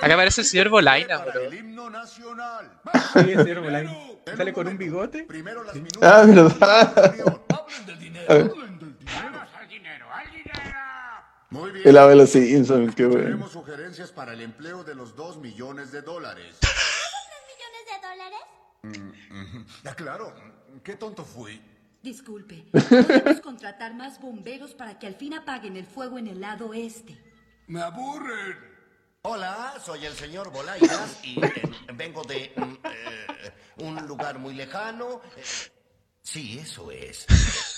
Acá 0.00 0.14
aparece 0.14 0.42
el 0.42 0.46
señor 0.46 0.68
Bolaina, 0.68 1.18
bro. 1.18 1.40
el 1.40 1.52
himno 1.54 1.90
nacional. 1.90 2.80
Sí, 3.12 3.32
el 3.32 3.42
señor 3.42 3.60
Bolaño. 3.62 3.90
Sale 4.36 4.52
con 4.52 4.68
un 4.68 4.78
bigote. 4.78 5.24
Primero 5.24 5.64
las 5.64 5.74
minutas. 5.74 6.00
Ah, 6.02 6.24
verdad. 6.24 7.14
Hablen 7.48 7.86
del 7.86 7.98
dinero. 7.98 8.26
Hablen 8.32 8.78
del 8.78 8.89
dinero. 9.80 10.06
al 10.12 10.26
dinero, 10.30 10.52
al 10.54 10.62
dinero! 10.62 10.78
Muy 11.50 11.70
bien. 11.72 11.88
El 11.88 11.98
ave 11.98 12.10
de 12.10 12.16
los 12.16 12.30
Simpsons, 12.30 12.94
qué 12.94 13.06
bueno. 13.06 13.24
Tenemos 13.24 13.52
sugerencias 13.52 14.12
para 14.12 14.32
el 14.34 14.40
empleo 14.40 14.84
de 14.84 14.94
los 14.94 15.16
2 15.16 15.38
millones 15.38 15.90
de 15.90 16.02
dólares. 16.02 16.58
¿Millones 17.50 17.86
de 17.90 18.92
dólares? 18.92 19.74
Ah, 19.84 19.94
claro. 19.94 20.32
Qué 20.84 20.94
tonto 20.94 21.24
fui. 21.24 21.60
Disculpe, 22.02 22.64
podemos 22.72 23.40
contratar 23.42 23.94
más 23.94 24.20
bomberos 24.20 24.72
para 24.74 24.98
que 24.98 25.06
al 25.06 25.16
fin 25.16 25.34
apaguen 25.34 25.76
el 25.76 25.84
fuego 25.84 26.18
en 26.18 26.28
el 26.28 26.40
lado 26.40 26.72
este. 26.72 27.18
¡Me 27.66 27.82
aburren! 27.82 28.56
Hola, 29.22 29.74
soy 29.84 30.06
el 30.06 30.14
señor 30.14 30.50
Bolainas 30.50 31.20
y 31.22 31.44
eh, 31.44 31.52
vengo 31.94 32.22
de 32.24 32.54
mm, 32.56 32.62
eh, 32.84 33.52
un 33.78 34.06
lugar 34.06 34.38
muy 34.38 34.54
lejano. 34.54 35.20
Eh, 35.36 35.42
sí, 36.22 36.58
eso 36.62 36.90
es. 36.90 37.26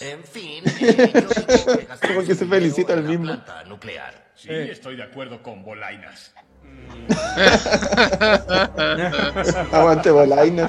En 0.00 0.22
fin, 0.24 0.64
eh, 0.80 1.12
yo 1.14 1.28
que 2.00 2.08
Como 2.08 2.24
que 2.26 2.34
se 2.34 2.46
felicita 2.46 2.96
la 2.96 3.02
mismo. 3.02 3.26
planta 3.26 3.62
nuclear. 3.64 4.32
Sí, 4.34 4.48
estoy 4.50 4.96
de 4.96 5.04
acuerdo 5.04 5.42
con 5.42 5.62
Bolainas. 5.64 6.32
Aguante 9.72 10.10
Bolaina. 10.10 10.66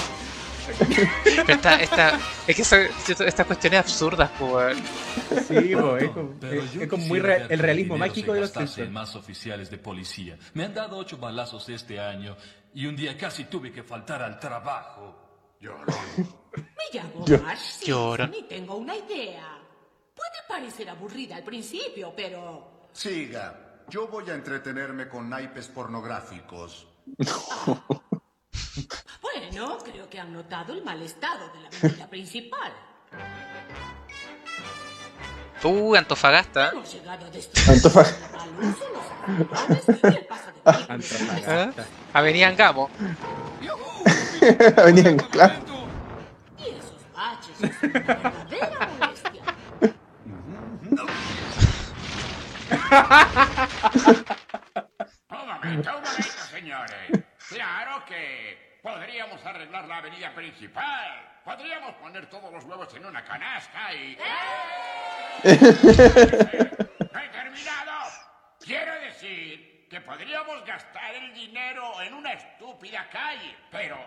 Pero 1.25 1.43
esta, 1.47 1.75
esta, 1.81 2.19
es 2.47 2.55
que 2.55 2.63
son- 2.63 2.87
estas 3.27 3.45
cuestiones 3.45 3.79
absurdas, 3.81 4.29
pues. 4.39 4.77
Sí, 5.47 5.75
po, 5.75 5.97
es 5.97 6.09
como, 6.11 6.39
Pero 6.39 6.61
es- 6.63 6.73
yo 6.73 6.81
es 6.83 6.87
como 6.87 7.05
muy 7.05 7.19
re- 7.19 7.45
el 7.49 7.59
realismo 7.59 7.97
mágico 7.97 8.33
de 8.33 8.41
los 8.41 8.51
Simpsons. 8.51 8.89
más 8.91 9.15
oficiales 9.15 9.69
de 9.69 9.77
policía. 9.77 10.37
Me 10.53 10.63
han 10.65 10.73
dado 10.73 10.97
ocho 10.97 11.17
balazos 11.17 11.67
este 11.69 11.99
año 11.99 12.35
y 12.73 12.85
un 12.85 12.95
día 12.95 13.17
casi 13.17 13.45
tuve 13.45 13.71
que 13.71 13.83
faltar 13.83 14.21
al 14.23 14.39
trabajo. 14.39 15.19
Me 15.71 16.83
llamo 16.93 17.25
Yo- 17.25 17.39
lloran. 17.83 18.33
y 18.33 18.43
tengo 18.43 18.75
una 18.75 18.95
idea. 18.95 19.59
Puede 20.13 20.43
parecer 20.47 20.89
aburrida 20.89 21.37
al 21.37 21.43
principio, 21.43 22.13
pero... 22.15 22.87
Siga. 22.91 23.81
Yo 23.89 24.07
voy 24.07 24.29
a 24.29 24.33
entretenerme 24.33 25.07
con 25.09 25.29
naipes 25.29 25.67
pornográficos. 25.67 26.87
Bueno, 29.21 29.77
creo 29.83 30.09
que 30.09 30.19
han 30.19 30.31
notado 30.33 30.73
el 30.73 30.83
mal 30.83 31.01
estado 31.01 31.49
de 31.53 31.61
la 31.61 31.67
avenida 31.67 32.07
principal. 32.09 32.71
Uh, 35.63 35.95
Antofagasta. 35.95 36.71
Antofagasta. 37.67 38.43
Antofagasta. 40.89 41.85
Avenida 42.13 42.47
Angamo. 42.47 42.89
Venían, 44.85 45.17
claro. 45.17 45.53
Y 46.57 46.69
esos 46.69 47.05
baches 47.13 47.57
son 47.57 47.71
una 47.91 47.99
verdadera 47.99 48.89
molestia. 48.99 49.43
Un 55.29 55.47
momento, 55.47 55.91
un 55.91 56.03
momento, 56.03 56.43
señores. 56.51 57.23
Claro 57.49 58.03
que 58.05 58.79
podríamos 58.81 59.13
podríamos 59.13 59.45
arreglar 59.45 59.87
la 59.87 59.97
avenida 59.97 60.33
principal. 60.35 61.31
Podríamos 61.45 61.93
poner 61.95 62.29
todos 62.29 62.51
los 62.51 62.63
huevos 62.65 62.93
en 62.95 63.05
una 63.05 63.23
canasta 63.23 63.93
y... 63.93 64.17
¡He 65.43 65.57
terminado! 67.31 67.91
Quiero 68.59 68.93
decir 69.01 69.62
que 69.93 70.01
podríamos 70.01 70.65
gastar 70.65 71.13
el 71.13 71.31
dinero 71.35 72.01
en 72.01 72.15
una 72.15 72.33
estúpida 72.33 73.07
calle, 73.11 73.55
pero... 73.69 73.95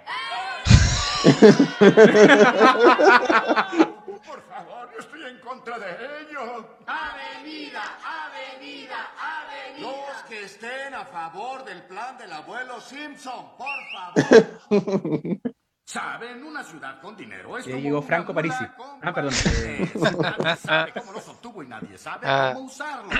Por 4.26 4.42
favor, 4.48 4.90
yo 4.92 4.98
estoy 4.98 5.22
en 5.30 5.38
contra 5.38 5.78
de 5.78 5.92
ello. 6.22 6.76
Avenida, 6.88 7.82
avenida, 8.04 8.96
avenida. 9.16 9.80
Los 9.80 10.22
que 10.28 10.42
estén 10.42 10.92
a 10.92 11.04
favor 11.04 11.64
del 11.64 11.84
plan 11.84 12.18
del 12.18 12.32
abuelo 12.32 12.80
Simpson, 12.80 13.56
por 13.56 13.78
favor. 13.92 14.60
Saben, 15.84 16.42
una 16.42 16.64
ciudad 16.64 17.00
con 17.00 17.16
dinero 17.16 17.56
es 17.58 17.64
como 17.64 17.76
llegó 17.78 18.02
Franco 18.02 18.34
Parisi. 18.34 18.64
Ah, 19.02 19.12
perdón. 19.14 19.34
Eh, 19.62 19.88
nadie 19.94 20.56
sabe 20.56 20.92
cómo 20.94 21.12
los 21.12 21.28
obtuvo 21.28 21.62
y 21.62 21.68
nadie 21.68 21.96
sabe 21.96 22.26
Ah. 22.28 22.50
cómo 22.54 22.66
usarlos. 22.66 23.14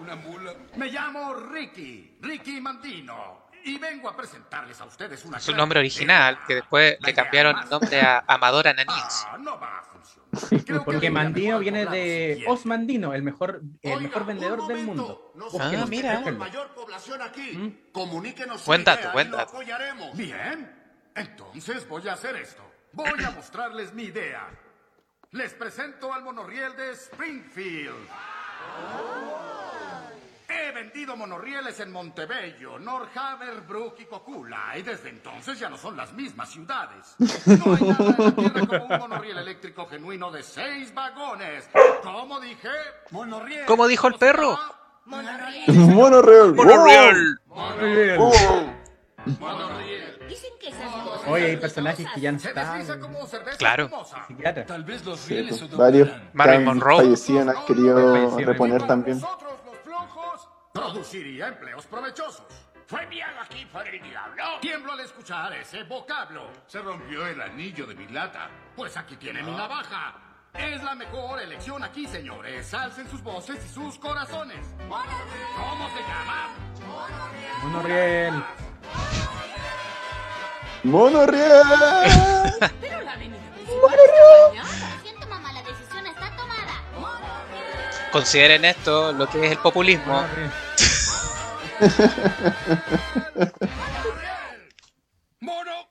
Una 0.00 0.16
mula. 0.16 0.52
Me 0.76 0.86
llamo 0.90 1.34
Ricky, 1.34 2.18
Ricky 2.20 2.60
Mandino, 2.60 3.48
y 3.64 3.76
vengo 3.78 4.08
a 4.08 4.16
presentarles 4.16 4.80
a 4.80 4.84
ustedes 4.84 5.24
una 5.24 5.40
Su 5.40 5.54
nombre 5.54 5.80
original, 5.80 6.38
que 6.46 6.54
después 6.56 6.96
le 7.00 7.12
cambiaron 7.14 7.58
el 7.58 7.68
nombre 7.68 8.00
a 8.00 8.24
Amador 8.26 8.68
Ananins. 8.68 9.26
Ah, 9.30 9.38
no 9.38 9.58
va 9.58 9.78
a 9.78 9.82
funcionar. 9.82 10.64
Creo 10.64 10.78
que 10.80 10.84
Porque 10.84 11.00
sería 11.00 11.10
Mandino 11.10 11.58
viene 11.58 11.86
de 11.86 12.28
siguiente. 12.34 12.46
Osmandino, 12.52 13.14
el 13.14 13.22
mejor, 13.22 13.60
el 13.82 13.90
Oiga, 13.92 14.00
mejor 14.00 14.26
vendedor 14.26 14.66
del 14.66 14.84
mundo. 14.84 15.32
Nosotros 15.34 15.72
Ah, 15.74 15.86
mira. 15.88 16.20
mayor 16.20 16.74
población 16.74 17.22
aquí. 17.22 17.52
¿Mm? 17.56 17.92
Comuníquenos 17.92 18.64
Buen 18.64 18.84
dato, 18.84 19.00
idea 19.02 19.12
buen 19.12 19.30
dato. 19.30 19.58
Bien, 20.14 21.10
entonces 21.14 21.88
voy 21.88 22.06
a 22.08 22.12
hacer 22.12 22.36
esto. 22.36 22.62
Voy 22.92 23.22
a 23.24 23.30
mostrarles 23.32 23.92
mi 23.92 24.04
idea. 24.04 24.48
Les 25.32 25.52
presento 25.54 26.12
al 26.12 26.22
monorriel 26.22 26.74
de 26.76 26.92
Springfield. 26.92 28.08
He 30.48 30.72
vendido 30.72 31.16
monorrieles 31.16 31.78
en 31.80 31.92
Montebello, 31.92 32.78
North 32.78 33.14
Haverbrook 33.16 34.00
y 34.00 34.04
Cocula, 34.06 34.72
y 34.76 34.82
desde 34.82 35.10
entonces 35.10 35.58
ya 35.58 35.68
no 35.68 35.76
son 35.76 35.96
las 35.96 36.12
mismas 36.12 36.48
ciudades. 36.50 37.14
No 37.46 37.74
hay 37.74 37.82
nada 37.82 38.14
en 38.16 38.24
la 38.24 38.32
tierra 38.34 38.66
como 38.66 38.84
un 38.86 38.98
monorriel 39.00 39.38
eléctrico 39.38 39.86
genuino 39.86 40.30
de 40.30 40.42
seis 40.42 40.92
vagones. 40.94 41.68
Como 42.02 42.40
dije, 42.40 42.68
monorriel. 43.10 43.66
¿Cómo 43.66 43.86
dijo 43.86 44.08
el 44.08 44.14
perro? 44.14 44.58
Monorreal. 45.06 45.64
Dicen 46.54 47.88
que 47.88 48.14
esas 48.14 48.18
cosas. 48.18 48.87
Oye, 51.26 51.44
hay 51.44 51.52
son 51.52 51.60
personajes 51.60 52.06
que 52.14 52.20
ya 52.20 52.32
no 52.32 52.38
están. 52.38 52.78
desliza 52.78 53.00
como 53.00 53.26
cerveza 53.26 53.56
Claro. 53.58 53.90
Tal 54.66 54.84
vez 54.84 55.04
los 55.04 55.20
Sí, 55.20 55.48
varios 55.72 56.08
Marilyn 56.32 56.64
Monroe. 56.64 56.96
fallecido 57.04 57.40
han 57.50 57.64
querido 57.66 58.36
reponer 58.38 58.86
también. 58.86 59.20
Nosotros 59.20 59.52
los 59.66 59.76
flojos 59.78 60.48
produciría 60.72 61.48
empleos 61.48 61.86
provechosos. 61.86 62.42
Fue 62.86 63.02
enviado 63.02 63.40
aquí 63.40 63.66
por 63.66 63.86
el 63.86 64.02
diablo. 64.02 64.42
Tiemblo 64.62 64.92
al 64.92 65.00
escuchar 65.00 65.52
ese 65.52 65.82
vocablo. 65.84 66.50
Se 66.66 66.80
rompió 66.80 67.26
el 67.26 67.40
anillo 67.40 67.86
de 67.86 67.94
mi 67.94 68.08
lata. 68.08 68.48
Pues 68.74 68.96
aquí 68.96 69.16
tiene 69.16 69.42
mi 69.42 69.52
navaja. 69.52 70.14
Es 70.54 70.82
la 70.82 70.94
mejor 70.94 71.40
elección 71.42 71.84
aquí, 71.84 72.06
señores. 72.06 72.72
Alcen 72.72 73.06
sus 73.10 73.22
voces 73.22 73.62
y 73.62 73.68
sus 73.68 73.98
corazones. 73.98 74.74
¿Cómo 74.88 75.88
se 75.90 76.00
llama? 76.00 76.48
Monorriel. 80.84 81.50
Tomada. 86.36 86.82
Consideren 88.12 88.64
esto 88.64 89.12
lo 89.12 89.28
que 89.28 89.44
es 89.46 89.52
el 89.52 89.58
populismo. 89.58 90.22
Monorriel. 90.22 90.50
¡Mono! 95.40 95.88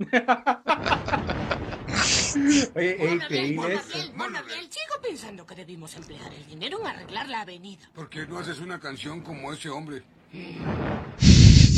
Oye, 2.74 2.92
es 2.92 2.98
Monorriel, 3.10 3.14
increíble 3.14 3.74
eso. 3.74 3.82
monorriel, 3.88 4.14
monorriel. 4.14 4.70
Sigo 4.70 4.94
pensando 5.02 5.46
que 5.46 5.54
debimos 5.54 5.94
emplear 5.96 6.32
el 6.32 6.46
dinero 6.46 6.80
en 6.80 6.86
arreglar 6.86 7.28
la 7.28 7.40
avenida. 7.42 7.88
¿Por 7.94 8.08
qué 8.08 8.26
no 8.26 8.38
haces 8.38 8.60
una 8.60 8.78
canción 8.80 9.20
como 9.22 9.52
ese 9.52 9.68
hombre? 9.68 10.02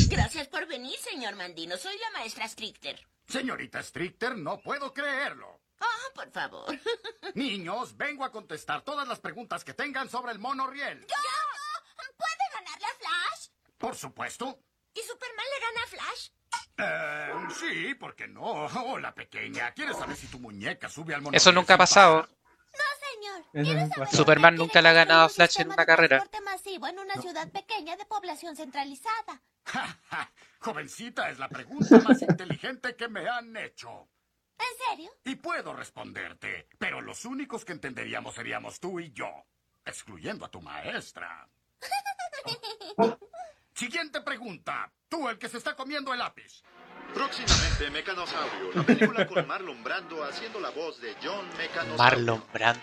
Gracias 0.09 0.49
por 0.49 0.67
venir, 0.67 0.97
señor 0.99 1.37
Mandino. 1.37 1.77
Soy 1.77 1.97
la 1.99 2.19
maestra 2.19 2.47
Stricter. 2.49 3.01
Señorita 3.27 3.83
Strichter, 3.83 4.37
no 4.37 4.61
puedo 4.61 4.93
creerlo. 4.93 5.63
Ah, 5.81 6.11
por 6.15 6.31
favor. 6.31 6.67
Niños, 7.35 7.97
vengo 7.97 8.25
a 8.25 8.31
contestar 8.31 8.83
todas 8.83 9.09
las 9.09 9.21
preguntas 9.21 9.65
que 9.65 9.75
tengan 9.75 10.09
sobre 10.09 10.33
el 10.33 10.39
monorriel. 10.39 11.07
¿Puede 12.17 12.53
ganar 12.53 12.81
la 12.81 12.89
Flash? 12.99 13.49
Por 13.79 13.97
supuesto. 13.97 14.59
¿Y 14.95 15.01
Superman 15.01 15.47
le 15.55 15.67
gana 15.67 15.83
a 15.83 15.87
Flash? 15.89 16.29
Eh, 16.79 17.55
sí, 17.59 17.95
¿por 17.95 18.15
qué 18.15 18.29
no? 18.29 18.43
Hola, 18.43 19.15
pequeña. 19.15 19.73
¿Quieres 19.73 19.97
saber 19.97 20.17
si 20.17 20.27
tu 20.27 20.39
muñeca 20.39 20.89
sube 20.89 21.15
al 21.15 21.23
monorriel? 21.23 21.37
Eso 21.37 21.53
nunca 21.53 21.75
ha 21.75 21.79
pasado. 21.79 22.29
No, 22.73 23.07
señor. 23.13 23.41
Eso 23.41 23.65
¿Quieres 23.65 23.83
no 23.89 23.89
saber 23.95 24.07
pasa. 24.09 24.17
Superman 24.17 24.55
nunca 24.57 24.83
le 24.83 24.89
ha 24.89 24.93
ganado 24.93 25.21
a 25.23 25.25
un 25.27 25.31
Flash 25.31 25.61
en 25.61 25.71
una 25.73 25.85
carrera. 25.87 26.25
masivo 26.45 26.87
en 26.87 26.99
una 26.99 27.15
ciudad 27.17 27.51
pequeña 27.51 27.97
de 27.97 28.05
población 28.07 28.57
centralizada. 28.57 29.43
Ja, 29.65 29.97
ja, 30.11 30.33
Jovencita, 30.59 31.31
es 31.31 31.39
la 31.39 31.49
pregunta 31.49 32.01
más 32.01 32.21
inteligente 32.29 32.97
que 32.97 33.07
me 33.09 33.29
han 33.29 33.57
hecho. 33.57 34.09
¿En 34.59 34.89
serio? 34.89 35.11
Y 35.25 35.37
puedo 35.37 35.73
responderte, 35.73 36.69
pero 36.79 37.01
los 37.01 37.25
únicos 37.25 37.65
que 37.65 37.71
entenderíamos 37.73 38.35
seríamos 38.35 38.81
tú 38.81 38.99
y 38.99 39.13
yo, 39.13 39.31
excluyendo 39.85 40.45
a 40.47 40.51
tu 40.51 40.61
maestra. 40.61 41.49
Siguiente 43.75 44.21
pregunta. 44.21 44.93
Tú, 45.09 45.29
el 45.29 45.39
que 45.39 45.49
se 45.49 45.59
está 45.59 45.75
comiendo 45.77 46.13
el 46.13 46.19
lápiz. 46.19 46.63
Próximamente 47.15 47.91
Mecanosaurio, 47.91 48.73
la 48.75 48.83
película 48.83 49.27
con 49.27 49.47
Marlon 49.47 49.83
Brando 49.85 50.25
haciendo 50.25 50.61
la 50.61 50.71
voz 50.71 51.01
de 51.01 51.15
John 51.23 51.47
Mecanosaurio. 51.59 51.97
Marlon 51.99 52.45
Brando. 52.53 52.83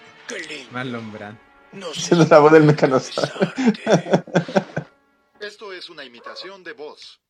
Marlon 0.71 1.11
Brand. 1.11 1.38
Siendo 1.93 2.25
la 2.25 2.39
voz 2.39 2.51
del 2.51 2.63
mecanosaurio. 2.63 3.34
Esto 5.39 5.73
es 5.73 5.89
una 5.89 6.03
imitación 6.03 6.63
de 6.63 6.73
voz. 6.73 7.21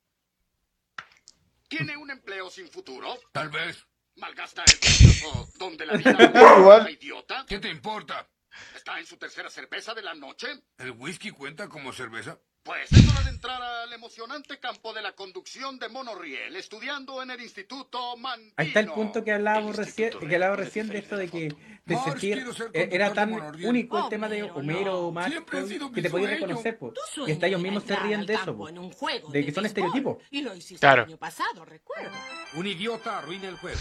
¿Tiene 1.67 1.95
un 1.97 2.09
empleo 2.09 2.49
sin 2.49 2.69
futuro? 2.69 3.17
Tal 3.31 3.49
vez. 3.49 3.85
¿Malgasta 4.15 4.63
el 4.63 4.79
precioso 4.79 5.49
donde 5.57 5.85
la 5.85 5.95
vida 5.95 6.89
idiota? 6.89 7.45
¿Qué 7.47 7.59
te 7.59 7.69
importa? 7.69 8.27
¿Está 8.75 8.99
en 8.99 9.05
su 9.05 9.17
tercera 9.17 9.49
cerveza 9.49 9.93
de 9.93 10.01
la 10.01 10.13
noche? 10.13 10.47
¿El 10.77 10.91
whisky 10.91 11.31
cuenta 11.31 11.69
como 11.69 11.93
cerveza? 11.93 12.39
Pues 12.69 12.91
es 12.91 13.09
hora 13.09 13.23
de 13.23 13.31
entrar 13.31 13.59
al 13.59 13.91
emocionante 13.93 14.59
campo 14.59 14.93
de 14.93 15.01
la 15.01 15.13
conducción 15.13 15.79
de 15.79 15.89
monorriel, 15.89 16.55
estudiando 16.55 17.23
en 17.23 17.31
el 17.31 17.41
Instituto 17.41 18.15
Mandino. 18.15 18.53
Ahí 18.57 18.67
está 18.67 18.81
el 18.81 18.91
punto 18.91 19.23
que 19.23 19.31
hablábamos 19.31 19.75
recién, 19.75 20.11
que 20.11 20.35
hablaba 20.35 20.55
Real 20.55 20.67
recién 20.67 20.87
de 20.87 20.99
esto 20.99 21.17
de 21.17 21.29
que 21.29 21.55
de 21.83 21.97
sentir 21.97 22.45
eh, 22.73 22.89
era 22.91 23.11
tan 23.11 23.33
único 23.65 23.97
el 23.97 24.09
tema 24.09 24.29
de 24.29 24.43
Homero, 24.43 25.07
o 25.07 25.11
Max 25.11 25.35
que 25.91 26.01
te 26.03 26.11
podías 26.11 26.29
reconocer, 26.29 26.77
po. 26.77 26.93
Tu 26.93 27.27
y 27.27 27.31
hasta 27.31 27.47
ellos 27.47 27.59
mismos 27.59 27.85
se 27.85 27.95
ríen 27.95 28.27
de 28.27 28.35
eso, 28.35 28.53
juego 28.53 29.31
de 29.31 29.45
que 29.45 29.51
son 29.51 29.65
estereotipos. 29.65 30.19
Y 30.29 30.43
lo 30.43 30.53
hiciste 30.53 30.81
Claro. 30.81 31.05
el 31.05 31.09
año 31.09 31.17
pasado, 31.17 31.65
recuerdo. 31.65 32.15
Un 32.53 32.67
idiota 32.67 33.17
arruina 33.17 33.47
el 33.47 33.57
juego. 33.57 33.79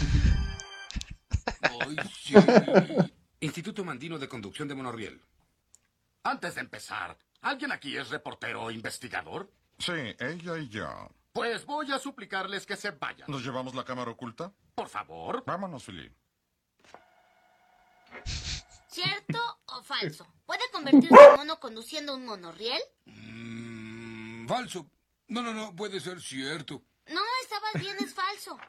Instituto 3.39 3.85
Mandino 3.85 4.17
de 4.17 4.27
Conducción 4.27 4.67
de 4.67 4.73
Monorriel. 4.73 5.21
Antes 6.23 6.55
de 6.55 6.61
empezar, 6.61 7.19
¿alguien 7.41 7.71
aquí 7.71 7.97
es 7.97 8.09
reportero 8.09 8.63
o 8.63 8.71
investigador? 8.71 9.51
Sí, 9.77 9.93
ella 10.19 10.57
y 10.57 10.69
yo. 10.69 11.09
Pues 11.31 11.65
voy 11.65 11.91
a 11.91 11.99
suplicarles 11.99 12.65
que 12.65 12.75
se 12.75 12.91
vayan. 12.91 13.29
¿Nos 13.29 13.43
llevamos 13.43 13.75
la 13.75 13.85
cámara 13.85 14.11
oculta? 14.11 14.51
Por 14.75 14.89
favor. 14.89 15.43
Vámonos, 15.45 15.83
Philip. 15.85 16.13
¿Cierto 18.87 19.39
o 19.67 19.83
falso? 19.83 20.27
¿Puede 20.45 20.63
convertirse 20.71 21.15
en 21.15 21.35
mono 21.37 21.59
conduciendo 21.59 22.15
un 22.15 22.25
monorriel? 22.25 22.81
Mm, 23.05 24.47
falso. 24.47 24.89
No, 25.27 25.41
no, 25.43 25.53
no, 25.53 25.75
puede 25.75 25.99
ser 25.99 26.19
cierto. 26.21 26.83
No, 27.07 27.21
estabas 27.43 27.73
bien, 27.75 27.95
es 27.99 28.13
falso. 28.13 28.59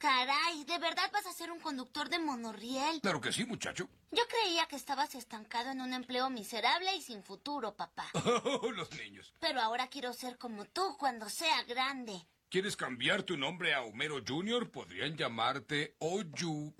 Caray, 0.00 0.64
¿de 0.64 0.78
verdad 0.78 1.10
vas 1.12 1.26
a 1.26 1.32
ser 1.34 1.50
un 1.52 1.60
conductor 1.60 2.08
de 2.08 2.18
monorriel? 2.18 3.02
Claro 3.02 3.20
que 3.20 3.30
sí, 3.32 3.44
muchacho. 3.44 3.86
Yo 4.10 4.22
creía 4.28 4.64
que 4.64 4.76
estabas 4.76 5.14
estancado 5.14 5.70
en 5.70 5.82
un 5.82 5.92
empleo 5.92 6.30
miserable 6.30 6.94
y 6.96 7.02
sin 7.02 7.22
futuro, 7.22 7.74
papá. 7.74 8.06
Los 8.74 8.90
niños. 8.92 9.34
Pero 9.40 9.60
ahora 9.60 9.88
quiero 9.88 10.14
ser 10.14 10.38
como 10.38 10.64
tú 10.64 10.96
cuando 10.98 11.28
sea 11.28 11.64
grande. 11.64 12.14
¿Quieres 12.48 12.78
cambiar 12.78 13.24
tu 13.24 13.36
nombre 13.36 13.74
a 13.74 13.82
Homero 13.82 14.22
Jr.? 14.26 14.70
Podrían 14.70 15.18
llamarte 15.18 15.96
Oyu. 15.98 16.74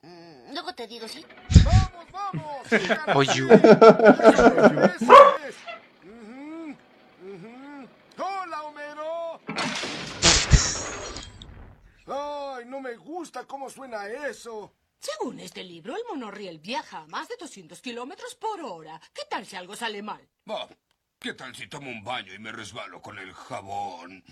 Mm, 0.00 0.54
luego 0.54 0.74
te 0.74 0.86
digo, 0.86 1.06
¿sí? 1.08 1.26
¡Vamos, 1.64 2.10
vamos! 2.12 2.66
Oyu. 3.14 3.52
Eso 3.52 5.38
es. 5.46 5.56
Ujú, 6.02 6.76
ujú. 7.28 7.62
Gusta 13.22 13.44
cómo 13.46 13.70
suena 13.70 14.06
eso. 14.08 14.74
Según 14.98 15.40
este 15.40 15.64
libro, 15.64 15.96
el 15.96 16.02
monorriel 16.08 16.58
viaja 16.58 16.98
a 16.98 17.06
más 17.06 17.28
de 17.28 17.36
200 17.38 17.80
kilómetros 17.80 18.34
por 18.36 18.60
hora. 18.60 19.00
¿Qué 19.12 19.22
tal 19.28 19.46
si 19.46 19.56
algo 19.56 19.74
sale 19.74 20.02
mal? 20.02 20.28
Oh, 20.46 20.68
¿Qué 21.18 21.34
tal 21.34 21.54
si 21.54 21.66
tomo 21.68 21.90
un 21.90 22.02
baño 22.02 22.34
y 22.34 22.38
me 22.38 22.52
resbalo 22.52 23.00
con 23.00 23.18
el 23.18 23.32
jabón? 23.32 24.24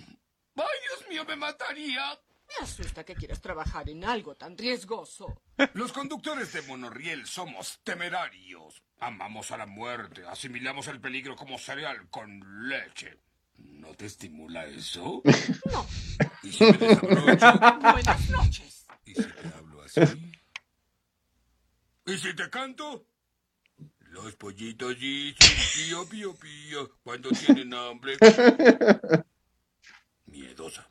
¡Ay, 0.57 0.79
Dios 0.89 1.09
mío, 1.09 1.25
me 1.25 1.37
mataría! 1.37 2.19
Me 2.49 2.65
asusta 2.65 3.05
que 3.05 3.15
quieras 3.15 3.41
trabajar 3.41 3.89
en 3.89 4.05
algo 4.05 4.35
tan 4.35 4.59
riesgoso. 4.59 5.41
Los 5.75 5.93
conductores 5.93 6.53
de 6.53 6.63
monorriel 6.63 7.27
somos 7.27 7.81
temerarios. 7.85 8.83
Amamos 8.99 9.51
a 9.53 9.57
la 9.57 9.67
muerte, 9.67 10.25
asimilamos 10.27 10.89
el 10.89 11.01
peligro 11.01 11.37
como 11.37 11.59
cereal 11.59 12.09
con 12.11 12.69
leche. 12.69 13.19
¿No 13.65 13.95
te 13.95 14.07
estimula 14.07 14.67
eso? 14.67 15.23
No. 15.73 15.87
¿Y 16.43 16.53
si 16.53 16.65
me? 16.65 16.95
Buenas 16.95 18.31
noches. 18.31 18.87
¿Y 19.05 19.15
si 19.15 19.23
te 19.23 19.49
hablo 19.55 19.83
así? 19.83 20.01
¿Y 22.07 22.19
si 22.19 22.35
te 22.35 22.51
canto? 22.51 23.07
Los 24.01 24.35
pollitos 24.35 24.99
dicen 24.99 25.57
pío, 25.75 26.09
pío, 26.09 26.35
pío 26.35 26.99
cuando 27.03 27.31
tienen 27.31 27.73
hambre. 27.75 28.17
Miedosa. 30.27 30.91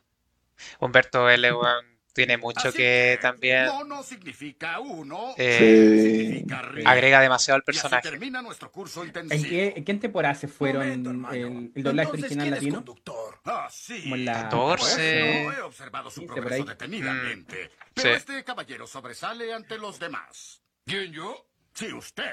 Humberto 0.78 1.28
L. 1.28 1.52
weón, 1.52 1.89
tiene 2.12 2.36
mucho 2.36 2.68
Así 2.68 2.76
que 2.78 3.18
también 3.22 3.66
Mono 3.66 4.02
significa 4.02 4.80
uno. 4.80 5.34
eh, 5.36 6.44
agrega 6.84 7.20
demasiado 7.20 7.56
al 7.56 7.62
personaje. 7.62 8.08
termina 8.08 8.42
nuestro 8.42 8.70
curso 8.70 9.04
¿En 9.04 9.12
qué, 9.12 9.72
en 9.76 9.84
qué 9.84 9.94
temporada 9.94 10.34
se 10.34 10.48
fueron 10.48 11.02
Momento, 11.02 11.30
el, 11.32 11.72
el 11.74 11.82
doblaje 11.82 12.08
Entonces, 12.10 12.24
original 12.24 12.44
¿quién 12.44 12.54
es 12.54 12.60
latino? 12.62 12.74
conductor? 12.76 13.38
Ah, 13.44 13.68
sí. 13.70 14.02
Como 14.02 14.14
en 14.16 14.24
la 14.24 14.32
14. 14.44 15.42
No 15.44 15.52
he 15.52 15.60
observado 15.62 16.10
su 16.10 16.20
15 16.20 16.26
por 16.34 16.40
progreso 16.42 16.62
ahí. 16.62 16.68
detenidamente. 16.68 17.64
Mm, 17.64 17.84
Pero 17.94 18.08
sí. 18.10 18.14
este 18.16 18.44
caballero 18.44 18.86
sobresale 18.86 19.52
ante 19.52 19.78
los 19.78 19.98
demás. 19.98 20.62
¿Quién 20.86 21.12
yo? 21.12 21.46
Sí, 21.72 21.92
usted. 21.92 22.32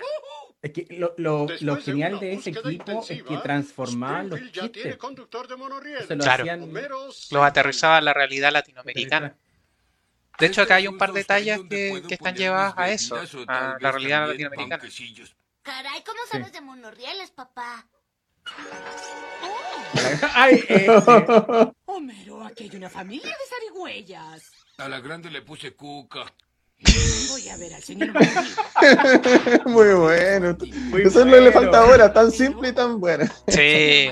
Es 0.62 0.72
que 0.72 0.88
lo, 0.98 1.14
lo, 1.18 1.48
genial 1.80 2.20
de 2.20 2.34
ese 2.34 2.50
equipo 2.50 2.68
es 2.70 3.08
que 3.08 3.14
intensiva, 3.14 3.44
transformaban 3.44 4.30
los 4.30 4.40
chistes. 4.52 4.98
conductor 4.98 5.48
de 5.48 5.56
monorriel. 5.56 6.06
Se 6.08 6.16
lo 6.16 6.24
Claro. 6.24 6.42
hacían 6.44 6.74
Los 6.74 7.46
aterrizaba 7.46 7.98
a 7.98 8.02
la 8.02 8.14
realidad 8.14 8.52
latinoamericana. 8.52 9.36
De 10.40 10.46
hecho, 10.46 10.62
acá 10.62 10.76
hay 10.76 10.88
un 10.88 10.98
par 10.98 11.14
de 11.14 11.24
tallas 11.24 11.60
que, 11.70 12.04
que 12.08 12.14
están 12.14 12.36
llevadas 12.36 12.74
a 12.78 12.92
eso, 12.92 13.16
a 13.48 13.78
la 13.80 13.92
realidad 13.92 14.28
latinoamericana. 14.28 14.78
panquecillos. 14.78 15.36
Caray, 15.64 16.04
¿cómo 16.04 16.20
sabes 16.32 16.54
de 16.54 16.62
monorrieles, 16.62 17.32
papá? 17.32 17.88
Ay, 20.34 20.64
eh, 20.70 20.88
eh, 20.88 21.72
Homero, 21.86 22.44
aquí 22.44 22.64
hay 22.66 22.76
una 22.76 22.90
familia 22.90 23.30
de 23.32 23.46
zarigüeyas. 23.50 24.52
A 24.78 24.88
la 24.88 25.00
grande 25.00 25.30
le 25.32 25.42
puse 25.42 25.76
cuca. 25.76 26.32
Voy 27.30 27.50
a 27.50 27.58
ver 27.58 27.74
al 27.74 27.84
señor 27.84 28.14
Mandino. 28.14 29.64
Muy 29.66 29.94
bueno. 29.96 30.56
Muy 30.90 31.02
Eso 31.02 31.22
es 31.22 31.26
lo 31.26 31.32
que 31.34 31.42
le 31.42 31.50
bueno. 31.50 31.52
falta 31.52 31.80
ahora, 31.80 32.14
tan 32.14 32.32
simple 32.32 32.70
y 32.70 32.72
tan 32.74 33.00
buena. 33.00 33.26
Sí, 33.48 34.08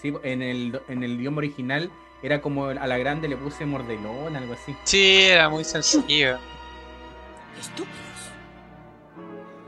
sí, 0.00 0.14
en 0.22 0.42
el, 0.42 0.80
en 0.88 1.02
el 1.02 1.12
idioma 1.20 1.38
original 1.38 1.90
era 2.22 2.40
como 2.40 2.66
a 2.66 2.86
la 2.86 2.98
grande 2.98 3.28
le 3.28 3.36
puse 3.36 3.64
mordelón, 3.66 4.34
algo 4.36 4.54
así. 4.54 4.74
sí, 4.84 5.22
era 5.22 5.48
muy 5.48 5.64
sencillo. 5.64 6.38
Estúpidos. 7.58 7.98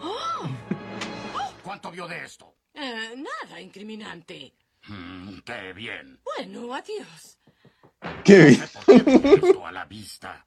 ¿Cuánto 1.62 1.90
vio 1.90 2.06
de 2.08 2.24
esto? 2.24 2.54
Eh, 2.74 3.14
nada 3.16 3.60
incriminante. 3.60 4.54
Mm, 4.88 5.38
qué 5.44 5.72
bien. 5.72 6.20
Bueno, 6.24 6.74
adiós. 6.74 7.38
Qué 8.24 8.44
bien. 8.44 8.60
No 8.60 8.66
sé 8.66 8.78
por 8.78 8.84
qué 8.84 9.00
tengo 9.02 9.34
esto 9.48 9.66
a 9.66 9.72
la 9.72 9.84
vista. 9.84 10.46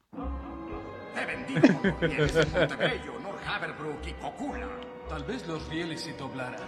He 1.16 1.24
vendido 1.24 1.60
monorrieles 1.74 2.34
en 2.36 2.50
Montebello, 2.52 3.18
North 3.20 3.46
Haverbrook 3.46 4.06
y 4.06 4.12
Cocula. 4.14 4.68
Tal 5.08 5.22
vez 5.24 5.46
los 5.46 5.66
rieles 5.68 6.00
se 6.00 6.12
doblarán. 6.14 6.60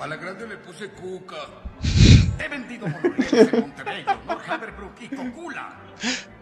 A 0.00 0.06
la 0.06 0.16
grande 0.16 0.46
le 0.46 0.56
puse 0.58 0.88
cuca. 0.92 1.36
He 2.38 2.48
vendido 2.48 2.86
monorrieles 2.86 3.52
en 3.52 3.60
Montebello, 3.60 4.18
North 4.26 4.48
Haverbrook 4.48 5.00
y 5.02 5.08
Cocula. 5.08 5.76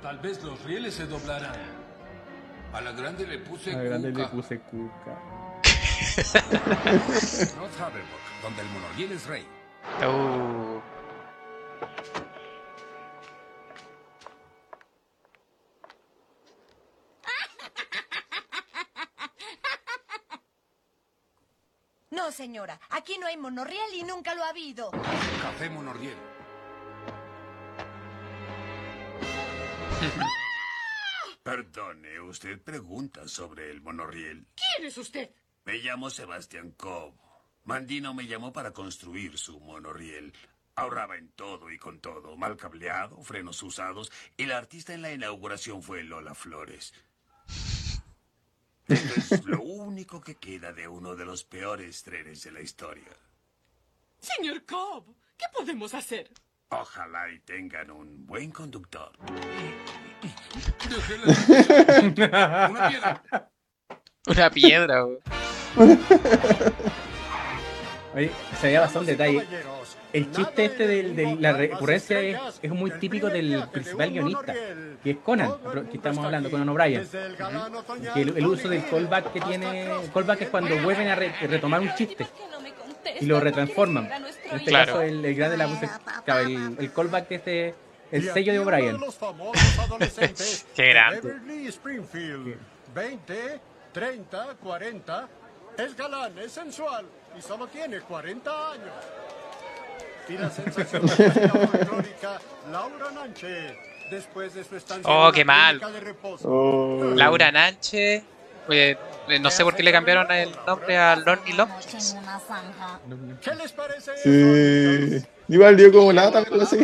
Tal 0.03 0.19
vez 0.19 0.43
los 0.43 0.63
rieles 0.65 0.95
se 0.95 1.07
doblarán. 1.07 1.55
A 2.73 2.81
la 2.81 2.93
grande 2.93 3.27
le 3.27 3.39
puse 3.39 3.73
A 3.73 3.77
la 3.79 3.83
grande 3.85 4.09
le 4.09 4.15
cuca. 4.15 4.31
puse 4.31 4.59
cuca. 4.61 5.19
North 7.57 7.81
Haverbrook, 7.81 8.43
donde 8.43 8.63
el 8.63 8.69
monorriel 8.69 9.13
es 9.13 9.27
rey. 9.27 9.47
Uh, 10.03 10.81
No, 22.17 22.33
señora, 22.33 22.81
aquí 22.89 23.19
no 23.19 23.27
hay 23.27 23.37
monorriel 23.37 23.93
y 23.93 24.03
nunca 24.03 24.35
lo 24.35 24.43
ha 24.43 24.49
habido. 24.49 24.91
Café 24.91 25.69
monorriel. 25.69 26.17
Perdone, 31.43 32.19
usted 32.21 32.59
pregunta 32.63 33.29
sobre 33.29 33.71
el 33.71 33.83
monorriel. 33.83 34.47
¿Quién 34.57 34.89
es 34.89 34.97
usted? 34.97 35.31
Me 35.67 35.75
llamo 35.75 36.09
Sebastián 36.09 36.71
Cobb. 36.71 37.13
Mandino 37.65 38.15
me 38.15 38.27
llamó 38.27 38.51
para 38.51 38.73
construir 38.73 39.37
su 39.37 39.61
monorriel. 39.61 40.33
Ahorraba 40.75 41.19
en 41.19 41.29
todo 41.33 41.71
y 41.71 41.77
con 41.77 42.01
todo, 42.01 42.35
mal 42.39 42.57
cableado, 42.57 43.23
frenos 43.23 43.63
usados, 43.63 44.11
y 44.39 44.47
la 44.47 44.57
artista 44.57 44.95
en 44.95 45.03
la 45.03 45.13
inauguración 45.13 45.83
fue 45.83 46.03
Lola 46.03 46.35
Flores. 46.35 46.95
Esto 48.89 49.35
es 49.35 49.45
lo 49.45 49.61
único 49.63 50.21
que 50.21 50.37
queda 50.37 50.73
de 50.73 50.87
uno 50.87 51.17
de 51.17 51.25
los 51.25 51.45
peores 51.45 52.03
trenes 52.03 52.45
de 52.45 52.53
la 52.53 52.61
historia. 52.61 53.11
Señor 54.19 54.65
Cobb, 54.65 55.15
¿qué 55.37 55.47
podemos 55.53 55.93
hacer? 55.95 56.31
Ojalá 56.69 57.31
y 57.31 57.41
tengan 57.41 57.91
un 57.91 58.27
buen 58.27 58.51
conductor. 58.51 59.13
Una 62.03 62.89
piedra. 62.89 63.23
una 64.27 64.51
piedra. 64.51 65.05
Oye, 68.15 68.31
se 68.61 68.79
pasado 68.79 69.01
un 69.01 69.07
detalle. 69.07 69.47
El 70.13 70.31
chiste 70.33 70.65
este 70.65 70.87
de, 70.87 71.03
de 71.15 71.37
la 71.37 71.53
recurrencia 71.53 72.21
es, 72.21 72.39
es 72.63 72.71
muy 72.71 72.91
típico 72.93 73.29
del 73.29 73.65
principal 73.71 74.11
guionista, 74.11 74.55
que 75.03 75.11
es 75.11 75.17
Conan, 75.19 75.53
que 75.91 75.97
estamos 75.97 76.25
hablando, 76.25 76.51
Conan 76.51 76.69
O'Brien. 76.69 77.07
Que 78.15 78.23
el, 78.23 78.37
el 78.39 78.47
uso 78.47 78.69
del 78.69 78.85
callback 78.89 79.33
que 79.33 79.41
tiene. 79.41 79.83
El 80.05 80.13
callback 80.13 80.43
es 80.43 80.49
cuando 80.49 80.77
vuelven 80.83 81.09
a 81.09 81.15
re- 81.17 81.33
retomar 81.49 81.81
un 81.81 81.95
chiste 81.95 82.27
y 83.21 83.27
lo 83.27 83.41
retransforman. 83.41 84.09
En 84.11 84.25
este 84.27 84.65
Claro. 84.71 84.93
caso, 84.95 85.03
el, 85.03 85.25
el 85.25 85.35
grande 85.35 85.57
la 85.57 85.67
puse. 85.69 85.89
Claro, 86.25 86.41
el, 86.47 86.77
el 86.79 86.93
callback 86.93 87.29
de 87.29 87.35
este. 87.35 87.75
El 88.13 88.23
sello 88.33 88.53
de 88.53 88.59
O'Brien. 88.61 88.99
Qué 90.75 90.83
de 90.83 90.89
grande. 90.91 91.21
Beverly 91.23 91.67
Springfield. 91.69 92.57
20, 92.95 93.61
30, 93.93 94.47
40. 94.63 95.29
Es 95.77 95.97
galán, 95.97 96.39
es 96.39 96.53
sensual 96.53 97.05
y 97.39 97.43
solo 97.43 97.67
tiene 97.67 98.01
40 98.01 98.73
años. 98.73 98.95
Y 100.29 100.33
la 100.39 100.51
sensación 100.51 101.07
de 101.07 101.17
la 101.47 101.49
folclórica 101.67 102.41
Laura 102.73 103.11
Nanche. 103.13 103.79
Después 104.11 104.55
de 104.55 104.63
su 104.65 104.77
estancia 104.77 105.11
Oh, 105.13 105.33
qué 105.33 105.45
mal. 105.45 105.79
clínica 105.79 105.99
de 105.99 106.01
reposo. 106.05 106.49
Oh. 106.49 107.13
Laura 107.15 107.51
Nanche. 107.53 108.25
eh, 108.69 108.97
eh, 109.29 109.39
no 109.41 109.51
sé 109.51 109.63
por 109.65 109.75
qué 109.75 109.83
le 109.83 109.93
cambiaron 109.93 110.31
el 110.31 110.51
nombre 110.67 110.97
a 110.97 111.17
Lonnie 111.17 111.55
Lopkins. 111.55 112.17
¿Qué 113.41 113.55
les 113.55 113.73
parece 113.73 114.13
Sí. 115.21 115.27
Igual 115.49 115.77
dio 115.77 115.93
como 115.93 116.11
algo 116.11 116.63
así. 116.63 116.79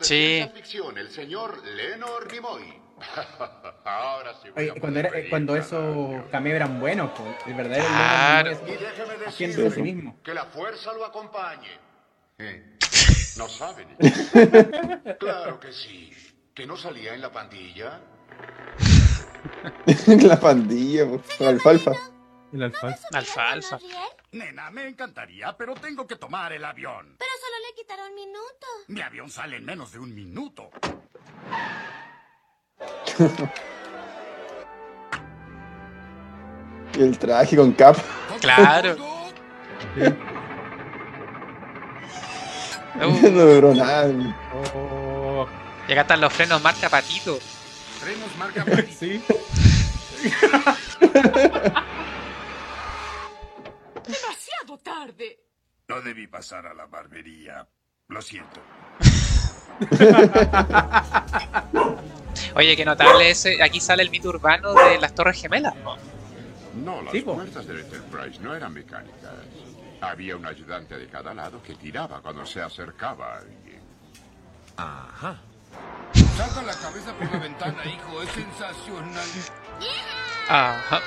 Sí. 0.00 0.50
el 0.96 1.10
señor 1.10 1.62
Nimoy. 2.32 2.80
Ahora 3.84 4.32
sí 4.42 4.48
Oye, 4.56 4.72
cuando, 4.80 5.00
era, 5.00 5.10
esos 5.58 6.24
cameos 6.30 6.56
eran 6.56 6.80
buenos, 6.80 7.10
pues, 7.16 7.28
el 7.46 7.54
verdadero 7.54 7.86
Claro. 7.86 8.50
Es 8.50 8.58
haciendo 9.26 9.62
de 9.62 9.70
sí 9.70 9.82
mismo. 9.82 10.16
que 10.22 10.32
la 10.32 10.44
fuerza 10.46 10.92
lo 10.94 11.04
acompañe. 11.04 11.68
Eh, 12.38 12.76
¿No 13.36 13.48
saben? 13.48 13.96
Claro 15.18 15.60
que 15.60 15.72
sí. 15.72 16.10
¿Que 16.52 16.66
no 16.66 16.76
salía 16.76 17.14
en 17.14 17.20
la 17.20 17.32
pandilla? 17.32 18.00
la 20.06 20.40
pandilla, 20.40 21.06
con 21.38 21.46
alfalfa. 21.46 21.92
El 22.52 22.62
alfalfa. 22.62 23.08
Alfalfa. 23.12 23.78
Nena, 24.32 24.70
me 24.70 24.86
encantaría, 24.86 25.56
pero 25.56 25.74
tengo 25.74 26.06
que 26.06 26.16
tomar 26.16 26.52
el 26.52 26.64
avión. 26.64 27.16
Pero 27.18 27.30
solo 27.40 27.56
le 27.68 27.74
quitaron 27.74 28.14
minuto. 28.14 28.66
Mi 28.88 29.00
avión 29.00 29.30
sale 29.30 29.56
en 29.56 29.64
menos 29.64 29.92
de 29.92 29.98
un 29.98 30.14
minuto. 30.14 30.70
Y 36.96 37.00
el 37.02 37.18
traje 37.18 37.56
con 37.56 37.72
cap. 37.72 37.96
Claro. 38.40 38.96
no 43.30 43.44
duró 43.44 43.74
nada. 43.74 44.08
Oh, 44.74 45.46
Y 45.88 45.92
acá 45.92 46.02
están 46.02 46.20
los 46.20 46.32
frenos 46.32 46.62
marca 46.62 46.88
patito. 46.88 47.38
Frenos 48.00 48.36
marca 48.36 48.64
patito. 48.64 48.94
Sí. 50.24 50.30
Demasiado 54.06 54.78
tarde. 54.82 55.38
No 55.88 56.00
debí 56.00 56.26
pasar 56.26 56.66
a 56.66 56.74
la 56.74 56.86
barbería. 56.86 57.66
Lo 58.08 58.22
siento. 58.22 58.60
Oye, 62.54 62.76
qué 62.76 62.84
notable 62.84 63.30
ese. 63.30 63.62
Aquí 63.62 63.80
sale 63.80 64.02
el 64.02 64.10
mito 64.10 64.28
urbano 64.28 64.72
de 64.74 64.98
las 64.98 65.14
Torres 65.14 65.40
Gemelas. 65.40 65.74
No, 66.74 67.02
las 67.02 67.12
Sí, 67.12 67.20
puertas 67.22 67.66
del 67.66 67.80
Enterprise 67.80 68.40
no 68.40 68.54
eran 68.54 68.72
mecánicas. 68.72 69.32
Había 70.00 70.36
un 70.36 70.46
ayudante 70.46 70.98
de 70.98 71.08
cada 71.08 71.32
lado 71.34 71.62
que 71.62 71.74
tiraba 71.74 72.20
cuando 72.20 72.44
se 72.44 72.60
acercaba 72.60 73.34
a 73.34 73.38
alguien. 73.38 73.82
Ajá. 74.76 75.36
Saca 76.36 76.62
la 76.62 76.74
cabeza 76.74 77.12
por 77.14 77.30
la 77.32 77.38
ventana, 77.38 77.84
hijo. 77.86 78.22
Es 78.22 78.30
sensacional. 78.30 79.28
Ajá. 80.48 81.00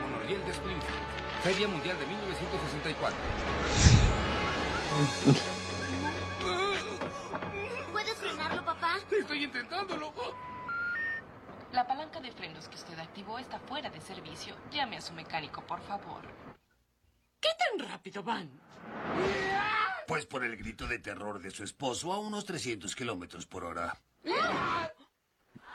Monorriel 0.00 0.44
de 0.44 0.50
Springfield. 0.52 1.06
Feria 1.42 1.68
Mundial 1.68 1.98
de 1.98 2.06
1964. 2.06 3.16
Estoy 9.20 9.44
intentándolo. 9.44 10.12
La 11.72 11.86
palanca 11.86 12.20
de 12.20 12.32
frenos 12.32 12.68
que 12.68 12.76
usted 12.76 12.98
activó 12.98 13.38
está 13.38 13.58
fuera 13.58 13.90
de 13.90 14.00
servicio. 14.00 14.54
Llame 14.70 14.96
a 14.96 15.00
su 15.00 15.12
mecánico, 15.12 15.62
por 15.62 15.80
favor. 15.82 16.22
¿Qué 17.40 17.48
tan 17.58 17.88
rápido 17.88 18.22
van? 18.22 18.50
Pues 20.06 20.26
por 20.26 20.44
el 20.44 20.56
grito 20.56 20.86
de 20.86 20.98
terror 20.98 21.40
de 21.40 21.50
su 21.50 21.64
esposo 21.64 22.12
a 22.12 22.18
unos 22.18 22.44
300 22.44 22.94
kilómetros 22.94 23.46
por 23.46 23.64
hora. 23.64 23.98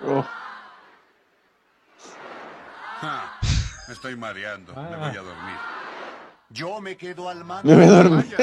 Oh. 0.02 0.26
Ah, 3.04 3.40
me 3.88 3.94
estoy 3.94 4.16
mareando. 4.16 4.74
Me 4.74 4.96
voy 4.96 5.18
a 5.18 5.22
dormir. 5.22 5.56
Yo 6.50 6.82
me 6.82 6.98
quedo 6.98 7.30
al 7.30 7.44
mando. 7.44 7.70
Me 7.76 7.86
voy 7.86 7.94
a 7.94 8.04
dormir. 8.04 8.36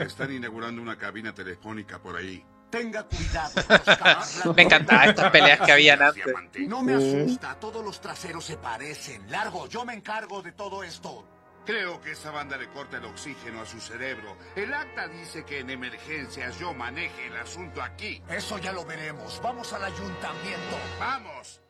Están 0.00 0.32
inaugurando 0.32 0.82
una 0.82 0.98
cabina 0.98 1.32
telefónica 1.32 1.98
por 2.00 2.16
ahí. 2.16 2.44
Tenga 2.74 3.04
cuidado. 3.04 4.54
Me 4.56 4.62
encantaban 4.62 5.10
estas 5.10 5.30
peleas 5.30 5.60
que 5.60 5.72
habían 5.72 6.02
antes. 6.02 6.24
No 6.66 6.82
me 6.82 6.94
asusta. 6.94 7.54
Todos 7.60 7.84
los 7.84 8.00
traseros 8.00 8.44
se 8.44 8.56
parecen. 8.56 9.30
Largo, 9.30 9.68
yo 9.68 9.84
me 9.84 9.94
encargo 9.94 10.42
de 10.42 10.50
todo 10.50 10.82
esto. 10.82 11.24
Creo 11.64 12.00
que 12.00 12.10
esa 12.10 12.32
banda 12.32 12.56
le 12.56 12.68
corta 12.70 12.96
el 12.96 13.04
oxígeno 13.04 13.60
a 13.60 13.66
su 13.66 13.80
cerebro. 13.80 14.36
El 14.56 14.74
acta 14.74 15.06
dice 15.06 15.44
que 15.44 15.60
en 15.60 15.70
emergencias 15.70 16.58
yo 16.58 16.74
maneje 16.74 17.28
el 17.28 17.36
asunto 17.36 17.80
aquí. 17.80 18.20
Eso 18.28 18.58
ya 18.58 18.72
lo 18.72 18.84
veremos. 18.84 19.40
Vamos 19.40 19.72
al 19.72 19.84
ayuntamiento. 19.84 20.76
¡Vamos! 20.98 21.62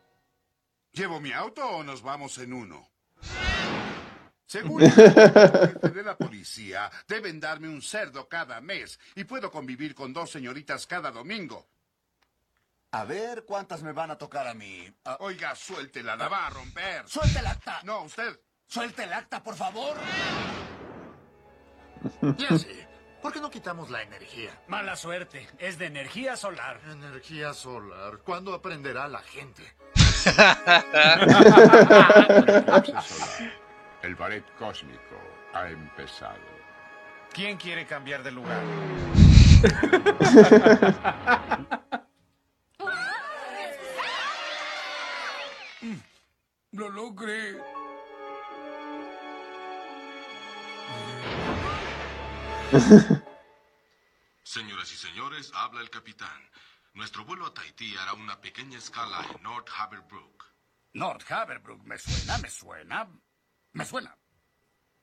¿Llevo 0.92 1.20
mi 1.20 1.32
auto 1.32 1.68
o 1.68 1.84
nos 1.84 2.02
vamos 2.02 2.38
en 2.38 2.54
uno? 2.54 2.88
Según 4.46 4.82
el 4.82 4.92
jefe 4.92 5.88
de 5.90 6.02
la 6.02 6.16
policía, 6.16 6.90
deben 7.08 7.40
darme 7.40 7.68
un 7.68 7.82
cerdo 7.82 8.28
cada 8.28 8.60
mes 8.60 8.98
y 9.14 9.24
puedo 9.24 9.50
convivir 9.50 9.94
con 9.94 10.12
dos 10.12 10.30
señoritas 10.30 10.86
cada 10.86 11.10
domingo. 11.10 11.66
A 12.92 13.04
ver 13.04 13.44
cuántas 13.44 13.82
me 13.82 13.92
van 13.92 14.12
a 14.12 14.18
tocar 14.18 14.46
a 14.46 14.54
mí. 14.54 14.88
Ah, 15.04 15.16
Oiga, 15.20 15.54
suéltela, 15.56 16.14
la 16.14 16.28
va 16.28 16.46
a 16.46 16.50
romper. 16.50 17.08
Suelte 17.08 17.40
el 17.40 17.46
acta. 17.46 17.80
No, 17.82 18.02
usted. 18.02 18.38
Suelte 18.68 19.04
el 19.04 19.12
acta, 19.12 19.42
por 19.42 19.56
favor. 19.56 19.96
Ya 22.36 22.56
sé. 22.56 22.88
¿Por 23.20 23.32
qué 23.32 23.40
no 23.40 23.50
quitamos 23.50 23.90
la 23.90 24.02
energía? 24.02 24.62
Mala 24.68 24.94
suerte. 24.94 25.48
Es 25.58 25.78
de 25.78 25.86
energía 25.86 26.36
solar. 26.36 26.80
Energía 26.88 27.52
solar. 27.54 28.18
¿Cuándo 28.18 28.54
aprenderá 28.54 29.08
la 29.08 29.22
gente? 29.22 29.74
El 34.04 34.14
ballet 34.16 34.44
cósmico 34.58 35.16
ha 35.54 35.70
empezado. 35.70 36.44
¿Quién 37.32 37.56
quiere 37.56 37.86
cambiar 37.86 38.22
de 38.22 38.32
lugar? 38.32 38.62
Lo 46.72 46.90
logré. 46.90 47.56
Señoras 54.42 54.92
y 54.92 54.96
señores, 54.96 55.50
habla 55.54 55.80
el 55.80 55.88
capitán. 55.88 56.50
Nuestro 56.92 57.24
vuelo 57.24 57.46
a 57.46 57.54
Tahití 57.54 57.96
hará 57.96 58.12
una 58.12 58.38
pequeña 58.38 58.76
escala 58.76 59.24
en 59.34 59.42
North 59.42 59.70
Haverbrook. 59.74 60.44
North 60.92 61.32
Haverbrook, 61.32 61.82
me 61.84 61.96
suena, 61.96 62.36
me 62.36 62.50
suena. 62.50 63.08
Me 63.74 63.84
suena. 63.84 64.16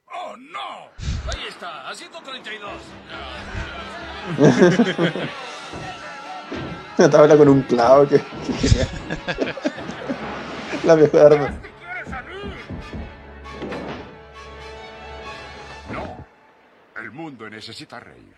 ¡Oh, 0.06 0.36
no! 0.38 0.90
Ahí 1.30 1.46
está, 1.50 1.90
a 1.90 1.94
132. 1.94 2.72
Tabla 7.12 7.36
con 7.36 7.50
un 7.50 7.62
clavo 7.64 8.08
que, 8.08 8.18
que. 8.20 8.24
La 10.86 10.96
mejor 10.96 11.34
arma. 11.34 11.62
No. 15.92 16.26
El 16.96 17.12
mundo 17.12 17.50
necesita 17.50 18.00
reír. 18.00 18.36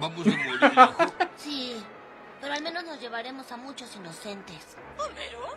Vamos 0.00 0.26
a 0.26 0.30
morir. 0.30 0.60
Sí, 1.36 1.80
pero 2.40 2.54
al 2.54 2.62
menos 2.62 2.84
nos 2.84 3.00
llevaremos 3.00 3.52
a 3.52 3.56
muchos 3.56 3.94
inocentes. 3.94 4.76
¿Homero? 4.98 5.56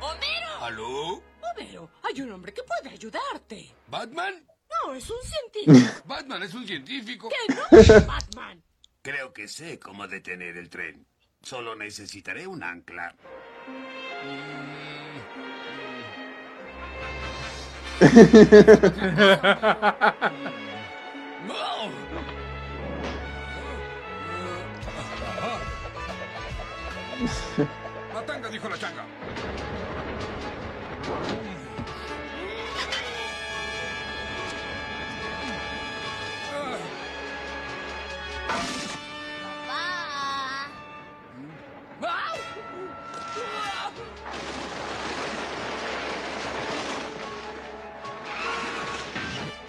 ¡Homero! 0.00 0.48
¿Aló? 0.60 1.22
Homero, 1.40 1.90
hay 2.02 2.20
un 2.22 2.32
hombre 2.32 2.52
que 2.52 2.62
puede 2.62 2.90
ayudarte. 2.94 3.74
¿Batman? 3.88 4.46
No, 4.84 4.94
es 4.94 5.08
un 5.10 5.18
científico. 5.22 6.02
Batman 6.06 6.42
es 6.42 6.54
un 6.54 6.66
científico. 6.66 7.28
¡Que 7.28 7.54
no 7.54 7.78
es 7.78 8.06
Batman! 8.06 8.62
Creo 9.02 9.32
que 9.32 9.48
sé 9.48 9.78
cómo 9.78 10.06
detener 10.08 10.56
el 10.56 10.68
tren. 10.68 11.06
Solo 11.42 11.76
necesitaré 11.76 12.46
un 12.46 12.62
ancla. 12.62 13.14
La 28.12 28.24
tanga, 28.26 28.48
dijo 28.48 28.68
la 28.68 28.78
changa. 28.78 29.04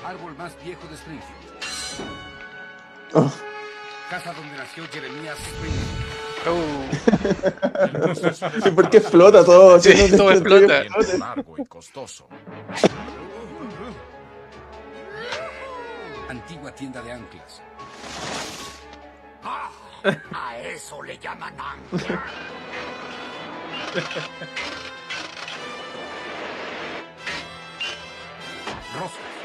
Árbol 0.04 0.36
más 0.38 0.56
viejo 0.64 0.88
de 0.88 0.96
Springfield. 0.96 1.38
Oh. 3.14 3.32
Casa 4.10 4.34
donde 4.34 4.58
nació 4.58 4.88
Jeremías 4.88 5.38
Springfield. 5.38 6.07
¿Y 8.66 8.72
por 8.72 8.90
qué 8.90 8.98
explota 8.98 9.44
todo? 9.44 9.80
Sí, 9.80 9.94
todo 10.16 10.32
explota. 10.32 10.82
explote. 10.82 11.18
largo 11.18 11.56
y 11.58 11.66
costoso. 11.66 12.28
Antigua 16.30 16.72
tienda 16.72 17.02
de 17.02 17.12
anclas. 17.12 17.62
Ah, 19.44 19.70
a 20.34 20.58
eso 20.60 21.02
le 21.04 21.18
llaman 21.18 21.54
ancla. 21.60 22.24
Roscas. 29.00 29.38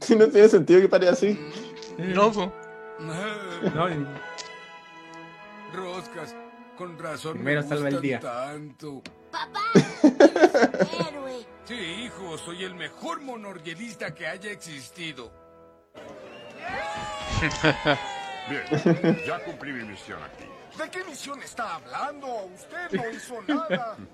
Si 0.00 0.16
no 0.16 0.28
tiene 0.28 0.48
sentido 0.48 0.80
que 0.80 0.88
pare 0.88 1.08
así. 1.08 1.38
No. 1.98 2.63
No, 3.74 3.88
y- 3.88 4.06
Roscas. 5.72 6.34
Con 6.76 6.98
razón 6.98 7.34
Primero 7.34 7.62
me 7.62 7.68
salva 7.68 7.88
el 7.88 8.00
día. 8.00 8.18
tanto. 8.20 9.00
Papá. 9.30 9.60
eres 9.74 10.02
un 10.02 11.06
héroe. 11.06 11.46
Sí, 11.64 11.74
hijo, 11.74 12.36
soy 12.36 12.64
el 12.64 12.74
mejor 12.74 13.20
monorrielista 13.22 14.12
que 14.12 14.26
haya 14.26 14.50
existido. 14.50 15.32
Bien, 18.50 18.64
ya 19.26 19.38
cumplí 19.44 19.72
mi 19.72 19.84
misión 19.84 20.18
aquí. 20.22 20.44
¿De 20.82 20.90
qué 20.90 21.04
misión 21.04 21.40
está 21.42 21.76
hablando? 21.76 22.26
Usted 22.54 22.90
no 22.92 23.10
hizo 23.10 23.40
nada. 23.46 23.96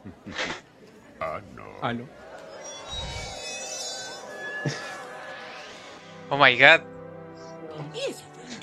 Ah, 1.23 1.39
no. 1.55 1.65
Ah, 1.83 1.93
no. 1.93 2.07
Oh 6.31 6.39
my 6.39 6.57
god. 6.57 6.81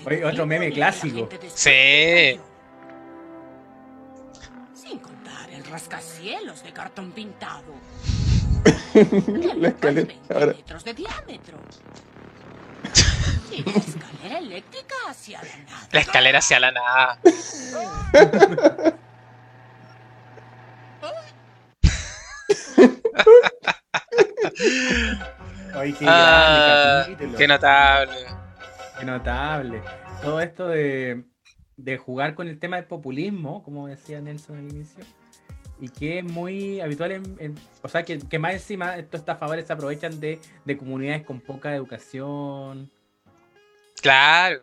Oye, 0.08 0.24
otro 0.24 0.46
meme 0.46 0.72
clásico. 0.72 1.28
Sí. 1.54 2.40
Sin 4.74 5.00
contar 5.00 5.50
el 5.50 5.66
rascacielos 5.66 6.64
de 6.64 6.72
cartón 6.72 7.12
pintado. 7.12 7.74
La 9.58 9.68
escalera. 9.68 10.14
Ahora. 10.30 10.46
Metros 10.54 10.84
de 10.86 10.94
diámetro. 10.94 11.58
Y 13.52 13.64
la 13.64 13.72
escalera 13.72 14.38
eléctrica 14.40 14.94
hacia 15.10 15.42
la 15.42 15.58
nada. 15.66 15.88
La 15.92 16.00
escalera 16.02 16.40
hacia 16.40 16.60
la 16.60 16.72
nada. 16.72 17.20
Ay, 25.76 25.94
qué 25.94 26.06
Ah, 26.08 27.04
grande 27.06 27.14
capítulo. 27.14 27.38
qué 27.38 27.48
notable. 27.48 28.37
Qué 29.00 29.06
notable. 29.06 29.82
Todo 30.22 30.42
esto 30.42 30.68
de, 30.68 31.24
de 31.76 31.98
jugar 31.98 32.34
con 32.36 32.48
el 32.48 32.60
tema 32.60 32.78
del 32.78 32.86
populismo, 32.86 33.64
como 33.64 33.88
decía 33.88 34.20
Nelson 34.20 34.58
al 34.58 34.70
inicio, 34.72 35.04
y 35.80 35.90
que 35.90 36.20
es 36.20 36.24
muy 36.24 36.80
habitual 36.82 37.12
en, 37.12 37.56
o 37.84 37.88
sea, 37.88 38.04
que, 38.04 38.18
que 38.18 38.40
más 38.40 38.54
encima 38.54 38.98
estos 38.98 39.20
estafadores 39.20 39.68
se 39.68 39.74
aprovechan 39.74 40.20
de, 40.20 40.40
de 40.66 40.78
comunidades 40.78 41.24
con 41.24 41.40
poca 41.40 41.76
educación. 41.76 42.90
Claro. 44.02 44.62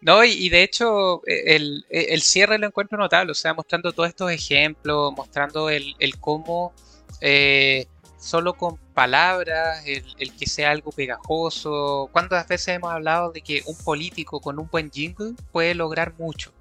No, 0.00 0.22
y, 0.22 0.48
de 0.50 0.62
hecho 0.62 1.26
eh, 1.26 1.56
el, 1.56 1.86
el 1.88 2.20
cierre 2.20 2.58
lo 2.58 2.66
encuentro 2.66 2.98
notable, 2.98 3.32
o 3.32 3.34
sea, 3.34 3.54
mostrando 3.54 3.92
todos 3.92 4.10
estos 4.10 4.30
ejemplos, 4.30 5.12
mostrando 5.16 5.70
el, 5.70 5.94
el 5.98 6.20
cómo 6.20 6.74
eh, 7.20 7.86
solo 8.24 8.54
con 8.54 8.76
palabras, 8.94 9.84
el, 9.86 10.04
el 10.18 10.34
que 10.34 10.46
sea 10.46 10.70
algo 10.70 10.90
pegajoso. 10.92 12.08
¿Cuántas 12.10 12.48
veces 12.48 12.68
hemos 12.68 12.90
hablado 12.90 13.30
de 13.32 13.42
que 13.42 13.62
un 13.66 13.76
político 13.76 14.40
con 14.40 14.58
un 14.58 14.68
buen 14.70 14.90
jingle 14.90 15.34
puede 15.52 15.74
lograr 15.74 16.14
mucho? 16.18 16.52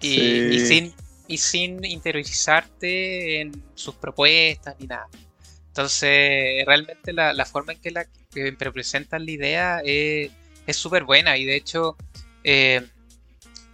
Y, 0.00 0.54
y 0.54 0.58
Sí. 0.58 0.66
sin, 0.66 0.94
y 1.28 1.38
sin 1.38 1.84
interiorizarte 1.84 3.40
en 3.40 3.52
sus 3.74 3.94
propuestas 3.94 4.74
ni 4.80 4.86
nada. 4.86 5.08
Entonces, 5.68 6.64
realmente 6.66 7.12
la, 7.12 7.32
la 7.32 7.44
forma 7.46 7.72
en 7.72 7.80
que 7.80 7.90
la 7.90 8.06
que 8.30 8.52
presentan 8.52 9.24
la 9.26 9.30
idea 9.30 9.80
es 9.84 10.30
súper 10.76 11.04
buena 11.04 11.36
y 11.36 11.44
de 11.44 11.56
hecho 11.56 11.96
eh, 12.44 12.86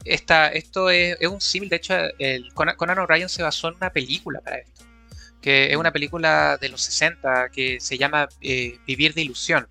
esta, 0.05 0.49
esto 0.49 0.91
es, 0.91 1.17
es 1.21 1.29
un 1.29 1.41
símil, 1.41 1.69
de 1.69 1.77
hecho 1.77 1.95
el 2.19 2.53
Conan, 2.55 2.77
Conan 2.77 2.99
O'Brien 2.99 3.29
se 3.29 3.43
basó 3.43 3.69
en 3.69 3.75
una 3.77 3.91
película 3.91 4.41
para 4.41 4.59
esto, 4.59 4.78
que 5.41 5.71
es 5.71 5.77
una 5.77 5.93
película 5.93 6.59
de 6.61 6.69
los 6.69 6.83
60 6.83 7.51
que 7.51 7.81
se 7.81 7.99
llama 7.99 8.29
eh, 8.41 8.79
Vivir 8.87 9.15
de 9.15 9.23
Ilusión. 9.23 9.69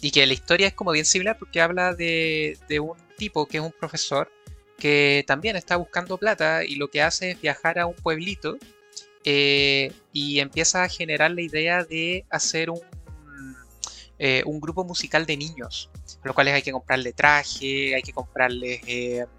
Y 0.00 0.10
que 0.10 0.26
la 0.26 0.32
historia 0.32 0.66
es 0.66 0.74
como 0.74 0.90
bien 0.90 1.04
similar 1.04 1.38
porque 1.38 1.60
habla 1.60 1.94
de, 1.94 2.58
de 2.68 2.80
un 2.80 2.96
tipo 3.16 3.46
que 3.46 3.58
es 3.58 3.62
un 3.62 3.72
profesor 3.72 4.30
que 4.78 5.24
también 5.28 5.54
está 5.54 5.76
buscando 5.76 6.18
plata 6.18 6.64
y 6.64 6.74
lo 6.74 6.88
que 6.88 7.02
hace 7.02 7.30
es 7.30 7.40
viajar 7.40 7.78
a 7.78 7.86
un 7.86 7.94
pueblito 7.94 8.58
eh, 9.24 9.92
y 10.12 10.40
empieza 10.40 10.82
a 10.82 10.88
generar 10.88 11.30
la 11.30 11.42
idea 11.42 11.84
de 11.84 12.26
hacer 12.30 12.68
un, 12.68 12.80
eh, 14.18 14.42
un 14.44 14.60
grupo 14.60 14.84
musical 14.84 15.24
de 15.24 15.36
niños, 15.36 15.88
a 16.20 16.26
los 16.26 16.34
cuales 16.34 16.54
hay 16.54 16.62
que 16.62 16.72
comprarle 16.72 17.12
traje, 17.12 17.94
hay 17.94 18.02
que 18.02 18.12
comprarles 18.12 18.80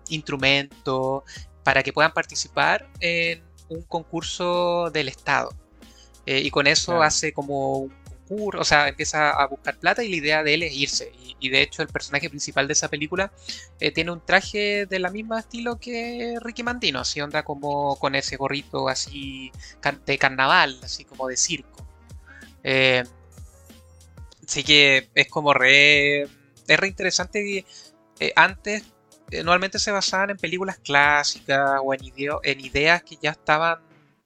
instrumentos 0.07 1.23
para 1.65 1.83
que 1.83 1.91
puedan 1.91 2.13
participar 2.13 2.89
en 3.01 3.41
un 3.73 3.83
concurso 3.83 4.89
del 4.91 5.07
Estado. 5.09 5.49
Eh, 6.25 6.39
y 6.39 6.49
con 6.51 6.67
eso 6.67 6.93
Claro. 6.93 7.03
hace 7.03 7.33
como 7.33 7.79
un 7.79 7.93
concurso, 8.27 8.61
o 8.61 8.63
sea, 8.63 8.87
empieza 8.87 9.31
a 9.31 9.45
buscar 9.47 9.77
plata 9.77 10.03
y 10.03 10.09
la 10.09 10.15
idea 10.15 10.43
de 10.43 10.53
él 10.53 10.63
es 10.63 10.73
irse. 10.73 11.11
Y, 11.21 11.35
y 11.39 11.49
de 11.49 11.61
hecho 11.61 11.81
el 11.81 11.89
personaje 11.89 12.29
principal 12.29 12.67
de 12.67 12.73
esa 12.73 12.87
película 12.87 13.31
eh, 13.81 13.91
tiene 13.91 14.11
un 14.11 14.21
traje 14.25 14.85
de 14.85 14.99
la 14.99 15.09
misma 15.09 15.39
estilo 15.39 15.77
que 15.77 16.35
Ricky 16.41 16.63
Mandino, 16.63 16.99
así 17.01 17.19
onda 17.19 17.43
como 17.43 17.97
con 17.99 18.15
ese 18.15 18.37
gorrito 18.37 18.87
así 18.87 19.51
de 20.05 20.17
carnaval, 20.17 20.79
así 20.83 21.03
como 21.03 21.27
de 21.27 21.35
circo. 21.35 21.85
Eh, 22.63 23.03
así 24.47 24.63
que 24.63 25.09
es 25.15 25.27
como 25.27 25.53
re, 25.53 26.21
es 26.21 26.79
re 26.79 26.87
interesante 26.87 27.65
eh, 28.19 28.31
antes 28.37 28.83
normalmente 29.37 29.79
se 29.79 29.91
basaban 29.91 30.29
en 30.31 30.37
películas 30.37 30.77
clásicas 30.79 31.79
o 31.83 31.93
en, 31.93 32.01
ideo- 32.01 32.39
en 32.43 32.59
ideas 32.59 33.01
que 33.03 33.17
ya 33.21 33.31
estaban 33.31 33.79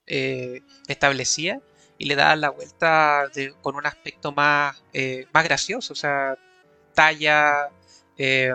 eh, 0.06 0.60
establecidas 0.88 1.58
y 1.98 2.06
le 2.06 2.16
daban 2.16 2.40
la 2.40 2.50
vuelta 2.50 3.28
de- 3.34 3.54
con 3.62 3.76
un 3.76 3.86
aspecto 3.86 4.32
más, 4.32 4.82
eh, 4.92 5.26
más 5.32 5.44
gracioso, 5.44 5.92
o 5.92 5.96
sea, 5.96 6.36
talla. 6.94 7.68
eh, 8.16 8.52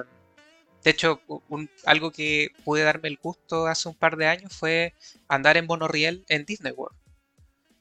de 0.84 0.89
hecho, 0.91 1.22
un- 1.47 1.70
algo 1.86 2.12
que 2.12 2.49
pude 2.66 2.84
darme 2.84 3.08
el 3.08 3.18
gusto 3.18 3.68
hace 3.68 3.88
un 3.88 3.95
par 3.95 4.18
de 4.18 4.28
años 4.28 4.51
fue 4.54 4.93
andar 5.30 5.56
en 5.56 5.66
monorriel 5.66 6.26
en 6.28 6.43
Disney 6.45 6.74
World. 6.74 6.97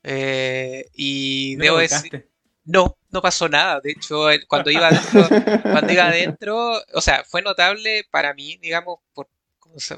Eh, 0.04 0.86
y 0.94 1.54
¿No 1.58 1.64
debo 1.64 1.78
decir, 1.78 2.28
no, 2.64 2.96
no 3.12 3.22
pasó 3.22 3.48
nada. 3.48 3.80
De 3.80 3.92
hecho, 3.92 4.26
cuando 4.48 4.70
iba 4.70 4.88
adentro, 4.88 5.28
cuando 5.62 5.92
iba 5.92 6.06
adentro, 6.06 6.82
o 6.94 7.00
sea, 7.00 7.24
fue 7.24 7.42
notable 7.42 8.04
para 8.10 8.34
mí, 8.34 8.58
digamos, 8.60 8.98
por, 9.14 9.28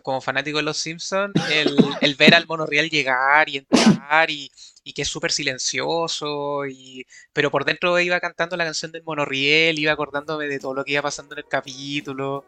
como, 0.02 0.20
fanático 0.20 0.58
de 0.58 0.64
los 0.64 0.76
Simpsons, 0.76 1.34
el, 1.50 1.76
el 2.00 2.14
ver 2.16 2.34
al 2.34 2.46
monorriel 2.46 2.90
llegar 2.90 3.48
y 3.48 3.58
entrar 3.58 4.30
y, 4.30 4.50
y 4.84 4.92
que 4.92 5.02
es 5.02 5.08
súper 5.08 5.32
silencioso, 5.32 6.66
y, 6.66 7.06
pero 7.32 7.50
por 7.50 7.64
dentro 7.64 7.98
iba 8.00 8.20
cantando 8.20 8.56
la 8.56 8.64
canción 8.64 8.92
del 8.92 9.02
monorriel, 9.04 9.78
iba 9.78 9.92
acordándome 9.92 10.46
de 10.46 10.58
todo 10.58 10.74
lo 10.74 10.84
que 10.84 10.92
iba 10.92 11.02
pasando 11.02 11.34
en 11.34 11.38
el 11.38 11.48
capítulo. 11.48 12.44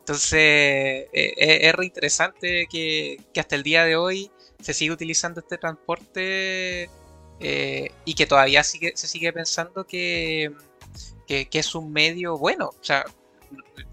Entonces, 0.00 0.40
eh, 0.40 1.08
eh, 1.12 1.58
es 1.62 1.74
re 1.74 1.84
interesante 1.84 2.66
que, 2.70 3.18
que 3.32 3.40
hasta 3.40 3.56
el 3.56 3.62
día 3.62 3.84
de 3.84 3.96
hoy 3.96 4.30
se 4.60 4.74
sigue 4.74 4.92
utilizando 4.92 5.40
este 5.40 5.58
transporte 5.58 6.90
eh, 7.40 7.90
y 8.04 8.14
que 8.14 8.26
todavía 8.26 8.62
sigue, 8.64 8.92
se 8.96 9.06
sigue 9.08 9.32
pensando 9.32 9.86
que, 9.86 10.52
que, 11.26 11.48
que 11.48 11.58
es 11.58 11.74
un 11.74 11.92
medio 11.92 12.36
bueno. 12.38 12.66
O 12.68 12.84
sea, 12.84 13.04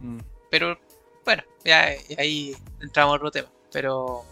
Mm. 0.02 0.18
pero 0.52 0.78
bueno, 1.24 1.44
ya 1.64 1.90
ahí 2.18 2.54
entramos 2.82 3.14
en 3.14 3.18
otro 3.18 3.32
tema. 3.32 3.48
Pero 3.72 4.24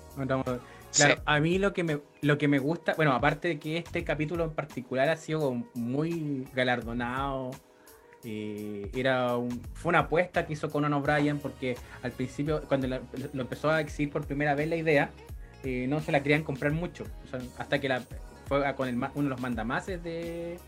Claro, 0.95 1.16
Sí. 1.16 1.22
a 1.26 1.39
mí 1.39 1.57
lo 1.57 1.74
que 1.74 1.84
me 1.84 1.99
lo 2.22 2.38
que 2.38 2.47
me 2.47 2.59
gusta, 2.59 2.93
bueno, 2.95 3.14
aparte 3.14 3.47
de 3.47 3.59
que 3.59 3.78
este 3.78 4.03
capítulo 4.03 4.43
en 4.43 4.51
particular 4.51 5.09
ha 5.09 5.18
sido 5.18 5.51
muy 5.74 6.47
galardonado, 6.53 7.49
eh, 8.24 8.89
era 8.93 9.36
un- 9.38 9.59
fue 9.74 9.89
una 9.89 9.99
apuesta 9.99 10.45
que 10.45 10.53
hizo 10.53 10.70
Conan 10.70 10.93
O'Brien 10.93 11.39
porque 11.39 11.76
al 12.03 12.11
principio 12.11 12.61
cuando 12.68 12.88
la- 12.88 13.01
lo 13.34 13.41
empezó 13.41 13.70
a 13.72 13.82
exhibir 13.82 14.11
por 14.14 14.26
primera 14.28 14.53
vez 14.55 14.68
la 14.70 14.76
idea, 14.76 15.09
eh, 15.64 15.86
no 15.89 15.99
se 16.01 16.11
la 16.11 16.22
querían 16.22 16.43
comprar 16.43 16.72
mucho, 16.74 17.05
o 17.26 17.28
sea, 17.30 17.39
hasta 17.57 17.80
que 17.82 17.89
la, 17.89 18.03
fue 18.48 18.76
con 18.76 18.88
el 18.88 18.96
uno 18.96 19.10
de 19.24 19.30
los 19.30 19.39
mandamases 19.41 20.04
de, 20.04 20.60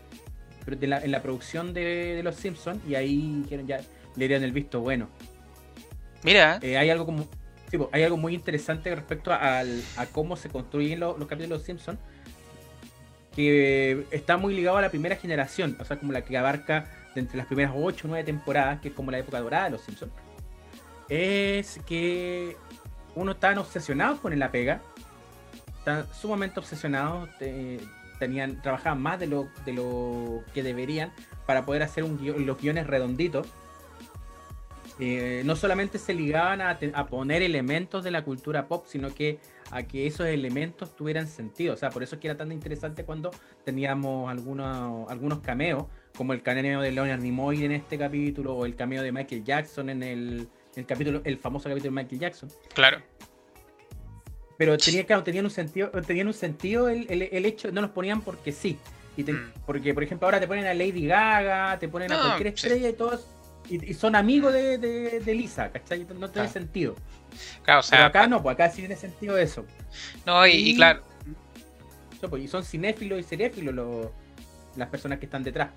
de 0.66 0.86
la, 0.86 0.98
en 1.02 1.10
la 1.10 1.22
producción 1.22 1.72
de, 1.74 2.14
de 2.16 2.22
Los 2.22 2.36
Simpsons 2.36 2.80
y 2.88 2.94
ahí 2.94 3.44
ya 3.66 3.80
le 4.16 4.28
dieron 4.28 4.44
el 4.44 4.52
visto 4.52 4.80
bueno. 4.80 5.08
mira, 6.22 6.58
Eh, 6.62 6.76
hay 6.76 6.90
algo 6.90 7.06
como 7.06 7.28
sí, 7.70 7.78
hay 7.92 8.02
algo 8.04 8.16
muy 8.16 8.34
interesante 8.34 8.94
respecto 8.94 9.32
a, 9.32 9.58
al- 9.58 9.82
a 9.96 10.06
cómo 10.06 10.36
se 10.36 10.48
construyen 10.48 11.00
lo- 11.00 11.16
los 11.18 11.28
capítulos 11.28 11.48
de 11.50 11.56
los 11.58 11.62
Simpsons 11.64 11.98
que 13.34 14.06
está 14.10 14.36
muy 14.38 14.54
ligado 14.54 14.78
a 14.78 14.82
la 14.82 14.88
primera 14.90 15.16
generación, 15.16 15.76
o 15.78 15.84
sea, 15.84 15.98
como 15.98 16.12
la 16.12 16.22
que 16.22 16.38
abarca 16.38 16.88
de 17.14 17.20
entre 17.20 17.36
las 17.36 17.46
primeras 17.46 17.72
8 17.76 18.06
o 18.06 18.08
9 18.08 18.24
temporadas, 18.24 18.80
que 18.80 18.88
es 18.88 18.94
como 18.94 19.10
la 19.10 19.18
época 19.18 19.40
dorada 19.40 19.64
de 19.64 19.70
los 19.72 19.82
Simpsons. 19.82 20.12
Es 21.08 21.78
que 21.86 22.56
uno 23.14 23.32
están 23.32 23.58
obsesionados 23.58 24.20
con 24.20 24.36
la 24.38 24.50
pega, 24.50 24.80
están 25.86 26.06
sumamente 26.12 26.58
obsesionados, 26.58 27.28
te- 27.38 27.78
tenían, 28.18 28.60
trabajaban 28.60 29.00
más 29.00 29.20
de 29.20 29.28
lo, 29.28 29.48
de 29.64 29.72
lo 29.72 30.42
que 30.52 30.62
deberían 30.64 31.12
para 31.46 31.64
poder 31.64 31.82
hacer 31.84 32.02
los 32.04 32.60
guiones 32.60 32.86
redonditos. 32.88 33.46
Eh, 34.98 35.42
no 35.44 35.54
solamente 35.56 35.98
se 35.98 36.14
ligaban 36.14 36.62
a, 36.62 36.78
a 36.94 37.06
poner 37.06 37.42
elementos 37.42 38.02
de 38.02 38.10
la 38.10 38.24
cultura 38.24 38.66
pop, 38.66 38.86
sino 38.88 39.14
que 39.14 39.38
a 39.70 39.82
que 39.82 40.06
esos 40.06 40.26
elementos 40.26 40.96
tuvieran 40.96 41.28
sentido. 41.28 41.74
O 41.74 41.76
sea, 41.76 41.90
por 41.90 42.02
eso 42.02 42.14
es 42.16 42.20
que 42.20 42.28
era 42.28 42.36
tan 42.36 42.50
interesante 42.50 43.04
cuando 43.04 43.30
teníamos 43.64 44.30
algunos, 44.30 45.08
algunos 45.10 45.40
cameos, 45.40 45.84
como 46.16 46.32
el 46.32 46.42
cameo 46.42 46.80
de 46.80 46.92
Leonard 46.92 47.20
Nimoy 47.20 47.64
en 47.64 47.72
este 47.72 47.98
capítulo, 47.98 48.54
o 48.56 48.64
el 48.64 48.74
cameo 48.74 49.02
de 49.02 49.12
Michael 49.12 49.44
Jackson 49.44 49.90
en 49.90 50.02
el, 50.02 50.48
el 50.74 50.86
capítulo, 50.86 51.20
el 51.24 51.36
famoso 51.38 51.68
capítulo 51.68 51.94
de 51.94 52.02
Michael 52.02 52.20
Jackson. 52.20 52.48
claro. 52.74 53.02
Pero 54.58 54.76
tenía, 54.78 55.04
claro, 55.04 55.22
tenían 55.22 55.44
un 55.44 55.50
sentido, 55.50 55.90
tenían 56.06 56.26
un 56.28 56.34
sentido 56.34 56.88
el, 56.88 57.06
el- 57.10 57.28
el 57.30 57.44
hecho, 57.46 57.70
no 57.72 57.80
los 57.82 57.90
ponían 57.90 58.20
porque 58.22 58.52
sí. 58.52 58.78
Y 59.16 59.24
te- 59.24 59.32
Mm. 59.32 59.52
Porque, 59.66 59.94
por 59.94 60.02
ejemplo, 60.02 60.26
ahora 60.26 60.40
te 60.40 60.46
ponen 60.46 60.66
a 60.66 60.74
Lady 60.74 61.06
Gaga, 61.06 61.78
te 61.78 61.88
ponen 61.88 62.12
a 62.12 62.18
cualquier 62.20 62.48
sí. 62.58 62.66
estrella 62.66 62.88
y 62.88 62.92
todos, 62.92 63.26
y, 63.68 63.90
y 63.90 63.94
son 63.94 64.14
amigos 64.16 64.52
de, 64.52 64.78
de, 64.78 65.20
de 65.20 65.34
Lisa, 65.34 65.70
¿cachai? 65.70 66.06
No 66.18 66.30
tiene 66.30 66.48
Ah. 66.48 66.52
sentido. 66.52 66.94
Claro, 67.64 67.80
o 67.80 67.82
Pero 67.82 67.98
sea, 67.98 68.06
acá 68.06 68.26
no, 68.26 68.42
pues 68.42 68.54
acá 68.54 68.70
sí 68.70 68.76
tiene 68.80 68.96
sentido 68.96 69.36
eso. 69.36 69.64
no, 70.24 70.46
y, 70.46 70.52
y 70.70 70.76
claro, 70.76 71.02
Eso, 72.16 72.30
pues, 72.30 72.42
Y 72.44 72.48
son 72.48 72.64
cinéfilos 72.64 73.20
y 73.20 73.22
seréfilos 73.24 73.74
los, 73.74 74.06
las 74.76 74.88
personas 74.88 75.18
que 75.18 75.26
están 75.26 75.42
detrás. 75.42 75.70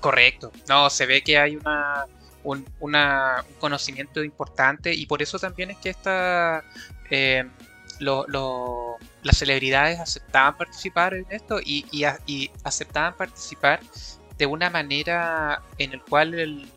Correcto. 0.00 0.52
No, 0.68 0.88
se 0.90 1.06
ve 1.06 1.22
que 1.22 1.38
hay 1.38 1.56
una, 1.56 2.04
un, 2.44 2.64
una- 2.78 3.44
un 3.48 3.54
conocimiento 3.56 4.22
importante 4.24 4.94
y 4.94 5.06
por 5.06 5.22
eso 5.22 5.38
también 5.38 5.70
es 5.70 5.78
que 5.78 5.90
esta, 5.90 6.64
eh, 7.10 7.44
lo- 8.00 8.26
lo- 8.26 8.96
las 9.22 9.36
celebridades 9.38 10.00
aceptaban 10.00 10.56
participar 10.56 11.14
en 11.14 11.26
esto 11.30 11.60
y, 11.64 11.86
y 11.92 12.04
a- 12.04 12.18
y 12.26 12.50
aceptaban 12.64 13.14
participar 13.16 13.80
de 14.36 14.46
una 14.46 14.70
manera 14.70 15.62
en 15.78 15.92
el 15.92 16.02
cual 16.02 16.34
el, 16.34 16.68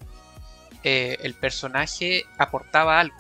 eh, 0.84 1.18
el 1.22 1.34
personaje 1.34 2.24
aportaba 2.38 3.00
algo. 3.00 3.16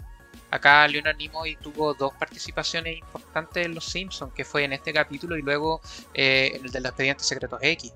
Acá 0.51 0.87
Leonard 0.87 1.17
Nimoy 1.17 1.55
tuvo 1.55 1.93
dos 1.95 2.13
participaciones 2.19 2.97
importantes 2.99 3.65
en 3.65 3.73
Los 3.73 3.85
Simpsons, 3.85 4.33
que 4.35 4.45
fue 4.45 4.63
en 4.65 4.73
este 4.73 4.93
capítulo 4.93 5.35
y 5.37 5.41
luego 5.41 5.81
eh, 6.13 6.51
en 6.55 6.65
el 6.65 6.71
de 6.71 6.79
los 6.81 6.89
expedientes 6.89 7.25
secretos 7.25 7.59
X. 7.61 7.91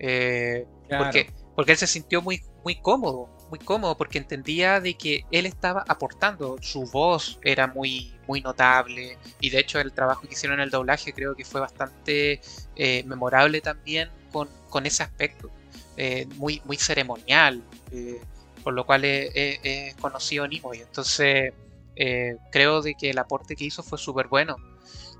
Eh, 0.00 0.66
Claro. 0.88 1.04
porque, 1.04 1.30
porque 1.54 1.72
él 1.72 1.78
se 1.78 1.86
sintió 1.86 2.20
muy, 2.20 2.42
muy 2.64 2.80
cómodo, 2.80 3.30
muy 3.54 3.64
cómodo, 3.64 3.96
porque 3.96 4.18
entendía 4.18 4.80
de 4.80 4.94
que 4.94 5.24
él 5.30 5.46
estaba 5.46 5.84
aportando, 5.86 6.56
su 6.60 6.86
voz 6.90 7.38
era 7.42 7.66
muy, 7.68 8.12
muy 8.26 8.40
notable, 8.40 9.16
y 9.40 9.50
de 9.50 9.60
hecho 9.60 9.78
el 9.80 9.92
trabajo 9.92 10.22
que 10.26 10.34
hicieron 10.34 10.58
en 10.58 10.64
el 10.64 10.70
doblaje 10.70 11.12
creo 11.12 11.36
que 11.36 11.44
fue 11.44 11.60
bastante 11.60 12.40
eh, 12.74 13.04
memorable 13.04 13.60
también 13.60 14.10
con, 14.32 14.48
con 14.70 14.86
ese 14.86 15.04
aspecto, 15.04 15.50
eh, 15.96 16.26
muy, 16.36 16.60
muy 16.64 16.76
ceremonial, 16.76 17.62
eh, 17.92 18.20
por 18.64 18.74
lo 18.74 18.84
cual 18.84 19.04
es, 19.04 19.94
conocido 20.00 20.48
Nimoy. 20.48 20.80
Entonces, 20.80 21.52
eh, 21.96 22.36
creo 22.50 22.82
de 22.82 22.94
que 22.94 23.10
el 23.10 23.18
aporte 23.18 23.54
que 23.54 23.64
hizo 23.64 23.82
fue 23.82 23.98
súper 23.98 24.26
bueno. 24.26 24.56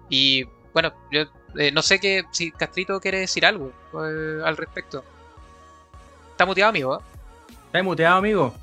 Y 0.09 0.45
bueno, 0.73 0.93
yo 1.13 1.23
eh, 1.57 1.71
no 1.71 1.83
sé 1.83 2.01
que, 2.01 2.25
si 2.33 2.51
Castrito 2.51 3.01
quiere 3.01 3.21
decir 3.21 3.47
algo 3.47 3.71
eh, 4.03 4.41
al 4.45 4.57
respecto. 4.57 5.05
Está 6.31 6.47
muteado, 6.47 6.71
amigo. 6.71 7.03
¿Estás 7.75 7.85
muteado, 7.87 8.19
amigo? 8.19 8.55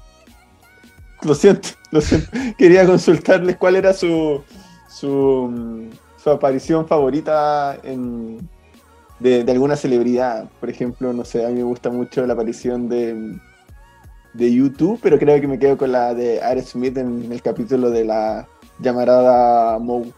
Lo 1.22 1.36
siento, 1.36 1.68
lo 1.92 2.00
siento. 2.00 2.30
Quería 2.58 2.86
consultarles 2.86 3.58
cuál 3.58 3.76
era 3.76 3.92
su, 3.94 4.42
su, 4.88 5.50
mm, 5.52 5.90
su 6.16 6.30
aparición 6.30 6.88
favorita 6.88 7.78
en, 7.84 8.50
de, 9.20 9.44
de 9.44 9.52
alguna 9.52 9.76
celebridad. 9.76 10.50
Por 10.62 10.70
ejemplo, 10.70 11.12
no 11.12 11.26
sé, 11.26 11.46
a 11.46 11.50
mí 11.50 11.56
me 11.56 11.64
gusta 11.64 11.90
mucho 11.90 12.26
la 12.26 12.36
aparición 12.36 12.88
de, 12.88 13.38
de 14.32 14.54
YouTube, 14.54 14.98
pero 15.04 15.20
creo 15.20 15.42
que 15.42 15.48
me 15.48 15.60
quedo 15.60 15.78
con 15.78 15.92
la 15.92 16.14
de 16.14 16.42
Aerosmith 16.42 16.96
en 16.98 17.30
el 17.30 17.42
capítulo 17.42 17.90
de 17.92 18.06
la 18.06 18.48
llamarada 18.80 19.78
Moe. 19.78 20.14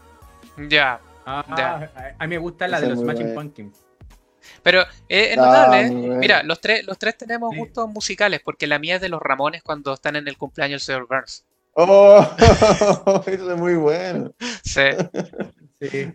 Ya. 0.70 1.00
Ah, 1.26 1.44
Ya. 1.56 1.90
a, 1.96 2.14
a 2.18 2.26
mí 2.28 2.36
me 2.36 2.38
gusta 2.38 2.68
la 2.68 2.78
Esa 2.78 2.86
de 2.86 2.90
los 2.90 3.00
Smashing 3.00 3.34
buena. 3.34 3.34
Pumpkins. 3.34 3.83
Pero 4.62 4.82
eh, 5.08 5.32
es 5.32 5.38
Ah, 5.38 5.46
notable, 5.46 5.80
¿eh? 5.86 5.90
Mira, 6.18 6.42
los 6.42 6.60
tres, 6.60 6.84
los 6.86 6.98
tres 6.98 7.16
tenemos 7.16 7.54
gustos 7.56 7.88
musicales, 7.88 8.40
porque 8.44 8.66
la 8.66 8.78
mía 8.78 8.96
es 8.96 9.00
de 9.00 9.08
los 9.08 9.20
Ramones 9.20 9.62
cuando 9.62 9.94
están 9.94 10.16
en 10.16 10.28
el 10.28 10.36
cumpleaños 10.38 10.86
del 10.86 10.94
señor 10.96 11.08
Burns. 11.08 11.44
¡Oh! 11.74 12.24
Eso 13.26 13.52
es 13.52 13.58
muy 13.58 13.74
bueno. 13.74 14.32
Sí. 14.64 14.82
Sí. 15.80 16.12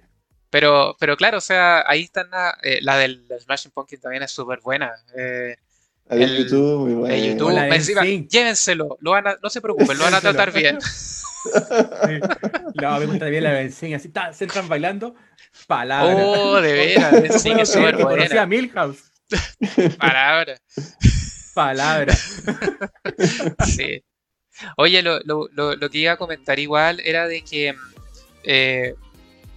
Pero, 0.49 0.95
pero 0.99 1.15
claro, 1.15 1.37
o 1.37 1.41
sea, 1.41 1.83
ahí 1.87 2.03
están 2.03 2.29
la, 2.31 2.57
eh, 2.63 2.79
la 2.81 2.97
del 2.97 3.27
Smashing 3.39 3.71
Pumpkins 3.71 4.01
también 4.01 4.23
es 4.23 4.31
súper 4.31 4.61
buena. 4.61 4.91
Eh, 5.15 5.57
De 6.09 6.23
el- 6.23 6.37
YouTube, 6.43 6.79
muy 6.87 6.93
buena. 6.95 7.15
de 7.15 7.27
YouTube, 7.29 7.47
O 7.47 7.51
la 7.51 7.63
de 7.63 7.69
me 7.69 7.75
encima, 7.77 8.01
NSYNC. 8.01 8.29
llévenselo, 8.29 8.97
lo 9.01 9.11
van 9.11 9.27
a- 9.27 9.37
no 9.43 9.49
se 9.49 9.61
preocupen, 9.61 9.97
lo 9.97 10.03
van 10.05 10.13
a 10.15 10.21
tratar 10.21 10.51
bien. 10.51 10.77
Sí. 11.41 12.19
No, 12.81 12.99
me 12.99 13.05
gusta 13.05 13.25
bien 13.27 13.43
la 13.45 13.53
benzina, 13.53 13.95
así, 13.95 14.09
ta, 14.09 14.33
se 14.33 14.43
entran 14.43 14.67
bailando. 14.67 15.15
Palabra. 15.67 16.13
Oh, 16.17 16.59
de 16.61 16.73
veras, 16.73 17.13
sí, 17.41 17.47
Bueno, 17.49 17.63
es 17.63 17.71
súper 17.71 17.95
que 17.95 18.03
Conocía 18.03 18.41
a 18.41 18.45
buena. 18.45 18.45
Milhouse. 18.47 19.03
Palabra. 19.97 20.55
Palabra. 21.53 22.13
Sí. 23.65 24.03
Oye, 24.77 25.01
lo, 25.01 25.19
lo- 25.21 25.47
lo- 25.53 25.75
lo 25.75 25.89
que 25.89 25.99
iba 25.99 26.11
a 26.13 26.17
comentar 26.17 26.59
igual 26.59 26.99
era 27.05 27.27
de 27.27 27.41
que 27.43 27.73
eh, 28.43 28.93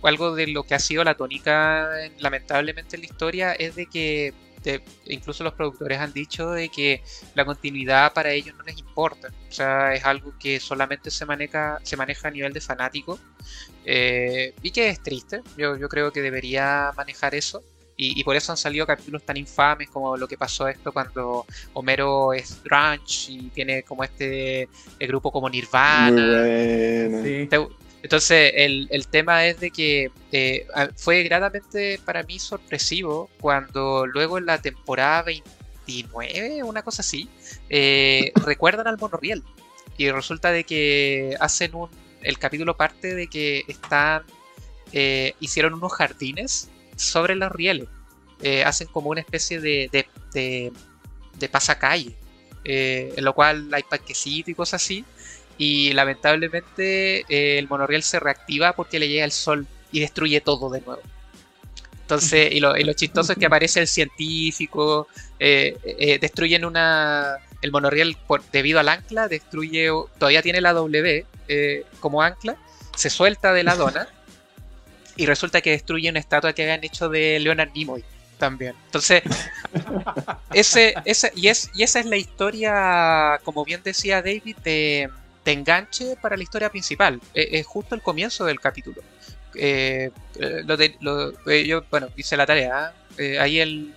algo 0.05 0.35
de 0.35 0.47
lo 0.49 0.63
que 0.63 0.75
ha 0.75 0.79
sido 0.79 1.03
la 1.05 1.15
tónica, 1.17 2.05
en- 2.05 2.15
lamentablemente, 2.23 2.97
en 2.97 3.03
la 3.03 3.07
historia 3.07 3.53
es 3.55 3.75
de 3.75 3.87
que 3.87 4.33
de- 4.63 4.83
incluso 5.07 5.43
los 5.45 5.55
productores 5.55 5.99
han 5.99 6.13
dicho 6.13 6.51
de 6.51 6.69
que 6.69 7.03
la 7.35 7.45
continuidad 7.45 8.13
para 8.13 8.31
ellos 8.33 8.55
no 8.57 8.63
les 8.65 8.79
importa. 8.79 9.29
O 9.49 9.53
sea, 9.53 9.95
es 9.95 10.05
algo 10.05 10.33
que 10.39 10.61
solamente 10.61 11.11
se 11.11 11.27
maneja, 11.27 11.79
se 11.83 11.97
maneja 11.97 12.29
a 12.29 12.31
nivel 12.31 12.53
de 12.53 12.61
fanático. 12.61 13.19
eh, 13.85 14.55
y 14.63 14.71
que 14.71 14.89
es 14.89 15.03
triste. 15.03 15.43
Yo, 15.57 15.77
yo 15.77 15.89
creo 15.89 16.13
que 16.13 16.23
debería 16.23 16.93
manejar 16.97 17.35
eso. 17.35 17.63
Y, 17.97 18.19
y 18.19 18.25
por 18.25 18.35
eso 18.37 18.53
han 18.53 18.57
salido 18.57 18.87
capítulos 18.87 19.23
tan 19.23 19.37
infames 19.37 19.91
como 19.91 20.17
lo 20.17 20.27
que 20.27 20.39
pasó 20.39 20.67
esto 20.67 20.93
cuando 20.93 21.45
Homero 21.75 22.33
es 22.33 22.63
grunge 22.65 23.33
y 23.33 23.51
tiene 23.51 23.83
como 23.83 24.03
este 24.03 24.63
el 24.99 25.09
grupo 25.09 25.31
como 25.31 25.49
Muy 25.49 25.59
Nirvana. 25.59 26.11
bueno. 26.43 27.23
Sí. 27.23 27.47
Te- 27.49 27.69
Entonces, 28.03 28.53
el, 28.57 28.89
el 28.91 29.07
tema 29.09 29.47
es 29.47 29.61
de 29.61 29.71
que 29.71 30.11
eh, 30.33 30.67
fue 30.97 31.23
gratamente 31.25 32.01
para 32.05 32.23
mí 32.25 32.39
sorpresivo 32.39 33.31
cuando 33.41 34.07
luego 34.07 34.39
en 34.39 34.47
la 34.47 34.61
temporada 34.61 35.23
29, 35.23 36.63
una 36.65 36.83
cosa 36.83 37.03
así, 37.03 37.31
eh, 37.69 38.33
recuerdan 38.45 38.87
al 38.89 38.99
monorriel. 38.99 39.45
Y 39.97 40.11
resulta 40.11 40.51
de 40.53 40.65
que 40.65 41.37
hacen 41.41 41.75
un. 41.75 41.91
El 42.23 42.39
capítulo 42.39 42.77
parte 42.77 43.15
de 43.15 43.29
que 43.29 43.65
están. 43.69 44.25
eh, 44.93 45.35
hicieron 45.41 45.75
unos 45.75 45.93
jardines 45.93 46.71
sobre 46.97 47.35
los 47.37 47.53
rieles. 47.53 47.89
Eh, 48.43 48.65
hacen 48.65 48.89
como 48.89 49.11
una 49.11 49.21
especie 49.21 49.61
de, 49.61 49.89
de, 49.93 50.07
de, 50.35 50.73
de 51.39 51.49
pasacalle. 51.49 52.17
en 52.65 53.25
lo 53.25 53.35
cual 53.35 53.73
hay 53.75 53.83
parquecito 53.85 54.51
y 54.51 54.55
cosas 54.55 54.83
así. 54.83 55.05
Y 55.65 55.93
lamentablemente 55.93 57.21
eh, 57.29 57.57
el 57.61 57.69
monorriel 57.69 58.03
se 58.03 58.19
reactiva 58.19 58.73
porque 58.73 58.99
le 58.99 59.09
llega 59.09 59.25
el 59.25 59.31
sol 59.31 59.65
y 59.93 60.01
destruye 60.01 60.41
todo 60.41 60.69
de 60.71 60.81
nuevo. 60.81 61.01
Entonces, 62.01 62.51
y 62.51 62.59
lo, 62.59 62.93
chistoso 62.95 63.31
es 63.31 63.39
que 63.39 63.47
aparece 63.47 63.79
el 63.79 63.87
científico, 63.87 65.07
eh, 65.39 65.77
eh, 65.85 66.19
destruyen 66.19 66.65
una. 66.65 67.37
El 67.61 67.71
monorriel, 67.71 68.17
debido 68.51 68.81
al 68.81 68.89
ancla, 68.89 69.29
destruye. 69.29 69.89
Todavía 70.19 70.43
tiene 70.43 70.61
la 70.61 70.73
W 70.73 71.27
como 72.01 72.23
ancla, 72.23 72.57
se 72.97 73.09
suelta 73.09 73.53
de 73.53 73.63
la 73.63 73.77
dona 73.77 74.09
y 75.15 75.27
resulta 75.27 75.61
que 75.61 75.71
destruye 75.71 76.11
una 76.11 76.19
estatua 76.19 76.55
que 76.55 76.63
habían 76.63 76.83
hecho 76.83 77.09
de 77.09 77.39
Leonard 77.39 77.71
Nimoy 77.73 78.03
también. 78.37 78.75
Entonces, 78.87 79.23
ese, 80.53 80.95
ese, 81.05 81.31
y, 81.37 81.47
es, 81.47 81.71
y 81.73 81.85
esa 81.85 82.01
es 82.01 82.07
la 82.07 82.17
historia, 82.17 83.41
como 83.45 83.65
bien 83.65 83.81
decía 83.85 84.23
David, 84.23 84.57
de, 84.65 85.09
de 85.45 85.53
enganche 85.53 86.17
para 86.21 86.37
la 86.37 86.43
historia 86.43 86.71
principal. 86.71 87.21
Eh, 87.35 87.49
es 87.53 87.67
justo 87.67 87.95
el 87.95 88.03
comienzo 88.03 88.45
del 88.45 88.61
capítulo. 88.61 89.03
Eh, 89.55 90.11
eh, 90.41 90.63
lo 90.65 90.77
de- 90.77 90.97
lo- 91.01 91.33
yo, 91.51 91.83
bueno, 91.91 92.09
hice 92.17 92.37
la 92.37 92.47
tarea. 92.47 92.95
ahí 93.41 93.61
el, 93.61 93.95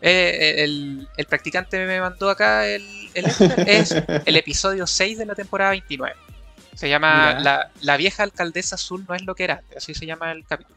el, 0.00 1.08
el 1.16 1.26
practicante 1.26 1.84
me 1.86 2.00
mandó 2.00 2.28
acá 2.30 2.66
el, 2.68 2.82
el 3.14 3.24
es 3.66 3.94
el 4.24 4.36
episodio 4.36 4.86
6 4.86 5.18
de 5.18 5.26
la 5.26 5.34
temporada 5.34 5.70
29. 5.70 6.14
Se 6.74 6.88
llama 6.90 7.32
la, 7.42 7.70
la 7.80 7.96
vieja 7.96 8.22
alcaldesa 8.22 8.74
azul 8.74 9.04
no 9.08 9.14
es 9.14 9.22
lo 9.24 9.34
que 9.34 9.44
era, 9.44 9.62
así 9.76 9.94
se 9.94 10.04
llama 10.04 10.30
el 10.32 10.44
capítulo. 10.46 10.76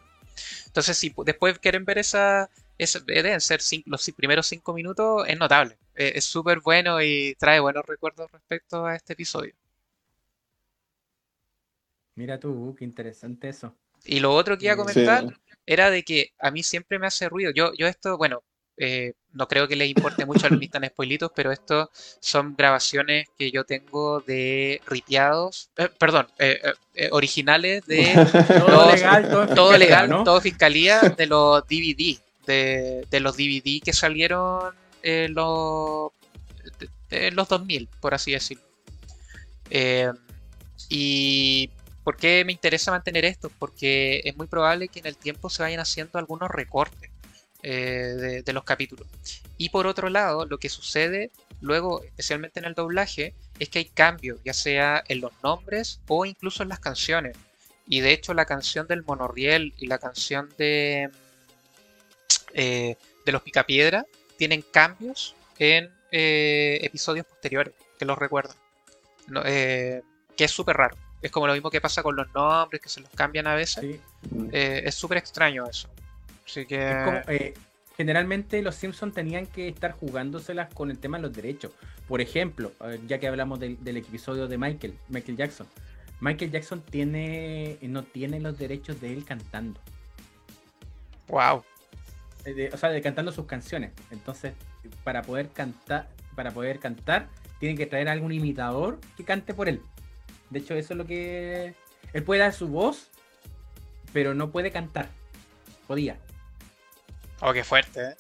Entonces, 0.68 0.98
si 0.98 1.12
pu- 1.12 1.26
después 1.26 1.60
quieren 1.60 1.84
ver 1.84 1.98
esa, 1.98 2.50
esa- 2.78 3.02
deben 3.02 3.42
ser 3.42 3.60
cin- 3.60 3.84
los 3.86 4.10
primeros 4.16 4.48
cinco 4.48 4.72
minutos, 4.74 5.26
es 5.28 5.38
notable. 5.38 5.78
Es 5.96 6.24
súper 6.24 6.62
bueno 6.62 7.02
y 7.02 7.36
trae 7.38 7.60
buenos 7.60 7.86
recuerdos 7.86 8.32
respecto 8.32 8.86
a 8.86 8.96
este 8.96 9.12
episodio. 9.14 9.54
Mira 12.20 12.38
tú, 12.38 12.76
qué 12.78 12.84
interesante 12.84 13.48
eso. 13.48 13.74
Y 14.04 14.20
lo 14.20 14.34
otro 14.34 14.58
que 14.58 14.66
iba 14.66 14.74
a 14.74 14.76
Sí. 14.76 14.82
comentar 15.06 15.26
era 15.66 15.90
de 15.90 16.04
que 16.04 16.34
a 16.38 16.52
mí 16.52 16.64
siempre 16.64 17.00
me 17.00 17.08
hace 17.08 17.30
ruido. 17.30 17.52
Yo, 17.56 17.72
yo 17.78 17.88
esto, 17.88 18.18
bueno, 18.18 18.44
eh, 18.76 19.14
no 19.32 19.48
creo 19.48 19.70
que 19.70 19.78
les 19.78 19.90
importe 19.90 20.26
mucho 20.26 20.46
a 20.48 20.50
los 20.50 20.60
listan 20.60 20.86
spoilitos, 20.86 21.32
pero 21.34 21.50
esto 21.54 21.90
son 22.20 22.56
grabaciones 22.58 23.28
que 23.38 23.52
yo 23.52 23.64
tengo 23.64 24.20
de 24.20 24.82
ripiados, 24.86 25.70
eh, 25.78 25.88
perdón, 25.98 26.28
eh, 26.40 26.60
eh, 26.94 27.08
originales 27.14 27.86
de 27.86 28.16
Todo 28.50 28.86
los- 28.86 28.96
legal, 28.96 29.30
todo 29.30 29.44
en 29.44 29.56
todo 29.56 29.72
fiscalía, 29.72 29.78
legal, 29.78 30.10
¿no? 30.10 30.24
todo 30.26 30.42
fiscalía 30.42 31.00
de 31.18 31.26
los 31.26 31.64
DVD, 31.70 32.20
de, 32.48 33.08
de 33.10 33.20
los 33.22 33.38
DVD 33.38 33.80
que 33.82 33.94
salieron 33.94 34.76
en 35.04 35.34
los, 35.34 36.12
en 37.12 37.34
los 37.36 37.48
2000, 37.48 37.88
por 38.02 38.14
así 38.14 38.34
decirlo. 38.34 38.64
Eh, 39.70 40.12
y 40.90 41.70
¿por 42.10 42.18
qué 42.18 42.44
me 42.44 42.54
interesa 42.54 42.90
mantener 42.90 43.24
esto? 43.24 43.52
Porque 43.60 44.24
es 44.26 44.36
muy 44.36 44.48
probable 44.48 44.88
que 44.88 44.98
en 44.98 45.06
el 45.06 45.16
tiempo 45.16 45.48
se 45.48 45.62
vayan 45.62 45.80
haciendo 45.80 46.18
algunos 46.18 46.50
recortes. 46.50 47.12
eh, 47.62 48.42
de, 48.44 48.54
los 48.54 48.64
capítulos. 48.64 49.06
Y 49.60 49.70
por 49.70 49.86
otro 49.86 50.10
lado, 50.10 50.48
lo 50.48 50.58
que 50.58 50.70
sucede 50.70 51.30
luego, 51.62 52.02
especialmente 52.02 52.60
en 52.60 52.66
el 52.66 52.74
doblaje, 52.74 53.36
es 53.60 53.70
que 53.70 53.78
hay 53.80 53.86
cambios, 53.86 54.40
ya 54.44 54.54
sea 54.54 55.04
en 55.08 55.22
los 55.22 55.34
nombres 55.44 56.00
o 56.08 56.26
incluso 56.26 56.64
en 56.64 56.70
las 56.70 56.80
canciones. 56.80 57.38
Y 57.86 58.00
de 58.00 58.14
hecho 58.14 58.34
la 58.34 58.46
canción 58.46 58.88
del 58.88 59.04
monorriel 59.04 59.76
y 59.78 59.86
la 59.86 60.00
canción 60.00 60.50
de, 60.58 61.12
eh, 62.56 62.96
de 63.24 63.32
los 63.32 63.44
Picapiedra 63.44 64.04
tienen 64.36 64.64
cambios 64.64 65.36
en 65.60 65.92
eh, 66.12 66.80
episodios 66.82 67.28
posteriores, 67.28 67.76
que 68.00 68.06
los 68.06 68.18
recuerdan. 68.18 68.56
No, 69.28 69.44
eh, 69.46 70.02
que 70.36 70.46
es 70.46 70.52
súper 70.52 70.78
raro. 70.78 70.98
Es 71.22 71.32
como 71.32 71.48
lo 71.48 71.54
mismo 71.54 71.70
que 71.70 71.82
pasa 71.82 72.02
con 72.02 72.16
los 72.16 72.34
nombres, 72.34 72.82
que 72.82 72.90
se 72.90 73.02
los 73.02 73.10
cambian 73.12 73.48
a 73.48 73.56
veces. 73.56 74.00
Eh, 74.52 74.82
es 74.86 74.96
súper 74.96 75.18
extraño 75.18 75.66
eso. 75.68 75.90
Así 76.46 76.66
que... 76.66 76.90
Es 76.90 77.04
como, 77.06 77.18
eh, 77.28 77.54
generalmente 77.98 78.62
los 78.62 78.76
Simpsons 78.76 79.14
tenían 79.14 79.46
que 79.46 79.68
estar 79.68 79.92
jugándoselas 79.92 80.74
con 80.74 80.90
el 80.92 80.98
tema 80.98 81.18
de 81.18 81.24
los 81.24 81.34
derechos. 81.34 81.72
Por 82.08 82.22
ejemplo, 82.22 82.72
eh, 82.86 83.00
ya 83.08 83.20
que 83.20 83.28
hablamos 83.28 83.60
del, 83.60 83.84
del 83.84 83.98
episodio 83.98 84.48
de 84.48 84.58
Michael, 84.58 84.98
Michael 85.10 85.38
Jackson. 85.38 85.68
Michael 86.22 86.52
Jackson 86.52 86.82
tiene, 86.82 87.78
no 87.82 88.04
tiene 88.04 88.40
los 88.40 88.58
derechos 88.58 89.00
de 89.02 89.14
él 89.14 89.26
cantando. 89.26 89.80
Wow. 91.28 91.64
Eh, 92.46 92.54
de- 92.54 92.70
o 92.74 92.78
sea, 92.78 92.90
de 92.90 93.02
cantando 93.02 93.32
sus 93.32 93.46
canciones. 93.46 93.92
Entonces, 94.12 94.54
para 95.04 95.22
poder 95.22 95.50
cantar, 95.50 96.10
para 96.36 96.52
poder 96.52 96.80
cantar, 96.80 97.28
tienen 97.60 97.78
que 97.78 97.86
traer 97.86 98.08
a 98.10 98.14
algún 98.14 98.32
imitador 98.32 99.00
que 99.18 99.24
cante 99.26 99.54
por 99.54 99.68
él. 99.70 99.82
De 100.50 100.60
hecho, 100.60 100.74
eso 100.76 100.94
es 100.94 100.98
lo 100.98 101.06
que. 101.06 101.74
Él 102.14 102.24
puede 102.24 102.42
dar 102.42 102.54
su 102.54 102.68
voz, 102.68 103.08
pero 104.14 104.34
no 104.34 104.50
puede 104.52 104.72
cantar. 104.72 105.10
Podía. 105.88 106.18
Oh, 107.42 107.54
qué 107.54 107.64
fuerte, 107.64 108.02
¿eh? 108.02 108.16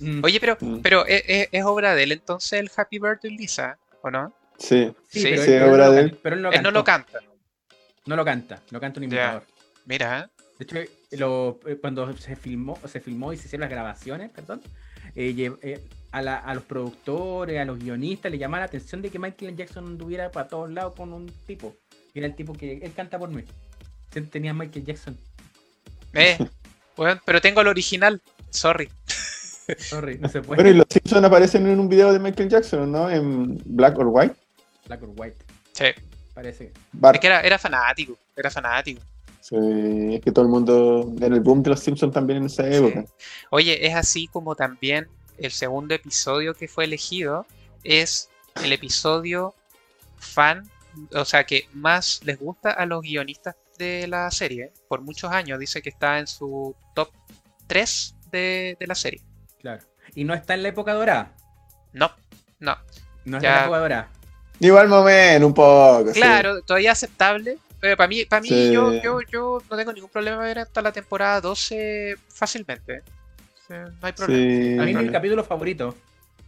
Mm. 0.00 0.24
Oye, 0.24 0.38
pero, 0.40 0.56
pero 0.82 1.06
¿es, 1.06 1.22
es- 1.26 1.48
es 1.50 1.64
obra 1.64 1.94
de 1.94 2.04
él 2.04 2.12
entonces 2.12 2.52
el 2.60 2.70
Happy 2.76 2.98
Birthday 2.98 3.36
Lisa, 3.36 3.78
¿o 4.02 4.10
no? 4.10 4.32
Sí, 4.58 4.94
Sí, 5.08 5.20
Sí, 5.20 5.28
pero, 5.30 5.42
sí, 5.42 5.50
obra 5.56 5.86
no 5.86 5.90
de 5.92 6.00
lo 6.02 6.06
él. 6.08 6.18
pero 6.22 6.36
él 6.36 6.42
no, 6.42 6.52
Él 6.52 6.62
no 6.62 6.70
lo 6.70 6.84
canta. 6.84 7.20
No 8.06 8.16
lo 8.16 8.24
canta, 8.24 8.62
lo 8.70 8.80
canta 8.80 9.00
un 9.00 9.04
imitador. 9.04 9.44
Mira, 9.86 10.20
¿eh? 10.20 10.42
De 10.58 10.64
hecho, 10.64 10.76
eh, 10.78 10.90
lo- 11.18 11.58
eh, 11.66 11.76
cuando 11.80 12.16
se 12.16 12.36
filmó, 12.36 12.78
se 12.86 13.00
filmó 13.00 13.32
y 13.32 13.36
se 13.36 13.46
hicieron 13.46 13.62
las 13.62 13.70
grabaciones, 13.70 14.30
perdón, 14.30 14.60
eh, 15.14 15.34
eh, 15.62 15.80
a, 16.10 16.22
la- 16.22 16.36
a 16.38 16.54
los 16.54 16.64
productores, 16.64 17.60
a 17.60 17.64
los 17.64 17.78
guionistas, 17.78 18.30
le 18.32 18.38
llamaba 18.38 18.60
la 18.60 18.66
atención 18.66 19.02
de 19.02 19.10
que 19.10 19.18
Michael 19.18 19.56
Jackson 19.56 19.86
anduviera 19.86 20.30
para 20.30 20.48
todos 20.48 20.70
lados 20.70 20.94
con 20.96 21.12
un 21.12 21.30
tipo. 21.46 21.74
Era 22.14 22.26
el 22.26 22.34
tipo 22.34 22.52
que 22.52 22.78
él 22.78 22.92
canta 22.94 23.18
por 23.18 23.28
mí. 23.30 23.44
Siempre 24.10 24.30
Tenía 24.32 24.54
Michael 24.54 24.84
Jackson. 24.84 25.16
Eh, 26.14 26.38
bueno, 26.96 27.20
pero 27.24 27.40
tengo 27.40 27.60
el 27.60 27.66
original. 27.68 28.20
Sorry. 28.50 28.88
Sorry, 29.76 30.18
no 30.18 30.28
se 30.28 30.40
puede. 30.40 30.62
Bueno, 30.62 30.70
y 30.70 30.74
los 30.78 30.86
Simpsons 30.88 31.24
aparecen 31.24 31.66
en 31.66 31.78
un 31.78 31.88
video 31.88 32.10
de 32.12 32.18
Michael 32.18 32.48
Jackson, 32.48 32.90
¿no? 32.90 33.10
En 33.10 33.60
Black 33.66 33.98
or 33.98 34.06
White. 34.08 34.34
Black 34.86 35.02
or 35.02 35.10
White, 35.14 35.36
Sí. 35.72 35.84
parece. 36.32 36.72
Bart. 36.92 37.16
Es 37.16 37.20
que 37.20 37.26
era, 37.26 37.40
era 37.42 37.58
fanático. 37.58 38.16
Era 38.34 38.50
fanático. 38.50 39.02
Sí, 39.42 39.56
es 40.14 40.20
que 40.22 40.32
todo 40.32 40.44
el 40.46 40.50
mundo 40.50 41.12
en 41.20 41.32
el 41.32 41.40
boom 41.40 41.62
de 41.62 41.70
los 41.70 41.80
Simpsons 41.80 42.12
también 42.14 42.38
en 42.38 42.46
esa 42.46 42.66
época. 42.68 43.04
Oye, 43.50 43.86
es 43.86 43.94
así 43.94 44.26
como 44.28 44.54
también 44.56 45.06
el 45.38 45.52
segundo 45.52 45.94
episodio 45.94 46.54
que 46.54 46.68
fue 46.68 46.84
elegido 46.84 47.46
es 47.84 48.28
el 48.62 48.72
episodio 48.72 49.54
fan, 50.18 50.68
o 51.14 51.24
sea, 51.24 51.44
que 51.44 51.68
más 51.72 52.20
les 52.24 52.38
gusta 52.38 52.70
a 52.72 52.86
los 52.86 53.02
guionistas 53.02 53.54
de 53.78 54.06
la 54.08 54.30
serie. 54.30 54.72
Por 54.88 55.00
muchos 55.00 55.30
años 55.30 55.58
dice 55.60 55.80
que 55.82 55.90
está 55.90 56.18
en 56.18 56.26
su 56.26 56.74
top 56.94 57.10
3 57.68 58.14
de, 58.32 58.76
de 58.80 58.86
la 58.86 58.94
serie. 58.94 59.20
Claro. 59.60 59.84
Y 60.14 60.24
no 60.24 60.34
está 60.34 60.54
en 60.54 60.62
la 60.64 60.70
época 60.70 60.94
dorada. 60.94 61.32
No, 61.92 62.10
no. 62.58 62.76
No 63.24 63.36
es 63.36 63.42
Ya. 63.42 63.48
en 63.50 63.54
la 63.56 63.62
época 63.64 63.78
dorada. 63.78 64.08
Igual 64.60 64.88
momento, 64.88 65.46
un 65.46 65.54
poco. 65.54 66.12
sí. 66.12 66.20
Claro, 66.20 66.62
todavía 66.62 66.92
aceptable. 66.92 67.58
Pero 67.80 67.96
para 67.96 68.08
mí, 68.08 68.24
para 68.24 68.42
mí 68.42 68.48
Sí. 68.48 68.72
yo, 68.72 68.92
yo, 69.00 69.20
yo 69.30 69.62
no 69.70 69.76
tengo 69.76 69.92
ningún 69.92 70.10
problema 70.10 70.38
ver 70.42 70.58
hasta 70.58 70.82
la 70.82 70.90
temporada 70.90 71.40
12 71.40 72.16
fácilmente. 72.28 73.02
No 73.68 73.92
hay 74.02 74.12
problema. 74.12 74.42
Sí. 74.64 74.78
A 74.78 74.82
mí 74.84 74.90
es 74.92 74.96
mi 75.06 75.10
capítulo 75.10 75.44
favorito. 75.44 75.94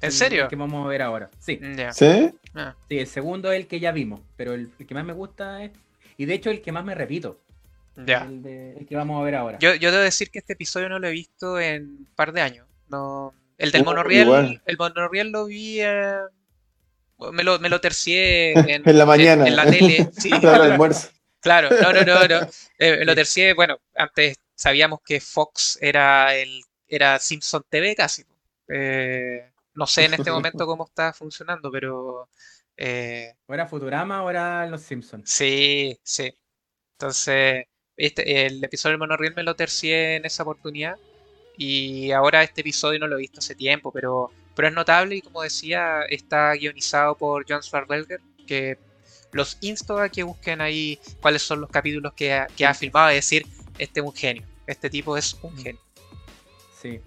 ¿En 0.00 0.06
El- 0.06 0.12
serio? 0.12 0.42
el 0.44 0.48
que 0.48 0.56
vamos 0.56 0.84
a 0.84 0.88
ver 0.88 1.02
ahora. 1.02 1.30
Sí. 1.38 1.60
¿Sí? 1.92 2.30
Ah. 2.54 2.74
Sí, 2.88 2.98
el 2.98 3.06
segundo 3.06 3.52
es 3.52 3.60
el 3.60 3.66
que 3.66 3.80
ya 3.80 3.92
vimos, 3.92 4.20
pero 4.36 4.54
el, 4.54 4.70
el 4.78 4.86
que 4.86 4.94
más 4.94 5.04
me 5.04 5.12
gusta 5.12 5.62
es. 5.62 5.72
Y 6.16 6.24
de 6.24 6.34
hecho, 6.34 6.50
el 6.50 6.62
que 6.62 6.72
más 6.72 6.84
me 6.84 6.94
repito. 6.94 7.38
Ya. 8.06 8.22
El, 8.24 8.42
de- 8.42 8.76
el 8.78 8.86
que 8.86 8.96
vamos 8.96 9.20
a 9.20 9.24
ver 9.24 9.34
ahora. 9.34 9.58
Yo, 9.58 9.74
yo 9.74 9.90
debo 9.90 10.02
decir 10.02 10.30
que 10.30 10.38
este 10.38 10.54
episodio 10.54 10.88
no 10.88 10.98
lo 10.98 11.08
he 11.08 11.12
visto 11.12 11.60
en 11.60 11.82
un 11.82 12.08
par 12.16 12.32
de 12.32 12.40
años. 12.40 12.66
No, 12.88 13.34
el 13.58 13.70
del 13.72 13.82
Oh, 13.82 13.84
monorriel, 13.86 14.22
igual. 14.26 14.62
el 14.64 14.76
monorriel 14.78 15.30
lo 15.30 15.44
vi, 15.46 15.80
eh, 15.80 16.14
me 17.32 17.44
lo, 17.44 17.58
me 17.58 17.68
lo 17.68 17.80
tercié 17.80 18.52
en, 18.52 18.82
En 18.88 18.98
la 18.98 19.04
mañana. 19.06 19.46
en, 19.46 19.54
la 19.56 19.66
tele. 19.70 20.08
Sí, 20.16 20.30
el 20.42 20.48
almuerzo. 20.48 21.08
claro, 21.40 21.68
no, 21.82 21.92
no, 21.92 22.04
no, 22.04 22.26
no. 22.26 22.40
Eh, 22.78 22.96
me 23.00 23.04
lo 23.04 23.14
tercié, 23.14 23.52
bueno, 23.52 23.76
antes 23.94 24.36
sabíamos 24.54 25.00
que 25.04 25.20
Fox 25.20 25.78
era 25.82 26.34
el 26.34 26.62
era 26.90 27.18
Simpson 27.18 27.64
TV 27.68 27.94
casi. 27.94 28.24
Eh, 28.68 29.50
no 29.74 29.86
sé 29.86 30.04
en 30.04 30.14
este 30.14 30.30
momento 30.30 30.66
cómo 30.66 30.84
está 30.84 31.12
funcionando, 31.12 31.70
pero 31.70 32.28
eh, 32.76 33.34
¿O 33.46 33.52
era 33.52 33.66
Futurama 33.66 34.22
o 34.22 34.30
era 34.30 34.66
Los 34.66 34.80
Simpsons? 34.80 35.30
Sí, 35.30 35.98
sí. 36.02 36.32
Entonces, 36.92 37.66
este, 37.96 38.46
el 38.46 38.64
episodio 38.64 38.92
del 38.92 39.00
monorriel 39.00 39.34
me 39.34 39.42
lo 39.42 39.54
tercié 39.54 40.16
en 40.16 40.24
esa 40.24 40.42
oportunidad. 40.44 40.96
Y 41.58 42.10
ahora 42.12 42.42
este 42.42 42.62
episodio 42.62 42.98
no 42.98 43.06
lo 43.06 43.16
he 43.16 43.20
visto 43.20 43.40
hace 43.40 43.54
tiempo, 43.54 43.92
pero, 43.92 44.30
pero 44.56 44.68
es 44.68 44.74
notable 44.74 45.16
y 45.16 45.20
como 45.20 45.42
decía, 45.42 46.02
está 46.08 46.54
guionizado 46.54 47.16
por 47.16 47.44
John 47.46 47.62
Swartzwelder, 47.62 48.20
que 48.46 48.78
los 49.32 49.58
insto 49.60 49.98
a 49.98 50.08
que 50.08 50.22
busquen 50.22 50.62
ahí 50.62 50.98
cuáles 51.20 51.42
son 51.42 51.60
los 51.60 51.68
capítulos 51.68 52.14
que 52.14 52.32
ha, 52.32 52.46
que 52.46 52.64
ha 52.64 52.72
filmado 52.72 53.12
y 53.12 53.16
decir, 53.16 53.46
este 53.76 54.00
es 54.00 54.06
un 54.06 54.14
genio, 54.14 54.42
este 54.66 54.88
tipo 54.88 55.18
es 55.18 55.34
un 55.42 55.54
genio. 55.58 55.80
Sí. 56.80 57.00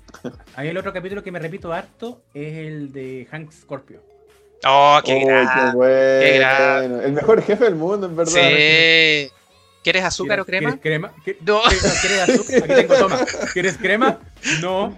A 0.55 0.61
mí 0.61 0.67
el 0.67 0.77
otro 0.77 0.93
capítulo 0.93 1.23
que 1.23 1.31
me 1.31 1.39
repito 1.39 1.73
harto 1.73 2.21
es 2.33 2.53
el 2.57 2.91
de 2.91 3.27
Hank 3.31 3.51
Scorpio. 3.51 4.01
¡Oh, 4.65 4.99
qué 5.03 5.13
Oh, 5.23 5.25
grande! 5.27 5.51
qué 5.71 5.75
bueno. 5.75 6.99
qué. 6.99 7.05
El 7.07 7.11
mejor 7.13 7.41
jefe 7.41 7.63
del 7.65 7.75
mundo, 7.75 8.07
en 8.07 8.15
verdad. 8.15 8.31
Sí. 8.31 9.29
¿Quieres 9.83 10.03
azúcar 10.05 10.39
o 10.39 10.45
crema? 10.45 10.69
¿Quieres 10.79 10.81
crema? 10.81 11.13
¿Qué- 11.25 11.37
No. 11.45 11.61
¿Quieres 12.01 12.29
azúcar? 12.29 12.63
Aquí 12.63 12.73
tengo, 12.73 12.95
toma. 12.95 13.19
¿Quieres 13.51 13.77
crema? 13.77 14.19
No. 14.61 14.97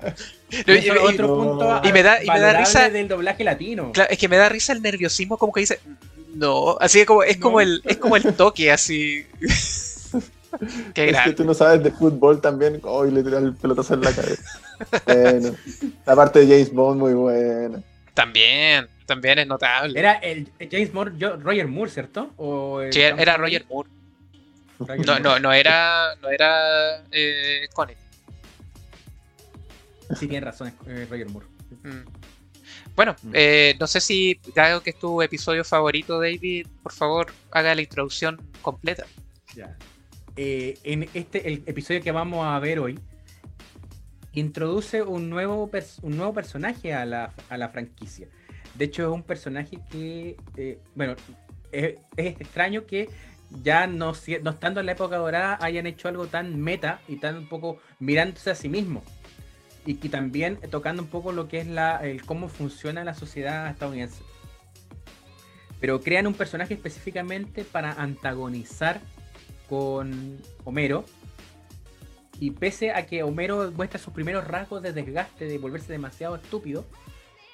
Y- 0.52 0.90
otro 0.92 1.28
no. 1.28 1.36
punto 1.38 1.82
Y 1.84 1.92
me 1.92 2.04
da- 2.04 2.24
y 2.24 2.28
me 2.30 2.40
da 2.40 2.54
risa- 2.60 2.90
del 2.92 3.08
doblaje 3.08 3.44
latino. 3.44 3.92
Claro, 3.94 4.12
es 4.12 4.18
que 4.20 4.28
me 4.28 4.38
da 4.38 4.48
risa 4.50 4.74
el 4.74 4.82
nerviosismo, 4.84 5.38
como 5.40 5.52
que 5.52 5.62
dice, 5.62 5.80
no, 6.36 6.78
así 6.80 7.00
que 7.00 7.06
como, 7.08 7.24
es 7.24 7.38
como 7.38 7.62
el, 7.62 7.82
es 7.86 7.98
como 7.98 8.16
el 8.16 8.36
toque, 8.36 8.72
así. 8.72 9.26
Qué 10.94 11.10
Es 11.10 11.18
que 11.22 11.34
tú 11.34 11.44
no 11.46 11.54
sabes 11.54 11.84
de 11.84 11.92
fútbol 11.92 12.42
también. 12.42 12.80
Hoy 12.84 13.12
le 13.12 13.24
tira 13.24 13.40
el 13.40 13.54
pelotazo 13.56 13.94
en 13.96 14.02
la 14.02 14.12
cabeza. 14.14 14.60
bueno, 15.06 15.56
la 16.06 16.16
parte 16.16 16.40
de 16.40 16.48
James 16.48 16.74
Bond 16.74 17.00
muy 17.00 17.14
buena. 17.14 17.82
También, 18.14 18.88
también 19.06 19.40
es 19.40 19.48
notable. 19.48 19.98
Era 20.00 20.14
el 20.14 20.50
James 20.72 20.94
Moore, 20.94 21.12
yo- 21.18 21.36
Roger 21.38 21.68
Moore, 21.68 21.92
¿cierto? 21.92 22.32
O 22.38 22.82
Sí, 22.92 23.02
era, 23.02 23.22
era. 23.22 23.38
Roger 23.38 23.66
Moore. 23.70 23.90
Roger 24.80 25.00
No, 25.00 25.06
Moore. 25.14 25.22
no, 25.24 25.40
no 25.40 25.54
era, 25.54 26.16
no 26.22 26.30
era 26.30 27.04
eh, 27.12 27.68
Connery. 27.74 27.98
Sí, 30.20 30.28
tienes 30.28 30.44
razón, 30.44 30.74
eh, 30.88 31.08
Roger 31.10 31.30
Moore. 31.30 31.48
Mm. 31.84 32.06
Bueno, 32.96 33.16
eh, 33.34 33.76
no 33.80 33.88
sé 33.88 34.00
si, 34.00 34.40
dado 34.56 34.82
que 34.82 34.92
es 34.92 35.00
tu 35.00 35.22
episodio 35.22 35.64
favorito, 35.66 36.20
David, 36.22 36.68
por 36.84 36.94
favor, 36.94 37.34
haga 37.52 37.76
la 37.76 37.82
introducción 37.82 38.40
completa. 38.62 39.06
Ya. 39.56 39.76
Eh, 40.38 40.78
en 40.84 41.08
este, 41.14 41.48
el 41.48 41.64
episodio 41.66 42.02
que 42.02 42.12
vamos 42.12 42.46
a 42.46 42.60
ver 42.60 42.80
hoy, 42.80 43.00
introduce 44.34 45.02
un 45.02 45.30
nuevo, 45.30 45.70
un 46.02 46.18
nuevo 46.18 46.34
personaje 46.34 46.94
a 46.94 47.06
la, 47.06 47.32
a 47.50 47.58
la 47.58 47.70
franquicia. 47.70 48.28
De 48.74 48.86
hecho, 48.86 49.04
es 49.04 49.10
un 49.10 49.24
personaje 49.24 49.80
que, 49.90 50.36
eh, 50.58 50.80
bueno, 50.94 51.16
es, 51.72 51.96
extraño 52.18 52.86
que 52.86 53.10
ya 53.64 53.88
no, 53.88 54.14
no 54.42 54.50
estando 54.52 54.82
en 54.82 54.86
la 54.86 54.92
época 54.92 55.18
dorada 55.18 55.58
hayan 55.62 55.88
hecho 55.88 56.10
algo 56.10 56.28
tan 56.28 56.60
meta 56.60 57.00
y 57.08 57.16
tan 57.18 57.38
un 57.38 57.48
poco 57.48 57.80
mirándose 58.00 58.52
a 58.52 58.56
sí 58.56 58.68
mismo. 58.68 59.04
Y 59.86 59.96
que 59.96 60.10
también 60.10 60.58
tocando 60.70 61.02
un 61.04 61.08
poco 61.08 61.32
lo 61.32 61.48
que 61.48 61.60
es 61.60 61.68
la, 61.68 62.02
cómo 62.26 62.50
funciona 62.50 63.06
la 63.06 63.14
sociedad 63.14 63.70
estadounidense. 63.70 64.24
Pero 65.80 66.02
crean 66.02 66.28
un 66.28 66.34
personaje 66.34 66.74
específicamente 66.74 67.64
para 67.64 67.94
antagonizar 67.94 69.00
con 69.70 70.38
Homero. 70.64 71.06
Y 72.40 72.52
pese 72.52 72.92
a 72.92 73.06
que 73.06 73.24
Homero 73.24 73.72
muestra 73.72 74.00
sus 74.00 74.14
primeros 74.14 74.46
rasgos 74.46 74.82
de 74.82 74.92
desgaste, 74.92 75.46
de 75.46 75.58
volverse 75.58 75.92
demasiado 75.92 76.36
estúpido, 76.36 76.86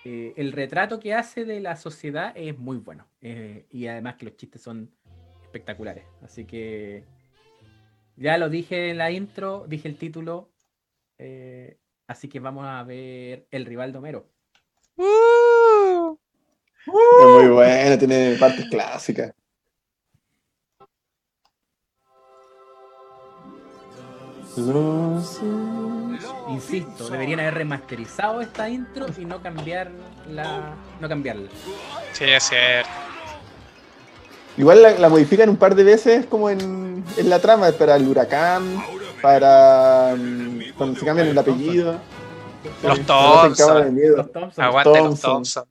eh, 0.03 0.33
el 0.37 0.51
retrato 0.51 0.99
que 0.99 1.13
hace 1.13 1.45
de 1.45 1.59
la 1.59 1.75
sociedad 1.75 2.33
es 2.35 2.57
muy 2.57 2.77
bueno. 2.77 3.05
Eh, 3.21 3.67
y 3.69 3.87
además 3.87 4.15
que 4.15 4.25
los 4.25 4.35
chistes 4.35 4.61
son 4.61 4.89
espectaculares. 5.43 6.05
Así 6.23 6.45
que 6.45 7.03
ya 8.15 8.37
lo 8.37 8.49
dije 8.49 8.89
en 8.89 8.97
la 8.97 9.11
intro, 9.11 9.65
dije 9.67 9.87
el 9.87 9.97
título. 9.97 10.49
eh, 11.17 11.77
Así 12.07 12.27
que 12.27 12.39
vamos 12.41 12.65
a 12.67 12.83
ver 12.83 13.47
el 13.51 13.65
rival 13.65 13.91
de 13.93 13.97
Homero. 13.99 14.27
Es 16.87 17.43
muy 17.43 17.47
bueno, 17.47 17.97
tiene 17.97 18.35
partes 18.37 18.65
clásicas. 18.69 19.33
Insisto, 26.49 27.09
deberían 27.09 27.39
haber 27.39 27.53
remasterizado 27.55 28.41
esta 28.41 28.69
intro 28.69 29.07
y 29.17 29.25
no 29.25 29.41
cambiar 29.41 29.91
la. 30.29 30.75
no 30.99 31.07
cambiarla. 31.09 31.49
Sí, 32.13 32.25
es 32.25 32.43
cierto. 32.43 32.89
Igual 34.57 34.81
la, 34.81 34.91
la 34.91 35.09
modifican 35.09 35.49
un 35.49 35.57
par 35.57 35.75
de 35.75 35.83
veces 35.83 36.25
como 36.25 36.49
en, 36.49 37.03
en 37.17 37.29
la 37.29 37.39
trama, 37.39 37.71
para 37.71 37.95
el 37.95 38.07
huracán, 38.07 38.83
para 39.21 40.13
mm, 40.17 40.73
cuando 40.77 40.99
se 40.99 41.05
cambian 41.05 41.27
el 41.29 41.37
apellido. 41.37 41.99
Los 42.83 42.97
Sí, 42.97 43.03
Thompson. 43.05 43.95
Los 43.95 44.31
Thompson. 44.31 44.63
Aguante 44.63 44.89
los 44.89 45.19
Thompson. 45.19 45.31
Thompson. 45.31 45.65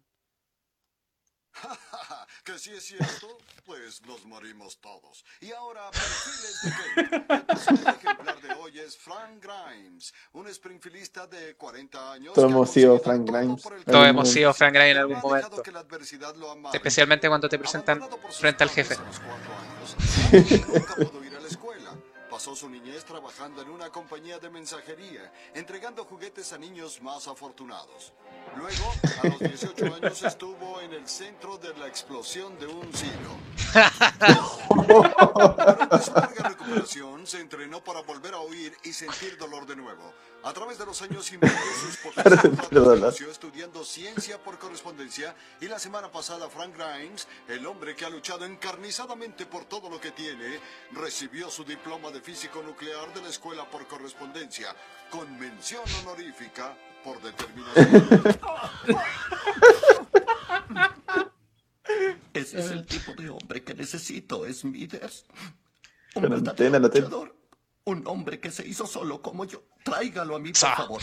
Que 2.45 2.59
si 2.59 2.71
es 2.71 2.83
cierto, 2.83 3.39
pues 4.01 4.21
nos 4.21 4.27
morimos 4.27 4.81
todos. 4.81 5.25
Y 5.41 5.53
ahora, 5.53 5.91
perfiles 5.91 6.61
de 6.63 6.71
Kate. 7.27 7.45
El 7.71 7.95
ejemplar 7.95 8.41
de 8.41 8.53
hoy 8.55 8.79
es 8.79 8.97
Frank 8.97 9.43
Grimes, 9.43 10.15
un 10.33 10.49
springfieldista 10.53 11.27
de 11.27 11.57
40 11.57 12.13
años. 12.13 12.35
Todos 12.35 12.51
hemos 12.51 12.71
sido 12.71 12.99
Frank 12.99 13.27
todo 13.27 13.37
Grimes. 13.39 13.63
Todos 13.85 14.07
hemos 14.07 14.29
sido 14.29 14.55
Frank 14.55 14.75
Grimes 14.75 14.93
en 14.93 14.99
algún 14.99 15.19
momento. 15.21 15.63
Especialmente 16.73 17.29
cuando 17.29 17.49
te 17.49 17.59
presentan 17.59 18.01
frente 18.31 18.65
al 18.65 18.71
jefe. 18.71 18.97
Pasó 22.41 22.57
su 22.57 22.71
niñez 22.71 23.05
trabajando 23.05 23.61
en 23.61 23.69
una 23.69 23.91
compañía 23.91 24.39
de 24.39 24.49
mensajería, 24.49 25.31
entregando 25.53 26.07
juguetes 26.07 26.55
a 26.55 26.57
niños 26.57 27.03
más 27.03 27.29
afortunados. 27.29 28.15
Luego, 28.57 28.95
a 29.23 29.27
los 29.29 29.39
18 29.41 29.95
años, 30.03 30.23
estuvo 30.23 30.81
en 30.81 30.95
el 30.95 31.07
centro 31.07 31.59
de 31.59 31.77
la 31.77 31.87
explosión 31.87 32.59
de 32.59 32.67
un 32.67 32.91
silo. 32.95 33.37
Durante 34.89 35.99
su 36.03 36.15
larga 36.15 36.49
recuperación, 36.49 37.27
se 37.27 37.41
entrenó 37.41 37.85
para 37.85 38.01
volver 38.01 38.33
a 38.33 38.39
oír 38.39 38.75
y 38.85 38.95
sentir 38.95 39.37
dolor 39.37 39.67
de 39.67 39.77
nuevo. 39.77 40.15
A 40.43 40.53
través 40.53 40.79
de 40.79 40.87
los 40.87 41.03
años 41.03 41.31
inventó 41.33 41.59
sus 41.81 41.99
estudiando 43.31 43.85
ciencia 43.85 44.43
por 44.43 44.59
correspondencia 44.59 45.35
y 45.61 45.69
la 45.69 45.79
semana 45.79 46.11
pasada 46.11 46.49
Frank 46.49 46.75
Grimes, 46.77 47.29
el 47.49 47.67
hombre 47.67 47.95
que 47.95 48.05
ha 48.05 48.11
luchado 48.11 48.45
encarnizadamente 48.45 49.47
por 49.47 49.67
todo 49.67 49.91
lo 49.91 50.01
que 50.01 50.13
tiene, 50.13 50.59
recibió 50.93 51.51
su 51.51 51.65
diploma 51.65 52.11
de 52.11 52.21
físico 52.21 52.63
nuclear 52.63 53.13
de 53.13 53.23
la 53.23 53.29
escuela 53.29 53.69
por 53.69 53.87
correspondencia, 53.87 54.75
con 55.11 55.39
mención 55.39 55.83
honorífica 56.01 56.77
por 57.05 57.21
determinación. 57.21 58.25
Ese 62.33 62.61
es 62.61 62.71
el 62.71 62.87
tipo 62.87 63.13
de 63.21 63.29
hombre 63.29 63.63
que 63.63 63.75
necesito, 63.75 64.51
Smithers. 64.53 65.27
Un 66.15 66.23
verdadero 66.23 66.51
antena, 66.51 66.79
la 66.79 66.89
tele. 66.89 67.07
luchador. 67.07 67.40
Un 67.91 68.07
hombre 68.07 68.39
que 68.39 68.53
se 68.53 68.65
hizo 68.67 68.87
solo 68.87 69.21
como 69.21 69.45
yo. 69.45 69.65
Tráigalo 69.83 70.37
a 70.37 70.39
mí, 70.39 70.53
por 70.53 70.77
favor. 70.77 71.03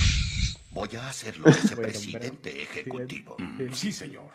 Voy 0.71 0.89
a 0.95 1.09
hacerlo 1.09 1.45
vicepresidente 1.61 2.61
ejecutivo. 2.61 3.35
Sí. 3.57 3.67
Sí, 3.73 3.91
señor. 3.91 4.31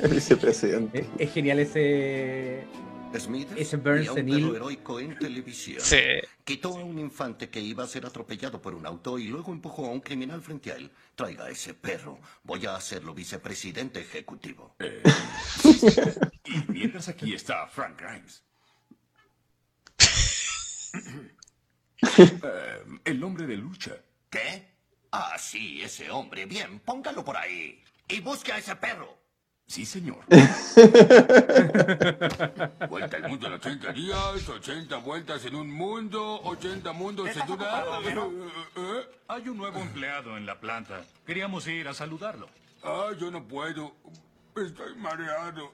El 0.00 0.08
vicepresidente. 0.10 0.98
Es, 0.98 1.06
es 1.18 1.32
genial 1.32 1.60
ese. 1.60 2.66
Smithers 3.16 3.58
Ese 3.60 3.76
Burns 3.76 4.08
un 4.10 4.56
heroico 4.56 4.98
en 5.00 5.16
televisión. 5.16 5.80
Sí. 5.80 6.00
Quitó 6.44 6.76
a 6.76 6.84
un 6.84 6.98
infante 6.98 7.48
que 7.48 7.60
iba 7.60 7.84
a 7.84 7.86
ser 7.86 8.04
atropellado 8.04 8.60
por 8.60 8.74
un 8.74 8.84
auto 8.84 9.18
y 9.18 9.28
luego 9.28 9.52
empujó 9.52 9.86
a 9.86 9.90
un 9.90 10.00
criminal 10.00 10.42
frente 10.42 10.72
a 10.72 10.76
él. 10.76 10.90
Traiga 11.14 11.44
a 11.44 11.50
ese 11.50 11.72
perro. 11.72 12.18
Voy 12.42 12.66
a 12.66 12.74
hacerlo 12.74 13.14
vicepresidente 13.14 14.00
ejecutivo. 14.00 14.74
Y 16.44 16.72
mientras 16.72 17.08
aquí 17.08 17.34
está 17.34 17.66
Frank 17.66 18.00
Grimes. 18.00 18.42
Eh, 22.16 22.84
el 23.04 23.24
hombre 23.24 23.46
de 23.46 23.56
lucha. 23.56 23.92
¿Qué? 24.30 24.68
Ah, 25.10 25.36
sí, 25.38 25.82
ese 25.82 26.10
hombre. 26.10 26.46
Bien, 26.46 26.78
póngalo 26.80 27.24
por 27.24 27.36
ahí. 27.36 27.82
Y 28.08 28.20
busque 28.20 28.52
a 28.52 28.58
ese 28.58 28.76
perro. 28.76 29.16
Sí, 29.66 29.84
señor. 29.84 30.24
Vuelta 32.88 33.18
al 33.18 33.28
mundo 33.28 33.48
en 33.48 33.52
80 33.52 33.92
días, 33.92 34.48
80 34.48 34.96
vueltas 34.96 35.44
en 35.44 35.56
un 35.56 35.70
mundo, 35.70 36.40
80 36.42 36.90
mundos 36.94 37.28
en 37.36 37.50
una... 37.50 37.82
¿Eh? 38.76 39.10
Hay 39.28 39.46
un 39.46 39.58
nuevo 39.58 39.78
empleado 39.78 40.38
en 40.38 40.46
la 40.46 40.58
planta. 40.58 41.02
Queríamos 41.26 41.66
ir 41.66 41.86
a 41.86 41.92
saludarlo. 41.92 42.48
Ah, 42.82 43.10
yo 43.20 43.30
no 43.30 43.46
puedo. 43.46 43.94
Estoy 44.56 44.96
mareado. 44.96 45.70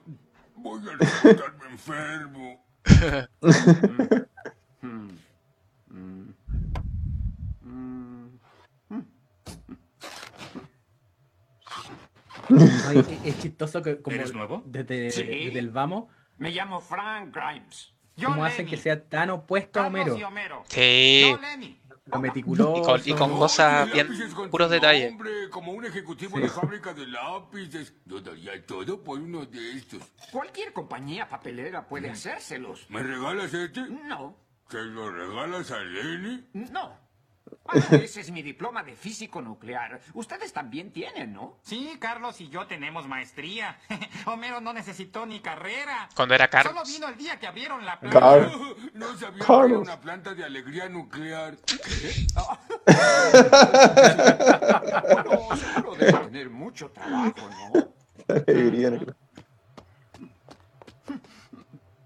Voy 0.57 0.81
a 0.89 0.97
resultarme 0.97 1.69
enfermo. 1.69 2.65
Ay, 12.87 12.97
es- 12.99 13.25
es 13.35 13.41
chistoso 13.41 13.81
que 13.81 14.01
como 14.01 14.15
¿Eres 14.15 14.33
nuevo? 14.33 14.61
Desde, 14.65 15.11
Sí. 15.11 15.23
desde 15.23 15.59
el 15.59 15.69
vamos, 15.69 16.05
Me 16.37 16.51
llamo 16.51 16.81
Frank 16.81 17.33
Grimes. 17.33 17.93
Yo 18.17 18.27
cómo 18.27 18.43
hacen 18.43 18.65
que 18.67 18.75
sea 18.75 19.01
tan 19.07 19.29
opuesto 19.29 19.79
a 19.79 19.87
Homero. 19.87 20.15
Homero. 20.15 20.63
Sí. 20.67 21.29
Yo 21.31 21.37
Lenny. 21.37 21.79
Lo 22.07 22.19
meticuloso. 22.19 22.77
Y 22.77 22.81
con, 22.83 23.01
y 23.05 23.13
con 23.13 23.37
cosas 23.39 23.89
bien 23.91 24.07
con 24.35 24.49
puros 24.49 24.69
detalles. 24.69 25.09
nombre, 25.11 25.49
como 25.49 25.71
un 25.71 25.85
ejecutivo 25.85 26.37
de 26.39 26.49
fábrica 26.49 26.93
de 26.93 27.07
lápices. 27.07 27.93
Yo 28.05 28.19
daría 28.19 28.63
todo 28.65 29.01
por 29.01 29.17
uno 29.19 29.45
de 29.45 29.71
estos. 29.77 30.03
Cualquier 30.31 30.73
compañía 30.73 31.27
papelera 31.29 31.87
puede 31.87 32.09
hacérselos. 32.09 32.85
¿Me 32.89 33.01
regalas 33.01 33.53
este? 33.53 33.81
No, 33.89 34.35
¿Se 34.69 34.81
lo 34.83 35.11
regalas 35.11 35.71
a 35.71 35.79
Lenny? 35.79 36.47
no. 36.53 37.03
Ah, 37.67 37.73
ese 37.91 38.21
es 38.21 38.31
mi 38.31 38.41
diploma 38.41 38.81
de 38.83 38.95
físico 38.95 39.39
nuclear. 39.39 40.01
Ustedes 40.15 40.51
también 40.51 40.91
tienen, 40.91 41.31
¿no? 41.33 41.59
Sí, 41.61 41.95
Carlos 41.99 42.41
y 42.41 42.49
yo 42.49 42.65
tenemos 42.65 43.07
maestría. 43.07 43.77
Homero 44.25 44.61
no 44.61 44.73
necesitó 44.73 45.25
ni 45.27 45.39
carrera. 45.41 46.09
Cuando 46.15 46.33
era 46.33 46.45
Solo 46.51 46.63
Carlos. 46.63 46.87
vino 46.91 47.07
el 47.07 47.15
día 47.17 47.39
que 47.39 47.45
abrieron 47.45 47.85
la 47.85 47.99
planta. 47.99 48.19
Car- 48.19 48.51
No 48.93 49.07
sabía 49.15 49.29
que 49.29 49.35
era 49.37 49.45
Carlos. 49.45 49.81
una 49.81 50.01
planta 50.01 50.33
de 50.33 50.43
alegría 50.43 50.89
nuclear. 50.89 51.55
Bueno, 55.13 55.55
seguro 55.55 55.95
debe 55.95 56.13
tener 56.25 56.49
mucho 56.49 56.89
trabajo, 56.91 57.49
¿no? 57.73 57.87
Alegría, 58.35 58.89
¿no? 58.91 58.99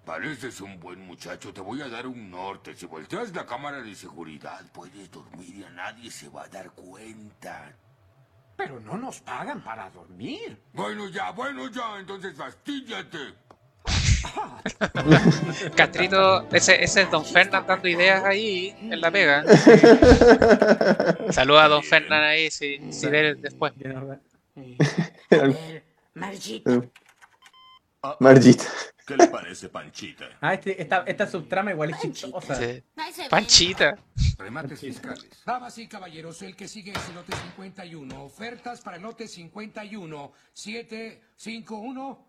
Pareces 0.09 0.59
un 0.61 0.79
buen 0.79 1.05
muchacho, 1.05 1.53
te 1.53 1.61
voy 1.61 1.83
a 1.83 1.87
dar 1.87 2.07
un 2.07 2.31
norte. 2.31 2.73
Si 2.75 2.87
volteas 2.87 3.31
la 3.35 3.45
cámara 3.45 3.79
de 3.79 3.93
seguridad, 3.93 4.59
puedes 4.73 5.11
dormir 5.11 5.57
y 5.57 5.63
a 5.63 5.69
nadie 5.69 6.09
se 6.09 6.27
va 6.29 6.45
a 6.45 6.47
dar 6.47 6.71
cuenta. 6.71 7.71
Pero 8.57 8.79
no 8.79 8.97
nos 8.97 9.19
pagan 9.19 9.63
para 9.63 9.87
dormir. 9.91 10.59
Bueno 10.73 11.07
ya, 11.09 11.29
bueno 11.29 11.69
ya, 11.69 11.99
entonces 11.99 12.35
fastíllate. 12.35 13.35
Castrito, 15.75 16.49
ese, 16.53 16.83
ese 16.83 17.03
es 17.03 17.11
Don 17.11 17.23
Fernand 17.23 17.67
dando 17.67 17.87
ideas 17.87 18.23
ahí 18.25 18.75
en 18.81 18.99
la 18.99 19.11
pega. 19.11 19.43
Saluda 21.29 21.65
a 21.65 21.67
Don 21.67 21.83
Fernand 21.83 22.23
ahí 22.23 22.49
si, 22.49 22.91
si 22.91 23.05
ve 23.09 23.35
después. 23.35 23.73
Margita. 26.15 26.81
Margita. 28.19 28.65
¿Qué 29.09 29.17
le 29.17 29.25
parece, 29.25 29.69
Panchita? 29.69 30.37
Ah, 30.39 30.53
este, 30.53 30.79
esta, 30.79 31.03
esta 31.07 31.25
subtrama 31.25 31.71
igual 31.71 31.89
es 31.89 31.99
chistosa. 31.99 32.53
Sí. 32.53 32.83
Panchita. 33.27 33.97
Remates 34.37 34.79
fiscales. 34.79 35.41
Damas 35.43 35.75
y 35.79 35.87
caballeros, 35.87 36.39
el 36.43 36.55
que 36.55 36.67
sigue 36.67 36.91
es 36.91 37.09
el 37.09 37.15
lote 37.15 37.35
51. 37.35 38.23
Ofertas 38.23 38.81
para 38.81 38.97
el 38.97 39.01
lote 39.01 39.27
51. 39.27 40.31
751. 40.53 42.27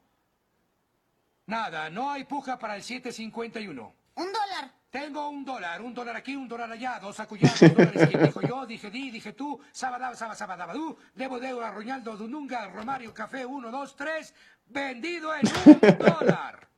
Nada, 1.44 1.90
no 1.90 2.10
hay 2.10 2.24
puja 2.24 2.58
para 2.58 2.76
el 2.76 2.82
751. 2.82 3.94
Un 4.14 4.32
dólar. 4.32 4.72
Tengo 4.88 5.28
un 5.28 5.44
dólar, 5.44 5.82
un 5.82 5.92
dólar 5.92 6.16
aquí, 6.16 6.34
un 6.34 6.48
dólar 6.48 6.72
allá, 6.72 6.98
dos 6.98 7.20
acullados, 7.20 7.60
dos 7.60 7.74
dólares. 7.74 8.08
¿Quién 8.08 8.24
dijo 8.24 8.40
yo? 8.40 8.64
Dije 8.64 8.90
di, 8.90 9.10
dije 9.10 9.34
tú, 9.34 9.60
sabadaba, 9.70 10.16
saba, 10.16 10.34
sabadabadú, 10.34 10.96
debo 11.14 11.38
de 11.38 11.48
a 11.48 11.70
Roñaldo, 11.70 12.16
Dununga, 12.16 12.68
Romario, 12.68 13.12
Café, 13.12 13.44
uno, 13.44 13.70
dos, 13.70 13.94
tres, 13.94 14.34
vendido 14.66 15.32
en 15.34 15.42
un 15.66 15.98
dólar. 15.98 16.69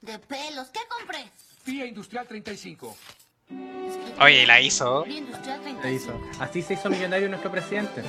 De 0.00 0.18
pelos. 0.18 0.68
¿Qué 0.68 0.80
compré? 0.88 1.30
Vía 1.66 1.86
Industrial 1.86 2.26
35. 2.26 2.96
Oye, 4.20 4.42
y 4.42 4.46
la 4.46 4.60
hizo. 4.60 5.04
Vía 5.04 5.18
Industrial 5.18 5.60
35. 5.60 5.82
Se 5.82 5.92
hizo. 5.92 6.20
Así 6.42 6.62
se 6.62 6.74
hizo 6.74 6.88
millonario 6.90 7.28
nuestro 7.28 7.50
presidente. 7.50 8.02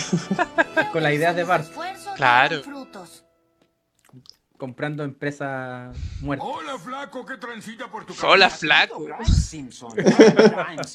Con 0.92 1.02
las 1.02 1.12
ideas 1.12 1.34
de 1.34 1.44
Bart. 1.44 1.66
Claro. 2.16 2.62
frutos. 2.62 3.24
comprando 4.56 5.04
empresas 5.04 5.96
muertas. 6.20 6.48
Hola, 6.50 6.78
flaco, 6.78 7.24
¿qué 7.24 7.36
transita 7.36 7.88
por 7.90 8.04
tu 8.04 8.12
Hola, 8.26 8.46
cabeza? 8.48 8.58
flaco. 8.58 9.06
Simpson. 9.24 9.92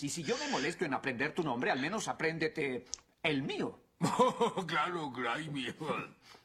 Y 0.01 0.09
si 0.09 0.23
yo 0.23 0.37
me 0.37 0.47
molesto 0.49 0.83
en 0.85 0.93
aprender 0.93 1.33
tu 1.33 1.43
nombre, 1.43 1.71
al 1.71 1.79
menos 1.79 2.07
apréndete 2.09 2.85
el 3.23 3.41
mío. 3.43 3.79
Oh, 4.01 4.65
claro, 4.67 5.11
Grimy. 5.11 5.73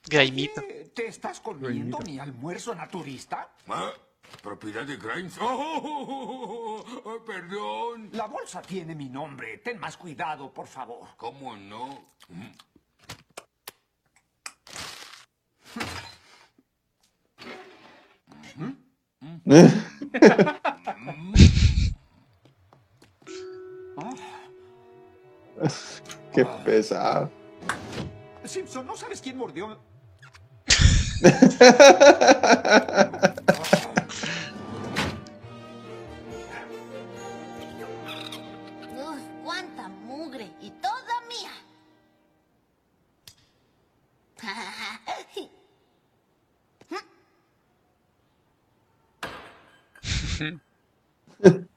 Graimito. 0.06 0.62
¿Te 0.94 1.06
estás 1.06 1.40
comiendo 1.40 1.98
mi 2.00 2.18
almuerzo 2.18 2.74
naturista? 2.74 3.50
¿Ah? 3.68 3.92
¿Propiedad 4.42 4.84
de 4.84 4.96
Grimes? 4.96 5.36
Oh, 5.40 6.84
oh, 7.04 7.24
perdón. 7.24 8.10
La 8.12 8.26
bolsa 8.26 8.62
tiene 8.62 8.94
mi 8.94 9.08
nombre. 9.08 9.58
Ten 9.58 9.78
más 9.78 9.96
cuidado, 9.96 10.52
por 10.52 10.66
favor. 10.66 11.08
¿Cómo 11.16 11.56
no? 11.56 12.14
Qué 26.34 26.44
pesado. 26.64 27.30
Simpson, 28.44 28.86
¿no 28.86 28.96
sabes 28.96 29.20
quién 29.20 29.36
mordió? 29.36 29.78
Uf, 31.20 31.30
mugre 40.06 40.48
y 40.60 40.70
toda 40.70 41.20
mía. 41.28 41.50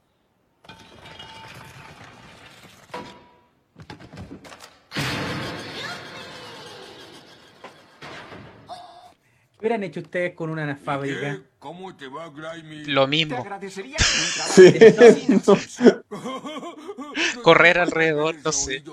¿Qué 9.61 9.67
hubieran 9.67 9.83
hecho 9.83 9.99
ustedes 9.99 10.33
con 10.33 10.49
una 10.49 10.75
fábrica? 10.75 11.39
¿Cómo 11.59 11.95
te 11.95 12.07
va, 12.07 12.31
Grimy? 12.31 12.85
Lo 12.85 13.03
Te 13.03 13.09
mismo. 13.11 13.38
agradecería 13.38 13.95
un 13.99 14.33
trabajo 14.33 15.13
Sí. 15.13 15.21
Simpson. 15.27 15.59
Correr 17.43 17.77
alrededor, 17.77 18.35
no 18.43 18.51
sé. 18.51 18.83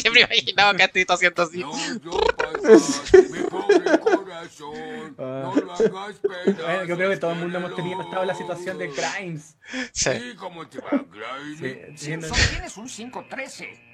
Siempre 0.00 0.20
imaginaba 0.20 0.74
que 0.76 0.82
Astito 0.82 1.14
haciendo 1.14 1.42
así. 1.42 1.60
No, 1.60 1.72
yo 1.98 2.20
pasaste, 2.36 3.22
mi 3.30 3.38
pobre 3.44 3.98
corazón. 4.00 5.16
Ah. 5.18 5.50
No 5.54 5.54
lo 5.54 5.72
hagas 5.72 6.20
Bueno, 6.22 6.84
yo 6.84 6.96
creo 6.96 7.10
que 7.10 7.16
todo 7.16 7.32
el 7.32 7.38
mundo 7.38 7.56
hemos 7.58 7.70
pedazos, 7.70 7.76
tenido 7.76 8.02
estado 8.02 8.22
en 8.22 8.28
la 8.28 8.34
situación 8.34 8.76
de 8.78 8.88
Grimes. 8.88 9.56
Sí. 9.92 10.10
Sí, 10.12 10.34
¿cómo 10.36 10.68
te 10.68 10.78
va, 10.80 10.90
Grimy? 11.10 11.56
Sí, 11.96 12.06
Simpson, 12.06 12.36
tienes 12.50 12.76
un 12.76 12.86
513. 12.86 13.93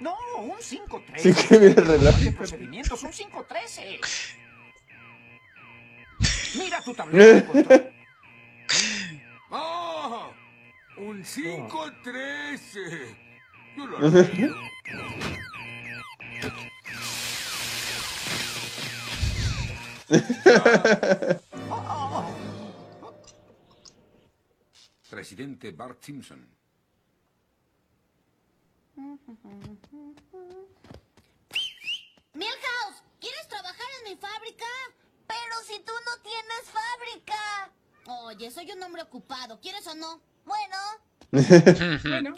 No, 0.00 0.16
un 0.38 0.56
513. 0.58 1.34
Sí, 1.34 1.48
que 1.48 1.58
mira 1.58 1.82
el 1.82 1.86
reloj. 1.86 2.14
Procedimientos, 2.36 3.02
un 3.02 3.10
513. 3.10 4.00
Mira 6.56 6.80
tu 6.82 6.94
de 6.94 7.44
control. 7.44 7.92
¡Ah! 9.50 10.30
Un 10.96 11.22
513. 11.22 13.16
Yo 13.76 13.86
lo 13.86 13.98
arreglo. 14.06 14.56
Presidente 25.10 25.72
Bart 25.72 26.02
Simpson. 26.02 26.46
Milhouse, 32.34 33.02
¿quieres 33.20 33.48
trabajar 33.48 33.86
en 33.98 34.12
mi 34.12 34.16
fábrica? 34.16 34.66
Pero 35.26 35.54
si 35.66 35.78
tú 35.80 35.92
no 36.06 36.22
tienes 36.22 36.64
fábrica. 36.70 37.70
Oye, 38.24 38.50
soy 38.50 38.70
un 38.72 38.82
hombre 38.82 39.02
ocupado, 39.02 39.60
¿quieres 39.60 39.86
o 39.86 39.94
no? 39.94 40.20
Bueno, 40.44 40.76
Bueno. 42.02 42.34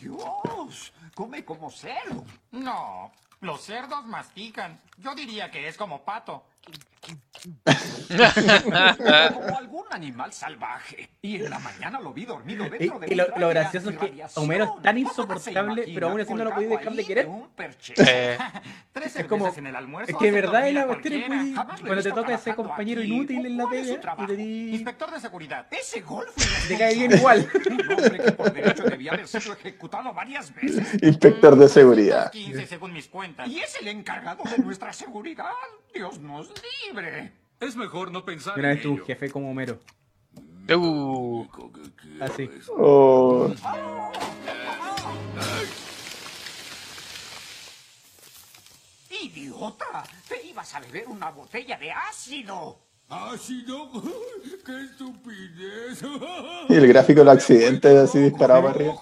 Dios, 0.00 0.92
come 1.14 1.44
como 1.44 1.70
cerdo. 1.70 2.24
No, 2.50 3.12
los 3.40 3.62
cerdos 3.62 4.04
mastican. 4.04 4.80
Yo 4.98 5.14
diría 5.14 5.50
que 5.50 5.68
es 5.68 5.76
como 5.76 6.04
pato. 6.04 6.44
como 9.34 9.58
algún 9.58 9.84
animal 9.90 10.32
salvaje. 10.32 11.10
Y 11.22 11.36
en 11.36 11.50
la 11.50 11.58
mañana 11.58 12.00
lo 12.00 12.12
vi 12.12 12.24
dormido 12.24 12.66
Y, 12.66 12.70
dentro 12.70 12.98
de 12.98 13.06
y 13.10 13.14
lo, 13.14 13.26
lo 13.36 13.48
gracioso 13.48 13.90
es 13.90 13.98
que. 13.98 14.24
Homero 14.36 14.64
es 14.76 14.82
tan 14.82 14.94
¿Se 14.94 15.00
insoportable, 15.00 15.84
pero 15.94 16.08
aún 16.08 16.20
así 16.20 16.34
no 16.34 16.44
lo 16.44 16.50
podéis 16.52 16.70
dejar 16.70 16.92
de 16.94 17.04
querer. 17.04 17.28
Eh, 17.98 18.38
Tres 18.92 19.16
Es 19.16 19.26
como- 19.26 19.44
cervezas 19.44 19.58
en 19.58 19.66
el 19.66 19.76
almuerzo 19.76 20.12
Es 20.12 20.16
que 20.18 20.24
de 20.26 20.30
verdad 20.32 20.52
dormir 20.60 20.74
la 20.74 20.86
cuestión 20.86 21.14
es 21.14 21.28
muy. 21.28 21.54
Cuando 21.54 22.02
te 22.02 22.12
toca 22.12 22.34
ese 22.34 22.54
compañero 22.54 23.00
aquí. 23.00 23.12
inútil 23.12 23.46
en 23.46 23.56
la 23.56 23.64
¿Cuál 23.64 23.76
es 23.76 23.82
pega 23.86 23.94
y 23.96 24.00
trabajo? 24.00 24.26
te 24.26 24.36
di. 24.36 24.70
Inspector 24.74 25.10
de 25.10 25.20
seguridad. 25.20 25.66
Ese 25.70 26.00
golf 26.00 26.34
Te 26.68 26.78
cae 26.78 26.94
bien 26.94 27.12
igual. 27.12 27.48
Un 27.70 27.92
hombre 27.92 28.18
que 28.24 28.32
por 28.32 28.52
derecho 28.52 28.84
debía 28.84 29.12
haber 29.12 29.28
sido 29.28 29.52
ejecutado 29.54 30.12
varias 30.12 30.54
veces. 30.54 31.02
Inspector 31.02 31.56
de 31.56 31.68
seguridad. 31.68 32.30
15 32.30 32.66
según 32.66 32.92
mis 32.92 33.08
cuentas. 33.08 33.48
Y 33.48 33.60
es 33.60 33.76
el 33.80 33.88
encargado 33.88 34.42
de 34.44 34.58
nuestra 34.62 34.92
seguridad. 34.92 35.50
Dios 35.92 36.18
nos 36.18 36.52
libre. 36.86 37.32
Es 37.60 37.76
mejor 37.76 38.10
no 38.10 38.24
pensar 38.24 38.58
Una 38.58 38.72
en 38.72 38.76
vez 38.76 38.86
un 38.86 39.04
jefe 39.04 39.30
como 39.30 39.50
Homero. 39.50 39.78
Uh, 40.68 41.46
Así. 42.20 42.50
Oh. 42.76 43.52
¡Idiota! 49.10 50.04
Te 50.28 50.46
ibas 50.46 50.74
a 50.74 50.80
beber 50.80 51.08
una 51.08 51.30
botella 51.30 51.76
de 51.78 51.90
ácido. 51.90 52.78
¿Ácido? 53.08 53.90
¡Qué 54.64 54.84
estupidez! 54.84 56.02
Y 56.68 56.74
el 56.74 56.88
gráfico 56.88 57.20
del 57.20 57.28
accidente 57.28 57.98
así 57.98 58.18
disparado 58.18 58.62
para 58.62 58.74
arriba. 58.74 58.94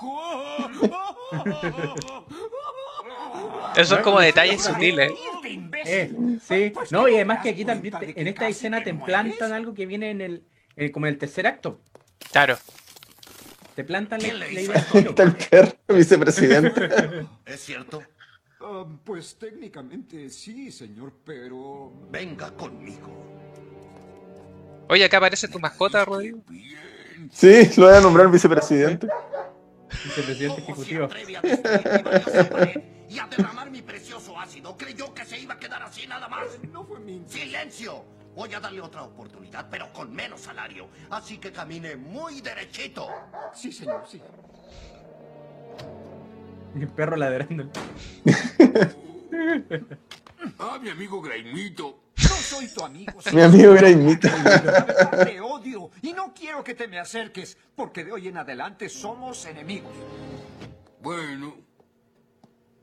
Esos 3.74 3.89
son 3.89 4.02
como 4.02 4.20
detalles 4.20 4.62
sutiles. 4.62 5.12
Eh, 5.84 6.12
sí. 6.47 6.72
No, 6.90 7.09
y 7.09 7.14
además 7.16 7.43
que 7.43 7.51
aquí 7.51 7.64
también, 7.64 7.98
te- 7.98 8.20
en 8.20 8.28
esta 8.28 8.48
escena 8.48 8.82
te 8.84 8.94
plantan 8.94 9.52
algo 9.52 9.74
que 9.74 9.86
viene 9.86 10.10
en 10.10 10.20
el. 10.20 10.44
en- 10.76 10.93
como 10.93 11.06
en 11.06 11.12
el 11.14 11.18
tercer 11.18 11.47
acto. 11.47 11.80
Claro. 12.30 12.56
Te 13.74 13.84
plantan 13.84 14.20
la, 14.22 14.34
la 14.34 14.51
idea. 14.51 14.74
Está 14.94 15.22
el 15.22 15.34
perro, 15.34 15.72
vicepresidente. 15.89 16.89
¿Es 17.47 17.60
cierto? 17.60 18.02
Ah, 18.60 18.84
pues 19.05 19.36
técnicamente 19.39 20.28
sí, 20.30 20.70
señor, 20.70 21.14
pero... 21.24 21.93
Venga 22.10 22.51
conmigo. 22.52 23.09
Oye, 24.89 25.05
acá 25.05 25.16
aparece 25.16 25.48
tu 25.48 25.59
mascota, 25.59 26.05
Rodrigo. 26.05 26.39
Sí, 27.32 27.70
lo 27.78 27.86
voy 27.86 27.97
a 27.97 28.01
nombrar 28.01 28.30
vicepresidente. 28.30 29.09
Vicepresidente 30.05 30.60
ejecutivo. 30.60 31.09
Mi 33.12 33.18
y 33.18 33.20
a 33.20 33.26
derramar 33.26 33.70
mi 33.70 33.82
precioso 33.82 34.39
ácido. 34.39 34.74
¿Creyó 34.74 35.12
que 35.12 35.26
se 35.26 35.39
iba 35.39 35.55
a 35.55 35.59
quedar 35.59 35.82
así 35.82 36.06
nada 36.06 36.28
más? 36.28 36.47
No 36.72 36.82
fue 36.84 36.98
mi... 36.98 37.22
¡Silencio! 37.26 38.05
Voy 38.34 38.55
a 38.55 38.60
darle 38.60 38.80
otra 38.80 39.02
oportunidad, 39.02 39.68
pero 39.70 39.93
con 39.93 40.10
menos 40.10 40.40
salario. 40.40 40.89
Así 41.10 41.36
que 41.36 41.52
camine 41.52 41.97
muy 41.97 42.40
derechito. 42.40 43.09
Sí, 43.55 43.70
señor, 43.70 44.05
sí. 44.10 44.22
El 46.74 46.89
perro 46.89 47.16
ladrando. 47.16 47.70
Ah, 50.59 50.78
mi 50.80 50.90
amigo 50.90 51.22
Graimito. 51.22 52.01
No 52.16 52.34
soy 52.34 52.66
tu 52.66 52.84
amigo. 52.84 53.12
Mi 53.32 53.43
amigo 53.43 53.74
Graimito. 53.74 54.28
Te 55.24 55.40
odio 55.40 55.90
y 56.02 56.12
no 56.12 56.34
quiero 56.34 56.64
que 56.64 56.74
te 56.74 56.89
me 56.89 56.98
acerques, 56.98 57.56
porque 57.76 58.05
de 58.05 58.12
hoy 58.12 58.28
en 58.28 58.39
adelante 58.39 58.89
somos 58.89 59.47
enemigos. 59.47 59.93
Bueno. 61.01 61.72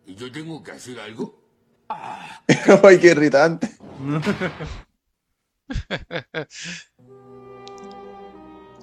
¿Y 0.09 0.15
yo 0.15 0.31
tengo 0.31 0.63
que 0.63 0.71
hacer 0.71 0.99
algo? 0.99 1.39
Ay, 2.83 2.99
qué 2.99 3.11
irritante. 3.11 3.69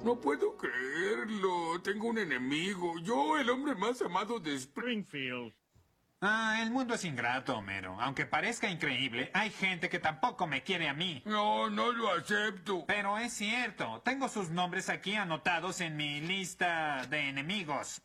No 0.03 0.21
puedo 0.21 0.55
creerlo. 0.55 1.81
Tengo 1.83 2.07
un 2.07 2.19
enemigo. 2.19 2.97
Yo, 3.01 3.37
el 3.37 3.49
hombre 3.49 3.75
más 3.75 4.01
amado 4.01 4.39
de 4.39 4.55
Springfield. 4.55 5.53
Ah, 6.21 6.59
el 6.61 6.71
mundo 6.71 6.93
es 6.93 7.03
ingrato, 7.03 7.57
Homero. 7.57 7.99
Aunque 7.99 8.25
parezca 8.25 8.69
increíble, 8.69 9.29
hay 9.33 9.49
gente 9.49 9.89
que 9.89 9.99
tampoco 9.99 10.47
me 10.47 10.63
quiere 10.63 10.87
a 10.87 10.93
mí. 10.93 11.23
No, 11.25 11.69
no 11.69 11.91
lo 11.91 12.13
acepto. 12.13 12.85
Pero 12.87 13.17
es 13.17 13.33
cierto. 13.33 14.01
Tengo 14.05 14.29
sus 14.29 14.49
nombres 14.49 14.87
aquí 14.87 15.15
anotados 15.15 15.81
en 15.81 15.97
mi 15.97 16.21
lista 16.21 17.05
de 17.09 17.27
enemigos. 17.27 18.01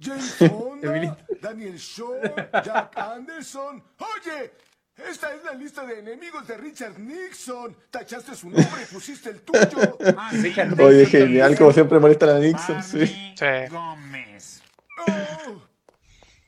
James 0.00 0.34
Fonda, 0.38 1.16
Daniel 1.40 1.76
Shaw, 1.76 2.20
Jack 2.64 2.96
Anderson. 2.96 3.82
Oye, 3.98 4.52
esta 4.96 5.34
es 5.34 5.44
la 5.44 5.54
lista 5.54 5.84
de 5.84 5.98
enemigos 5.98 6.46
de 6.46 6.56
Richard 6.56 6.98
Nixon. 6.98 7.76
Tachaste 7.90 8.34
su 8.34 8.50
nombre 8.50 8.82
y 8.82 8.92
pusiste 8.92 9.30
el 9.30 9.40
tuyo. 9.42 9.98
Oye, 10.78 11.06
genial, 11.06 11.56
como 11.56 11.72
siempre 11.72 11.98
molestan 11.98 12.30
a 12.30 12.38
Nixon, 12.38 12.82
sí. 12.82 13.34
Gómez. 13.70 14.62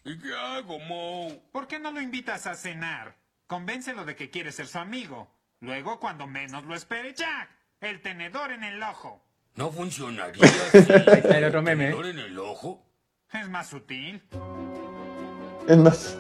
¿Y 0.04 0.18
qué 0.18 0.34
hago, 0.34 0.78
Mo? 0.78 1.28
¿Por 1.50 1.66
qué 1.66 1.80
no 1.80 1.90
lo 1.90 2.00
invitas 2.00 2.46
a 2.46 2.54
cenar? 2.54 3.16
Convéncelo 3.48 4.04
de 4.04 4.14
que 4.14 4.30
quieres 4.30 4.54
ser 4.54 4.68
su 4.68 4.78
amigo. 4.78 5.28
Luego, 5.60 5.98
cuando 5.98 6.26
menos 6.28 6.64
lo 6.64 6.74
espere, 6.76 7.14
Jack, 7.14 7.48
el 7.80 8.00
tenedor 8.00 8.52
en 8.52 8.62
el 8.62 8.80
ojo. 8.82 9.22
¿No 9.56 9.72
funcionaría 9.72 10.44
así? 10.44 10.78
El 11.34 11.44
otro 11.44 11.62
meme. 11.62 11.86
¿Tenedor 11.86 12.06
en 12.06 12.18
el 12.20 12.38
ojo? 12.38 12.85
Es 13.40 13.48
más 13.50 13.68
sutil. 13.68 14.22
Es 15.68 15.76
más. 15.76 16.16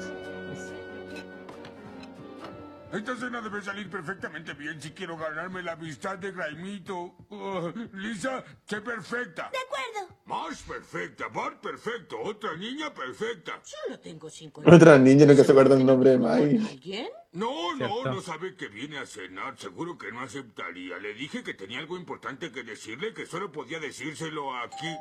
Esta 2.92 3.16
cena 3.16 3.40
debe 3.42 3.60
salir 3.62 3.90
perfectamente 3.90 4.54
bien 4.54 4.80
si 4.80 4.90
quiero 4.92 5.16
ganarme 5.18 5.62
la 5.62 5.72
amistad 5.72 6.18
de 6.18 6.32
Graimito. 6.32 7.14
Uh, 7.28 7.72
Lisa, 7.92 8.42
sé 8.64 8.80
perfecta. 8.80 9.50
De 9.52 9.58
acuerdo. 9.58 10.16
Marsh 10.24 10.62
perfecta, 10.62 11.28
Bart 11.28 11.60
perfecto, 11.60 12.16
otra 12.22 12.56
niña 12.56 12.92
perfecta. 12.94 13.60
Solo 13.62 14.00
tengo 14.00 14.30
cinco 14.30 14.62
Otra 14.64 14.98
niña 14.98 15.26
nunca 15.26 15.44
se 15.44 15.52
acuerda 15.52 15.76
el 15.76 15.84
nombre 15.84 16.10
de 16.10 16.18
Maggie. 16.18 16.58
¿Alguien? 16.68 17.08
No, 17.32 17.74
no, 17.76 17.86
Cierto. 17.86 18.14
no 18.14 18.20
sabe 18.22 18.56
que 18.56 18.68
viene 18.68 18.98
a 18.98 19.06
cenar. 19.06 19.58
Seguro 19.58 19.98
que 19.98 20.10
no 20.10 20.20
aceptaría. 20.20 20.98
Le 20.98 21.12
dije 21.14 21.42
que 21.42 21.54
tenía 21.54 21.80
algo 21.80 21.96
importante 21.96 22.50
que 22.50 22.62
decirle, 22.62 23.12
que 23.12 23.26
solo 23.26 23.52
podía 23.52 23.78
decírselo 23.78 24.56
aquí. 24.56 24.96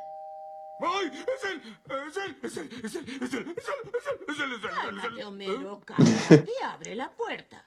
¡Ay! 0.81 1.07
¡Es 1.07 1.51
él! 1.51 1.61
¡Es 2.07 2.17
él! 2.17 2.37
¡Es 2.43 2.57
él! 2.57 2.69
¡Es 2.83 2.95
él! 2.95 3.05
¡Es 3.21 3.33
él! 3.33 3.33
¡Es 3.33 3.33
él! 3.33 3.45
¡Es 3.55 3.67
él! 3.67 3.77
¡Es 3.87 4.07
él! 4.09 4.25
¡Es 4.27 4.39
él! 4.39 4.51
¡Es 4.53 4.59
él! 4.59 4.59
Cálmate, 4.75 5.23
Homero, 5.23 5.81
cálmate 5.85 6.45
y 6.59 6.63
abre 6.63 6.95
la 6.95 7.09
puerta. 7.11 7.65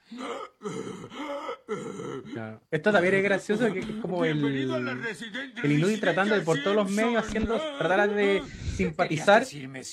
Esto 2.70 2.93
también 2.93 3.14
es 3.14 3.22
gracioso, 3.22 3.72
que 3.72 3.78
es 3.80 3.86
como 4.02 4.24
el, 4.24 4.44
el 4.44 5.72
inútil 5.72 6.01
tratando 6.01 6.35
de 6.35 6.43
por 6.43 6.62
todos 6.62 6.76
los 6.76 6.90
medios 6.90 7.24
haciendo, 7.26 7.59
tratar 7.78 8.10
de 8.10 8.43
simpatizar, 8.76 9.44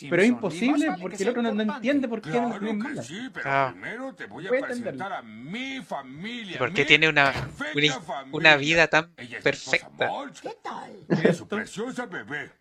pero 0.09 0.21
es 0.21 0.27
imposible 0.27 0.93
porque 1.01 1.17
que 1.17 1.23
el 1.23 1.29
otro 1.29 1.41
no, 1.41 1.61
entiende 1.61 2.07
por 2.07 2.21
qué 2.21 2.29
no 2.29 2.53
es 2.55 2.75
mala. 2.75 3.01
sí, 3.01 3.29
pero 3.33 3.45
Ah. 3.49 3.69
primero 3.71 4.13
te 4.13 4.25
voy 4.25 4.45
a 4.45 4.49
presentar 4.49 4.93
entenderlo. 4.93 5.15
a 5.15 5.21
mi 5.21 5.81
familia. 5.81 6.57
Porque 6.57 6.81
mi 6.81 6.87
tiene 6.87 7.09
una, 7.09 7.33
una, 7.73 8.01
una 8.31 8.55
vida 8.57 8.87
tan 8.87 9.11
es 9.17 9.41
perfecta. 9.41 10.09
¿Qué 10.41 10.55
tal? 10.61 10.91
y 11.29 11.33
su 11.33 11.47
preciosa 11.47 12.05
bebé. 12.05 12.51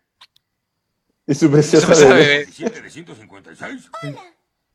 Y 1.27 1.33
su 1.35 1.49
preciosa 1.49 1.87
Preciosa 1.87 2.13
bebé. 2.13 2.27
bebé. 2.27 2.45
17 2.45 2.81
de 2.81 2.89
156. 2.89 3.91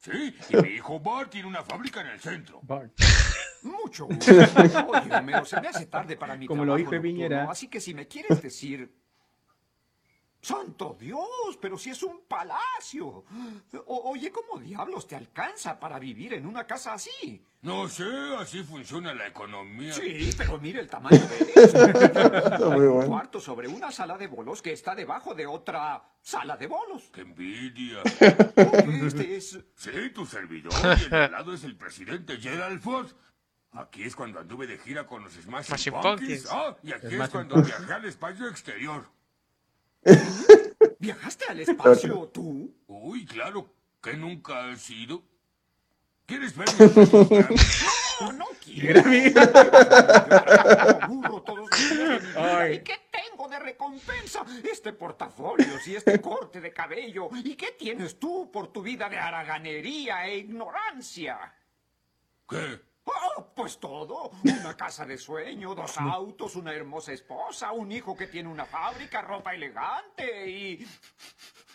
Sí, 0.03 0.35
y 0.49 0.57
mi 0.57 0.69
hijo 0.71 0.99
Bart 0.99 1.31
tiene 1.31 1.47
una 1.47 1.63
fábrica 1.63 2.01
en 2.01 2.09
el 2.09 2.21
centro. 2.21 2.61
Mucho 3.63 4.07
gusto. 4.07 4.33
Oye, 4.33 5.15
Homero, 5.15 5.45
se 5.45 5.61
me 5.61 5.69
hace 5.69 5.87
tarde 5.87 6.17
para 6.17 6.37
mi 6.37 6.47
Como 6.47 6.65
lo 6.65 6.75
trabajo 6.75 6.91
dijo 6.93 7.03
Piñera. 7.03 7.29
nocturno, 7.37 7.53
así 7.53 7.69
que 7.69 7.81
si 7.81 7.93
me 7.95 8.09
quieres 8.09 8.41
decir... 8.43 8.91
¡Santo 10.43 10.97
Dios! 10.99 11.59
Pero 11.61 11.77
si 11.77 11.91
es 11.91 12.03
un 12.03 12.23
palacio. 12.27 13.25
O- 13.87 14.11
oye, 14.11 14.33
¿cómo 14.33 14.59
diablos 14.59 15.07
te 15.07 15.15
alcanza 15.17 15.79
para 15.79 15.99
vivir 15.99 16.33
en 16.35 16.47
una 16.47 16.67
casa 16.67 16.95
así? 16.95 17.45
No 17.63 17.87
sé, 17.89 18.05
así 18.39 18.63
funciona 18.63 19.13
la 19.13 19.27
economía. 19.27 19.93
Sí, 19.93 20.31
pero 20.39 20.59
mire 20.59 20.81
el 20.81 20.89
tamaño 20.89 21.19
de 21.19 21.63
esto. 21.63 21.85
Está 21.85 22.69
muy 22.71 22.87
un 22.87 23.07
cuarto 23.07 23.39
sobre 23.39 23.69
una 23.69 23.93
sala 23.93 24.17
de 24.17 24.29
bolos 24.29 24.63
que 24.63 24.73
está 24.73 24.95
debajo 24.95 25.35
de 25.35 25.47
otra 25.47 26.03
sala 26.23 26.57
de 26.57 26.67
bolos. 26.67 27.11
¡Qué 27.13 27.21
envidia! 27.21 27.99
Este 28.05 29.37
es... 29.37 29.59
Sí, 29.75 30.11
tu 30.15 30.25
servidor. 30.25 30.73
Y 31.11 31.15
el 31.15 31.33
lado 31.33 31.53
es 31.53 31.65
el 31.65 31.77
presidente 31.77 32.39
Gerald 32.39 32.81
Ford. 32.81 33.09
Aquí 33.73 34.05
es 34.05 34.17
cuando 34.17 34.41
anduve 34.41 34.67
de 34.67 34.79
gira 34.79 35.07
con 35.07 35.23
los 35.23 35.35
Smashing 35.35 35.93
Pumpkins. 35.93 36.49
Ah, 36.51 36.77
y 36.83 36.93
aquí 36.93 37.15
es 37.15 37.29
cuando 37.29 37.63
viajé 37.63 37.93
al 37.93 38.05
espacio 38.07 38.49
exterior. 38.49 39.07
¿Viajaste 40.99 41.45
al 41.49 41.61
espacio 41.61 42.29
tú? 42.29 42.75
Uy, 42.87 43.25
claro, 43.27 43.73
que 44.03 44.15
nunca 44.15 44.71
has 44.71 44.89
ido. 44.91 45.23
¿Quieres 46.27 46.57
ver 46.57 46.69
mi 46.79 46.89
película? 46.89 47.49
No, 48.21 48.33
no 48.33 48.47
quiero. 48.63 49.03
Burro 51.09 51.43
todos. 51.43 51.71
¿Y 52.71 52.79
qué 52.81 53.01
tengo 53.11 53.49
de 53.49 53.59
recompensa? 53.59 54.45
Este 54.63 54.93
portafolio 54.93 55.67
y 55.87 55.95
este 55.97 56.21
corte 56.21 56.61
de 56.61 56.73
cabello. 56.73 57.31
¿Y 57.43 57.57
qué 57.57 57.73
tienes 57.73 58.19
tú 58.19 58.51
por 58.53 58.73
tu 58.73 58.83
vida 58.83 59.09
de 59.09 59.19
haraganería 59.19 60.27
e 60.27 60.39
ignorancia? 60.39 61.55
¿Qué? 62.49 62.90
Oh, 63.05 63.53
pues 63.55 63.79
todo. 63.79 64.31
Una 64.43 64.77
casa 64.77 65.05
de 65.05 65.19
sueño, 65.19 65.75
dos 65.75 65.97
autos, 65.99 66.57
una 66.57 66.73
hermosa 66.73 67.13
esposa, 67.13 67.73
un 67.73 67.91
hijo 67.93 68.17
que 68.17 68.27
tiene 68.27 68.49
una 68.49 68.65
fábrica, 68.65 69.23
ropa 69.23 69.55
elegante 69.55 70.49
y... 70.49 70.87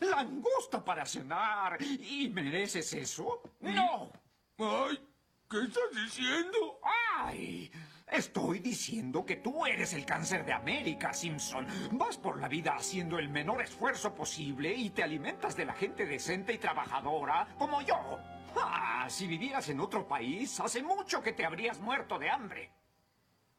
Langosta 0.02 0.84
para 0.84 1.06
cenar. 1.06 1.82
¿Y 1.82 2.30
mereces 2.30 2.94
eso? 2.94 3.42
No. 3.62 4.12
Ay, 4.58 5.08
¿qué 5.50 5.64
estás 5.64 6.04
diciendo? 6.04 6.80
¡Ay! 7.18 7.72
Estoy 8.08 8.60
diciendo 8.60 9.26
que 9.26 9.38
tú 9.38 9.66
eres 9.66 9.94
el 9.94 10.06
cáncer 10.06 10.46
de 10.46 10.54
América, 10.54 11.14
Simpson. 11.14 11.66
Vas 11.94 12.18
por 12.18 12.40
la 12.40 12.48
vida 12.48 12.76
haciendo 12.76 13.18
el 13.18 13.30
menor 13.30 13.62
esfuerzo 13.62 14.14
posible 14.14 14.74
y 14.74 14.92
te 14.92 15.04
alimentas 15.04 15.56
de 15.56 15.66
la 15.66 15.74
gente 15.74 16.06
decente 16.06 16.54
y 16.54 16.58
trabajadora 16.58 17.48
como 17.58 17.82
yo. 17.82 18.20
Ah, 18.58 19.08
si 19.10 19.28
vivieras 19.28 19.68
en 19.70 19.80
otro 19.80 20.08
país, 20.08 20.60
hace 20.60 20.82
mucho 20.82 21.22
que 21.22 21.34
te 21.34 21.46
habrías 21.46 21.80
muerto 21.80 22.18
de 22.20 22.30
hambre. 22.30 22.72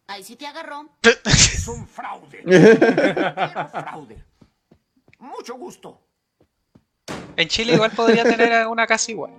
Ahí 0.09 0.23
sí 0.23 0.36
te 0.36 0.47
agarró. 0.47 0.89
Es 1.24 1.66
un 1.68 1.86
fraude. 1.86 2.43
Fraude. 3.73 4.24
Mucho 5.18 5.55
gusto. 5.56 6.01
En 7.36 7.48
Chile 7.48 7.74
igual 7.74 7.90
podría 7.90 8.23
tener 8.24 8.66
una 8.68 8.86
casa 8.86 9.10
igual. 9.10 9.32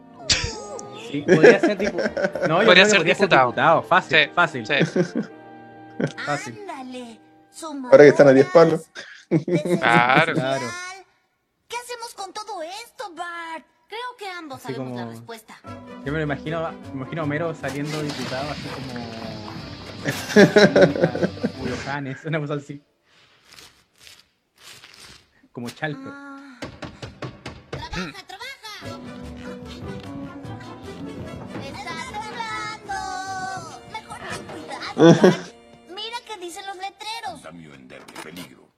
Sí, 1.09 1.21
podría 1.21 1.59
ser 1.59 1.77
diputado. 1.77 2.47
No, 2.49 2.65
Podría 2.65 2.85
ser 2.85 2.97
podría 2.97 3.13
diputado. 3.13 3.51
ser 3.53 3.55
diputado. 3.55 3.83
Fácil, 3.83 4.17
Sí, 4.25 4.31
fácil. 4.35 4.67
sí. 4.67 4.73
Fácil. 6.25 6.69
Ándale. 6.69 7.19
Ahora 7.85 7.97
que 8.03 8.07
están 8.09 8.27
a 8.27 8.33
10 8.33 8.47
palos. 8.47 8.89
Claro. 9.79 10.33
Claro. 10.33 10.67
¿Qué 11.67 11.75
hacemos 11.77 12.13
con 12.13 12.33
todo 12.33 12.61
esto, 12.61 13.13
Bart? 13.15 13.65
Creo 13.97 14.15
que 14.17 14.29
ambos 14.29 14.63
Así 14.63 14.73
sabemos 14.75 14.95
la 14.95 15.01
como- 15.01 15.11
respuesta. 15.11 15.57
Yo 16.05 16.11
me 16.11 16.19
lo 16.19 16.23
imagino, 16.23 16.71
me 16.71 16.91
imagino 17.01 17.21
a 17.21 17.25
Homero 17.25 17.55
saliendo 17.55 17.99
diputado 18.03 18.51
así 18.51 18.67
como. 18.69 18.93
Julio 21.57 21.75
Janes, 21.83 22.23
una 22.25 22.39
cosa 22.39 22.53
así. 22.53 22.79
Como 25.51 25.69
Chalper. 25.71 26.13
¡Trabaja, 27.71 28.23
trabaja! 28.27 28.99
¡Estás 31.65 32.13
hablando! 32.13 33.81
Mejor 33.91 34.19
ten 34.19 34.45
cuidado. 34.45 35.35
Mira 35.95 36.17
qué 36.27 36.37
dicen 36.39 36.65
los 36.67 36.77
letreros. 36.77 37.41
Cambio 37.41 37.73
endeble, 37.73 38.05
peligro. 38.21 38.69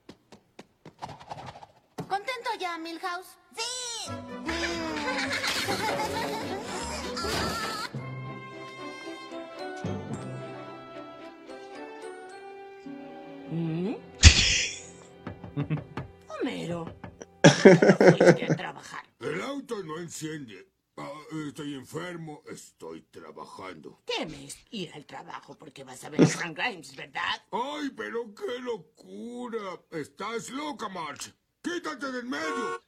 ¿Contento 2.08 2.50
ya, 2.58 2.78
Milhouse? 2.78 3.38
¡Sí! 3.56 4.10
¿Mm? 13.51 13.95
Homero, 16.27 16.85
¿por 17.41 17.80
qué 17.80 17.85
no 17.88 18.17
fuiste 18.17 18.45
a 18.45 18.55
trabajar? 18.55 19.05
El 19.19 19.41
auto 19.41 19.84
no 19.84 19.97
enciende. 19.97 20.69
Ah, 20.97 21.11
estoy 21.47 21.76
enfermo, 21.76 22.43
estoy 22.51 23.01
trabajando. 23.03 24.01
Temes 24.05 24.57
ir 24.71 24.91
al 24.93 25.05
trabajo 25.05 25.57
porque 25.57 25.84
vas 25.84 26.03
a 26.03 26.09
ver 26.09 26.21
a 26.21 26.27
Frank 26.27 26.57
Grimes, 26.57 26.95
¿verdad? 26.95 27.41
¡Ay, 27.51 27.89
pero 27.95 28.34
qué 28.35 28.59
locura! 28.59 29.81
Estás 29.91 30.49
loca, 30.49 30.89
Marge. 30.89 31.34
¡Quítate 31.61 32.11
del 32.11 32.26
medio! 32.26 32.81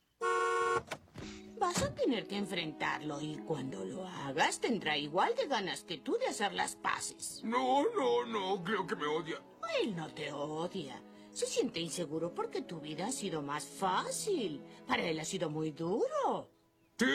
Vas 1.61 1.83
a 1.83 1.93
tener 1.93 2.25
que 2.25 2.37
enfrentarlo 2.37 3.21
y 3.21 3.37
cuando 3.45 3.85
lo 3.85 4.07
hagas 4.07 4.59
tendrá 4.59 4.97
igual 4.97 5.35
de 5.35 5.45
ganas 5.45 5.83
que 5.83 5.99
tú 5.99 6.17
de 6.17 6.25
hacer 6.25 6.53
las 6.53 6.75
paces. 6.75 7.41
No, 7.43 7.83
no, 7.95 8.25
no, 8.25 8.63
creo 8.63 8.87
que 8.87 8.95
me 8.95 9.05
odia. 9.05 9.39
Él 9.79 9.95
no 9.95 10.11
te 10.11 10.31
odia. 10.31 10.99
Se 11.29 11.45
siente 11.45 11.79
inseguro 11.79 12.33
porque 12.33 12.63
tu 12.63 12.79
vida 12.81 13.05
ha 13.05 13.11
sido 13.11 13.43
más 13.43 13.63
fácil. 13.63 14.63
Para 14.87 15.03
él 15.03 15.19
ha 15.19 15.23
sido 15.23 15.51
muy 15.51 15.69
duro. 15.69 16.49
Sí, 16.97 17.05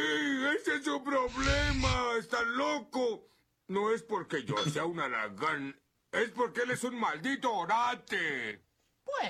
ese 0.55 0.77
es 0.77 0.85
su 0.85 1.03
problema. 1.03 2.13
Está 2.17 2.41
loco. 2.43 3.27
No 3.67 3.91
es 3.91 4.05
porque 4.05 4.45
yo 4.45 4.57
sea 4.59 4.87
un 4.87 5.01
aragán. 5.01 5.75
Es 6.13 6.31
porque 6.31 6.61
él 6.61 6.71
es 6.71 6.85
un 6.85 7.01
maldito 7.01 7.53
orate. 7.53 8.63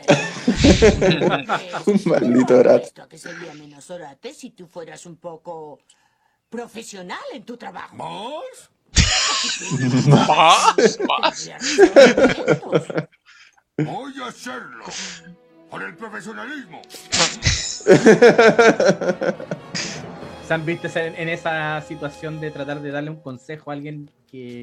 Un 1.87 2.01
maldito 2.07 2.59
orato. 2.59 2.85
Esto 2.85 3.09
que 3.09 3.19
sería 3.19 3.55
menos 3.55 3.91
orate 3.91 4.33
si 4.35 4.51
tú 4.51 4.67
fueras 4.67 5.07
un 5.07 5.17
poco 5.17 5.81
profesional 6.49 7.19
en 7.33 7.45
tu 7.45 7.57
trabajo. 7.57 7.97
¿Más? 7.97 8.71
¿Más? 10.07 10.99
¿Más? 11.07 11.51
Voy 13.79 14.15
a 14.23 14.27
hacerlo. 14.29 14.85
Por 15.71 15.83
el 15.83 15.97
profesionalismo. 15.97 16.83
¿Se 20.47 20.55
han 20.55 20.65
visto 20.65 20.87
en, 20.99 21.17
en 21.17 21.29
esa 21.29 21.83
situación 21.83 22.41
de 22.41 22.51
tratar 22.51 22.81
de 22.81 22.91
darle 22.91 23.11
un 23.11 23.21
consejo 23.21 23.71
a 23.71 23.75
alguien 23.75 24.11
que 24.31 24.63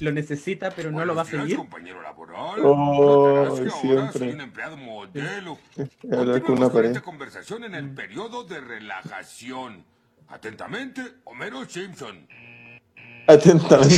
lo 0.00 0.12
necesita 0.12 0.70
pero 0.70 0.90
no 0.90 1.04
lo 1.04 1.14
va 1.14 1.22
a 1.22 1.24
seguir? 1.24 1.56
compañero 1.56 2.02
laboral. 2.02 2.60
Oh, 2.64 3.44
Recordarás 3.44 3.60
que 3.60 3.68
ahora 3.68 3.80
siempre. 3.80 4.18
soy 4.18 4.28
un 4.30 4.40
empleado 4.40 4.76
modelo. 4.76 5.58
Hablar 6.12 6.42
con 6.42 6.58
una 6.58 6.70
pared. 6.70 6.88
esta 6.90 7.02
conversación 7.02 7.64
en 7.64 7.74
el 7.74 7.90
periodo 7.94 8.44
de 8.44 8.60
relajación. 8.60 9.84
Atentamente, 10.28 11.02
Homero 11.24 11.64
Simpson. 11.68 12.26
Atentamente. 13.26 13.96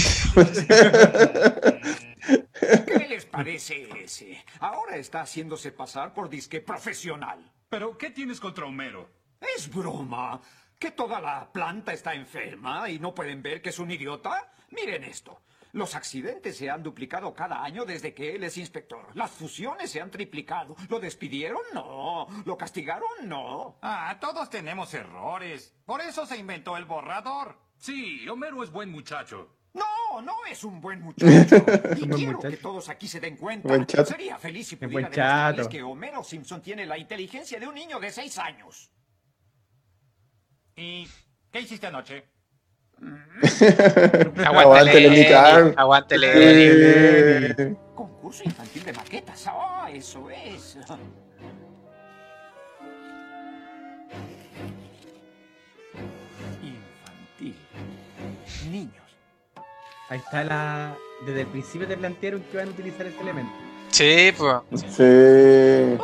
¿Qué 2.86 3.06
les 3.08 3.24
parece 3.26 3.88
ese? 4.02 4.44
Ahora 4.60 4.96
está 4.96 5.22
haciéndose 5.22 5.72
pasar 5.72 6.12
por 6.12 6.28
disque 6.28 6.60
profesional. 6.60 7.38
¿Pero 7.68 7.96
qué 7.98 8.10
tienes 8.10 8.40
contra 8.40 8.66
Homero? 8.66 9.08
Es 9.56 9.70
broma. 9.72 10.40
¿Que 10.78 10.90
toda 10.90 11.20
la 11.20 11.50
planta 11.52 11.92
está 11.92 12.14
enferma 12.14 12.88
y 12.90 12.98
no 12.98 13.14
pueden 13.14 13.42
ver 13.42 13.62
que 13.62 13.70
es 13.70 13.78
un 13.78 13.90
idiota? 13.90 14.52
Miren 14.70 15.04
esto. 15.04 15.40
Los 15.74 15.96
accidentes 15.96 16.56
se 16.56 16.70
han 16.70 16.84
duplicado 16.84 17.34
cada 17.34 17.64
año 17.64 17.84
desde 17.84 18.14
que 18.14 18.36
él 18.36 18.44
es 18.44 18.56
inspector. 18.58 19.08
Las 19.14 19.32
fusiones 19.32 19.90
se 19.90 20.00
han 20.00 20.08
triplicado. 20.08 20.76
¿Lo 20.88 21.00
despidieron? 21.00 21.60
No. 21.74 22.28
¿Lo 22.44 22.56
castigaron? 22.56 23.08
No. 23.24 23.76
Ah, 23.82 24.16
todos 24.20 24.48
tenemos 24.48 24.94
errores. 24.94 25.74
Por 25.84 26.00
eso 26.00 26.26
se 26.26 26.36
inventó 26.36 26.76
el 26.76 26.84
borrador. 26.84 27.58
Sí, 27.76 28.28
Homero 28.28 28.62
es 28.62 28.70
buen 28.70 28.88
muchacho. 28.92 29.56
No, 29.72 30.22
no 30.22 30.44
es 30.48 30.62
un 30.62 30.80
buen 30.80 31.00
muchacho. 31.02 31.56
Y 31.96 32.08
quiero 32.08 32.34
muchacho. 32.34 32.50
que 32.50 32.56
todos 32.58 32.88
aquí 32.88 33.08
se 33.08 33.18
den 33.18 33.36
cuenta. 33.36 33.66
Buen 33.66 33.84
chato. 33.84 34.04
Sería 34.12 34.38
feliz 34.38 34.68
si 34.68 34.76
pudiera 34.76 34.92
buen 34.92 35.04
demostrarles 35.10 35.56
chato. 35.66 35.68
que 35.70 35.82
Homero 35.82 36.22
Simpson 36.22 36.62
tiene 36.62 36.86
la 36.86 36.96
inteligencia 36.98 37.58
de 37.58 37.66
un 37.66 37.74
niño 37.74 37.98
de 37.98 38.12
seis 38.12 38.38
años. 38.38 38.92
¿Y 40.76 41.08
qué 41.50 41.60
hiciste 41.62 41.88
anoche? 41.88 42.28
Aguante 44.44 45.74
Aguántele, 45.76 46.34
Lenny. 46.34 46.66
Eh, 47.66 47.76
Concurso 47.94 48.42
infantil 48.44 48.84
de 48.84 48.92
maquetas. 48.92 49.46
Ah, 49.48 49.88
eso 49.92 50.30
es. 50.30 50.76
Infantil. 56.62 57.56
Niños. 58.70 58.94
Ahí 60.08 60.18
está 60.18 60.44
la. 60.44 60.96
Desde 61.26 61.42
el 61.42 61.46
principio 61.48 61.86
te 61.86 61.96
plantearon 61.96 62.42
que 62.50 62.56
van 62.56 62.68
a 62.68 62.70
utilizar 62.70 63.06
este 63.06 63.22
elemento. 63.22 63.52
Sí, 63.90 64.32
pues. 64.36 64.80
Sí. 64.88 65.98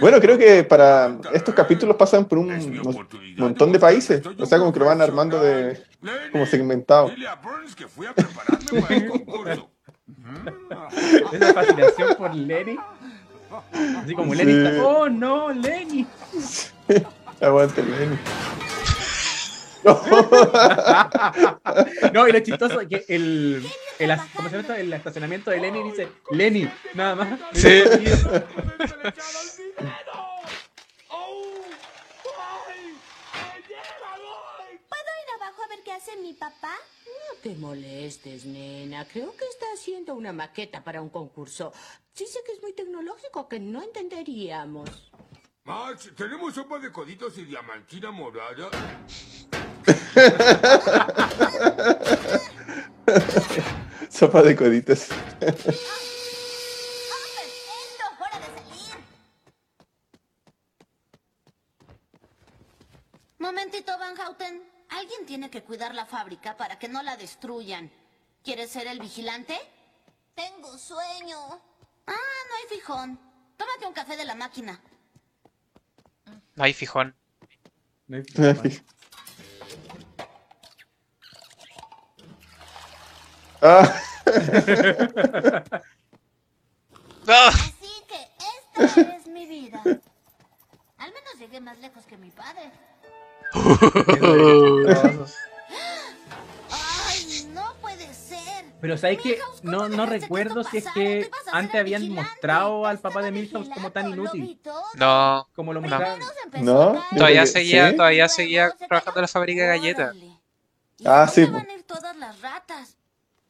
Bueno, 0.00 0.20
creo 0.20 0.36
que 0.36 0.62
para 0.64 1.16
estos 1.32 1.54
capítulos 1.54 1.96
pasan 1.96 2.26
por 2.26 2.38
un 2.38 2.48
mon- 2.82 3.08
montón 3.38 3.72
de 3.72 3.78
países. 3.78 4.22
O 4.38 4.46
sea, 4.46 4.58
como 4.58 4.72
que 4.72 4.78
lo 4.80 4.86
van 4.86 5.00
armando 5.00 5.40
de 5.40 5.82
como 6.32 6.44
segmentado. 6.46 7.08
Dile 7.08 7.28
a 7.28 7.34
Burns 7.36 7.74
que 7.74 7.88
fui 7.88 8.06
a 8.06 8.12
prepararme 8.14 8.82
para 8.82 8.94
el 8.96 9.08
concurso. 9.08 9.70
Esa 11.32 11.54
fascinación 11.54 12.14
por 12.16 12.34
Lenny. 12.34 12.76
Así 14.02 14.14
como 14.14 14.34
Lenny 14.34 14.52
Sí. 14.52 14.58
está. 14.66 14.84
¡Oh 14.84 15.08
no, 15.08 15.50
Lenny! 15.52 16.06
Aguante, 17.40 17.82
Lenny. 17.82 18.18
No, 22.12 22.28
y 22.28 22.32
lo 22.32 22.40
chistoso 22.40 22.80
es 22.80 22.88
que 22.88 23.04
el, 23.08 23.66
el, 23.98 24.10
as- 24.10 24.28
¿cómo 24.34 24.48
se 24.48 24.62
llama 24.62 24.76
el 24.78 24.92
estacionamiento 24.92 25.50
de 25.50 25.60
Lenny 25.60 25.82
dice 25.90 26.08
Lenny, 26.30 26.70
nada 26.94 27.14
más. 27.16 27.38
Sí. 27.52 27.82
¿Puedo 34.88 35.10
ir 35.22 35.30
abajo 35.42 35.62
a 35.62 35.68
ver 35.68 35.80
qué 35.84 35.92
hace 35.92 36.16
mi 36.16 36.32
papá? 36.34 36.74
No 37.06 37.38
te 37.42 37.54
molestes, 37.56 38.44
nena. 38.44 39.06
Creo 39.06 39.36
que 39.36 39.44
está 39.46 39.66
haciendo 39.74 40.14
una 40.14 40.32
maqueta 40.32 40.82
para 40.82 41.02
un 41.02 41.10
concurso. 41.10 41.72
Dice 42.16 42.38
que 42.46 42.52
es 42.52 42.62
muy 42.62 42.72
tecnológico, 42.72 43.48
que 43.48 43.58
no 43.60 43.82
entenderíamos. 43.82 44.88
Max, 45.64 46.10
¿tenemos 46.16 46.54
sopa 46.54 46.78
de 46.78 46.92
coditos 46.92 47.36
y 47.38 47.44
diamantina 47.44 48.10
morada? 48.10 48.68
Sopa 54.08 54.42
de 54.42 54.56
coditos. 54.56 55.08
Momentito, 63.38 63.98
Van 63.98 64.16
Houten. 64.16 64.62
Alguien 64.90 65.26
tiene 65.26 65.50
que 65.50 65.62
cuidar 65.62 65.94
la 65.94 66.06
fábrica 66.06 66.56
para 66.56 66.78
que 66.78 66.88
no 66.88 67.02
la 67.02 67.16
destruyan. 67.16 67.90
¿Quieres 68.42 68.70
ser 68.70 68.86
el 68.86 69.00
vigilante? 69.00 69.58
Tengo 70.34 70.78
sueño. 70.78 71.60
Ah, 72.06 72.42
no 72.48 72.56
hay 72.56 72.64
fijón. 72.68 73.18
Tómate 73.56 73.86
un 73.86 73.92
café 73.92 74.16
de 74.16 74.24
la 74.24 74.34
máquina. 74.34 74.80
No 76.54 76.64
hay 76.64 76.72
fijón. 76.72 77.14
Ah. 87.26 87.48
Así 87.48 87.88
que 88.06 88.84
esta 88.84 89.00
es 89.16 89.26
mi 89.28 89.46
vida. 89.46 89.80
Al 89.84 91.10
menos 91.10 91.38
llegué 91.38 91.58
más 91.58 91.78
lejos 91.78 92.04
que 92.04 92.18
mi 92.18 92.30
padre. 92.30 92.70
Ay, 96.70 97.48
no 97.54 97.74
puede 97.80 98.12
ser. 98.12 98.66
Pero 98.80 98.98
sabes 98.98 99.20
que 99.22 99.38
no, 99.62 99.88
no 99.88 100.04
recuerdo 100.04 100.64
si 100.64 100.78
es 100.78 100.84
que 100.92 101.30
antes 101.50 101.80
habían 101.80 102.10
mostrado 102.10 102.84
al 102.86 102.98
papá 102.98 103.22
de 103.22 103.30
Milhouse 103.32 103.70
como 103.70 103.90
tan 103.90 104.10
inútil. 104.10 104.60
No. 104.96 105.48
Como 105.54 105.72
lo 105.72 105.80
No. 105.80 105.88
mostraron. 105.88 106.20
¿No? 106.60 107.02
Todavía 107.16 107.46
seguía, 107.46 107.90
¿sí? 107.90 107.96
todavía 107.96 108.28
seguía 108.28 108.70
trabajando 108.86 109.20
en 109.20 109.22
la 109.22 109.28
fábrica 109.28 109.62
de 109.62 109.68
galletas. 109.68 110.14
Ah, 111.06 111.26
sí. 111.26 111.46
Van 111.46 111.66
a 111.68 111.72
ir 111.72 111.84
todas 111.84 112.14
las 112.16 112.38
ratas. 112.42 112.93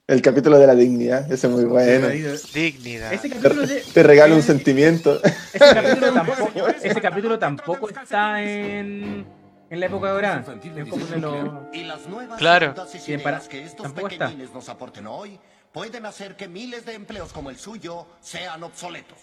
El 0.07 0.21
capítulo 0.21 0.59
de 0.59 0.67
la 0.67 0.75
dignidad. 0.75 1.31
Ese 1.33 1.47
es 1.47 1.53
muy 1.53 1.65
bueno. 1.65 2.09
Dignidad. 2.09 3.13
Ese 3.15 3.29
Te, 3.31 3.37
capítulo, 3.37 3.67
de- 3.67 3.81
te 3.81 4.03
regalo 4.03 4.35
un 4.35 4.43
sentimiento. 4.43 5.19
ese 5.25 5.59
capítulo 5.59 6.13
tampoco, 6.15 6.69
ese 6.69 7.01
capítulo 7.01 7.39
tampoco 7.39 7.89
está 7.89 8.43
en, 8.43 9.27
en 9.71 9.81
la 9.81 9.87
época 9.87 10.11
dorada. 10.11 10.41
Es 10.63 10.89
como 10.91 11.07
de 11.07 11.17
los- 11.19 11.75
Y 11.75 11.85
las 11.85 12.07
nuevas 12.07 12.39
Claro. 12.39 12.75
ideas 13.07 13.49
que 13.49 13.63
estos 13.65 13.83
tampoco 13.85 14.09
está. 14.09 14.27
pequeñines 14.27 14.53
nos 14.53 14.69
aporten 14.69 15.07
hoy 15.07 15.41
pueden 15.73 16.05
hacer 16.05 16.37
que 16.37 16.49
miles 16.49 16.85
de 16.85 16.93
empleos 16.95 17.33
como 17.33 17.49
el 17.49 17.57
suyo 17.57 18.07
sean 18.21 18.63
obsoletos. 18.63 19.19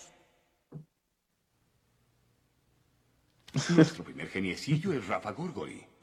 Nuestro 3.69 4.03
primer 4.03 4.29
geniecillo 4.29 4.93
es 4.93 5.07
Rafa 5.07 5.29
Gurgori. 5.31 5.85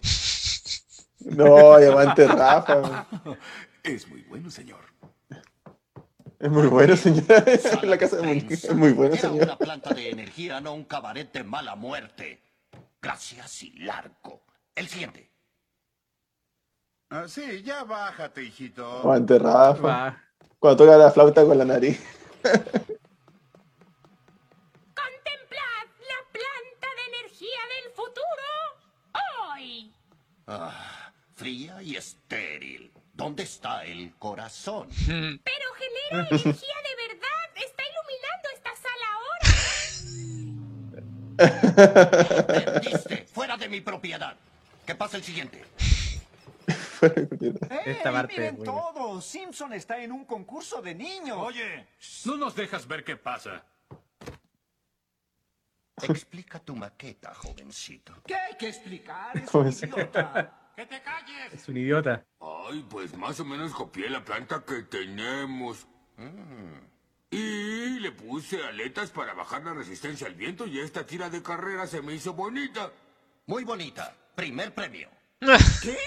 No, 1.20 1.80
y 1.80 1.84
aguante 1.84 2.28
Rafa. 2.28 3.04
Es 3.82 4.08
muy 4.08 4.22
bueno, 4.22 4.50
señor. 4.50 4.84
Es 6.38 6.50
muy 6.50 6.66
bueno, 6.68 6.96
señora. 6.96 7.38
Esa 7.38 7.68
es 7.74 7.82
la 7.84 7.98
casa 7.98 8.16
de 8.18 8.36
Es 8.48 8.74
muy 8.74 8.92
bueno, 8.92 9.14
Era 9.14 9.22
señora. 9.22 9.44
una 9.44 9.58
planta 9.58 9.94
de 9.94 10.10
energía, 10.10 10.60
no 10.60 10.72
un 10.74 10.84
cabaret 10.84 11.32
de 11.32 11.42
mala 11.44 11.74
muerte. 11.74 12.42
Gracias 13.02 13.62
y 13.62 13.70
largo. 13.80 14.42
El 14.74 14.88
siguiente. 14.88 15.30
Ah, 17.10 17.24
sí, 17.26 17.62
ya 17.62 17.84
bájate, 17.84 18.42
hijito. 18.44 18.86
Aguante 19.00 19.38
Rafa. 19.38 19.82
Va. 19.82 20.22
Cuando 20.58 20.84
toca 20.84 20.96
la 20.98 21.10
flauta 21.10 21.44
con 21.44 21.56
la 21.58 21.64
nariz. 21.64 21.98
¡Contemplad 24.94 25.86
la 26.00 26.20
planta 26.32 26.88
de 26.96 27.16
energía 27.18 27.60
del 27.82 27.92
futuro 27.92 28.46
hoy! 29.52 29.92
Ah, 30.46 30.97
fría 31.38 31.80
y 31.82 31.96
estéril. 31.96 32.90
¿Dónde 33.14 33.44
está 33.44 33.84
el 33.84 34.14
corazón? 34.18 34.88
Pero 35.06 35.66
genera 35.78 36.28
energía 36.30 36.42
de 36.44 36.94
verdad. 37.06 37.48
Está 37.54 37.82
iluminando 37.92 38.48
esta 38.54 38.72
sala 38.84 39.06
ahora. 41.36 42.44
Perdiste. 42.46 43.26
Fuera 43.32 43.56
de 43.56 43.68
mi 43.68 43.80
propiedad. 43.80 44.36
¿Qué 44.84 44.94
pasa 44.96 45.16
el 45.16 45.22
siguiente? 45.22 45.64
Esta 47.86 48.12
parte 48.12 48.32
miren 48.32 48.56
es 48.56 48.64
todo. 48.64 49.20
Simpson 49.20 49.72
está 49.72 50.02
en 50.02 50.10
un 50.10 50.24
concurso 50.24 50.82
de 50.82 50.94
niños. 50.96 51.36
Oye, 51.38 51.86
no 52.24 52.36
nos 52.36 52.56
dejas 52.56 52.88
ver 52.88 53.04
qué 53.04 53.16
pasa. 53.16 53.64
Explica 56.02 56.58
tu 56.58 56.74
maqueta, 56.74 57.32
jovencito. 57.34 58.14
¿Qué 58.26 58.34
hay 58.34 58.56
que 58.56 58.68
explicar? 58.68 59.36
Es 59.36 59.50
¿Cómo 59.50 59.68
un 59.68 59.72
idiota. 59.72 60.57
¡Que 60.78 60.86
te 60.86 61.02
calles! 61.02 61.52
Es 61.52 61.68
un 61.68 61.76
idiota. 61.76 62.24
Ay, 62.40 62.86
pues 62.88 63.16
más 63.16 63.40
o 63.40 63.44
menos 63.44 63.72
copié 63.72 64.08
la 64.08 64.24
planta 64.24 64.62
que 64.64 64.82
tenemos. 64.82 65.88
Y 67.32 67.98
le 67.98 68.12
puse 68.12 68.62
aletas 68.62 69.10
para 69.10 69.34
bajar 69.34 69.64
la 69.64 69.74
resistencia 69.74 70.28
al 70.28 70.36
viento 70.36 70.68
y 70.68 70.78
esta 70.78 71.04
tira 71.04 71.30
de 71.30 71.42
carrera 71.42 71.88
se 71.88 72.00
me 72.00 72.14
hizo 72.14 72.32
bonita. 72.32 72.92
Muy 73.46 73.64
bonita. 73.64 74.14
Primer 74.36 74.72
premio. 74.72 75.08
¿Qué? 75.82 75.98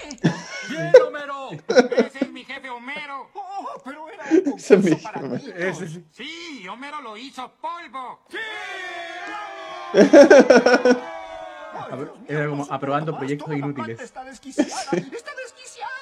¡Bien, 0.70 0.90
Homero! 1.06 1.50
¡Ese 1.50 2.24
es 2.24 2.32
mi 2.32 2.42
jefe 2.42 2.70
Homero! 2.70 3.28
Oh, 3.34 3.82
pero 3.84 4.08
era 4.08 4.24
un 4.24 4.58
Ese 4.58 4.76
es 4.76 4.84
mi 4.84 4.90
concurso 4.92 5.50
para. 5.52 5.68
Ese 5.68 5.86
sí. 5.86 6.06
Sí, 6.12 6.66
Homero 6.66 7.02
lo 7.02 7.18
hizo 7.18 7.52
polvo. 7.60 8.24
Apro- 11.72 12.14
Era 12.28 12.48
como 12.48 12.66
aprobando 12.70 13.16
proyectos 13.16 13.52
inútiles. 13.56 14.00
Está 14.00 14.24
desquiciada. 14.24 14.70
Está 14.92 15.30
desquiciada. 15.34 15.92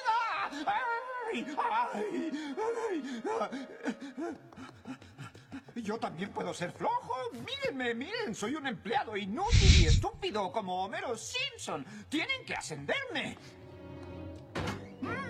Yo 5.75 5.97
también 5.97 6.29
puedo 6.31 6.53
ser 6.53 6.71
flojo. 6.71 7.13
Mírenme, 7.33 7.93
miren, 7.95 8.35
soy 8.35 8.55
un 8.55 8.67
empleado 8.67 9.15
inútil 9.17 9.81
y 9.81 9.85
estúpido 9.87 10.51
como 10.51 10.83
Homero 10.85 11.17
Simpson. 11.17 11.85
Tienen 12.09 12.45
que 12.45 12.53
ascenderme. 12.53 13.37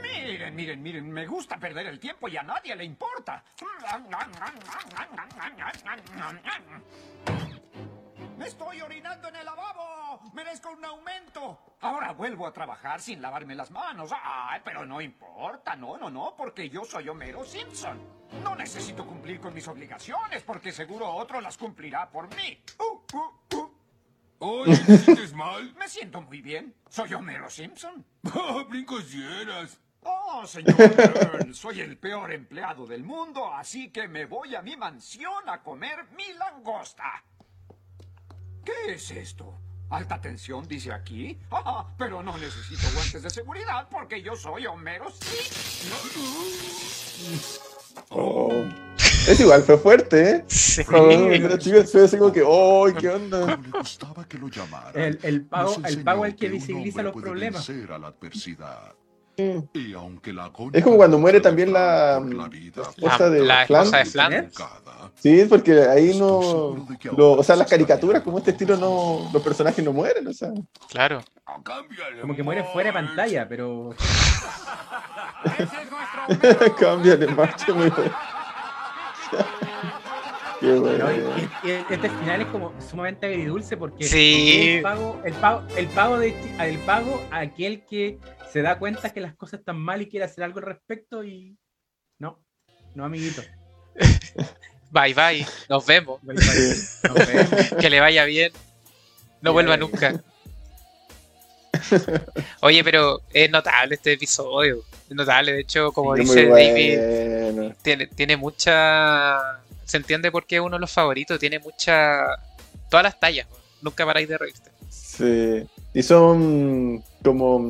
Miren, 0.02 0.56
miren, 0.56 0.82
miren, 0.84 1.10
me 1.12 1.26
gusta 1.26 1.58
perder 1.58 1.88
el 1.88 2.00
tiempo 2.00 2.28
y 2.28 2.36
a 2.38 2.44
nadie 2.44 2.76
le 2.76 2.84
importa. 2.84 3.44
¡Me 8.42 8.48
estoy 8.48 8.82
orinando 8.82 9.28
en 9.28 9.36
el 9.36 9.46
lavabo! 9.46 10.20
¡Merezco 10.34 10.72
un 10.72 10.84
aumento! 10.84 11.76
Ahora 11.82 12.12
vuelvo 12.14 12.48
a 12.48 12.52
trabajar 12.52 13.00
sin 13.00 13.22
lavarme 13.22 13.54
las 13.54 13.70
manos. 13.70 14.10
¡Ay, 14.20 14.62
pero 14.66 14.84
no 14.84 15.00
importa! 15.00 15.76
No, 15.76 15.96
no, 15.96 16.10
no, 16.10 16.34
porque 16.36 16.68
yo 16.68 16.84
soy 16.84 17.08
Homero 17.08 17.46
Simpson. 17.46 18.00
No 18.44 18.56
necesito 18.56 19.06
cumplir 19.06 19.40
con 19.40 19.54
mis 19.54 19.68
obligaciones, 19.68 20.42
porque 20.42 20.72
seguro 20.72 21.08
otro 21.08 21.40
las 21.40 21.56
cumplirá 21.56 22.10
por 22.10 22.36
mí. 22.36 22.60
Uh, 22.80 23.16
uh, 23.16 23.58
uh. 24.40 24.66
Ay, 24.66 24.76
¿te 24.88 24.98
sientes 24.98 25.34
mal? 25.34 25.72
Me 25.78 25.88
siento 25.88 26.20
muy 26.24 26.42
bien. 26.42 26.74
Soy 26.90 27.14
Homero 27.14 27.48
Simpson. 27.48 28.04
Ah, 28.26 28.66
brincosieras. 28.68 29.80
Oh, 30.02 30.48
señor 30.48 30.76
Burns, 30.76 31.60
soy 31.60 31.82
el 31.82 31.96
peor 31.96 32.32
empleado 32.32 32.88
del 32.88 33.04
mundo, 33.04 33.54
así 33.54 33.92
que 33.92 34.08
me 34.08 34.26
voy 34.26 34.56
a 34.56 34.64
mi 34.64 34.76
mansión 34.76 35.48
a 35.48 35.62
comer 35.62 36.08
mi 36.18 36.34
langosta. 36.34 37.24
¿Qué 38.64 38.94
es 38.94 39.12
esto? 39.12 39.54
¿Alta 39.90 40.22
tensión 40.22 40.68
dice 40.68 40.92
aquí? 40.94 41.38
Ah, 41.52 41.86
pero 41.98 42.24
no 42.24 42.38
necesito 42.38 42.82
guantes 42.94 43.22
de 43.24 43.30
seguridad 43.30 43.88
porque 43.90 44.22
yo 44.22 44.36
soy 44.36 44.66
Homero 44.66 45.10
Simpson. 45.12 45.92
Oh. 48.10 48.64
Es 49.28 49.40
igual, 49.40 49.62
fue 49.64 49.78
fuerte, 49.78 50.32
¿eh? 50.32 50.44
Sí. 50.48 50.82
Oh, 50.92 51.08
pero 51.30 51.58
chicos, 51.58 51.92
fue 51.92 52.06
así 52.06 52.18
como 52.18 52.32
que, 52.32 52.42
¡oh, 52.44 52.88
qué 53.00 53.10
onda! 53.10 53.58
Le 53.58 53.80
gustaba 53.80 54.28
que 54.28 54.38
lo 54.38 54.48
llamaran. 54.48 54.96
El, 54.96 55.20
el 55.22 55.46
pago, 55.46 55.76
el 55.86 56.04
pago 56.04 56.26
es 56.26 56.34
enseñó 56.34 56.34
el 56.34 56.36
que 56.36 56.50
visibiliza 56.50 57.04
los 57.04 57.14
problemas. 57.14 57.70
a 57.70 57.98
la 58.00 58.08
adversidad. 58.08 58.96
Mm. 59.56 59.78
Y 59.78 59.94
aunque 59.94 60.34
la 60.34 60.52
Es 60.74 60.84
como 60.84 60.98
cuando 60.98 61.18
muere 61.20 61.40
también 61.42 61.72
la, 61.74 62.20
la 62.20 62.50
esposa 62.84 63.30
de 63.30 63.44
La 63.44 63.66
Flan. 63.66 63.84
esposa 63.94 64.30
de. 64.30 64.50
Sí, 65.16 65.46
porque 65.50 65.82
ahí 65.84 66.18
no. 66.18 66.88
lo- 67.18 67.34
o 67.34 67.44
sea, 67.44 67.56
las 67.56 67.70
caricaturas 67.70 68.22
como 68.24 68.38
este 68.40 68.52
estilo 68.52 68.78
no. 68.78 69.30
Los 69.34 69.42
personajes 69.44 69.84
no 69.84 69.92
mueren, 69.94 70.28
o 70.28 70.34
sea. 70.34 70.50
Claro. 70.90 71.22
Como 72.22 72.36
que 72.36 72.44
muere 72.44 72.64
fuera 72.64 72.90
de 72.90 72.94
pantalla, 72.94 73.48
pero. 73.48 73.94
Cambia 76.80 77.16
de 77.18 77.28
marcha 77.28 77.74
muy 77.74 77.90
bueno. 77.90 78.12
Bueno. 80.62 81.10
Y- 81.64 81.70
este 81.94 82.10
final 82.10 82.42
es 82.42 82.48
como 82.48 82.74
sumamente 82.90 83.26
agridulce 83.26 83.78
porque 83.78 84.04
Sí. 84.04 84.70
el 84.78 84.82
pago, 84.84 85.20
el 85.26 85.34
pago, 85.34 85.64
el 85.76 85.88
pago 85.88 86.20
de 86.20 86.36
el 86.60 86.78
pago 86.80 87.22
a 87.32 87.40
aquel 87.40 87.84
que 87.86 88.20
se 88.52 88.62
da 88.62 88.78
cuenta 88.78 89.10
que 89.10 89.22
las 89.22 89.36
cosas 89.36 89.60
están 89.62 89.78
mal 89.80 90.02
y 90.02 90.08
quiere 90.10 90.26
hacer 90.26 90.44
algo 90.44 90.60
al 90.60 90.66
respecto 90.66 91.24
y 91.24 91.58
no, 92.20 92.40
no 92.96 93.06
amiguito. 93.06 93.42
Bye 94.92 95.14
bye. 95.14 95.46
Nos 95.70 95.86
vemos. 95.86 96.20
Bye, 96.22 96.36
bye. 96.36 96.76
Nos 97.04 97.28
vemos. 97.28 97.74
que 97.80 97.90
le 97.90 98.00
vaya 98.00 98.26
bien. 98.26 98.52
No 99.42 99.54
vuelva 99.54 99.78
nunca. 99.78 100.22
Oye, 102.62 102.84
pero 102.84 103.22
es 103.34 103.50
notable 103.50 103.96
este 103.96 104.14
episodio. 104.14 104.84
Es 105.10 105.16
notable. 105.16 105.54
De 105.54 105.62
hecho, 105.62 105.92
como 105.92 106.16
Sí, 106.16 106.22
dice 106.24 106.46
David, 106.48 107.00
bueno. 107.54 107.76
tiene, 107.82 108.08
tiene 108.08 108.38
mucha. 108.38 109.62
Se 109.92 109.98
entiende 109.98 110.32
por 110.32 110.46
qué 110.48 110.56
es 110.56 110.62
uno 110.62 110.78
de 110.78 110.80
los 110.80 110.92
favoritos. 110.92 111.38
Tiene 111.38 111.60
mucha. 111.60 112.22
Todas 112.90 113.04
las 113.04 113.20
tallas. 113.20 113.46
Nunca 113.82 114.06
paráis 114.06 114.30
de 114.30 114.38
reírte. 114.38 114.72
Sí. 114.90 115.68
Y 115.94 116.02
son 116.04 117.04
como, 117.24 117.68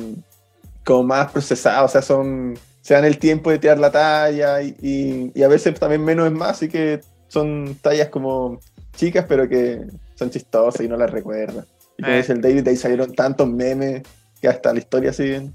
como 0.84 1.02
más 1.02 1.32
procesados, 1.32 1.90
o 1.90 1.92
sea, 1.92 2.02
son. 2.02 2.56
Se 2.80 2.94
dan 2.94 3.04
el 3.04 3.18
tiempo 3.18 3.50
de 3.50 3.58
tirar 3.58 3.78
la 3.78 3.90
talla 3.90 4.62
y, 4.62 4.74
y- 4.80 5.32
y 5.34 5.42
a 5.42 5.48
veces 5.48 5.78
también 5.78 6.04
menos 6.04 6.26
es 6.26 6.32
más, 6.32 6.50
así 6.50 6.68
que 6.68 7.00
son 7.28 7.76
tallas 7.80 8.08
como 8.08 8.60
chicas, 8.96 9.24
pero 9.28 9.48
que 9.48 9.80
son 10.16 10.30
chistosas 10.30 10.80
y 10.80 10.88
no 10.88 10.96
las 10.96 11.10
recuerdas. 11.10 11.64
Y 11.98 12.02
como 12.02 12.14
Eh. 12.14 12.18
dice 12.18 12.32
el 12.32 12.40
David, 12.40 12.62
de 12.64 12.70
ahí 12.70 12.76
salieron 12.76 13.14
tantos 13.14 13.48
memes 13.48 14.02
que 14.40 14.48
hasta 14.48 14.72
la 14.72 14.78
historia 14.80 15.12
siguen. 15.12 15.54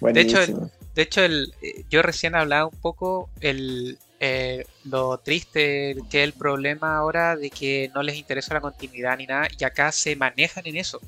De 0.00 0.20
hecho, 0.20 0.36
Buenísimo. 0.38 0.62
el- 0.64 0.70
de 0.94 1.02
hecho 1.02 1.22
el, 1.22 1.54
eh, 1.62 1.84
yo 1.90 2.02
recién 2.02 2.34
hablaba 2.34 2.66
un 2.66 2.80
poco 2.80 3.28
el, 3.40 3.98
eh, 4.20 4.64
lo 4.84 5.18
triste 5.18 5.96
que 6.10 6.22
es 6.22 6.24
el 6.24 6.32
problema 6.32 6.96
ahora 6.96 7.36
de 7.36 7.50
que 7.50 7.90
no 7.94 8.02
les 8.02 8.16
interesa 8.16 8.54
la 8.54 8.60
continuidad 8.60 9.16
ni 9.16 9.26
nada, 9.26 9.48
y 9.56 9.64
acá 9.64 9.92
se 9.92 10.16
manejan 10.16 10.66
en 10.66 10.76
eso. 10.76 11.00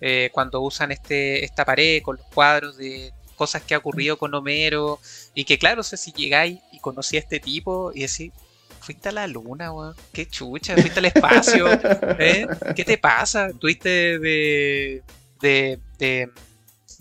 Eh, 0.00 0.30
cuando 0.32 0.60
usan 0.60 0.92
este, 0.92 1.44
esta 1.44 1.64
pared 1.64 2.02
con 2.02 2.16
los 2.16 2.26
cuadros 2.26 2.76
de 2.76 3.12
cosas 3.36 3.62
que 3.62 3.74
ha 3.74 3.78
ocurrido 3.78 4.18
con 4.18 4.34
Homero, 4.34 5.00
y 5.34 5.44
que 5.44 5.58
claro, 5.58 5.80
o 5.80 5.84
sea, 5.84 5.96
si 5.98 6.12
llegáis 6.12 6.60
y 6.72 6.78
conocí 6.80 7.16
a 7.16 7.20
este 7.20 7.40
tipo 7.40 7.92
y 7.94 8.00
decís, 8.00 8.32
fuiste 8.80 9.08
a 9.08 9.12
la 9.12 9.26
luna, 9.26 9.72
weón, 9.72 9.94
qué 10.12 10.28
chucha, 10.28 10.74
fuiste 10.74 10.98
al 10.98 11.06
espacio, 11.06 11.66
¿eh? 12.18 12.46
¿qué 12.74 12.84
te 12.84 12.98
pasa? 12.98 13.50
Tuviste 13.58 14.18
de, 14.18 15.02
de, 15.40 15.78
de, 15.98 16.30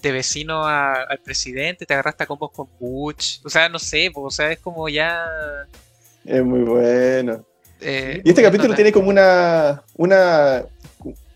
de 0.01 0.11
vecino 0.11 0.65
a- 0.65 1.03
al 1.03 1.19
presidente, 1.19 1.85
te 1.85 1.93
agarraste 1.93 2.23
a 2.23 2.27
combos 2.27 2.51
con 2.51 2.67
Butch, 2.79 3.41
o 3.45 3.49
sea, 3.49 3.69
no 3.69 3.79
sé, 3.79 4.09
po, 4.13 4.23
o 4.23 4.31
sea, 4.31 4.51
es 4.51 4.59
como 4.59 4.87
ya... 4.89 5.25
Es 6.25 6.43
muy 6.43 6.61
bueno. 6.61 7.45
eh, 7.81 8.21
Y 8.23 8.29
este 8.29 8.41
capítulo 8.43 8.75
tiene 8.75 8.91
como 8.91 9.09
una, 9.09 9.83
una, 9.95 10.63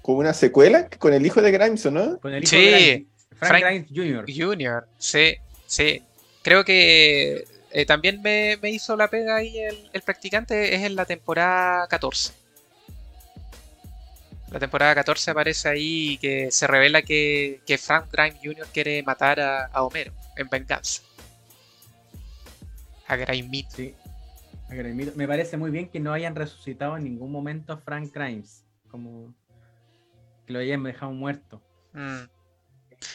como 0.01 0.19
una 0.19 0.33
secuela 0.33 0.87
con 0.99 1.13
el 1.13 1.25
hijo 1.25 1.41
de 1.41 1.51
Grimes, 1.51 1.85
¿o 1.85 1.91
no? 1.91 2.19
Con 2.19 2.33
el 2.33 2.43
hijo 2.43 2.49
Sí, 2.49 2.57
de 2.57 2.71
Grimes, 2.71 3.07
Frank, 3.37 3.49
Frank 3.49 3.63
Grimes 3.65 3.87
Jr. 3.93 4.25
Junior, 4.27 4.87
sí, 4.97 5.35
sí. 5.65 6.03
Creo 6.41 6.65
que 6.65 7.45
eh, 7.71 7.85
también 7.85 8.21
me, 8.21 8.57
me 8.61 8.69
hizo 8.69 8.95
la 8.97 9.07
pega 9.07 9.37
ahí 9.37 9.57
el, 9.57 9.89
el 9.93 10.01
practicante, 10.01 10.75
es 10.75 10.83
en 10.83 10.95
la 10.95 11.05
temporada 11.05 11.87
14. 11.87 12.33
La 14.53 14.59
temporada 14.59 14.93
14 14.93 15.31
aparece 15.31 15.67
ahí 15.67 16.17
que 16.19 16.51
se 16.51 16.67
revela 16.67 17.01
que, 17.01 17.61
que 17.65 17.77
Frank 17.79 18.11
Grimes 18.11 18.39
Jr. 18.41 18.67
quiere 18.71 19.01
matar 19.01 19.39
a, 19.39 19.65
a 19.65 19.83
Homero 19.83 20.13
en 20.37 20.47
venganza. 20.47 21.01
A 23.07 23.15
Grimes. 23.15 23.65
Sí. 23.73 23.95
A 24.69 24.75
Grimito. 24.75 25.11
Me 25.15 25.27
parece 25.27 25.57
muy 25.57 25.71
bien 25.71 25.89
que 25.89 25.99
no 25.99 26.13
hayan 26.13 26.35
resucitado 26.35 26.95
en 26.97 27.03
ningún 27.03 27.31
momento 27.31 27.73
a 27.73 27.77
Frank 27.77 28.13
Grimes, 28.13 28.63
como 28.89 29.33
que 30.45 30.53
lo 30.53 30.59
hayan 30.59 30.83
dejado 30.83 31.11
muerto. 31.11 31.61
Mm. 31.93 32.23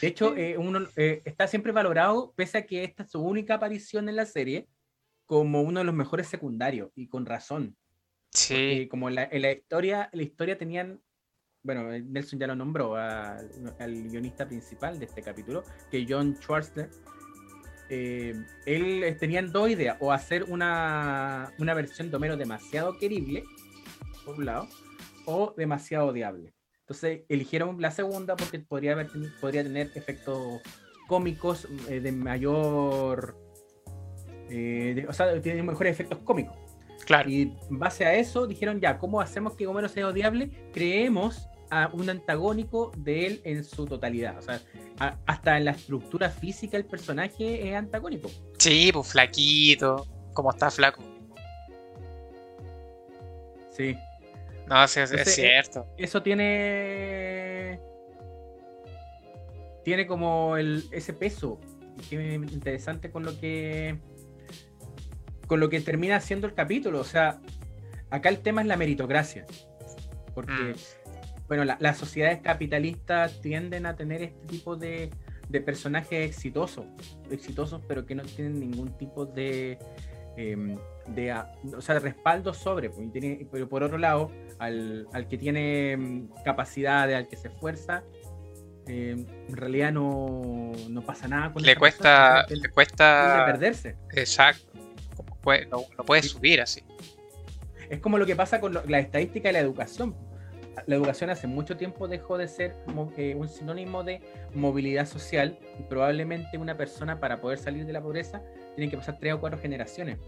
De 0.01 0.07
hecho, 0.07 0.35
eh, 0.35 0.57
uno 0.57 0.87
eh, 0.95 1.21
está 1.25 1.47
siempre 1.47 1.71
valorado, 1.71 2.33
pese 2.35 2.59
a 2.59 2.65
que 2.65 2.83
esta 2.83 3.03
es 3.03 3.11
su 3.11 3.21
única 3.21 3.55
aparición 3.55 4.07
en 4.09 4.15
la 4.15 4.25
serie, 4.25 4.67
como 5.25 5.61
uno 5.61 5.79
de 5.79 5.85
los 5.85 5.95
mejores 5.95 6.27
secundarios, 6.27 6.91
y 6.95 7.07
con 7.07 7.25
razón. 7.25 7.75
Sí. 8.31 8.53
Porque 8.53 8.89
como 8.89 9.09
la, 9.09 9.23
en 9.23 9.41
la 9.41 9.51
historia, 9.51 10.09
la 10.13 10.23
historia 10.23 10.57
tenían, 10.57 11.01
bueno, 11.63 11.91
eh, 11.93 12.01
Nelson 12.01 12.39
ya 12.39 12.47
lo 12.47 12.55
nombró 12.55 12.95
al, 12.95 13.49
guionista 13.79 14.47
principal 14.47 14.99
de 14.99 15.05
este 15.05 15.21
capítulo, 15.21 15.63
que 15.91 16.05
John 16.07 16.35
Schwartzler. 16.39 16.89
eh, 17.89 18.33
él 18.65 19.03
eh, 19.03 19.15
tenían 19.15 19.51
dos 19.51 19.69
ideas, 19.69 19.97
o 19.99 20.11
hacer 20.11 20.43
una, 20.43 21.51
una 21.57 21.73
versión 21.73 22.09
de 22.09 22.17
Homero 22.17 22.37
demasiado 22.37 22.97
querible, 22.97 23.43
por 24.25 24.37
un 24.37 24.45
lado, 24.45 24.67
o 25.25 25.53
demasiado 25.57 26.07
odiable. 26.07 26.53
Entonces 26.81 27.21
eligieron 27.29 27.79
la 27.81 27.91
segunda 27.91 28.35
porque 28.35 28.59
podría, 28.59 28.93
haber, 28.93 29.09
podría 29.39 29.63
tener 29.63 29.91
efectos 29.95 30.61
cómicos 31.07 31.67
eh, 31.87 31.99
de 31.99 32.11
mayor... 32.11 33.37
o 35.07 35.13
sea, 35.13 35.41
tiene 35.41 35.61
mejores 35.63 35.91
efectos 35.91 36.19
cómicos. 36.19 36.55
Claro. 37.09 37.27
Y 37.27 37.41
en 37.71 37.79
base 37.79 38.05
a 38.05 38.13
eso 38.13 38.45
dijeron 38.45 38.79
ya, 38.79 38.99
¿cómo 38.99 39.19
hacemos 39.19 39.55
que 39.55 39.65
Homero 39.65 39.89
sea 39.89 40.07
odiable? 40.07 40.51
Creemos 40.71 41.49
a 41.71 41.89
un 41.91 42.07
antagónico 42.07 42.91
de 42.97 43.25
él 43.25 43.41
en 43.45 43.63
su 43.63 43.85
totalidad. 43.87 44.37
O 44.37 44.41
sea, 44.43 44.61
a- 44.99 45.17
hasta 45.25 45.57
en 45.57 45.65
la 45.65 45.71
estructura 45.71 46.29
física 46.29 46.77
el 46.77 46.85
personaje 46.85 47.67
es 47.67 47.75
antagónico. 47.75 48.29
Sí, 48.59 48.91
pues 48.93 49.07
flaquito. 49.11 50.05
¿Cómo 50.33 50.51
está 50.51 50.69
flaco? 50.69 51.01
Sí. 53.71 53.97
No, 54.67 54.87
sí, 54.87 54.99
es, 54.99 55.05
es 55.05 55.11
Entonces, 55.11 55.33
cierto. 55.35 55.79
eh, 55.97 56.03
Eso 56.03 56.21
tiene. 56.21 57.79
Tiene 59.83 60.05
como 60.05 60.57
el, 60.57 60.83
ese 60.91 61.13
peso. 61.13 61.59
Que 62.07 62.35
es 62.35 62.51
interesante 62.53 63.09
con 63.09 63.23
lo 63.23 63.39
que. 63.39 63.97
Con 65.49 65.59
lo 65.59 65.69
que 65.69 65.81
termina 65.81 66.21
siendo 66.21 66.47
el 66.47 66.53
capítulo. 66.53 66.99
O 67.01 67.03
sea, 67.03 67.41
acá 68.09 68.29
el 68.29 68.39
tema 68.39 68.61
es 68.61 68.67
la 68.67 68.77
meritocracia. 68.77 69.45
Porque, 70.33 70.75
bueno, 71.47 71.65
la- 71.65 71.75
las 71.81 71.97
sociedades 71.97 72.39
capitalistas 72.41 73.41
tienden 73.41 73.85
a 73.85 73.95
tener 73.97 74.21
este 74.23 74.47
tipo 74.47 74.77
de, 74.77 75.09
de 75.49 75.59
personajes 75.61 76.29
exitosos. 76.29 76.85
Exitosos, 77.31 77.81
pero 77.87 78.05
que 78.05 78.15
no 78.15 78.23
tienen 78.23 78.59
ningún 78.59 78.95
tipo 78.97 79.25
de. 79.25 79.77
em, 80.37 80.77
de, 81.07 81.33
o 81.75 81.81
sea, 81.81 81.95
de 81.95 82.01
respaldo 82.01 82.53
sobre, 82.53 82.89
pues, 82.91 83.11
tiene- 83.11 83.45
pero 83.51 83.67
por 83.67 83.81
otro 83.83 83.97
lado, 83.97 84.31
al, 84.59 85.07
al 85.11 85.27
que 85.27 85.37
tiene 85.37 85.97
mm, 85.97 86.43
capacidades, 86.45 87.15
al 87.17 87.27
que 87.27 87.35
se 87.35 87.47
esfuerza, 87.49 88.03
eh, 88.87 89.15
en 89.49 89.57
realidad 89.57 89.91
no, 89.91 90.71
no 90.89 91.01
pasa 91.01 91.27
nada 91.27 91.51
con 91.51 91.61
Le 91.63 91.75
cuesta, 91.75 92.45
persona, 92.47 92.61
le 92.61 92.69
cuesta. 92.69 93.43
perderse. 93.45 93.95
Exacto. 94.13 94.68
Puede- 95.41 95.65
no 95.67 95.83
puede 96.05 96.23
subir 96.23 96.61
así. 96.61 96.83
Es 97.89 97.99
como 97.99 98.17
lo 98.17 98.25
que 98.25 98.35
pasa 98.35 98.59
con 98.59 98.73
lo- 98.73 98.83
la 98.85 98.99
estadística 98.99 99.49
de 99.49 99.53
la 99.53 99.59
educación. 99.59 100.15
La 100.85 100.95
educación 100.95 101.29
hace 101.29 101.47
mucho 101.47 101.75
tiempo 101.75 102.07
dejó 102.07 102.37
de 102.37 102.47
ser 102.47 102.75
mo- 102.87 103.11
eh, 103.17 103.35
un 103.35 103.49
sinónimo 103.49 104.03
de 104.03 104.21
movilidad 104.53 105.05
social 105.07 105.57
y 105.79 105.83
probablemente 105.83 106.57
una 106.57 106.77
persona 106.77 107.19
para 107.19 107.41
poder 107.41 107.57
salir 107.57 107.85
de 107.85 107.91
la 107.93 108.01
pobreza 108.01 108.41
tiene 108.75 108.89
que 108.89 108.95
pasar 108.97 109.17
tres 109.19 109.33
o 109.33 109.39
cuatro 109.39 109.59
generaciones 109.59 110.19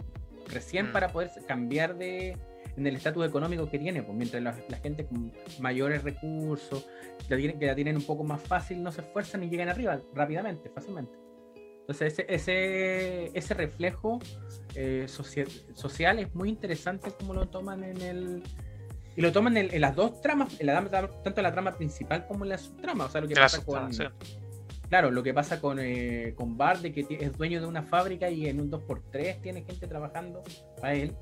recién 0.48 0.90
Mm. 0.90 0.92
para 0.92 1.10
poder 1.10 1.30
cambiar 1.48 1.96
de 1.96 2.36
en 2.78 2.88
el 2.88 2.96
estatus 2.96 3.28
económico 3.28 3.70
que 3.70 3.78
tiene, 3.80 4.02
pues 4.02 4.18
mientras 4.18 4.42
la, 4.42 4.56
la 4.70 4.78
gente 4.78 5.06
con 5.06 5.32
mayores 5.60 6.04
recursos, 6.04 6.86
la 7.30 7.36
tienen- 7.38 7.60
que 7.60 7.66
la 7.68 7.76
tienen 7.76 7.98
un 7.98 8.04
poco 8.04 8.24
más 8.24 8.42
fácil, 8.42 8.82
no 8.82 8.92
se 8.92 9.02
esfuerzan 9.02 9.44
y 9.44 9.50
llegan 9.50 9.68
arriba 9.70 10.00
rápidamente, 10.14 10.70
fácilmente. 10.70 11.12
Entonces 11.82 12.14
ese, 12.14 12.26
ese, 12.34 13.38
ese 13.38 13.54
reflejo 13.54 14.20
eh, 14.76 15.06
socia- 15.08 15.46
social 15.74 16.20
es 16.20 16.34
muy 16.34 16.50
interesante 16.50 17.12
como 17.12 17.34
lo 17.34 17.48
toman 17.50 17.84
en 17.84 18.02
el... 18.02 18.44
Y 19.16 19.22
lo 19.22 19.34
toman 19.34 19.58
en, 19.58 19.74
en 19.74 19.82
las 19.82 19.94
dos 19.96 20.22
tramas, 20.22 20.58
en 20.62 20.68
la, 20.68 20.90
tanto 21.24 21.42
en 21.42 21.44
la 21.44 21.52
trama 21.52 21.76
principal 21.76 22.26
como 22.28 22.46
en 22.46 22.50
la 22.52 22.58
subtrama. 22.58 23.06
O 23.06 23.10
sea, 23.10 23.20
lo 23.22 23.28
que 23.28 23.36
la 23.36 23.42
pasa 23.42 23.58
con... 23.66 23.92
Claro, 24.88 25.12
lo 25.12 25.24
que 25.24 25.34
pasa 25.34 25.60
con, 25.60 25.80
eh, 25.80 26.34
con 26.36 26.58
Bart, 26.58 26.82
de 26.82 26.92
que 26.94 27.06
es 27.20 27.38
dueño 27.38 27.60
de 27.62 27.68
una 27.68 27.84
fábrica 27.84 28.30
y 28.30 28.48
en 28.48 28.60
un 28.62 28.70
2x3 28.72 29.42
tiene 29.42 29.64
gente 29.64 29.88
trabajando 29.88 30.44
para 30.80 30.94
él. 30.96 31.16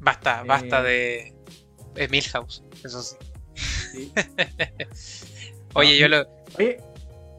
Basta, 0.00 0.42
basta 0.44 0.80
Eh, 0.80 1.32
de, 1.94 2.00
de 2.00 2.08
Milhouse, 2.08 2.64
eso 2.84 3.02
sí. 3.02 3.16
Sí. 3.54 4.12
Oye, 5.74 5.98
yo 5.98 6.08
lo, 6.08 6.26
Oye, 6.58 6.78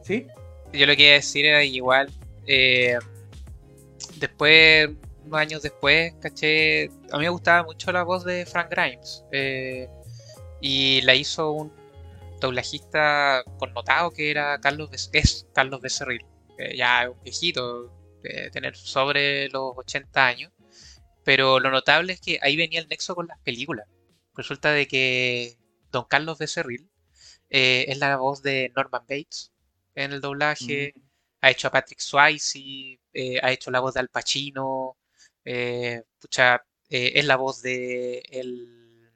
¿sí? 0.04 0.26
yo 0.72 0.86
lo 0.86 0.96
que 0.96 1.02
iba 1.04 1.12
a 1.12 1.14
decir 1.16 1.46
era 1.46 1.64
igual. 1.64 2.10
eh, 2.46 2.96
después, 4.16 4.90
unos 5.24 5.40
años 5.40 5.62
después, 5.62 6.14
caché. 6.20 6.86
A 7.12 7.16
mí 7.18 7.24
me 7.24 7.28
gustaba 7.30 7.62
mucho 7.64 7.90
la 7.92 8.02
voz 8.02 8.24
de 8.24 8.46
Frank 8.46 8.70
Grimes. 8.70 9.24
eh, 9.32 9.88
y 10.60 11.00
la 11.02 11.14
hizo 11.14 11.50
un 11.52 11.72
doblajista 12.40 13.42
connotado 13.58 14.10
que 14.10 14.30
era 14.30 14.58
Carlos 14.60 14.90
Bes- 14.90 15.10
es 15.12 15.46
Carlos 15.54 15.80
Becerril. 15.80 16.24
que 16.56 16.76
ya 16.76 17.10
un 17.10 17.22
viejito, 17.22 17.92
tener 18.52 18.74
sobre 18.76 19.48
los 19.50 19.72
80 19.76 20.26
años. 20.26 20.52
Pero 21.24 21.58
lo 21.60 21.70
notable 21.70 22.12
es 22.14 22.20
que 22.20 22.38
ahí 22.42 22.56
venía 22.56 22.80
el 22.80 22.88
nexo 22.88 23.14
con 23.14 23.26
las 23.26 23.38
películas. 23.40 23.86
Resulta 24.34 24.72
de 24.72 24.86
que 24.88 25.56
Don 25.92 26.04
Carlos 26.04 26.38
Becerril 26.38 26.88
eh, 27.50 27.84
es 27.88 27.98
la 27.98 28.16
voz 28.16 28.42
de 28.42 28.72
Norman 28.76 29.02
Bates 29.08 29.52
en 29.94 30.12
el 30.12 30.20
doblaje. 30.20 30.94
Ha 31.40 31.50
hecho 31.50 31.68
a 31.68 31.70
Patrick 31.70 32.00
Swayze, 32.00 32.98
eh, 33.12 33.38
ha 33.42 33.50
hecho 33.52 33.70
la 33.70 33.80
voz 33.80 33.94
de 33.94 34.00
Al 34.00 34.08
Pacino. 34.08 34.96
eh, 35.44 36.02
pucha, 36.20 36.64
eh, 36.88 37.12
es 37.16 37.24
la 37.26 37.36
voz 37.36 37.60
de 37.62 38.20
el, 38.30 39.12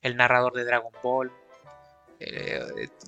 el 0.00 0.16
narrador 0.16 0.54
de 0.54 0.64
Dragon 0.64 0.92
Ball. 1.02 1.32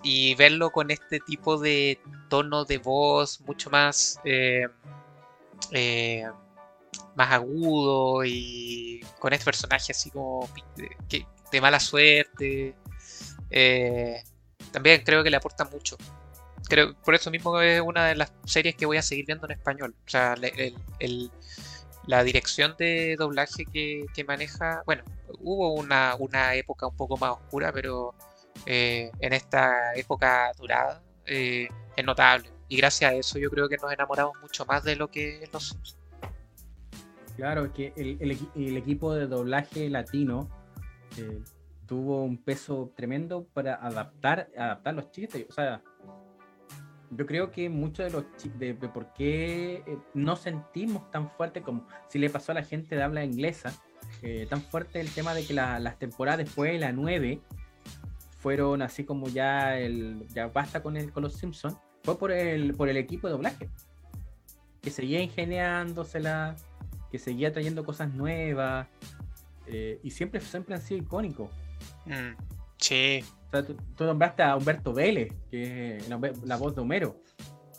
y 0.03 0.35
verlo 0.35 0.71
con 0.71 0.91
este 0.91 1.21
tipo 1.21 1.59
de 1.59 1.99
tono 2.29 2.65
de 2.65 2.79
voz 2.79 3.41
mucho 3.41 3.71
más 3.71 4.21
más 7.17 7.33
agudo 7.33 8.25
y 8.25 9.01
con 9.19 9.33
este 9.33 9.45
personaje 9.45 9.93
así 9.93 10.11
como 10.11 10.49
de, 10.77 11.61
mala 11.61 11.81
suerte 11.81 12.75
eh, 13.51 14.23
también 14.71 15.03
creo 15.03 15.25
que 15.25 15.31
le 15.31 15.39
aporta 15.39 15.65
mucho 15.65 15.97
creo 16.69 16.95
por 17.05 17.15
eso 17.15 17.31
mismo 17.31 17.61
es 17.61 17.81
una 17.81 18.07
de 18.07 18.17
las 18.17 18.33
series 18.45 18.75
que 18.75 18.87
voy 18.87 18.97
a 18.97 19.03
seguir 19.03 19.27
viendo 19.27 19.47
en 19.47 19.53
español 19.53 19.95
o 20.05 20.09
sea 20.09 20.35
el- 20.35 20.75
el- 20.99 21.31
la 22.07 22.23
dirección 22.23 22.75
de 22.79 23.17
doblaje 23.19 23.65
que, 23.67 24.07
que 24.15 24.25
maneja 24.25 24.83
bueno 24.87 25.03
hubo 25.41 25.75
una, 25.75 26.15
una 26.19 26.55
época 26.55 26.87
un 26.87 26.97
poco 26.97 27.17
más 27.17 27.33
oscura 27.33 27.73
pero 27.73 28.15
eh, 28.65 29.11
en 29.21 29.33
esta 29.33 29.95
época 29.95 30.53
dorada 30.59 31.03
eh, 31.27 31.69
es 31.97 32.05
notable 32.05 32.51
y 32.69 32.77
gracias 32.77 33.11
a 33.11 33.15
eso 33.15 33.39
yo 33.39 33.51
creo 33.51 33.69
que 33.69 33.77
nos 33.77 33.93
enamoramos 33.93 34.35
mucho 34.41 34.65
más 34.67 34.83
de 34.85 34.97
lo 34.97 35.09
que 35.09 35.43
es 35.45 35.53
los. 35.53 35.77
Claro, 37.37 37.73
que 37.73 37.93
el, 37.97 38.19
el 38.21 38.77
equipo 38.77 39.15
de 39.15 39.27
doblaje 39.27 39.89
latino 39.91 40.49
eh, 41.19 41.39
tuvo 41.87 42.23
un 42.25 42.39
peso 42.39 42.93
tremendo 42.97 43.47
para 43.53 43.75
adaptar, 43.75 44.49
adaptar 44.57 44.95
los 44.95 45.11
chistes. 45.13 45.47
O 45.49 45.53
sea, 45.53 45.83
yo 47.11 47.27
creo 47.27 47.51
que 47.51 47.69
muchos 47.69 48.07
de 48.07 48.11
los 48.11 48.25
de, 48.59 48.75
de 48.75 48.89
por 48.89 49.13
qué 49.13 49.83
eh, 49.87 49.99
no 50.15 50.37
sentimos 50.37 51.11
tan 51.11 51.31
fuerte 51.31 51.63
como 51.63 51.87
si 52.09 52.19
le 52.19 52.31
pasó 52.31 52.53
a 52.53 52.57
la 52.57 52.63
gente 52.65 52.97
de 52.97 53.03
habla 53.03 53.25
inglesa, 53.25 53.73
eh, 54.23 54.47
tan 54.49 54.63
fuerte 54.63 55.01
el 55.01 55.11
tema 55.11 55.35
de 55.35 55.45
que 55.45 55.55
la- 55.55 55.79
las 55.79 55.99
temporadas 55.99 56.39
después 56.39 56.73
de 56.73 56.79
la 56.79 56.93
9 56.93 57.41
fueron 58.41 58.83
así 58.83 59.05
como 59.05 59.29
ya 59.29 59.79
el 59.79 60.27
ya 60.29 60.49
basta 60.49 60.83
con 60.83 60.97
el 60.97 61.13
con 61.13 61.23
los 61.23 61.35
Simpsons, 61.35 61.77
fue 62.05 62.19
por 62.19 62.31
el 62.33 62.75
por 62.75 62.89
el 62.89 62.97
equipo 62.97 63.27
de 63.27 63.33
doblaje 63.33 63.69
que 64.83 64.91
seguía 64.91 65.21
ingeniándosela, 65.21 66.55
que 67.11 67.19
seguía 67.19 67.53
trayendo 67.53 67.85
cosas 67.85 68.13
nuevas 68.15 68.87
eh, 69.67 69.99
y 70.05 70.11
siempre 70.11 70.41
siempre 70.41 70.75
han 70.77 70.81
sido 70.83 71.03
icónicos. 71.03 71.51
Mm, 72.05 72.37
sí. 72.79 73.25
O 73.49 73.51
sea, 73.51 73.65
tú, 73.65 73.77
tú 73.97 74.05
nombraste 74.05 74.43
a 74.43 74.57
Humberto 74.57 74.93
Vélez, 74.93 75.33
que 75.51 75.99
es 75.99 76.09
la, 76.09 76.19
la 76.45 76.57
voz 76.57 76.75
de 76.75 76.81
Homero. 76.83 77.23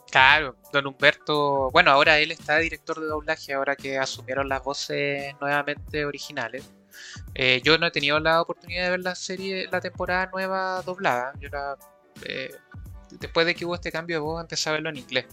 Claro, 0.09 0.55
don 0.71 0.87
Humberto, 0.87 1.69
bueno, 1.71 1.91
ahora 1.91 2.17
él 2.19 2.31
está 2.31 2.57
director 2.57 2.99
de 2.99 3.07
doblaje, 3.07 3.53
ahora 3.53 3.75
que 3.75 3.97
asumieron 3.97 4.47
las 4.47 4.63
voces 4.63 5.35
nuevamente 5.41 6.05
originales. 6.05 6.63
Eh, 7.35 7.61
yo 7.63 7.77
no 7.77 7.87
he 7.87 7.91
tenido 7.91 8.19
la 8.19 8.41
oportunidad 8.41 8.85
de 8.85 8.89
ver 8.91 8.99
la 9.01 9.15
serie, 9.15 9.67
la 9.71 9.81
temporada 9.81 10.29
nueva 10.31 10.81
doblada. 10.81 11.33
Yo 11.39 11.49
la, 11.49 11.77
eh, 12.23 12.51
después 13.11 13.45
de 13.45 13.53
que 13.53 13.65
hubo 13.65 13.75
este 13.75 13.91
cambio 13.91 14.15
de 14.15 14.21
voz, 14.21 14.41
empecé 14.41 14.69
a 14.69 14.73
verlo 14.73 14.89
en 14.89 14.97
inglés. 14.97 15.25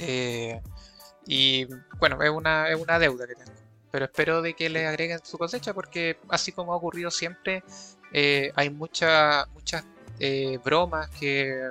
Eh, 0.00 0.60
y 1.26 1.66
bueno, 1.98 2.22
es 2.22 2.30
una, 2.30 2.68
es 2.70 2.76
una 2.76 2.98
deuda 2.98 3.26
que 3.26 3.34
tengo. 3.34 3.52
Pero 3.90 4.04
espero 4.06 4.42
de 4.42 4.54
que 4.54 4.68
le 4.68 4.86
agreguen 4.86 5.20
su 5.24 5.38
cosecha 5.38 5.72
porque 5.74 6.18
así 6.28 6.52
como 6.52 6.72
ha 6.72 6.76
ocurrido 6.76 7.10
siempre, 7.10 7.62
eh, 8.12 8.52
hay 8.56 8.70
mucha- 8.70 9.46
muchas 9.54 9.84
eh, 10.18 10.58
bromas 10.64 11.08
que 11.10 11.70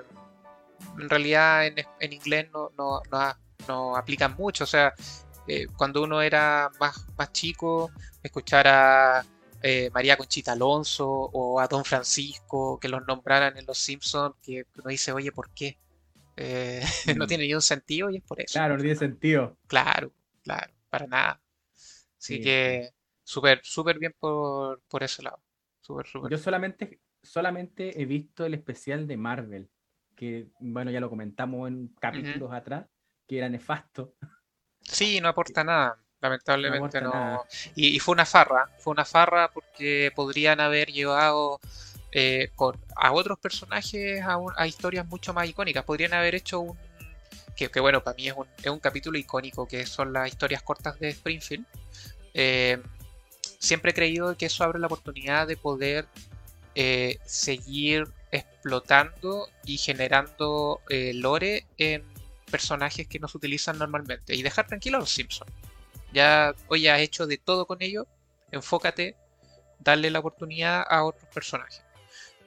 en 0.99 1.09
realidad 1.09 1.65
en, 1.67 1.75
en 1.99 2.13
inglés 2.13 2.49
no, 2.53 2.71
no, 2.77 3.01
no, 3.11 3.33
no 3.67 3.95
aplican 3.97 4.35
mucho. 4.35 4.63
O 4.63 4.67
sea, 4.67 4.93
eh, 5.47 5.67
cuando 5.77 6.03
uno 6.03 6.21
era 6.21 6.69
más, 6.79 7.05
más 7.17 7.31
chico, 7.33 7.91
escuchar 8.23 8.67
a 8.67 9.25
María 9.93 10.17
Conchita 10.17 10.53
Alonso 10.53 11.07
o 11.09 11.59
a 11.59 11.67
Don 11.67 11.83
Francisco 11.83 12.79
que 12.79 12.87
los 12.89 13.05
nombraran 13.07 13.57
en 13.57 13.65
Los 13.65 13.77
Simpsons, 13.79 14.35
que 14.41 14.65
uno 14.77 14.89
dice, 14.89 15.11
oye, 15.11 15.31
¿por 15.31 15.49
qué? 15.51 15.77
No 17.17 17.25
Mm. 17.25 17.27
tiene 17.27 17.45
ni 17.45 17.53
un 17.53 17.61
sentido 17.61 18.09
y 18.09 18.17
es 18.17 18.23
por 18.23 18.39
eso. 18.41 18.53
Claro, 18.53 18.75
no 18.77 18.81
tiene 18.83 18.95
sentido. 18.95 19.57
Claro, 19.67 20.11
claro, 20.43 20.73
para 20.89 21.07
nada. 21.07 21.41
Así 22.19 22.37
Sí, 22.37 22.43
que 22.43 22.91
súper, 23.23 23.61
súper 23.63 23.99
bien 23.99 24.13
por, 24.19 24.81
por 24.89 25.03
ese 25.03 25.23
lado. 25.23 25.41
Súper, 25.87 26.05
súper. 26.05 26.31
Yo 26.31 26.37
solamente, 26.37 26.99
solamente 27.23 28.01
he 28.01 28.05
visto 28.05 28.45
el 28.45 28.53
especial 28.53 29.07
de 29.07 29.15
Marvel, 29.15 29.69
que 30.15 30.47
bueno, 30.59 30.91
ya 30.91 30.99
lo 30.99 31.09
comentamos 31.09 31.67
en 31.69 31.87
capítulos 31.99 32.51
atrás, 32.51 32.87
que 33.25 33.37
era 33.37 33.47
nefasto. 33.47 34.13
Sí, 34.81 35.21
no 35.21 35.29
aporta 35.29 35.63
nada. 35.63 35.97
Lamentablemente 36.19 36.99
No 36.99 37.09
no. 37.09 37.15
aporta 37.15 37.25
nada. 37.29 37.41
Y, 37.75 37.95
y 37.95 37.99
fue 37.99 38.13
una 38.13 38.25
farra, 38.25 38.69
fue 38.79 38.91
una 38.91 39.05
farra 39.05 39.49
porque 39.53 40.11
podrían 40.13 40.59
haber 40.59 40.89
llevado 40.91 41.59
eh, 42.11 42.49
con- 42.55 42.77
a 42.97 43.11
otros 43.13 43.39
personajes 43.39 44.21
a, 44.23 44.35
un- 44.37 44.53
a 44.57 44.67
historias 44.67 45.05
mucho 45.07 45.33
más 45.33 45.47
icónicas. 45.47 45.85
Podrían 45.85 46.13
haber 46.13 46.35
hecho 46.35 46.59
un. 46.59 46.77
Que, 47.55 47.69
que 47.69 47.79
bueno, 47.79 48.03
para 48.03 48.15
mí 48.17 48.27
es 48.27 48.33
un, 48.35 48.47
es 48.57 48.67
un 48.67 48.79
capítulo 48.79 49.17
icónico, 49.17 49.67
que 49.67 49.85
son 49.85 50.11
las 50.11 50.27
historias 50.27 50.63
cortas 50.63 50.99
de 50.99 51.09
Springfield. 51.09 51.65
Eh, 52.33 52.77
siempre 53.59 53.91
he 53.91 53.93
creído 53.93 54.35
que 54.37 54.47
eso 54.47 54.63
abre 54.63 54.79
la 54.79 54.87
oportunidad 54.87 55.47
de 55.47 55.57
poder 55.57 56.07
eh, 56.75 57.17
seguir 57.25 58.07
explotando 58.31 59.49
y 59.65 59.77
generando 59.77 60.81
eh, 60.89 61.13
lore 61.13 61.65
en 61.77 62.03
personajes 62.51 63.07
que 63.07 63.19
no 63.19 63.27
se 63.27 63.37
utilizan 63.37 63.77
normalmente 63.77 64.35
y 64.35 64.43
dejar 64.43 64.67
tranquilo 64.67 64.97
a 64.97 64.99
los 65.01 65.09
Simpsons. 65.09 65.51
Ya 66.13 66.53
hoy 66.67 66.87
has 66.87 66.99
hecho 67.01 67.27
de 67.27 67.37
todo 67.37 67.65
con 67.65 67.81
ellos, 67.81 68.05
enfócate, 68.51 69.15
darle 69.79 70.09
la 70.09 70.19
oportunidad 70.19 70.85
a 70.87 71.03
otros 71.03 71.27
personajes. 71.33 71.83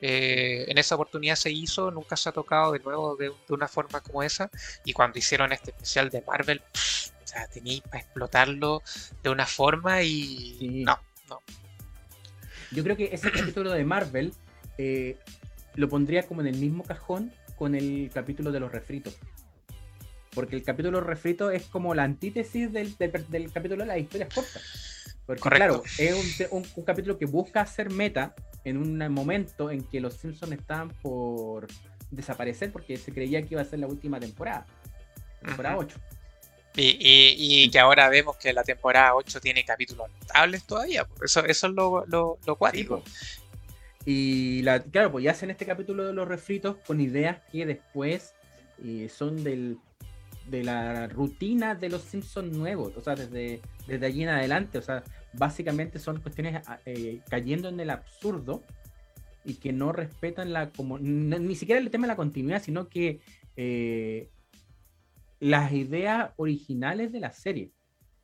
Eh, 0.03 0.65
en 0.69 0.79
esa 0.79 0.95
oportunidad 0.95 1.37
se 1.37 1.51
hizo, 1.51 1.91
nunca 1.91 2.17
se 2.17 2.29
ha 2.29 2.33
tocado 2.33 2.73
de 2.73 2.79
nuevo 2.79 3.17
de, 3.17 3.33
una 3.49 3.69
forma 3.69 4.01
como 4.01 4.23
esa. 4.23 4.51
Y 4.85 4.93
cuando 4.93 5.19
hicieron 5.19 5.53
este 5.53 5.73
especial 5.73 6.09
de 6.09 6.23
Marvel, 6.23 6.63
sea, 7.31 7.47
teníais 7.49 7.81
para 7.83 7.99
explotarlo 8.01 8.83
de 9.23 9.31
una 9.31 9.47
forma 9.47 10.03
y 10.03 10.83
no, 10.85 10.99
no. 11.29 11.39
Yo 12.73 12.83
creo 12.85 12.97
que 12.97 13.11
ese 13.13 13.31
capítulo 13.33 13.71
de 13.73 13.85
Marvel 13.85 14.33
eh, 14.79 15.19
lo 15.75 15.89
pondría 15.89 16.27
como 16.27 16.41
en 16.41 16.49
el 16.49 16.57
mismo 16.57 16.85
cajón 16.85 17.33
con 17.57 17.75
el 17.75 18.11
capítulo 18.13 18.53
de 18.53 18.61
los 18.61 18.73
refritos. 18.73 19.17
Porque 20.35 20.55
el 20.57 20.63
capítulo 20.63 20.99
de 20.99 21.03
los 21.03 21.07
refritos 21.09 21.53
es 21.53 21.65
como 21.65 21.95
la 21.95 22.05
antítesis 22.05 22.73
del, 22.73 22.97
del- 22.97 23.27
del 23.29 23.53
capítulo 23.53 23.83
de 23.83 23.89
las 23.89 23.99
historias 23.99 24.33
cortas. 24.33 24.63
Porque 25.27 25.43
Correcto. 25.43 25.83
claro, 25.83 25.83
es 25.99 26.49
un, 26.51 26.59
un- 26.63 26.69
un 26.77 26.85
capítulo 26.85 27.19
que 27.19 27.27
busca 27.27 27.61
hacer 27.61 27.91
meta 27.91 28.35
en 28.65 28.77
un 28.77 28.97
momento 29.13 29.71
en 29.71 29.83
que 29.83 30.01
los 30.01 30.15
Simpsons 30.15 30.53
estaban 30.53 30.89
por 31.03 31.67
desaparecer 32.11 32.71
porque 32.73 32.97
se 32.97 33.13
creía 33.13 33.41
que 33.43 33.49
iba 33.55 33.63
a 33.63 33.65
ser 33.65 33.79
la 33.81 33.87
última 33.87 34.19
temporada. 34.21 34.67
Temporada 35.45 35.77
Ujú. 35.77 35.87
8. 35.87 36.01
Y, 36.77 36.83
y- 37.01 37.65
y 37.65 37.71
que 37.71 37.79
ahora 37.81 38.09
vemos 38.09 38.37
que 38.37 38.53
la 38.53 38.63
temporada 38.63 39.15
8 39.17 39.41
tiene 39.41 39.65
capítulos 39.65 40.09
notables 40.21 40.65
todavía. 40.65 41.07
Eso, 41.23 41.45
eso 41.45 41.67
es 41.67 41.73
lo, 41.73 42.05
lo, 42.07 42.39
lo 42.47 42.57
cuático. 42.57 43.03
Y 44.07 44.63
la, 44.63 44.81
claro, 44.81 45.13
pues 45.13 45.25
ya 45.25 45.33
hacen 45.33 45.51
este 45.51 45.67
capítulo 45.67 46.07
de 46.07 46.13
los 46.13 46.27
refritos 46.27 46.77
con 46.87 47.01
ideas 47.01 47.39
que 47.53 47.67
después 47.67 48.35
eh, 48.83 49.11
son 49.15 49.45
del, 49.45 49.77
de 50.47 50.65
la 50.65 51.07
rutina 51.09 51.75
de 51.75 51.91
los 51.91 52.03
Simpsons 52.03 52.57
nuevos, 52.57 52.97
o 52.97 53.01
sea, 53.03 53.15
desde, 53.15 53.61
desde 53.87 54.07
allí 54.07 54.23
en 54.23 54.31
adelante, 54.31 54.79
o 54.79 54.83
sea, 54.83 55.03
básicamente 55.35 55.99
son 55.99 56.21
cuestiones 56.21 56.67
a- 56.67 56.81
eh, 56.87 57.21
cayendo 57.29 57.69
en 57.69 57.79
el 57.79 57.91
absurdo 57.91 58.63
y 59.45 59.55
que 59.55 59.73
no 59.73 59.93
respetan 59.93 60.53
la 60.53 60.71
como 60.71 60.99
ni 60.99 61.55
siquiera 61.55 61.81
el 61.81 61.91
tema 61.91 62.07
de 62.07 62.13
la 62.13 62.17
continuidad, 62.17 62.63
sino 62.63 62.89
que 62.89 63.21
eh, 63.57 64.29
las 65.41 65.73
ideas 65.73 66.33
originales 66.37 67.11
de 67.13 67.21
la 67.21 67.33
serie, 67.33 67.73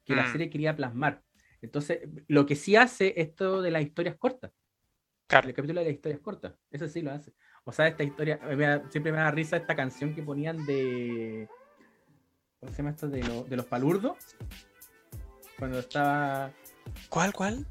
que 0.05 0.15
la 0.15 0.25
Mm. 0.25 0.33
serie 0.33 0.51
quería 0.51 0.77
plasmar. 0.77 1.23
Entonces, 1.63 2.01
lo 2.29 2.47
que 2.47 2.55
sí 2.55 2.77
hace 2.77 3.15
esto 3.21 3.61
de 3.63 3.71
las 3.73 3.83
historias 3.83 4.17
cortas. 4.17 4.53
El 5.29 5.55
capítulo 5.55 5.81
de 5.81 5.87
las 5.87 5.95
historias 5.95 6.21
cortas. 6.21 6.55
Eso 6.71 6.87
sí 6.87 7.03
lo 7.03 7.11
hace. 7.11 7.33
O 7.65 7.73
sea, 7.73 7.89
esta 7.89 8.05
historia. 8.05 8.39
me 8.57 8.65
da- 8.65 8.89
siempre 8.91 9.11
me 9.11 9.19
da 9.19 9.31
risa 9.33 9.57
esta 9.57 9.75
canción 9.75 10.15
que 10.15 10.23
ponían 10.23 10.65
de. 10.67 11.49
¿Cómo 12.61 12.71
se 12.71 12.79
llama 12.79 12.91
esto? 12.91 13.09
De, 13.09 13.23
lo- 13.25 13.43
de 13.45 13.57
los 13.57 13.67
palurdos. 13.67 14.17
Cuando 15.59 15.81
estaba. 15.81 16.53
¿Cuál, 17.09 17.33
cuál? 17.33 17.67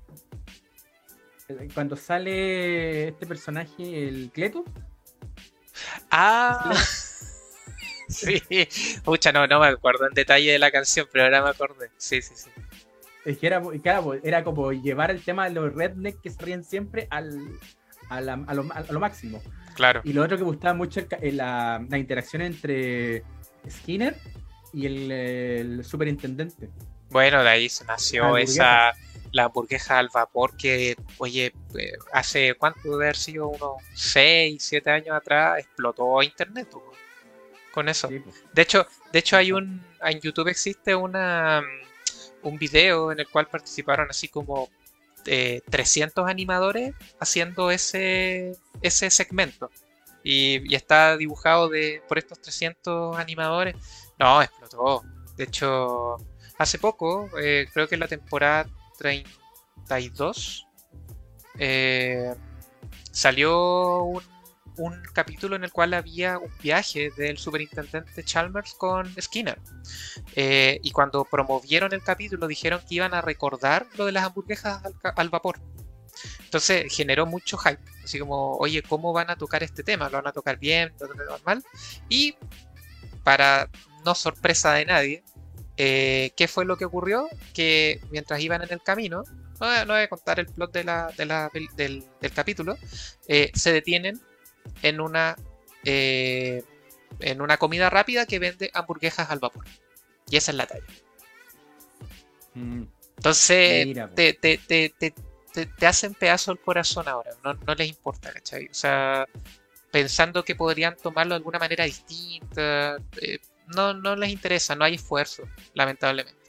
Eh, 1.47 1.69
Cuando 1.73 1.95
sale 1.95 3.09
este 3.09 3.26
personaje, 3.26 4.07
el 4.09 4.31
Cleto. 4.34 4.65
Ah, 6.11 6.73
sí. 8.07 8.41
Pucha, 9.03 9.32
no, 9.32 9.48
no 9.48 9.60
me 9.60 9.68
acuerdo 9.68 10.07
en 10.07 10.14
detalle 10.14 10.52
de 10.52 10.60
la 10.60 10.72
canción, 10.72 11.07
pero 11.11 11.26
ahora 11.26 11.41
me 11.44 11.49
acordé. 11.49 11.90
Sí, 11.98 12.22
sí, 12.22 12.34
sí. 12.36 12.49
Es 13.26 13.38
que 13.40 13.48
era, 13.48 13.61
claro, 13.82 14.14
era 14.23 14.44
como 14.44 14.72
llevar 14.72 15.10
el 15.11 15.23
tema 15.23 15.45
de 15.48 15.56
los 15.56 15.73
rednecks 15.73 16.19
que 16.22 16.30
se 16.30 16.41
ríen 16.41 16.64
siempre 16.64 17.07
al, 17.10 17.57
a, 18.10 18.22
la- 18.22 18.44
a 18.48 18.53
lo, 18.53 18.68
a 18.72 18.82
lo 18.90 18.99
máximo. 18.99 19.41
Claro. 19.76 20.02
Y 20.03 20.14
lo 20.14 20.23
otro 20.23 20.38
que 20.38 20.44
me 20.44 20.49
gustaba 20.52 20.73
mucho 20.76 20.99
es 21.22 21.34
la, 21.34 21.84
la 21.90 21.98
interacción 21.98 22.41
entre 22.44 23.23
Skinner 23.69 24.15
y 24.73 24.86
el, 24.86 25.11
el 25.11 25.84
superintendente. 25.86 26.69
Bueno, 27.10 27.44
de 27.44 27.49
ahí 27.49 27.69
se 27.69 27.84
nació 27.86 28.38
esa. 28.38 28.94
La 29.32 29.45
hamburguesa 29.45 29.99
al 29.99 30.07
vapor 30.14 30.56
que, 30.56 30.95
oye, 31.18 31.52
eh, 31.77 31.91
hace 32.14 32.53
cuánto 32.53 32.80
debe 32.84 32.95
haber 33.06 33.15
sido 33.18 33.49
unos 33.49 33.82
6, 33.94 34.64
7 34.64 34.90
años 34.91 35.10
atrás, 35.14 35.60
explotó 35.60 36.23
internet 36.23 36.69
po, 36.72 36.82
con 37.76 37.89
eso. 37.89 38.10
De 38.53 38.61
hecho, 38.61 38.88
de 39.14 39.19
hecho 39.19 39.38
hay 39.38 39.52
un 39.52 39.84
en 40.02 40.19
YouTube 40.19 40.47
existe 40.47 40.95
una 40.95 41.61
mm, 41.61 42.47
un 42.47 42.57
video 42.57 43.11
en 43.11 43.19
el 43.19 43.27
cual 43.27 43.47
participaron 43.47 44.10
así 44.10 44.27
como 44.30 44.69
eh, 45.26 45.61
300 45.69 46.27
animadores 46.27 46.93
haciendo 47.19 47.69
ese 47.69 48.53
ese 48.81 49.10
segmento 49.11 49.69
y, 50.23 50.72
y 50.72 50.76
está 50.76 51.18
dibujado 51.18 51.69
de 51.69 52.02
por 52.07 52.18
estos 52.18 52.41
300 52.41 53.18
animadores. 53.18 53.76
No, 54.18 54.41
explotó. 54.41 55.03
De 55.35 55.43
hecho, 55.43 56.15
hace 56.57 56.80
poco, 56.80 57.30
eh, 57.38 57.68
creo 57.73 57.88
que 57.88 57.95
en 57.95 58.02
la 58.02 58.07
temporada 58.07 58.68
32, 58.97 60.65
eh, 61.60 62.34
salió 63.11 64.03
un, 64.03 64.23
un 64.77 65.02
capítulo 65.14 65.56
en 65.56 65.64
el 65.64 65.72
cual 65.72 65.93
había 65.93 66.38
un 66.38 66.52
viaje 66.61 67.11
del 67.18 67.38
superintendente 67.38 68.23
Chalmers 68.23 68.73
con 68.73 69.14
Skinner. 69.22 69.60
Eh, 70.35 70.80
y 70.84 70.91
cuando 70.91 71.26
promovieron 71.26 71.93
el 71.93 72.03
capítulo 72.03 72.47
dijeron 72.47 72.81
que 72.88 72.95
iban 72.95 73.14
a 73.14 73.22
recordar 73.22 73.88
lo 73.97 74.06
de 74.06 74.11
las 74.11 74.26
hamburguesas 74.26 74.81
al, 75.15 75.30
vapor. 75.30 75.60
Entonces 76.43 76.93
generó 76.93 77.26
mucho 77.26 77.57
hype. 77.57 77.81
Así 78.03 78.19
como, 78.19 78.57
oye, 78.57 78.81
¿cómo 78.81 79.14
van 79.14 79.30
a 79.30 79.35
tocar 79.35 79.64
este 79.64 79.84
tema? 79.84 80.10
¿Lo 80.10 80.18
van 80.18 80.27
a 80.27 80.31
tocar 80.31 80.57
bien? 80.57 80.93
¿Lo 80.99 81.07
van 81.07 81.22
a 81.22 81.26
tocar 81.26 81.41
mal? 81.45 81.64
Y 82.10 82.35
para 83.23 83.69
no 84.06 84.15
sorpresa 84.15 84.73
de 84.73 84.85
nadie, 84.85 85.23
eh, 85.77 86.31
¿qué 86.38 86.47
fue 86.47 86.65
lo 86.65 86.77
que 86.77 86.85
ocurrió? 86.85 87.27
Que 87.53 87.99
mientras 88.11 88.39
iban 88.39 88.61
en 88.61 88.72
el 88.72 88.81
camino, 88.81 89.23
no, 89.60 89.85
no 89.85 89.93
voy 89.93 90.03
a 90.03 90.10
contar 90.10 90.39
el 90.39 90.47
plot 90.47 90.73
de 90.73 90.84
la, 90.84 91.11
del 91.15 92.03
capítulo, 92.34 92.77
eh, 93.27 93.52
se 93.53 93.72
detienen 93.72 94.22
en 94.81 94.99
una, 95.01 95.35
eh, 95.83 96.63
en 97.19 97.41
una 97.41 97.57
comida 97.57 97.89
rápida 97.89 98.25
que 98.25 98.39
vende 98.39 98.71
hamburguesas 98.73 99.29
al 99.29 99.39
vapor. 99.39 99.65
Y 100.29 100.37
esa 100.37 100.51
es 100.51 100.57
la 100.57 100.67
talla. 100.67 100.85
Entonces, 103.17 103.85
Mira, 103.85 104.09
te, 104.09 104.33
te, 104.33 104.57
te, 104.57 105.13
te, 105.53 105.87
hacen 105.87 106.13
pedazo 106.13 106.51
el 106.51 106.59
corazón 106.59 107.07
ahora. 107.07 107.31
No, 107.43 107.53
no 107.53 107.75
les 107.75 107.89
importa, 107.89 108.31
¿cachai? 108.31 108.65
O 108.67 108.73
sea, 108.73 109.27
pensando 109.91 110.43
que 110.43 110.55
podrían 110.55 110.95
tomarlo 110.95 111.31
de 111.33 111.37
alguna 111.37 111.59
manera 111.59 111.85
distinta. 111.85 112.97
eh, 113.21 113.39
no, 113.67 113.93
no 113.93 114.15
les 114.15 114.29
interesa, 114.29 114.75
no 114.75 114.85
hay 114.85 114.95
esfuerzo, 114.95 115.43
lamentablemente. 115.73 116.45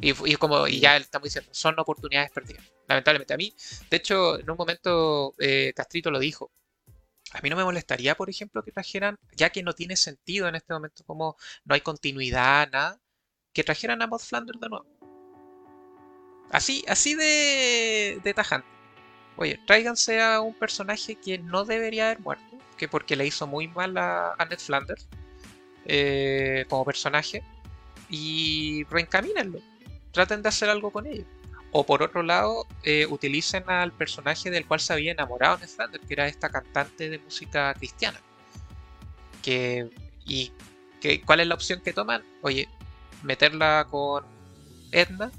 Y, 0.00 0.32
y 0.32 0.36
como 0.36 0.66
y 0.66 0.80
ya 0.80 0.96
estamos 0.96 1.24
diciendo, 1.24 1.50
son 1.52 1.78
oportunidades 1.78 2.30
perdidas. 2.30 2.64
Lamentablemente. 2.88 3.34
A 3.34 3.36
mí, 3.36 3.54
de 3.90 3.96
hecho, 3.96 4.38
en 4.38 4.48
un 4.50 4.56
momento 4.56 5.34
eh, 5.38 5.72
Castrito 5.74 6.10
lo 6.10 6.18
dijo. 6.18 6.50
A 7.36 7.40
mí 7.42 7.50
no 7.50 7.56
me 7.56 7.64
molestaría, 7.64 8.14
por 8.16 8.30
ejemplo, 8.30 8.62
que 8.62 8.72
trajeran, 8.72 9.18
ya 9.36 9.50
que 9.50 9.62
no 9.62 9.74
tiene 9.74 9.94
sentido 9.96 10.48
en 10.48 10.54
este 10.54 10.72
momento, 10.72 11.04
como 11.04 11.36
no 11.66 11.74
hay 11.74 11.82
continuidad, 11.82 12.70
nada, 12.72 12.98
que 13.52 13.62
trajeran 13.62 14.00
a 14.00 14.06
Maud 14.06 14.20
Flanders 14.20 14.58
de 14.58 14.68
nuevo. 14.70 14.86
Así, 16.50 16.82
así 16.88 17.14
de, 17.14 18.32
tajante. 18.34 18.66
Oye, 19.36 19.60
tráiganse 19.66 20.22
a 20.22 20.40
un 20.40 20.54
personaje 20.54 21.16
que 21.16 21.36
no 21.36 21.66
debería 21.66 22.06
haber 22.06 22.20
muerto, 22.20 22.56
que 22.78 22.88
porque 22.88 23.16
le 23.16 23.26
hizo 23.26 23.46
muy 23.46 23.68
mal 23.68 23.98
a, 23.98 24.32
a 24.38 24.44
Ned 24.46 24.58
Flanders 24.58 25.06
eh, 25.84 26.64
como 26.70 26.86
personaje, 26.86 27.42
y 28.08 28.84
reencamínenlo. 28.84 29.60
Traten 30.10 30.40
de 30.40 30.48
hacer 30.48 30.70
algo 30.70 30.90
con 30.90 31.06
ello. 31.06 31.26
O 31.72 31.84
por 31.84 32.02
otro 32.02 32.22
lado, 32.22 32.66
eh, 32.84 33.06
utilicen 33.06 33.68
al 33.68 33.92
personaje 33.92 34.50
del 34.50 34.66
cual 34.66 34.80
se 34.80 34.92
había 34.92 35.12
enamorado 35.12 35.58
Ned 35.58 35.68
Flanders, 35.68 36.04
que 36.06 36.14
era 36.14 36.26
esta 36.26 36.48
cantante 36.48 37.10
de 37.10 37.18
música 37.18 37.74
cristiana. 37.74 38.18
Que, 39.42 39.90
¿Y 40.24 40.52
que, 41.00 41.20
cuál 41.20 41.40
es 41.40 41.46
la 41.46 41.54
opción 41.54 41.80
que 41.82 41.92
toman? 41.92 42.22
Oye, 42.42 42.68
meterla 43.22 43.86
con 43.90 44.24
Edna. 44.90 45.30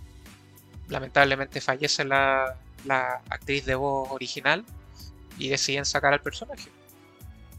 Lamentablemente 0.90 1.60
fallece 1.60 2.06
la, 2.06 2.56
la 2.86 3.22
actriz 3.30 3.66
de 3.66 3.76
voz 3.76 4.10
original 4.12 4.64
y 5.38 5.49
deciden 5.49 5.86
sacar 5.86 6.14
al 6.14 6.22
personaje. 6.22 6.70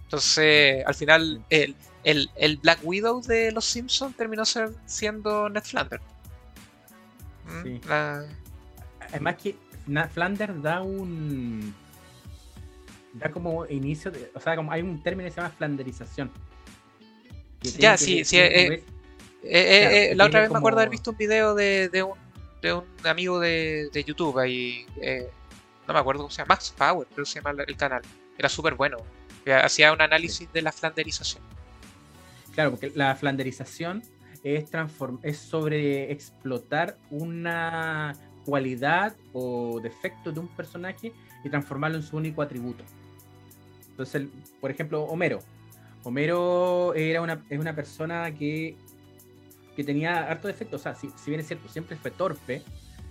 Entonces, 0.04 0.84
al 0.86 0.94
final, 0.94 1.44
el, 1.50 1.74
el, 2.04 2.30
el 2.36 2.56
Black 2.58 2.78
Widow 2.82 3.20
de 3.22 3.52
los 3.52 3.64
Simpsons 3.64 4.16
terminó 4.16 4.44
ser- 4.46 4.74
siendo 4.86 5.48
Ned 5.50 5.62
Flanders. 5.62 6.02
Sí. 7.62 7.80
La- 7.86 8.24
Además 9.10 9.36
que 9.36 9.56
Flanders 10.12 10.62
da 10.62 10.82
un. 10.82 11.74
Da 13.14 13.30
como 13.30 13.66
inicio, 13.66 14.10
de- 14.10 14.30
o 14.34 14.40
sea, 14.40 14.54
como 14.54 14.70
hay 14.70 14.82
un 14.82 15.02
término 15.02 15.26
que 15.28 15.32
se 15.34 15.40
llama 15.40 15.50
flanderización. 15.56 16.30
Ya, 17.78 17.96
sí, 17.96 18.20
eh, 18.20 18.24
eh, 18.32 18.82
eh, 19.42 20.04
claro, 20.06 20.16
la 20.16 20.24
otra 20.26 20.40
vez 20.42 20.50
me 20.50 20.58
acuerdo 20.58 20.78
haber 20.78 20.90
visto 20.90 21.10
un 21.10 21.16
video 21.16 21.54
de, 21.54 21.88
de, 21.88 22.02
un, 22.04 22.12
de 22.62 22.72
un 22.74 22.84
amigo 23.04 23.40
de, 23.40 23.88
de 23.92 24.04
YouTube 24.04 24.38
ahí. 24.38 24.86
eh, 25.00 25.28
no 25.88 25.94
me 25.94 26.00
acuerdo 26.00 26.20
cómo 26.22 26.30
se 26.30 26.42
llama. 26.42 26.54
Max 26.54 26.72
Power, 26.76 27.06
creo 27.12 27.24
que 27.24 27.30
se 27.30 27.40
llama 27.40 27.62
el 27.66 27.76
canal. 27.76 28.02
Era 28.36 28.48
súper 28.48 28.74
bueno. 28.74 28.98
Hacía 29.64 29.90
un 29.92 30.02
análisis 30.02 30.52
de 30.52 30.60
la 30.60 30.70
flanderización. 30.70 31.42
Claro, 32.54 32.72
porque 32.72 32.92
la 32.94 33.16
flanderización 33.16 34.02
es, 34.44 34.70
transform 34.70 35.18
es 35.22 35.38
sobre 35.38 36.12
explotar 36.12 36.98
una 37.10 38.14
cualidad 38.48 39.14
o 39.34 39.78
defecto 39.78 40.32
de 40.32 40.40
un 40.40 40.48
personaje 40.48 41.12
y 41.44 41.50
transformarlo 41.50 41.98
en 41.98 42.02
su 42.02 42.16
único 42.16 42.40
atributo. 42.40 42.82
Entonces, 43.90 44.26
por 44.58 44.70
ejemplo, 44.70 45.02
Homero. 45.02 45.40
Homero 46.02 46.94
era 46.94 47.20
una, 47.20 47.44
es 47.50 47.60
una 47.60 47.74
persona 47.74 48.32
que, 48.32 48.74
que 49.76 49.84
tenía 49.84 50.30
harto 50.30 50.48
defecto. 50.48 50.76
O 50.76 50.78
sea, 50.78 50.94
si, 50.94 51.10
si 51.10 51.30
bien 51.30 51.40
es 51.40 51.46
cierto, 51.46 51.68
siempre 51.68 51.94
fue 51.96 52.10
torpe, 52.10 52.62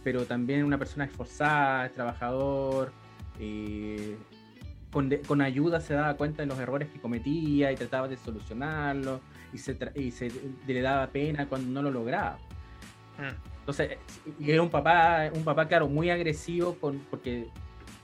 pero 0.04 0.26
también 0.26 0.64
una 0.64 0.80
persona 0.80 1.06
esforzada, 1.06 1.90
trabajador, 1.90 2.92
eh, 3.40 4.18
con, 4.92 5.12
con 5.28 5.42
ayuda 5.42 5.80
se 5.82 5.94
daba 5.94 6.16
cuenta 6.16 6.42
de 6.42 6.48
los 6.48 6.58
errores 6.58 6.90
que 6.90 7.00
cometía 7.00 7.72
y 7.72 7.76
trataba 7.76 8.08
de 8.08 8.18
solucionarlos 8.18 9.22
y 9.54 9.60
se, 9.60 9.78
y 9.94 10.10
se 10.10 10.32
le 10.66 10.82
daba 10.82 11.06
pena 11.08 11.48
cuando 11.48 11.70
no 11.70 11.84
lo 11.84 11.92
lograba. 11.92 12.40
Entonces, 13.68 13.98
era 14.40 14.62
un 14.62 14.70
papá, 14.70 15.30
un 15.34 15.44
papá, 15.44 15.68
claro, 15.68 15.90
muy 15.90 16.10
agresivo 16.10 16.76
con, 16.76 17.00
porque 17.10 17.50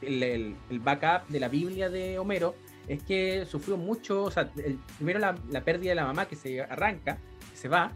el, 0.01 0.57
backup 0.81 1.29
de 1.29 1.39
la 1.39 1.47
Biblia 1.47 1.89
de 1.89 2.19
Homero 2.19 2.53
es 2.85 3.01
que 3.01 3.45
sufrió 3.45 3.77
mucho, 3.77 4.23
o 4.23 4.29
sea, 4.29 4.51
el- 4.57 4.77
primero 4.97 5.19
la, 5.19 5.61
pérdida 5.61 5.91
de 5.91 5.95
la 5.95 6.05
mamá 6.05 6.25
que 6.25 6.35
se 6.35 6.59
arranca, 6.61 7.17
que 7.49 7.55
se 7.55 7.69
va, 7.69 7.93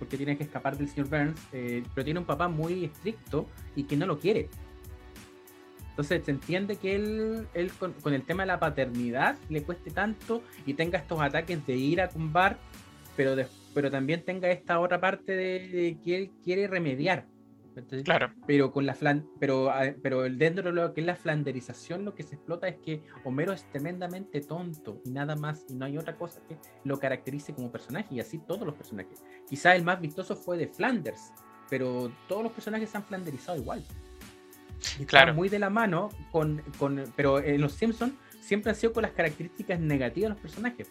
porque 0.00 0.16
tiene 0.16 0.36
que 0.36 0.42
escapar 0.42 0.76
del 0.76 0.88
señor 0.88 1.08
Burns, 1.08 1.40
eh, 1.52 1.84
pero 1.94 2.04
tiene 2.04 2.18
un 2.18 2.26
papá 2.26 2.48
muy 2.48 2.86
estricto 2.86 3.46
y 3.76 3.84
que 3.84 3.96
no 3.96 4.06
lo 4.06 4.18
quiere. 4.18 4.48
Entonces 5.90 6.24
se 6.24 6.32
entiende 6.32 6.74
que 6.74 6.96
él, 6.96 7.46
él 7.54 7.70
con, 7.78 7.94
el 8.12 8.22
tema 8.24 8.42
de 8.42 8.48
la 8.48 8.58
paternidad 8.58 9.36
le 9.48 9.62
cueste 9.62 9.92
tanto 9.92 10.42
y 10.66 10.74
tenga 10.74 10.98
estos 10.98 11.20
ataques 11.20 11.64
de 11.68 11.76
ira 11.76 12.08
con 12.08 12.32
Bart, 12.32 12.58
pero, 13.16 13.36
de- 13.36 13.46
pero 13.76 13.90
también 13.90 14.24
tenga 14.24 14.50
esta 14.50 14.80
otra 14.80 14.98
parte 15.02 15.32
de, 15.36 15.68
de 15.68 15.98
que 16.02 16.16
él 16.16 16.30
quiere 16.42 16.66
remediar. 16.66 17.26
¿cachai? 17.74 18.02
Claro. 18.04 18.32
Pero 18.46 18.72
con 18.72 18.86
la 18.86 18.94
flan, 18.94 19.28
pero, 19.38 19.70
pero 20.02 20.22
dentro 20.22 20.64
de 20.64 20.72
lo 20.72 20.94
que 20.94 21.02
es 21.02 21.06
la 21.06 21.14
flanderización, 21.14 22.02
lo 22.06 22.14
que 22.14 22.22
se 22.22 22.36
explota 22.36 22.68
es 22.68 22.76
que 22.78 23.02
Homero 23.24 23.52
es 23.52 23.68
tremendamente 23.70 24.40
tonto 24.40 25.02
y 25.04 25.10
nada 25.10 25.36
más, 25.36 25.66
y 25.68 25.74
no 25.74 25.84
hay 25.84 25.98
otra 25.98 26.16
cosa 26.16 26.40
que 26.48 26.56
lo 26.84 26.98
caracterice 26.98 27.52
como 27.52 27.70
personaje, 27.70 28.14
y 28.14 28.20
así 28.20 28.38
todos 28.38 28.62
los 28.66 28.74
personajes. 28.74 29.22
Quizá 29.46 29.76
el 29.76 29.84
más 29.84 30.00
vistoso 30.00 30.34
fue 30.36 30.56
de 30.56 30.68
Flanders, 30.68 31.34
pero 31.68 32.10
todos 32.28 32.44
los 32.44 32.52
personajes 32.52 32.88
se 32.88 32.96
han 32.96 33.04
flanderizado 33.04 33.58
igual. 33.58 33.84
Y 34.98 35.04
Claro. 35.04 35.34
muy 35.34 35.50
de 35.50 35.58
la 35.58 35.68
mano 35.68 36.08
con, 36.32 36.62
con- 36.78 37.04
pero 37.14 37.40
en 37.40 37.60
los 37.60 37.72
Simpsons 37.72 38.14
siempre 38.40 38.70
han 38.70 38.76
sido 38.76 38.94
con 38.94 39.02
las 39.02 39.12
características 39.12 39.78
negativas 39.80 40.30
de 40.30 40.34
los 40.34 40.40
personajes 40.40 40.90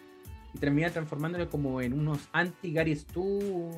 y 0.56 0.58
termina 0.58 0.90
transformándolo 0.90 1.50
como 1.50 1.82
en 1.82 1.94
unos 1.94 2.20
anti 2.32 2.72
Gary 2.74 2.96
Stu 2.96 3.72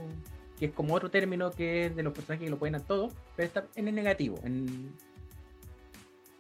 que 0.60 0.68
es 0.68 0.72
como 0.72 0.94
otro 0.96 1.10
término 1.12 1.52
que 1.52 1.88
es 1.88 1.96
de 1.96 2.04
los 2.04 2.14
personajes 2.14 2.46
que 2.46 2.50
lo 2.52 2.58
pueden 2.58 2.76
a 2.76 2.80
todos 2.80 3.14
pero 3.36 3.48
está 3.48 3.66
en 3.76 3.88
el 3.88 3.96
negativo 3.96 4.40
en 4.44 4.94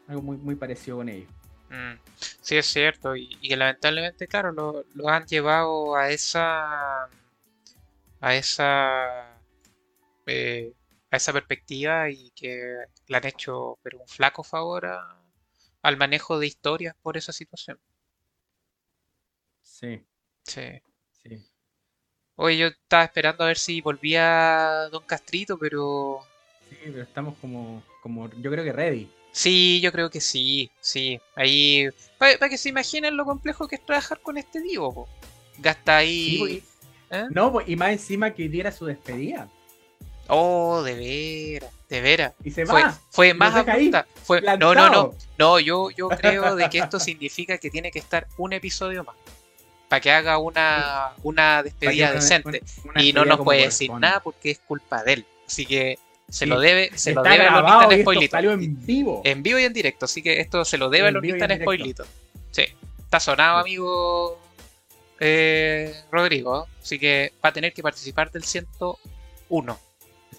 algo 0.07 0.21
muy 0.21 0.37
muy 0.37 0.55
parecido 0.55 0.97
con 0.97 1.09
ellos 1.09 1.29
Mm, 1.69 1.95
Sí, 2.41 2.55
es 2.57 2.65
cierto. 2.67 3.13
Y, 3.17 3.37
y 3.41 3.49
que 3.49 3.57
lamentablemente, 3.57 4.25
claro, 4.27 4.53
lo, 4.53 4.85
lo 4.93 5.09
han 5.09 5.25
llevado 5.25 5.95
a 5.97 6.09
esa. 6.11 7.09
a 8.21 8.35
esa. 8.35 9.37
eh, 10.27 10.73
a 11.11 11.17
esa 11.17 11.33
perspectiva 11.33 12.09
y 12.09 12.31
que 12.31 12.77
le 13.07 13.17
han 13.17 13.25
hecho 13.27 13.79
pero 13.83 13.99
un 13.99 14.07
flaco 14.07 14.43
favor 14.43 14.85
a- 14.87 15.21
al 15.83 15.97
manejo 15.97 16.39
de 16.39 16.47
historias 16.47 16.95
por 17.01 17.17
esa 17.17 17.33
situación. 17.33 17.79
sí 19.61 20.01
Sí. 20.47 20.81
sí 21.23 21.45
Oye, 22.35 22.57
yo 22.57 22.67
estaba 22.67 23.03
esperando 23.03 23.43
a 23.43 23.47
ver 23.47 23.57
si 23.57 23.81
volvía 23.81 24.87
Don 24.91 25.03
Castrito, 25.03 25.57
pero. 25.57 26.21
sí 26.69 26.77
pero 26.85 27.03
estamos 27.03 27.37
como 27.39 27.83
como 28.01 28.29
yo 28.29 28.49
creo 28.51 28.63
que 28.63 28.71
ready 28.71 29.11
Sí, 29.31 29.79
yo 29.81 29.91
creo 29.91 30.09
que 30.09 30.19
sí, 30.19 30.71
sí. 30.79 31.19
Ahí. 31.35 31.87
Para 32.17 32.49
que 32.49 32.57
se 32.57 32.69
imaginen 32.69 33.15
lo 33.15 33.23
complejo 33.23 33.67
que 33.67 33.75
es 33.75 33.85
trabajar 33.85 34.19
con 34.19 34.37
este 34.37 34.61
Divo, 34.61 34.91
po. 34.91 35.09
Gasta 35.59 35.97
ahí. 35.97 36.37
Sí, 36.37 36.63
¿Eh? 37.11 37.25
no 37.29 37.61
y 37.65 37.75
más 37.75 37.91
encima 37.91 38.33
que 38.33 38.43
hoy 38.43 38.47
día 38.49 38.61
era 38.61 38.71
su 38.71 38.85
despedida 38.85 39.47
Oh, 40.27 40.81
de 40.81 40.95
veras, 40.95 41.71
de 41.87 42.01
veras. 42.01 42.33
Y 42.43 42.51
se 42.51 42.65
Fue, 42.65 42.83
va, 42.83 42.99
fue 43.11 43.33
más 43.33 43.53
deja 43.53 43.71
ahí, 43.71 43.87
abrupta. 43.87 44.07
Fue, 44.23 44.41
no, 44.41 44.75
no, 44.75 44.89
no. 44.89 45.13
No, 45.37 45.59
yo, 45.59 45.89
yo 45.91 46.09
creo 46.09 46.55
de 46.55 46.69
que 46.69 46.79
esto 46.79 46.99
significa 46.99 47.57
que 47.57 47.69
tiene 47.69 47.91
que 47.91 47.99
estar 47.99 48.27
un 48.37 48.53
episodio 48.53 49.03
más. 49.03 49.15
Para 49.89 50.01
que 50.01 50.11
haga 50.11 50.37
una, 50.37 51.11
una 51.23 51.63
despedida 51.63 52.11
decente. 52.11 52.61
una- 52.83 52.91
una 52.91 53.03
y 53.03 53.13
no 53.13 53.23
nos 53.25 53.39
puede 53.39 53.61
decir 53.63 53.91
nada 53.93 54.19
porque 54.21 54.51
es 54.51 54.59
culpa 54.59 55.03
de 55.03 55.13
él. 55.13 55.25
Así 55.47 55.65
que 55.65 55.97
se 56.29 56.39
Sí, 56.39 56.45
lo 56.45 56.59
debe, 56.59 56.91
se 56.97 57.13
lo 57.13 57.23
debe 57.23 57.35
a 57.47 57.51
grabado 57.53 57.89
spoilito. 58.01 58.31
salió 58.35 58.51
en 58.51 58.85
vivo 58.85 59.21
En 59.23 59.41
vivo 59.43 59.59
y 59.59 59.63
en 59.63 59.71
directo. 59.71 60.05
Así 60.05 60.21
que 60.21 60.41
esto 60.41 60.65
se 60.65 60.77
lo 60.77 60.89
debe 60.89 61.07
a 61.07 61.11
Lonita 61.11 61.45
en 61.45 61.61
spoilito. 61.61 62.05
Sí. 62.51 62.63
Está 62.99 63.19
sonado, 63.21 63.59
amigo 63.59 64.37
eh, 65.19 65.95
Rodrigo. 66.11 66.67
Así 66.81 66.99
que 66.99 67.31
va 67.43 67.49
a 67.49 67.53
tener 67.53 67.71
que 67.73 67.81
participar 67.81 68.29
del 68.31 68.43
101. 68.43 69.79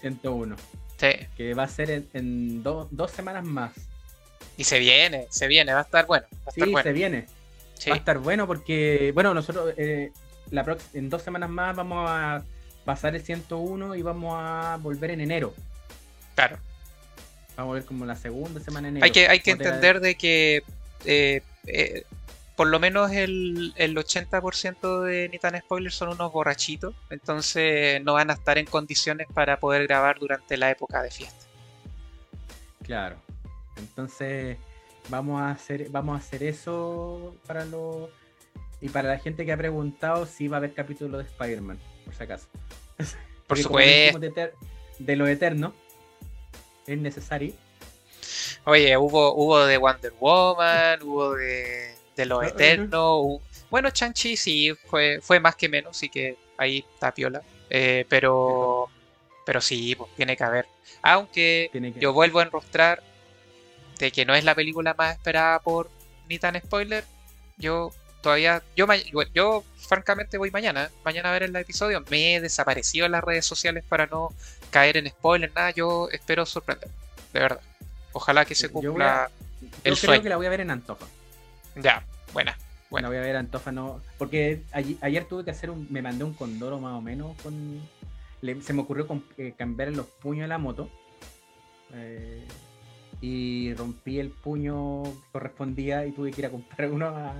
101 0.00 0.56
Sí. 0.98 1.08
que 1.36 1.54
va 1.54 1.62
a 1.64 1.68
ser 1.68 1.90
en, 1.90 2.08
en 2.12 2.62
do- 2.62 2.88
dos 2.90 3.10
semanas 3.10 3.44
más 3.44 3.72
Y 4.56 4.64
se 4.64 4.78
viene, 4.78 5.26
se 5.30 5.46
viene, 5.46 5.72
va 5.72 5.80
a 5.80 5.82
estar 5.82 6.06
bueno. 6.06 6.26
Va 6.46 6.50
a 6.50 6.52
Sí, 6.52 6.60
estar 6.60 6.68
bueno. 6.70 6.82
se 6.84 6.92
viene. 6.92 7.26
Sí. 7.78 7.90
Va 7.90 7.96
a 7.96 7.98
estar 7.98 8.18
bueno 8.18 8.46
porque, 8.46 9.12
bueno, 9.14 9.32
nosotros 9.34 9.72
eh, 9.76 10.10
la 10.50 10.76
en 10.94 11.08
dos 11.08 11.22
semanas 11.22 11.48
más 11.50 11.74
vamos 11.76 12.08
a 12.08 12.42
pasar 12.84 13.14
el 13.14 13.22
101 13.22 13.94
y 13.94 14.02
vamos 14.02 14.34
a 14.36 14.78
volver 14.80 15.10
en 15.12 15.20
enero. 15.20 15.54
Claro. 16.34 16.58
Vamos 17.56 17.72
a 17.72 17.74
ver 17.74 17.84
como 17.84 18.04
la 18.06 18.16
segunda 18.16 18.60
semana 18.60 18.86
de 18.86 18.90
enero. 18.90 19.04
Hay 19.04 19.10
que, 19.10 19.28
hay 19.28 19.40
que 19.40 19.54
la- 19.54 19.64
entender 19.64 20.00
de 20.00 20.14
que 20.16 20.62
eh, 21.04 21.42
eh, 21.66 22.04
por 22.56 22.66
lo 22.68 22.80
menos 22.80 23.12
el, 23.12 23.72
el 23.76 23.96
80% 23.96 25.02
de 25.02 25.28
Nitan 25.28 25.56
Spoilers 25.60 25.94
son 25.94 26.08
unos 26.08 26.32
borrachitos, 26.32 26.94
entonces 27.10 28.02
no 28.02 28.14
van 28.14 28.30
a 28.30 28.34
estar 28.34 28.58
en 28.58 28.66
condiciones 28.66 29.28
para 29.32 29.60
poder 29.60 29.86
grabar 29.86 30.18
durante 30.18 30.56
la 30.56 30.70
época 30.70 31.00
de 31.02 31.10
fiesta. 31.12 31.46
Claro. 32.82 33.16
Entonces, 33.76 34.56
vamos 35.08 35.40
a 35.40 35.50
hacer, 35.50 35.88
vamos 35.90 36.14
a 36.14 36.18
hacer 36.18 36.42
eso 36.42 37.34
para 37.46 37.64
los. 37.64 38.10
Y 38.80 38.88
para 38.90 39.08
la 39.08 39.18
gente 39.18 39.44
que 39.44 39.52
ha 39.52 39.56
preguntado 39.56 40.24
si 40.26 40.46
va 40.46 40.56
a 40.56 40.58
haber 40.58 40.72
capítulo 40.72 41.18
de 41.18 41.24
Spider-Man, 41.24 41.78
por 42.04 42.14
si 42.14 42.22
acaso. 42.22 42.46
Dijimos 43.48 43.62
supuesto. 43.62 44.18
De, 45.00 45.16
lo 45.16 45.26
eterno, 45.26 45.74
es 46.86 46.98
necesario. 46.98 47.52
Oye, 48.64 48.96
hubo, 48.96 49.34
hubo 49.34 49.64
de 49.64 49.76
Wonder 49.78 50.12
Woman, 50.20 51.02
hubo 51.02 51.34
de, 51.34 51.94
de 52.16 52.26
Los 52.26 52.42
Ah, 52.42 52.48
Eternos. 52.48 52.90
hu- 52.92 53.40
Bueno, 53.70 53.90
Chanchi 53.90 54.36
sí, 54.36 54.72
fue, 54.86 55.20
fue 55.22 55.40
más 55.40 55.56
que 55.56 55.68
menos, 55.68 55.96
así 55.96 56.08
que 56.08 56.36
ahí 56.56 56.84
está 56.94 57.12
piola. 57.12 57.42
Eh, 57.70 58.04
pero, 58.08 58.88
pero 59.46 59.60
sí, 59.60 59.94
pues, 59.96 60.10
tiene 60.16 60.36
que 60.36 60.44
haber. 60.44 60.66
Aunque 61.02 61.68
Tiene 61.72 61.92
que- 61.92 62.00
yo 62.00 62.12
vuelvo 62.12 62.40
a 62.40 62.42
enrostrar 62.44 63.02
de 63.98 64.10
que 64.12 64.24
no 64.24 64.34
es 64.34 64.44
la 64.44 64.54
película 64.54 64.94
más 64.96 65.14
esperada 65.16 65.58
por 65.60 65.90
ni 66.28 66.38
tan 66.38 66.58
spoiler. 66.60 67.04
Yo 67.56 67.90
todavía, 68.22 68.62
yo, 68.76 68.86
yo, 69.12 69.22
yo 69.34 69.64
francamente 69.76 70.38
voy 70.38 70.50
mañana, 70.50 70.90
mañana 71.04 71.30
a 71.30 71.32
ver 71.32 71.44
el 71.44 71.56
episodio. 71.56 72.04
Me 72.10 72.34
he 72.36 72.40
desaparecido 72.40 73.06
en 73.06 73.12
las 73.12 73.24
redes 73.24 73.44
sociales 73.46 73.84
para 73.88 74.06
no 74.06 74.30
caer 74.70 74.96
en 74.96 75.08
spoiler, 75.08 75.52
nada. 75.54 75.70
Yo 75.70 76.08
espero 76.12 76.46
sorprender, 76.46 76.88
de 77.32 77.40
verdad. 77.40 77.60
Ojalá 78.12 78.44
que 78.44 78.54
se 78.54 78.68
Yo 78.68 78.72
voy 78.72 78.82
a- 78.82 78.88
cumpla 78.88 79.30
Yo 79.60 79.66
el 79.66 79.80
creo 79.82 79.96
sueño. 79.96 80.22
que 80.22 80.28
la 80.28 80.36
voy 80.36 80.46
a 80.46 80.50
ver 80.50 80.60
en 80.60 80.70
Antofa. 80.70 81.06
Ya, 81.76 82.04
buena. 82.32 82.56
La 82.90 83.08
voy 83.08 83.18
a 83.18 83.20
ver 83.20 83.36
Antofa, 83.36 83.70
no. 83.70 84.00
Porque 84.16 84.62
ayer, 84.72 84.96
ayer 85.02 85.24
tuve 85.26 85.44
que 85.44 85.50
hacer 85.50 85.68
un. 85.70 85.86
Me 85.90 86.00
mandé 86.00 86.24
un 86.24 86.32
condoro 86.34 86.78
más 86.80 86.94
o 86.94 87.00
menos 87.02 87.36
con. 87.42 87.80
le- 88.40 88.62
se 88.62 88.72
me 88.72 88.80
ocurrió 88.82 89.06
con- 89.06 89.24
eh, 89.36 89.52
cambiar 89.58 89.88
los 89.92 90.06
puños 90.06 90.44
de 90.44 90.48
la 90.48 90.58
moto. 90.58 90.88
eh, 91.92 92.44
y 93.20 93.74
rompí 93.74 94.18
el 94.20 94.30
puño 94.30 95.02
que 95.04 95.30
correspondía 95.32 96.06
y 96.06 96.12
tuve 96.12 96.30
que 96.30 96.40
ir 96.42 96.46
a 96.46 96.50
comprar 96.50 96.90
uno 96.90 97.06
a. 97.08 97.34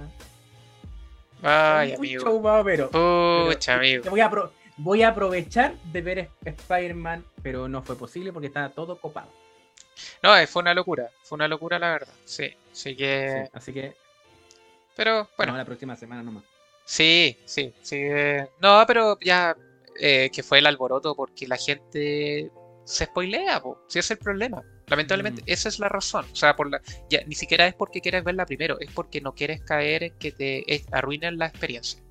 Ay, 1.43 1.91
un 1.91 1.97
amigo. 1.99 2.25
show 2.25 2.41
más 2.41 2.61
o 2.61 2.65
menos. 2.65 2.89
Pucha, 2.91 3.73
Pero 3.75 3.79
amigo. 3.79 4.11
Voy, 4.11 4.21
a 4.21 4.31
pro- 4.31 4.53
voy 4.77 5.03
a 5.03 5.09
aprovechar 5.09 5.75
de 5.93 6.03
ver 6.03 6.19
Sp- 6.27 6.49
Spider-Man, 6.51 7.25
pero 7.43 7.69
no 7.69 7.83
fue 7.83 7.97
posible 7.97 8.33
porque 8.33 8.49
estaba 8.49 8.71
todo 8.71 8.99
copado. 9.01 9.31
No, 10.23 10.37
eh, 10.37 10.47
fue 10.47 10.63
una 10.63 10.75
locura. 10.75 11.09
Fue 11.23 11.37
una 11.37 11.47
locura, 11.49 11.79
la 11.79 11.91
verdad. 11.93 12.15
Sí. 12.25 12.51
Así 12.73 12.97
que. 12.97 13.45
Sí, 13.47 13.51
así 13.53 13.73
que, 13.73 13.95
Pero 14.97 15.29
bueno. 15.37 15.53
no, 15.53 15.59
la 15.59 15.65
próxima 15.65 15.95
semana 15.97 16.23
nomás. 16.23 16.45
Sí, 16.85 17.37
sí, 17.45 17.73
sí. 17.83 17.97
eh, 18.01 18.49
No, 18.61 18.83
pero 18.87 19.19
ya 19.21 19.57
eh, 20.01 20.31
que 20.33 20.43
fue 20.43 20.59
el 20.59 20.67
alboroto 20.67 21.15
porque 21.15 21.47
la 21.47 21.57
gente 21.57 22.51
se 22.85 23.05
spoilea, 23.05 23.61
po. 23.63 23.81
Si 23.89 23.99
es 24.01 24.11
el 24.11 24.19
problema. 24.19 24.63
Lamentablemente, 24.89 25.43
esa 25.47 25.69
es 25.69 25.78
la 25.78 25.89
razón. 25.89 26.27
O 26.32 26.36
sea, 26.36 26.56
por 26.56 26.70
la, 26.70 26.81
ya, 27.10 27.20
ni 27.27 27.35
siquiera 27.35 27.66
es 27.66 27.74
porque 27.74 28.01
quieres 28.01 28.24
verla 28.24 28.47
primero, 28.47 28.78
es 28.81 28.90
porque 28.93 29.20
no 29.20 29.35
quieres 29.35 29.60
caer 29.62 30.02
en 30.05 30.19
que 30.19 30.32
te 30.32 30.65
arruinen 30.93 31.39
la 31.39 31.47
experiencia. 31.47 32.02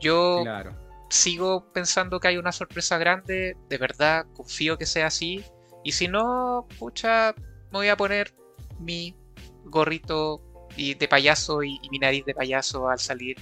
Yo 0.00 0.40
Claro. 0.42 0.76
sigo 1.10 1.72
pensando 1.72 2.20
que 2.20 2.28
hay 2.28 2.36
una 2.36 2.52
sorpresa 2.52 2.98
grande, 2.98 3.56
de 3.68 3.78
verdad, 3.78 4.26
confío 4.34 4.76
que 4.76 4.86
sea 4.86 5.06
así. 5.06 5.42
Y 5.82 5.92
si 5.92 6.08
no, 6.08 6.66
pucha, 6.78 7.34
me 7.70 7.78
voy 7.78 7.88
a 7.88 7.96
poner 7.96 8.34
mi 8.78 9.16
gorrito 9.64 10.42
y 10.76 10.94
de 10.94 11.08
payaso 11.08 11.62
y, 11.62 11.78
y 11.82 11.90
mi 11.90 11.98
nariz 11.98 12.24
de 12.24 12.34
payaso 12.34 12.88
al 12.88 12.98
salir. 12.98 13.36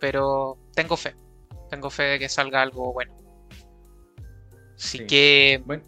Pero 0.00 0.58
tengo 0.74 0.96
fe, 0.96 1.14
tengo 1.70 1.90
fe 1.90 2.02
de 2.04 2.18
que 2.20 2.28
salga 2.28 2.62
algo 2.62 2.92
bueno. 2.92 3.14
Así 4.76 4.98
Sí. 4.98 5.06
que, 5.06 5.62
Bueno, 5.66 5.82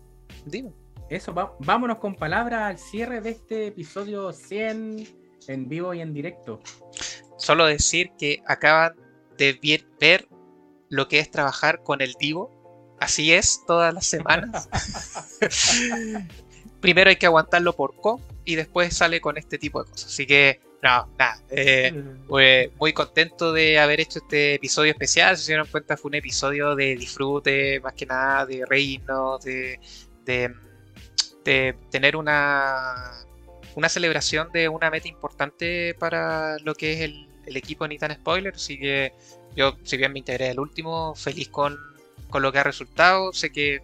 dime. 0.45 0.73
Eso, 1.11 1.35
va- 1.35 1.55
vámonos 1.61 1.99
con 1.99 2.15
palabras 2.15 2.63
al 2.63 2.79
cierre 2.79 3.21
de 3.21 3.31
este 3.31 3.67
episodio 3.67 4.33
100 4.33 5.09
en 5.49 5.69
vivo 5.69 5.93
y 5.95 6.01
en 6.01 6.15
directo. 6.15 6.61
Solo 7.37 7.67
decir 7.67 8.13
que 8.19 8.43
acaban 8.47 8.95
de 9.37 9.59
ver 10.01 10.29
lo 10.89 11.09
que 11.09 11.19
es 11.19 11.31
trabajar 11.31 11.83
con 11.83 12.01
el 12.03 12.15
Divo. 12.19 12.97
Así 13.01 13.33
es, 13.33 13.63
todas 13.67 13.95
las 13.95 14.07
semanas. 14.07 14.69
Primero 16.81 17.11
hay 17.11 17.17
que 17.17 17.27
aguantarlo 17.27 17.75
por 17.75 17.95
co 17.97 18.21
y 18.45 18.55
después 18.57 18.95
sale 18.97 19.21
con 19.21 19.37
este 19.39 19.59
tipo 19.59 19.83
de 19.83 19.91
cosas. 19.91 20.11
Así 20.13 20.27
que, 20.27 20.61
no, 20.83 21.09
nada. 21.19 21.43
eh, 21.51 22.03
muy 22.79 22.93
contento 22.93 23.53
de 23.53 23.79
haber 23.79 24.01
hecho 24.01 24.19
este 24.19 24.55
episodio 24.55 24.93
especial. 24.93 25.37
Si 25.37 25.45
se 25.45 25.53
dieron 25.53 25.67
cuenta, 25.69 25.97
fue 25.97 26.09
un 26.11 26.15
episodio 26.17 26.75
de 26.75 26.97
disfrute, 26.97 27.81
más 27.81 27.95
que 27.95 28.07
nada, 28.07 28.47
de 28.47 28.65
reírnos, 28.67 29.43
de, 29.45 29.79
de, 30.25 30.55
de 31.45 31.77
tener 31.91 32.17
una, 32.17 33.13
una 33.75 33.89
celebración 33.89 34.51
de 34.53 34.69
una 34.69 34.91
meta 34.91 35.09
importante 35.09 35.95
para 35.99 36.59
lo 36.59 36.75
que 36.75 36.93
es 36.93 37.01
el, 37.01 37.29
el 37.47 37.57
equipo 37.57 37.85
de 37.85 37.91
Nitan 37.91 38.15
Spoiler. 38.15 38.55
Así 38.55 38.79
que 38.79 39.13
yo, 39.57 39.77
si 39.83 39.97
bien 39.97 40.13
me 40.13 40.19
integré 40.19 40.51
al 40.51 40.61
último, 40.61 41.15
feliz 41.15 41.49
con, 41.49 41.79
con 42.29 42.43
lo 42.43 42.53
que 42.53 42.59
ha 42.59 42.65
resultado. 42.65 43.33
Sé 43.33 43.51
que 43.53 43.81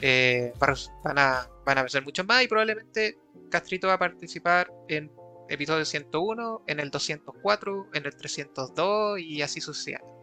eh, 0.00 0.52
van, 0.58 1.18
a, 1.18 1.48
van 1.64 1.78
a 1.78 1.88
ser 1.88 2.02
muchos 2.02 2.26
más 2.26 2.42
y 2.42 2.48
probablemente 2.48 3.18
Castrito 3.50 3.88
va 3.88 3.94
a 3.94 3.98
participar 3.98 4.70
en 4.88 5.10
episodio 5.48 5.84
101, 5.84 6.62
en 6.66 6.80
el 6.80 6.90
204, 6.90 7.86
en 7.94 8.06
el 8.06 8.16
302 8.16 9.20
y 9.20 9.42
así 9.42 9.60
sucesivamente. 9.60 10.14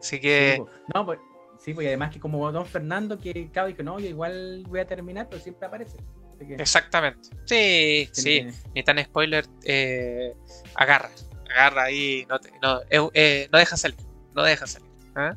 Así 0.00 0.20
que... 0.20 0.62
No, 0.92 1.06
pues, 1.06 1.18
sí, 1.60 1.72
pues 1.72 1.84
y 1.84 1.88
además 1.88 2.12
que 2.12 2.20
como 2.20 2.50
Don 2.50 2.66
Fernando, 2.66 3.18
que 3.18 3.50
cada 3.52 3.68
dijo, 3.68 3.82
no, 3.82 3.98
yo 3.98 4.08
igual 4.08 4.64
voy 4.68 4.80
a 4.80 4.86
terminar, 4.86 5.28
pero 5.30 5.40
siempre 5.40 5.66
aparece. 5.66 5.96
Que- 6.46 6.54
Exactamente. 6.62 7.28
Sí, 7.46 8.08
sí. 8.12 8.46
Ni 8.74 8.82
tan 8.82 9.02
spoiler. 9.04 9.44
eh, 9.64 10.32
agarra. 10.74 11.10
Agarra 11.50 11.84
ahí. 11.84 12.26
No, 12.28 12.38
te- 12.38 12.52
no, 12.62 12.80
eh, 12.90 13.08
eh, 13.14 13.48
no 13.52 13.58
deja 13.58 13.76
salir. 13.76 13.96
No 14.34 14.42
deja 14.42 14.66
salir. 14.66 14.88
¿ah? 15.14 15.34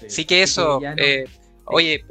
sí. 0.00 0.06
Así 0.06 0.24
que 0.24 0.42
eso. 0.42 0.80
no- 0.80 0.94
eh, 0.98 1.24
oye, 1.66 2.04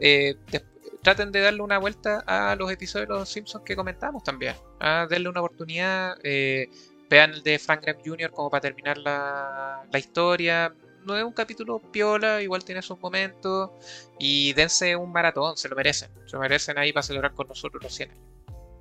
traten 1.03 1.31
de 1.31 1.39
darle 1.41 1.61
una 1.61 1.77
vuelta 1.77 2.23
a 2.25 2.55
los 2.55 2.71
episodios 2.71 3.07
de 3.09 3.13
Los 3.15 3.29
Simpsons 3.29 3.63
que 3.65 3.75
comentamos 3.75 4.23
también. 4.23 4.55
¿ah? 4.79 5.05
Denle 5.09 5.29
una 5.29 5.41
oportunidad. 5.41 6.15
eh, 6.23 6.67
vean 7.09 7.31
el 7.33 7.43
de 7.43 7.59
Frank 7.59 7.81
Graham 7.83 7.97
Jr. 8.03 8.31
como 8.31 8.49
para 8.49 8.61
terminar 8.61 8.97
la, 8.97 9.83
la 9.91 9.99
historia. 9.99 10.73
No 11.05 11.17
es 11.17 11.23
un 11.23 11.33
capítulo 11.33 11.79
piola, 11.79 12.41
igual 12.41 12.63
tiene 12.63 12.81
sus 12.81 12.99
momentos. 12.99 13.71
Y 14.19 14.53
dense 14.53 14.95
un 14.95 15.11
maratón, 15.11 15.55
se 15.57 15.69
lo 15.69 15.75
merecen. 15.75 16.09
Se 16.25 16.33
lo 16.33 16.39
merecen 16.39 16.77
ahí 16.77 16.91
para 16.91 17.03
celebrar 17.03 17.33
con 17.33 17.47
nosotros 17.47 17.81
los 17.83 17.93
100 17.93 18.11
años. 18.11 18.23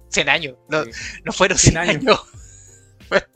100 0.08 0.28
años, 0.28 0.56
no, 0.68 0.84
no 1.24 1.32
fueron 1.32 1.58
100 1.58 1.72
100 1.74 1.76
años. 1.88 2.04
años. 2.06 2.20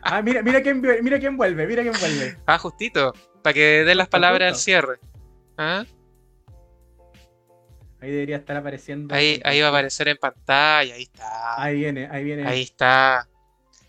Ah, 0.00 0.22
mira, 0.22 0.42
mira 0.42 0.62
quién, 0.62 0.80
mira 0.80 1.18
quién 1.18 1.36
vuelve, 1.36 1.66
mira 1.66 1.82
quién 1.82 1.92
vuelve. 1.98 2.38
Ah, 2.46 2.56
justito, 2.56 3.12
para 3.42 3.52
que 3.52 3.84
den 3.84 3.98
las 3.98 4.08
palabras 4.08 4.52
al 4.54 4.58
cierre. 4.58 5.00
¿Ah? 5.58 5.84
Ahí 8.00 8.10
debería 8.12 8.36
estar 8.36 8.56
apareciendo. 8.56 9.12
Ahí, 9.14 9.40
ahí 9.44 9.60
va 9.60 9.66
a 9.66 9.70
aparecer 9.70 10.08
en 10.08 10.16
pantalla, 10.16 10.94
ahí 10.94 11.02
está. 11.02 11.62
Ahí 11.62 11.76
viene, 11.76 12.08
ahí 12.10 12.24
viene. 12.24 12.46
Ahí 12.48 12.62
está. 12.62 13.28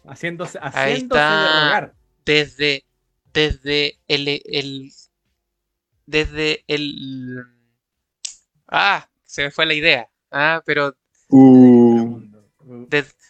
Haciéndose, 0.08 0.58
Ahí 0.62 0.94
haciéndose 0.94 1.22
está. 1.22 1.64
rogar. 1.66 1.94
Desde, 2.26 2.84
desde 3.34 4.00
el, 4.08 4.28
el, 4.28 4.92
desde 6.06 6.64
el, 6.68 7.44
ah, 8.68 9.10
se 9.26 9.44
me 9.44 9.52
fue 9.52 9.66
la 9.66 9.74
idea. 9.74 10.10
Ah, 10.32 10.62
pero, 10.66 10.96
Uh, 11.30 12.22
uh. 12.66 12.88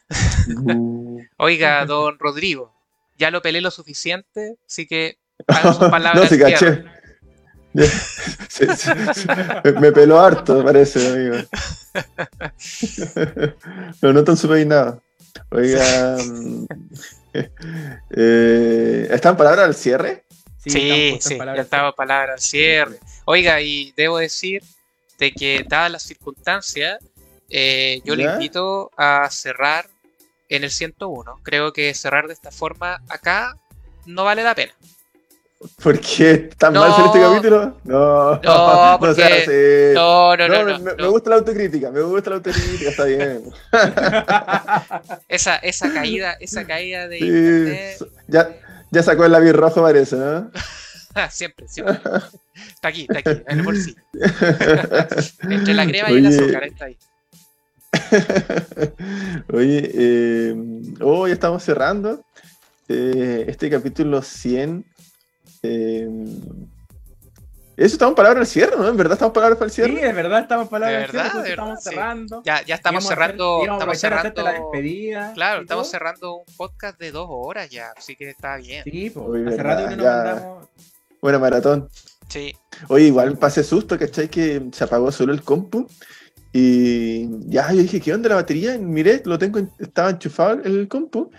oiga, 1.37 1.85
don 1.85 2.17
Rodrigo, 2.17 2.73
ya 3.17 3.29
lo 3.29 3.41
pelé 3.41 3.59
lo 3.61 3.71
suficiente, 3.71 4.57
así 4.65 4.87
que 4.87 5.19
hagan 5.47 5.75
sus 5.75 5.87
palabras 5.91 6.23
no, 6.23 6.29
se 6.29 6.39
caché. 6.39 6.85
Me, 9.79 9.91
peló 9.91 10.19
harto, 10.19 10.63
parece, 10.63 11.07
amigo. 11.07 11.35
Pero 14.01 14.13
no 14.13 14.23
tan 14.23 14.35
súper 14.35 14.65
nada. 14.65 14.99
Oiga. 15.49 16.17
mm, 16.17 16.65
eh, 18.11 19.07
¿Están 19.11 19.37
palabras 19.37 19.65
al 19.65 19.75
cierre? 19.75 20.25
Sí, 20.57 21.17
sí, 21.21 21.37
ya 21.37 21.61
estaba 21.61 21.93
palabra 21.93 22.33
al 22.33 22.39
cierre. 22.39 22.99
Oiga, 23.25 23.61
y 23.61 23.93
debo 23.95 24.17
decir 24.17 24.61
de 25.17 25.31
que 25.31 25.65
dadas 25.67 25.91
las 25.91 26.03
circunstancias, 26.03 26.99
eh, 27.49 28.01
yo 28.03 28.15
le 28.15 28.23
invito 28.23 28.91
a 28.97 29.29
cerrar 29.31 29.87
en 30.49 30.63
el 30.63 30.71
101. 30.71 31.39
Creo 31.43 31.71
que 31.71 31.93
cerrar 31.93 32.27
de 32.27 32.33
esta 32.33 32.51
forma 32.51 33.01
acá 33.09 33.57
no 34.05 34.23
vale 34.23 34.43
la 34.43 34.55
pena. 34.55 34.73
¿Por 35.83 35.99
qué 35.99 36.49
tan 36.57 36.73
No. 36.73 36.79
mal 36.81 36.95
ser 36.95 37.05
este 37.07 37.19
capítulo? 37.19 37.77
No, 37.83 38.35
No, 38.41 38.97
porque- 38.99 39.91
no, 39.93 40.37
no, 40.37 40.47
no, 40.47 40.63
me, 40.63 40.71
no, 40.73 40.79
me- 40.79 40.93
me 40.95 41.03
no. 41.03 41.11
gusta 41.11 41.29
la 41.31 41.35
autocrítica, 41.37 41.91
me 41.91 42.01
gusta 42.01 42.29
la 42.29 42.35
autocrítica, 42.37 42.89
está 42.89 43.03
bien. 43.05 43.43
Esa, 45.27 45.57
esa 45.57 45.93
caída, 45.93 46.37
esa 46.39 46.65
caída 46.65 47.09
de 47.09 47.17
Sí, 47.19 47.25
internet. 47.25 47.97
ya, 48.27 48.55
ya 48.91 49.03
sacó 49.03 49.25
el 49.25 49.33
lápiz 49.33 49.51
rojo, 49.51 49.81
parece, 49.81 50.15
¿no? 50.15 50.49
siempre, 51.29 51.67
siempre. 51.67 51.99
Está 52.73 52.87
aquí, 52.87 53.05
está 53.09 53.19
aquí, 53.19 53.43
en 53.47 53.59
el 53.59 53.65
bolsillo. 53.65 54.01
Entre 55.41 55.73
la 55.73 55.85
crema 55.85 56.09
y 56.11 56.17
el 56.19 56.25
azúcar, 56.27 56.63
está 56.63 56.85
ahí. 56.85 56.97
Oye, 59.51 59.91
eh, 59.93 60.55
oh, 61.01 61.27
estamos 61.27 61.63
cerrando. 61.63 62.23
Eh, 62.87 63.45
este 63.47 63.69
capítulo 63.69 64.21
100. 64.21 64.85
Eh, 65.63 66.09
eso 67.77 67.93
estamos 67.95 68.13
palabras 68.15 68.41
al 68.41 68.47
cierre, 68.47 68.75
¿no? 68.77 68.87
En 68.89 68.97
verdad 68.97 69.13
estamos 69.13 69.33
palabras 69.33 69.57
para 69.57 69.67
el 69.67 69.71
cierre. 69.71 69.91
Sí, 69.95 70.01
de 70.01 70.11
verdad 70.11 70.41
estamos 70.41 70.67
palabras 70.67 71.03
al 71.05 71.09
cierre, 71.11 71.23
verdad, 71.29 71.47
estamos 71.47 71.79
sí. 71.83 71.89
cerrando. 71.89 72.43
Ya, 72.43 72.61
ya 72.65 72.75
estamos 72.75 73.03
Íbamos 73.05 73.11
a 73.11 73.13
hacer- 73.13 73.23
cerrando. 73.37 73.61
estamos 73.63 73.97
cerrando. 73.99 74.43
la 74.43 74.51
despedida. 74.53 75.31
Claro, 75.33 75.61
estamos 75.61 75.83
todo. 75.85 75.91
cerrando 75.91 76.35
un 76.35 76.55
podcast 76.57 76.99
de 76.99 77.11
dos 77.11 77.27
horas 77.29 77.69
ya, 77.69 77.93
así 77.95 78.17
que 78.17 78.29
está 78.29 78.57
bien. 78.57 78.83
Sí, 78.83 79.09
pues, 79.11 79.47
hace 79.47 79.55
verdad, 79.55 79.63
rato 79.77 79.89
que 79.89 79.95
no 79.95 80.03
ya. 80.03 80.11
mandamos. 80.11 80.67
Buena 81.21 81.39
maratón. 81.39 81.89
Sí. 82.27 82.53
Oye, 82.89 83.05
igual 83.05 83.37
pasé 83.37 83.63
susto, 83.63 83.97
¿cachai? 83.97 84.27
Que 84.29 84.61
se 84.73 84.83
apagó 84.83 85.11
solo 85.11 85.31
el 85.31 85.41
compu. 85.41 85.87
Y 86.51 87.29
ya, 87.49 87.71
yo 87.71 87.81
dije, 87.81 88.01
¿qué 88.01 88.13
onda 88.13 88.27
la 88.29 88.35
batería? 88.35 88.77
Miré, 88.77 89.21
lo 89.25 89.37
tengo, 89.37 89.59
en- 89.59 89.71
estaba 89.79 90.09
enchufado 90.09 90.61
el 90.63 90.87
compu. 90.89 91.31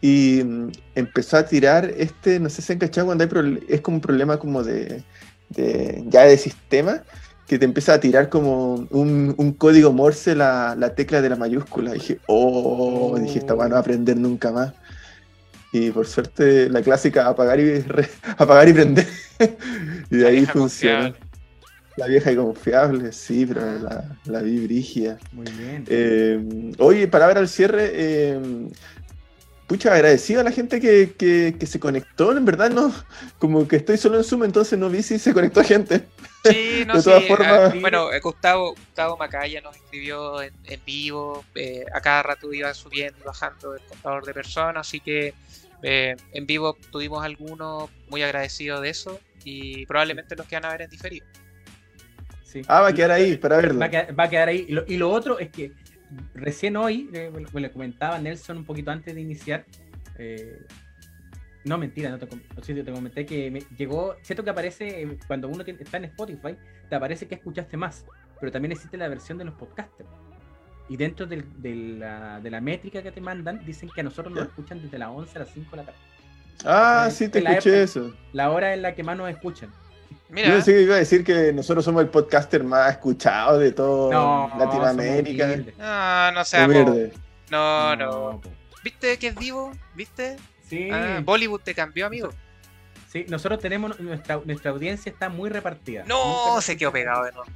Y 0.00 0.42
mm, 0.44 0.68
empezó 0.94 1.36
a 1.36 1.44
tirar 1.46 1.92
este, 1.96 2.38
no 2.40 2.48
sé 2.48 2.62
si 2.62 2.72
han 2.72 2.78
cachado 2.78 3.06
cuando 3.06 3.24
hay 3.24 3.58
es 3.68 3.80
como 3.80 3.96
un 3.96 4.00
problema 4.00 4.38
como 4.38 4.62
de, 4.62 5.02
de- 5.50 6.04
ya 6.08 6.24
de 6.24 6.36
sistema, 6.38 7.02
que 7.46 7.58
te 7.58 7.64
empieza 7.64 7.94
a 7.94 8.00
tirar 8.00 8.28
como 8.28 8.74
un, 8.90 9.34
un 9.36 9.52
código 9.52 9.92
Morse 9.92 10.34
la, 10.34 10.76
la 10.78 10.94
tecla 10.94 11.20
de 11.22 11.30
la 11.30 11.36
mayúscula. 11.36 11.90
Y 11.90 11.94
dije, 11.94 12.18
oh, 12.26 13.18
dije, 13.20 13.38
esta 13.40 13.54
weá 13.54 13.68
no 13.68 13.72
va 13.72 13.78
a 13.78 13.80
aprender 13.80 14.16
nunca 14.16 14.52
más. 14.52 14.72
Y 15.72 15.90
por 15.90 16.06
suerte 16.06 16.68
la 16.70 16.80
clásica 16.82 17.26
apagar 17.26 17.58
y, 17.60 17.80
re- 17.80 18.08
apagar 18.38 18.68
y 18.68 18.72
prender. 18.72 19.06
y 20.10 20.16
de 20.16 20.22
La 20.22 20.28
ahí 20.28 20.46
funciona. 20.46 21.12
confiable. 21.12 21.28
La 21.96 22.06
vieja 22.06 22.30
y 22.30 22.36
confiable, 22.36 23.10
sí, 23.12 23.44
pero 23.44 23.60
la, 23.80 24.04
la 24.26 24.40
vi 24.40 24.60
brígida. 24.64 25.18
Muy 25.32 25.46
bien. 25.58 25.84
Eh, 25.88 26.70
oye, 26.78 27.08
palabra 27.08 27.40
al 27.40 27.48
cierre. 27.48 27.90
eh, 27.92 28.38
pucha, 29.68 29.92
agradecido 29.94 30.40
a 30.40 30.44
la 30.44 30.50
gente 30.50 30.80
que, 30.80 31.12
que, 31.16 31.54
que 31.60 31.66
se 31.66 31.78
conectó, 31.78 32.36
en 32.36 32.44
verdad 32.44 32.70
no, 32.70 32.92
como 33.38 33.68
que 33.68 33.76
estoy 33.76 33.98
solo 33.98 34.16
en 34.16 34.24
Zoom, 34.24 34.44
entonces 34.44 34.78
no 34.78 34.88
vi 34.88 35.02
si 35.02 35.18
se 35.18 35.32
conectó 35.34 35.62
gente. 35.62 36.06
Sí, 36.44 36.82
no 36.86 36.94
De 36.94 37.02
sí, 37.02 37.04
todas 37.04 37.22
ah, 37.22 37.26
formas- 37.28 37.80
bueno, 37.80 38.12
eh, 38.12 38.20
Gustavo, 38.20 38.70
Gustavo 38.70 39.16
Macaya 39.18 39.60
nos 39.60 39.76
escribió 39.76 40.42
en, 40.42 40.52
en 40.64 40.80
vivo, 40.84 41.44
eh, 41.54 41.84
a 41.94 42.00
cada 42.00 42.22
rato 42.22 42.52
iba 42.52 42.72
subiendo 42.74 43.18
y 43.20 43.24
bajando 43.24 43.74
el 43.74 43.82
contador 43.82 44.24
de 44.24 44.34
personas, 44.34 44.88
así 44.88 45.00
que 45.00 45.34
eh, 45.82 46.16
en 46.32 46.46
vivo 46.46 46.76
tuvimos 46.90 47.22
algunos 47.22 47.90
muy 48.08 48.22
agradecidos 48.22 48.80
de 48.80 48.88
eso 48.88 49.20
y 49.44 49.84
probablemente 49.86 50.34
los 50.34 50.46
que 50.46 50.56
van 50.56 50.64
a 50.64 50.70
ver 50.72 50.82
en 50.82 50.90
diferido. 50.90 51.26
Sí. 52.42 52.62
Ah, 52.66 52.80
va 52.80 52.88
a 52.88 52.92
quedar 52.94 53.10
ahí 53.10 53.36
para 53.36 53.58
verlo. 53.58 53.78
Va 53.78 53.86
a 53.86 53.90
quedar, 53.90 54.18
va 54.18 54.24
a 54.24 54.30
quedar 54.30 54.48
ahí. 54.48 54.64
Y 54.66 54.72
lo, 54.72 54.84
y 54.88 54.96
lo 54.96 55.10
otro 55.10 55.38
es 55.38 55.50
que 55.50 55.72
recién 56.34 56.76
hoy, 56.76 57.08
eh, 57.12 57.30
me 57.32 57.40
lo- 57.40 57.48
me 57.52 57.60
lo 57.60 57.72
comentaba 57.72 58.18
Nelson 58.18 58.58
un 58.58 58.64
poquito 58.64 58.90
antes 58.90 59.14
de 59.14 59.20
iniciar. 59.20 59.64
eh, 60.20 60.60
no, 61.64 61.78
mentira, 61.78 62.10
no 62.10 62.18
te, 62.18 62.26
si 62.62 62.74
te 62.74 62.92
comenté 62.92 63.24
que 63.26 63.50
me 63.50 63.60
llegó. 63.76 64.16
Cierto 64.22 64.42
que 64.42 64.50
aparece 64.50 65.02
eh, 65.02 65.18
cuando 65.26 65.48
uno 65.48 65.64
tiene- 65.64 65.80
está 65.82 65.98
en 65.98 66.04
Spotify, 66.06 66.56
te 66.88 66.94
aparece 66.96 67.28
que 67.28 67.34
escuchaste 67.36 67.76
más. 67.76 68.04
Pero 68.40 68.50
también 68.50 68.72
existe 68.72 68.96
la 68.96 69.06
versión 69.08 69.38
de 69.38 69.44
los 69.44 69.54
podcasters. 69.54 70.08
Y 70.88 70.96
dentro 70.96 71.26
del- 71.26 71.44
de, 71.60 71.74
la, 71.74 72.40
de 72.40 72.50
la 72.50 72.60
métrica 72.60 73.02
que 73.02 73.12
te 73.12 73.20
mandan, 73.20 73.64
dicen 73.64 73.90
que 73.94 74.00
a 74.00 74.04
nosotros 74.04 74.34
nos 74.34 74.46
escuchan 74.46 74.80
desde 74.82 74.98
las 74.98 75.08
11 75.10 75.36
a 75.36 75.40
las 75.40 75.50
5 75.50 75.70
de 75.72 75.76
la 75.76 75.84
tarde. 75.84 75.98
Ah, 76.64 77.08
sí, 77.12 77.28
te 77.28 77.38
escuché 77.38 77.58
época- 77.70 77.82
eso. 77.82 78.14
La 78.32 78.50
hora 78.50 78.72
en 78.74 78.82
la 78.82 78.94
que 78.94 79.02
más 79.04 79.16
nos 79.16 79.28
escuchan. 79.30 79.70
Yo 80.30 80.62
que 80.64 80.82
iba 80.82 80.94
a 80.96 80.98
decir 80.98 81.24
que 81.24 81.52
nosotros 81.52 81.84
somos 81.84 82.02
el 82.02 82.08
podcaster 82.08 82.62
más 82.62 82.90
escuchado 82.92 83.58
de 83.58 83.72
todo 83.72 84.12
No, 84.12 84.52
Latinoamérica. 84.58 85.56
No, 85.78 86.32
no 86.32 86.44
sea 86.44 86.66
Humilde. 86.66 87.12
No, 87.50 87.96
no. 87.96 88.40
¿Viste 88.84 89.18
que 89.18 89.28
es 89.28 89.34
vivo? 89.34 89.72
¿Viste? 89.94 90.36
Sí. 90.68 90.90
Ah, 90.92 91.20
Bollywood 91.24 91.62
te 91.62 91.74
cambió, 91.74 92.06
amigo. 92.06 92.30
Sí, 93.10 93.24
nosotros 93.28 93.58
tenemos 93.58 93.98
nuestra, 94.00 94.38
nuestra 94.44 94.70
audiencia 94.70 95.10
está 95.10 95.30
muy 95.30 95.48
repartida. 95.48 96.04
No, 96.06 96.60
se 96.60 96.76
quedó 96.76 96.92
pegado 96.92 97.24
de 97.24 97.32
nuevo. 97.32 97.50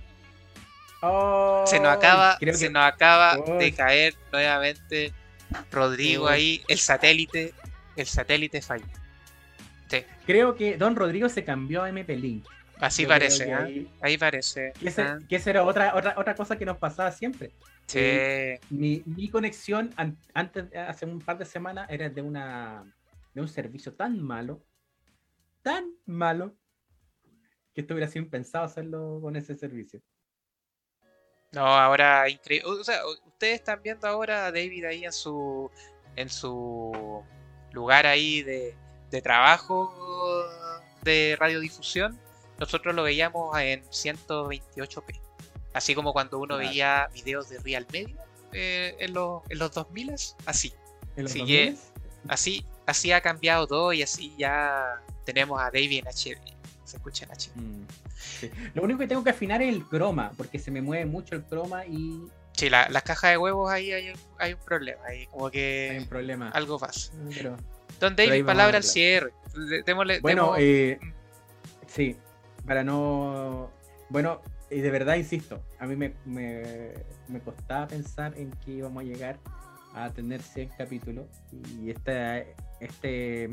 Oh, 1.03 1.65
Se 1.67 1.79
nos 1.79 1.89
acaba, 1.93 2.39
se 2.39 2.47
que- 2.47 2.71
nos 2.71 2.85
acaba 2.85 3.37
Oh. 3.39 3.59
de 3.59 3.73
caer 3.75 4.15
nuevamente 4.33 5.13
Rodrigo 5.71 6.25
Oh. 6.25 6.29
ahí, 6.29 6.63
el 6.69 6.79
satélite, 6.79 7.53
el 7.97 8.07
satélite 8.07 8.63
falló. 8.63 8.87
Sí, 9.89 10.05
Creo 10.25 10.55
que 10.55 10.79
Don 10.79 10.97
Rodrigo 10.97 11.29
se 11.29 11.45
cambió 11.45 11.83
a 11.83 11.89
MP 11.91 12.17
Link. 12.17 12.47
Así 12.83 13.03
Yo 13.03 13.09
parece, 13.09 13.53
¿ah? 13.53 13.65
ahí- 13.65 13.91
ahí 14.01 14.19
parece. 14.19 14.73
Que, 14.79 14.89
ese- 14.89 15.03
¿ah? 15.03 15.19
que 15.29 15.37
esa 15.37 15.51
era 15.51 15.65
otra, 15.65 15.95
otra, 15.97 16.15
otra 16.17 16.35
cosa 16.35 16.57
que 16.59 16.65
nos 16.67 16.77
pasaba 16.79 17.11
siempre. 17.13 17.51
Sí. 17.87 17.99
Eh, 18.01 18.61
mi, 18.71 19.03
mi 19.07 19.29
conexión 19.29 19.93
an- 19.97 20.19
antes, 20.35 20.65
hace 20.77 21.07
un 21.07 21.21
par 21.21 21.39
de 21.39 21.45
semanas, 21.45 21.89
era 21.91 22.09
de 22.09 22.21
una 22.23 22.85
de 23.35 23.41
un 23.41 23.49
servicio 23.49 23.95
tan 23.95 24.21
malo, 24.21 24.63
tan 25.63 25.91
malo, 26.05 26.55
que 27.75 27.81
esto 27.81 27.95
hubiera 27.95 28.11
sido 28.11 28.25
impensado 28.25 28.65
hacerlo 28.67 29.19
con 29.23 29.35
ese 29.37 29.55
servicio. 29.57 30.01
No, 31.53 31.67
ahora 31.67 32.29
increíble. 32.29 32.69
O 32.69 32.85
sea, 32.85 33.01
ustedes 33.27 33.55
están 33.55 33.81
viendo 33.83 34.07
ahora 34.07 34.47
a 34.47 34.53
David 34.53 34.85
ahí 34.85 35.05
en 35.05 35.13
su 35.13 35.71
en 36.17 36.29
su 36.29 37.23
lugar 37.73 38.07
ahí 38.07 38.43
de, 38.43 38.75
de 39.11 39.23
trabajo 39.23 39.91
de 41.03 41.37
radiodifusión. 41.39 42.19
Nosotros 42.63 42.95
lo 42.95 43.03
veíamos 43.03 43.59
en 43.59 43.83
128p. 43.91 45.19
Así 45.75 45.97
como 45.97 46.13
cuando 46.13 46.39
uno 46.39 46.55
Claro. 46.57 46.69
veía 46.69 47.09
videos 47.13 47.49
de 47.49 47.59
Real 47.59 47.85
Media 47.93 48.15
eh, 48.53 48.95
en, 49.01 49.15
los, 49.15 49.43
en 49.49 49.59
los 49.59 49.73
2000 49.73 50.15
así. 50.47 50.73
¿En 51.17 51.25
los 51.25 51.33
Así 51.33 51.41
2000s? 51.41 51.47
que 51.47 51.77
así, 52.29 52.67
así 52.87 53.11
ha 53.11 53.21
cambiado 53.21 53.67
todo 53.67 53.93
y 53.93 54.03
así 54.03 54.33
ya 54.39 55.01
tenemos 55.25 55.61
a 55.61 55.65
David 55.65 56.05
en 56.05 56.07
HD. 56.07 56.39
Se 56.85 56.97
escucha 56.99 57.25
en 57.25 57.31
HD. 57.33 57.51
Mm, 57.57 57.87
sí. 58.17 58.51
Lo 58.75 58.83
único 58.85 59.01
que 59.01 59.09
tengo 59.09 59.25
que 59.25 59.31
afinar 59.31 59.61
es 59.61 59.75
el 59.75 59.85
croma, 59.85 60.31
porque 60.37 60.59
se 60.61 60.71
me 60.71 60.81
mueve 60.83 61.05
mucho 61.07 61.35
el 61.35 61.43
croma 61.43 61.85
y 61.87 62.23
Sí, 62.55 62.69
la- 62.71 62.89
las 62.91 63.03
cajas 63.03 63.31
de 63.33 63.39
huevos 63.39 63.73
ahí 63.73 63.91
hay, 63.93 64.13
hay 64.39 64.53
un 64.53 64.61
problema. 64.61 65.03
Ahí 65.07 65.27
como 65.27 65.47
hay 65.47 65.53
que 65.53 65.97
un 66.01 66.07
problema. 66.07 66.51
algo 66.51 66.79
pasa. 66.79 67.11
Pero- 67.35 67.57
Don 67.99 68.15
David, 68.15 68.45
palabra 68.45 68.77
al 68.77 68.85
cierre. 68.85 69.33
Démosle, 69.87 70.21
Bueno, 70.21 70.55
eh, 70.59 70.99
sí, 71.87 72.17
para 72.67 72.85
no. 72.85 73.71
Bueno, 74.09 74.41
y 74.71 74.81
de 74.81 74.91
verdad 74.91 75.17
insisto, 75.17 75.63
a 75.79 75.87
mí 75.87 75.97
me, 75.97 76.15
me, 76.25 76.93
me 77.29 77.41
costaba 77.41 77.87
pensar 77.87 78.37
en 78.37 78.51
que 78.65 78.73
íbamos 78.73 79.03
a 79.03 79.07
llegar 79.07 79.39
a 79.95 80.11
tener 80.11 80.41
100 80.43 80.71
capítulos 80.79 81.27
y 81.53 81.91
este, 81.91 82.55
este 82.81 83.51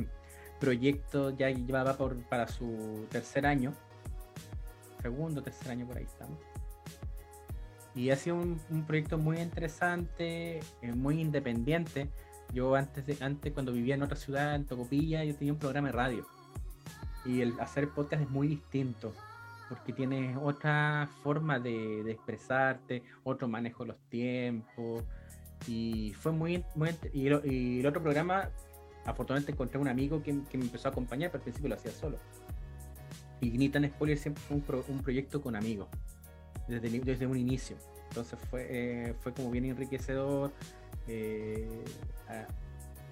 proyecto 0.60 1.32
ya 1.32 1.50
llevaba 1.50 1.96
por, 1.96 2.16
para 2.28 2.48
su 2.48 3.06
tercer 3.10 3.46
año, 3.46 3.74
segundo, 5.02 5.42
tercer 5.42 5.72
año 5.72 5.86
por 5.86 5.98
ahí 5.98 6.06
estamos. 6.06 6.40
Y 7.96 8.12
ha 8.12 8.16
sido 8.16 8.38
un, 8.38 8.62
un 8.70 8.86
proyecto 8.86 9.18
muy 9.18 9.40
interesante, 9.40 10.60
eh, 10.82 10.94
muy 10.96 11.20
independiente. 11.20 12.10
Yo 12.54 12.76
antes, 12.76 13.06
de, 13.06 13.18
antes 13.20 13.52
cuando 13.52 13.72
vivía 13.74 13.96
en 13.96 14.04
otra 14.04 14.16
ciudad, 14.16 14.56
en 14.56 14.66
Tocopilla, 14.66 15.24
yo 15.24 15.36
tenía 15.36 15.54
un 15.54 15.60
programa 15.60 15.90
de 15.90 15.94
radio. 15.94 16.28
Y 17.26 17.42
el 17.42 17.60
hacer 17.60 17.90
podcast 17.90 18.24
es 18.24 18.30
muy 18.30 18.48
distinto, 18.48 19.14
porque 19.68 19.94
tienes 19.94 20.38
otra 20.42 21.10
forma 21.22 21.60
de, 21.60 22.10
expresarte, 22.12 23.04
otro 23.24 23.48
manejo 23.48 23.84
de 23.84 23.90
los 23.90 23.98
tiempos. 24.10 25.04
Y 25.68 26.14
fue 26.14 26.32
muy... 26.32 26.64
y, 27.14 27.28
el, 27.28 27.86
otro 27.86 28.02
programa, 28.02 28.50
afortunadamente 29.06 29.52
encontré 29.52 29.80
un 29.80 29.88
amigo 29.90 30.24
que, 30.24 30.40
que 30.50 30.58
me 30.58 30.64
empezó 30.66 30.88
a 30.88 30.92
acompañar, 30.92 31.32
pero 31.32 31.42
al 31.42 31.44
principio 31.44 31.70
lo 31.70 31.76
hacía 31.76 31.92
solo. 31.92 32.18
Y 33.42 33.52
ni 33.52 33.70
spoiler 33.90 34.18
siempre 34.18 34.44
fue 34.44 34.58
un, 34.58 34.64
pro- 34.64 34.86
un 34.88 35.00
proyecto 35.02 35.42
con 35.42 35.56
amigos, 35.56 35.88
desde, 36.68 36.90
desde 37.00 37.28
un 37.28 37.38
inicio. 37.38 37.78
Entonces 38.10 38.40
fue, 38.50 38.68
eh, 38.70 39.14
fue 39.22 39.34
como 39.34 39.52
bien 39.52 39.66
enriquecedor. 39.66 40.52
eh, 41.08 41.84
ah, 42.28 42.46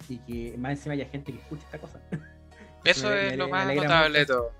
y 0.08 0.18
que 0.18 0.56
más 0.56 0.72
encima 0.72 0.94
haya 0.94 1.06
gente 1.06 1.32
que 1.32 1.38
escucha 1.38 1.64
esta 1.64 1.78
cosa. 1.78 2.00
Eso 2.84 3.08
Me- 3.08 3.26
es 3.26 3.30
me- 3.32 3.36
lo 3.36 3.44
me 3.46 3.50
más 3.52 3.74
notable 3.74 4.18
de 4.20 4.26
todo. 4.26 4.52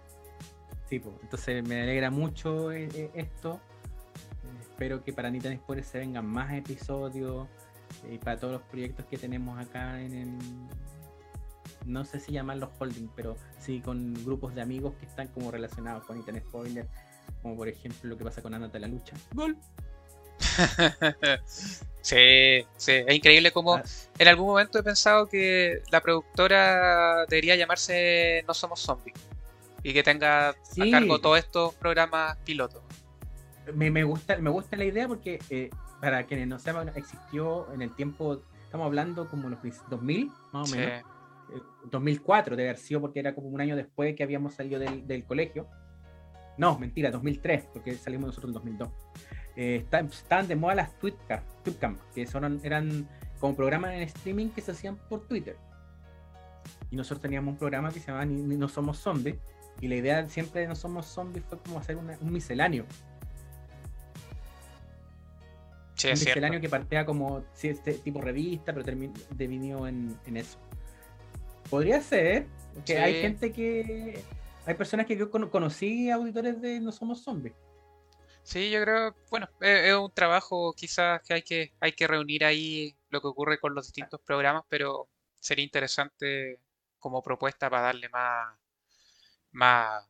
Sí, 0.89 0.99
pues, 1.01 1.15
entonces 1.23 1.67
me 1.69 1.83
alegra 1.83 2.11
mucho 2.11 2.73
eh, 2.73 2.89
eh, 2.95 3.11
esto. 3.15 3.61
Espero 4.63 5.03
que 5.03 5.13
para 5.13 5.31
Nitan 5.31 5.57
Spoiler 5.57 5.85
se 5.85 5.99
vengan 5.99 6.27
más 6.27 6.53
episodios 6.53 7.47
eh, 8.05 8.15
y 8.15 8.19
para 8.19 8.39
todos 8.39 8.55
los 8.55 8.63
proyectos 8.63 9.05
que 9.07 9.19
tenemos 9.19 9.59
acá 9.59 10.01
en 10.01 10.15
el. 10.15 10.39
No 11.85 12.05
sé 12.05 12.21
si 12.21 12.33
llamarlos 12.33 12.71
holding, 12.79 13.09
pero 13.15 13.37
sí 13.59 13.81
con 13.81 14.15
grupos 14.25 14.55
de 14.55 14.63
amigos 14.63 14.95
que 15.01 15.07
están 15.07 15.29
como 15.29 15.51
relacionados 15.51 16.05
con 16.05 16.17
Nitan 16.19 16.37
Spoiler, 16.37 16.87
como 17.43 17.57
por 17.57 17.69
ejemplo 17.69 18.11
lo 18.11 18.17
que 18.19 18.25
pasa 18.25 18.43
con 18.43 18.55
Ana 18.55 18.69
de 18.69 18.79
la 18.81 18.89
Lucha. 18.89 19.15
¡Gol! 19.35 19.57
sí, 22.01 22.65
sí, 22.77 22.93
es 23.07 23.15
increíble 23.15 23.51
como 23.51 23.75
Ah. 23.77 23.83
en 24.19 24.29
algún 24.29 24.47
momento 24.47 24.79
he 24.79 24.83
pensado 24.83 25.27
que 25.29 25.83
la 25.91 26.01
productora 26.01 27.27
debería 27.27 27.57
llamarse 27.57 28.45
No 28.47 28.55
Somos 28.55 28.81
Zombies 28.81 29.17
y 29.83 29.93
que 29.93 30.03
tenga 30.03 30.55
Sí. 30.63 30.89
a 30.89 30.99
cargo 30.99 31.21
todos 31.21 31.39
estos 31.39 31.75
programas 31.75 32.37
pilotos. 32.45 32.83
me, 33.75 33.91
me 33.91 34.03
gusta, 34.03 34.39
me 34.39 34.49
gusta 34.51 34.77
la 34.77 34.85
idea 34.87 35.07
porque, 35.07 35.39
eh, 35.51 35.69
para 36.01 36.25
quienes 36.27 36.47
no 36.49 36.59
sepan, 36.59 36.91
existió 36.95 37.71
en 37.75 37.83
el 37.83 37.95
tiempo, 37.95 38.43
estamos 38.65 38.87
hablando 38.87 39.29
como 39.29 39.49
los 39.51 39.59
2000, 39.91 40.33
más 40.53 40.63
o 40.71 40.73
Sí. 40.73 40.79
menos. 40.79 41.01
eh, 41.01 41.05
2004 41.85 42.57
de 42.57 42.63
haber 42.65 42.77
sido 42.79 43.01
porque 43.01 43.21
era 43.21 43.35
como 43.35 43.49
un 43.49 43.61
año 43.61 43.75
después 43.77 44.15
que 44.17 44.23
habíamos 44.23 44.55
salido 44.55 44.79
del, 44.81 45.07
del 45.07 45.25
colegio. 45.25 45.67
No, 46.59 46.79
mentira, 46.79 47.11
2003, 47.11 47.67
porque 47.73 47.95
salimos 47.97 48.27
nosotros 48.29 48.51
en 48.51 48.55
2002. 48.55 48.89
Eh, 49.61 49.75
está- 49.83 49.99
estaban 50.01 50.47
de 50.47 50.55
moda 50.55 50.77
las 50.77 50.97
Tweetcam, 51.01 51.41
Tweetcam, 51.65 51.99
que 52.15 52.25
son, 52.29 52.61
eran 52.63 53.09
como 53.41 53.57
programas 53.57 53.93
en 53.95 54.03
streaming 54.03 54.51
que 54.51 54.61
se 54.61 54.71
hacían 54.71 54.97
por 55.09 55.27
Twitter. 55.27 55.57
Y 56.93 56.97
nosotros 56.97 57.21
teníamos 57.23 57.53
un 57.55 57.59
programa 57.59 57.91
que 57.91 57.99
se 57.99 58.07
llamaba 58.07 58.25
Ni- 58.25 58.41
Ni 58.43 58.57
No 58.57 58.69
Somos 58.69 58.99
Zombies. 58.99 59.35
Y 59.81 59.89
la 59.89 59.97
idea 59.97 60.29
siempre 60.29 60.61
de 60.61 60.69
No 60.69 60.77
Somos 60.77 61.07
Zombies 61.07 61.45
fue 61.49 61.59
como 61.59 61.81
hacer 61.81 61.97
una- 61.97 62.17
un 62.21 62.33
misceláneo. 62.33 62.85
Sí, 65.95 66.07
un 66.07 66.13
es 66.13 66.21
cierto. 66.21 66.25
misceláneo 66.37 66.61
que 66.61 66.69
partía 66.69 67.05
como 67.05 67.43
sí, 67.55 67.69
este 67.69 67.95
tipo 67.95 68.21
revista, 68.21 68.73
pero 68.73 68.87
devinió 69.35 69.89
en, 69.89 70.17
en 70.27 70.37
eso. 70.37 70.59
Podría 71.69 72.01
ser, 72.01 72.47
Sí. 72.85 72.93
hay 72.93 73.21
gente 73.21 73.53
que. 73.53 74.23
Hay 74.67 74.75
personas 74.75 75.07
que 75.07 75.17
yo 75.17 75.31
cono- 75.31 75.51
conocí 75.51 76.11
auditores 76.11 76.61
de 76.61 76.79
No 76.79 76.93
Somos 76.93 77.23
Zombies. 77.25 77.55
Sí, 78.49 78.71
yo 78.71 78.81
creo, 78.83 79.15
bueno, 79.31 79.47
es, 79.61 79.89
es 79.89 79.95
un 79.95 80.11
trabajo 80.11 80.73
quizás 80.73 81.21
que 81.23 81.35
hay 81.35 81.43
que 81.43 81.75
hay 81.81 81.93
que 81.93 82.07
reunir 82.07 82.47
ahí 82.47 82.97
lo 83.11 83.21
que 83.21 83.27
ocurre 83.29 83.59
con 83.61 83.75
los 83.75 83.89
distintos 83.89 84.23
programas, 84.23 84.63
pero 84.71 85.07
sería 85.39 85.67
interesante 85.67 86.59
como 86.99 87.23
propuesta 87.23 87.69
para 87.69 87.83
darle 87.83 88.09
más 88.09 88.57
más 89.51 90.03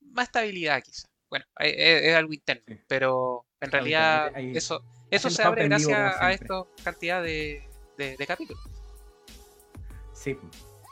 más 0.00 0.26
estabilidad 0.26 0.82
quizás. 0.82 1.08
Bueno, 1.30 1.46
es, 1.58 1.72
es- 1.78 2.02
es 2.04 2.14
algo 2.16 2.34
interno, 2.34 2.62
pero 2.86 3.46
en 3.62 3.70
realidad 3.72 4.30
eso 4.54 4.82
eso 5.10 5.30
se 5.30 5.42
abre 5.42 5.62
gracias 5.68 6.20
a 6.20 6.32
esta 6.32 6.64
cantidad 6.84 7.22
de, 7.22 7.66
de, 7.96 8.14
de 8.18 8.26
capítulos. 8.26 8.62
Sí. 10.12 10.38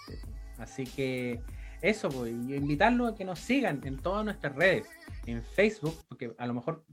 sí. 0.06 0.14
Así 0.58 0.84
que 0.84 1.38
eso, 1.82 2.08
pues, 2.08 2.32
y 2.32 2.54
invitarlos 2.54 3.12
a 3.12 3.14
que 3.14 3.26
nos 3.26 3.38
sigan 3.40 3.82
en 3.84 3.98
todas 3.98 4.24
nuestras 4.24 4.54
redes, 4.54 4.86
en 5.26 5.42
Facebook, 5.42 5.94
porque 6.08 6.34
a 6.38 6.46
lo 6.46 6.54
mejor 6.54 6.84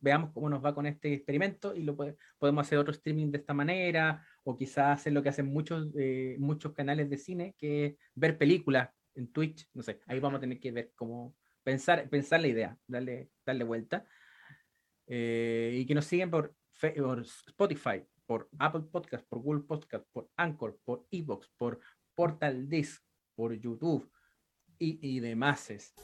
veamos 0.00 0.30
cómo 0.32 0.50
nos 0.50 0.62
va 0.64 0.74
con 0.74 0.86
este 0.86 1.14
experimento 1.14 1.74
y 1.74 1.82
lo 1.82 1.96
puede- 1.96 2.16
podemos 2.38 2.66
hacer 2.66 2.78
otro 2.78 2.92
streaming 2.92 3.30
de 3.30 3.38
esta 3.38 3.54
manera, 3.54 4.26
o 4.42 4.56
quizás 4.56 5.00
hacer 5.00 5.12
lo 5.12 5.22
que 5.22 5.30
hacen 5.30 5.46
muchos, 5.46 5.88
eh, 5.96 6.36
muchos 6.38 6.72
canales 6.74 7.08
de 7.08 7.16
cine, 7.18 7.54
que 7.58 7.86
es 7.86 7.96
ver 8.14 8.36
películas 8.36 8.90
en 9.14 9.32
Twitch, 9.32 9.68
no 9.72 9.82
sé, 9.82 10.00
ahí 10.06 10.20
vamos 10.20 10.38
a 10.38 10.40
tener 10.40 10.60
que 10.60 10.72
ver 10.72 10.92
cómo 10.94 11.34
pensar, 11.62 12.08
pensar 12.10 12.40
la 12.40 12.48
idea, 12.48 12.78
darle, 12.86 13.30
darle 13.46 13.64
vuelta. 13.64 14.06
Eh, 15.06 15.78
y 15.80 15.86
que 15.86 15.94
nos 15.94 16.04
siguen 16.06 16.30
por, 16.30 16.54
por 16.96 17.20
Spotify, 17.20 18.04
por 18.26 18.48
Apple 18.58 18.82
Podcast, 18.90 19.26
por 19.28 19.40
Google 19.40 19.62
Podcast, 19.62 20.04
por 20.12 20.30
Anchor, 20.36 20.78
por 20.84 21.06
Evox, 21.10 21.48
por 21.56 21.80
Portal 22.14 22.68
Disc, 22.68 23.02
por 23.34 23.54
YouTube 23.54 24.10
y, 24.78 24.98
y 25.16 25.20
demás. 25.20 25.94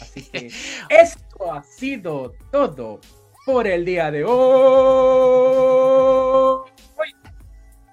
Así 0.00 0.22
que 0.32 0.50
esto 0.88 1.52
ha 1.52 1.62
sido 1.62 2.32
todo 2.50 3.00
por 3.44 3.66
el 3.66 3.84
día 3.84 4.10
de 4.10 4.24
hoy. 4.24 4.30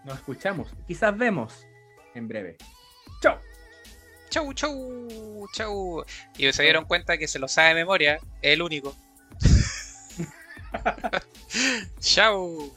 Nos 0.04 0.16
escuchamos, 0.16 0.70
quizás 0.88 1.18
vemos 1.18 1.66
en 2.16 2.28
breve. 2.28 2.58
Chao. 3.22 3.40
Chau, 4.30 4.54
chau, 4.54 5.48
chau. 5.54 6.04
Y 6.38 6.52
se 6.52 6.64
dieron 6.64 6.86
cuenta 6.86 7.18
que 7.18 7.28
se 7.28 7.40
lo 7.40 7.48
sabe 7.48 7.70
de 7.70 7.76
memoria, 7.76 8.20
es 8.42 8.54
el 8.54 8.62
único. 8.62 8.96
Chau. 12.00 12.72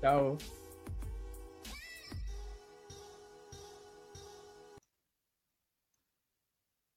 Chao. 0.00 0.38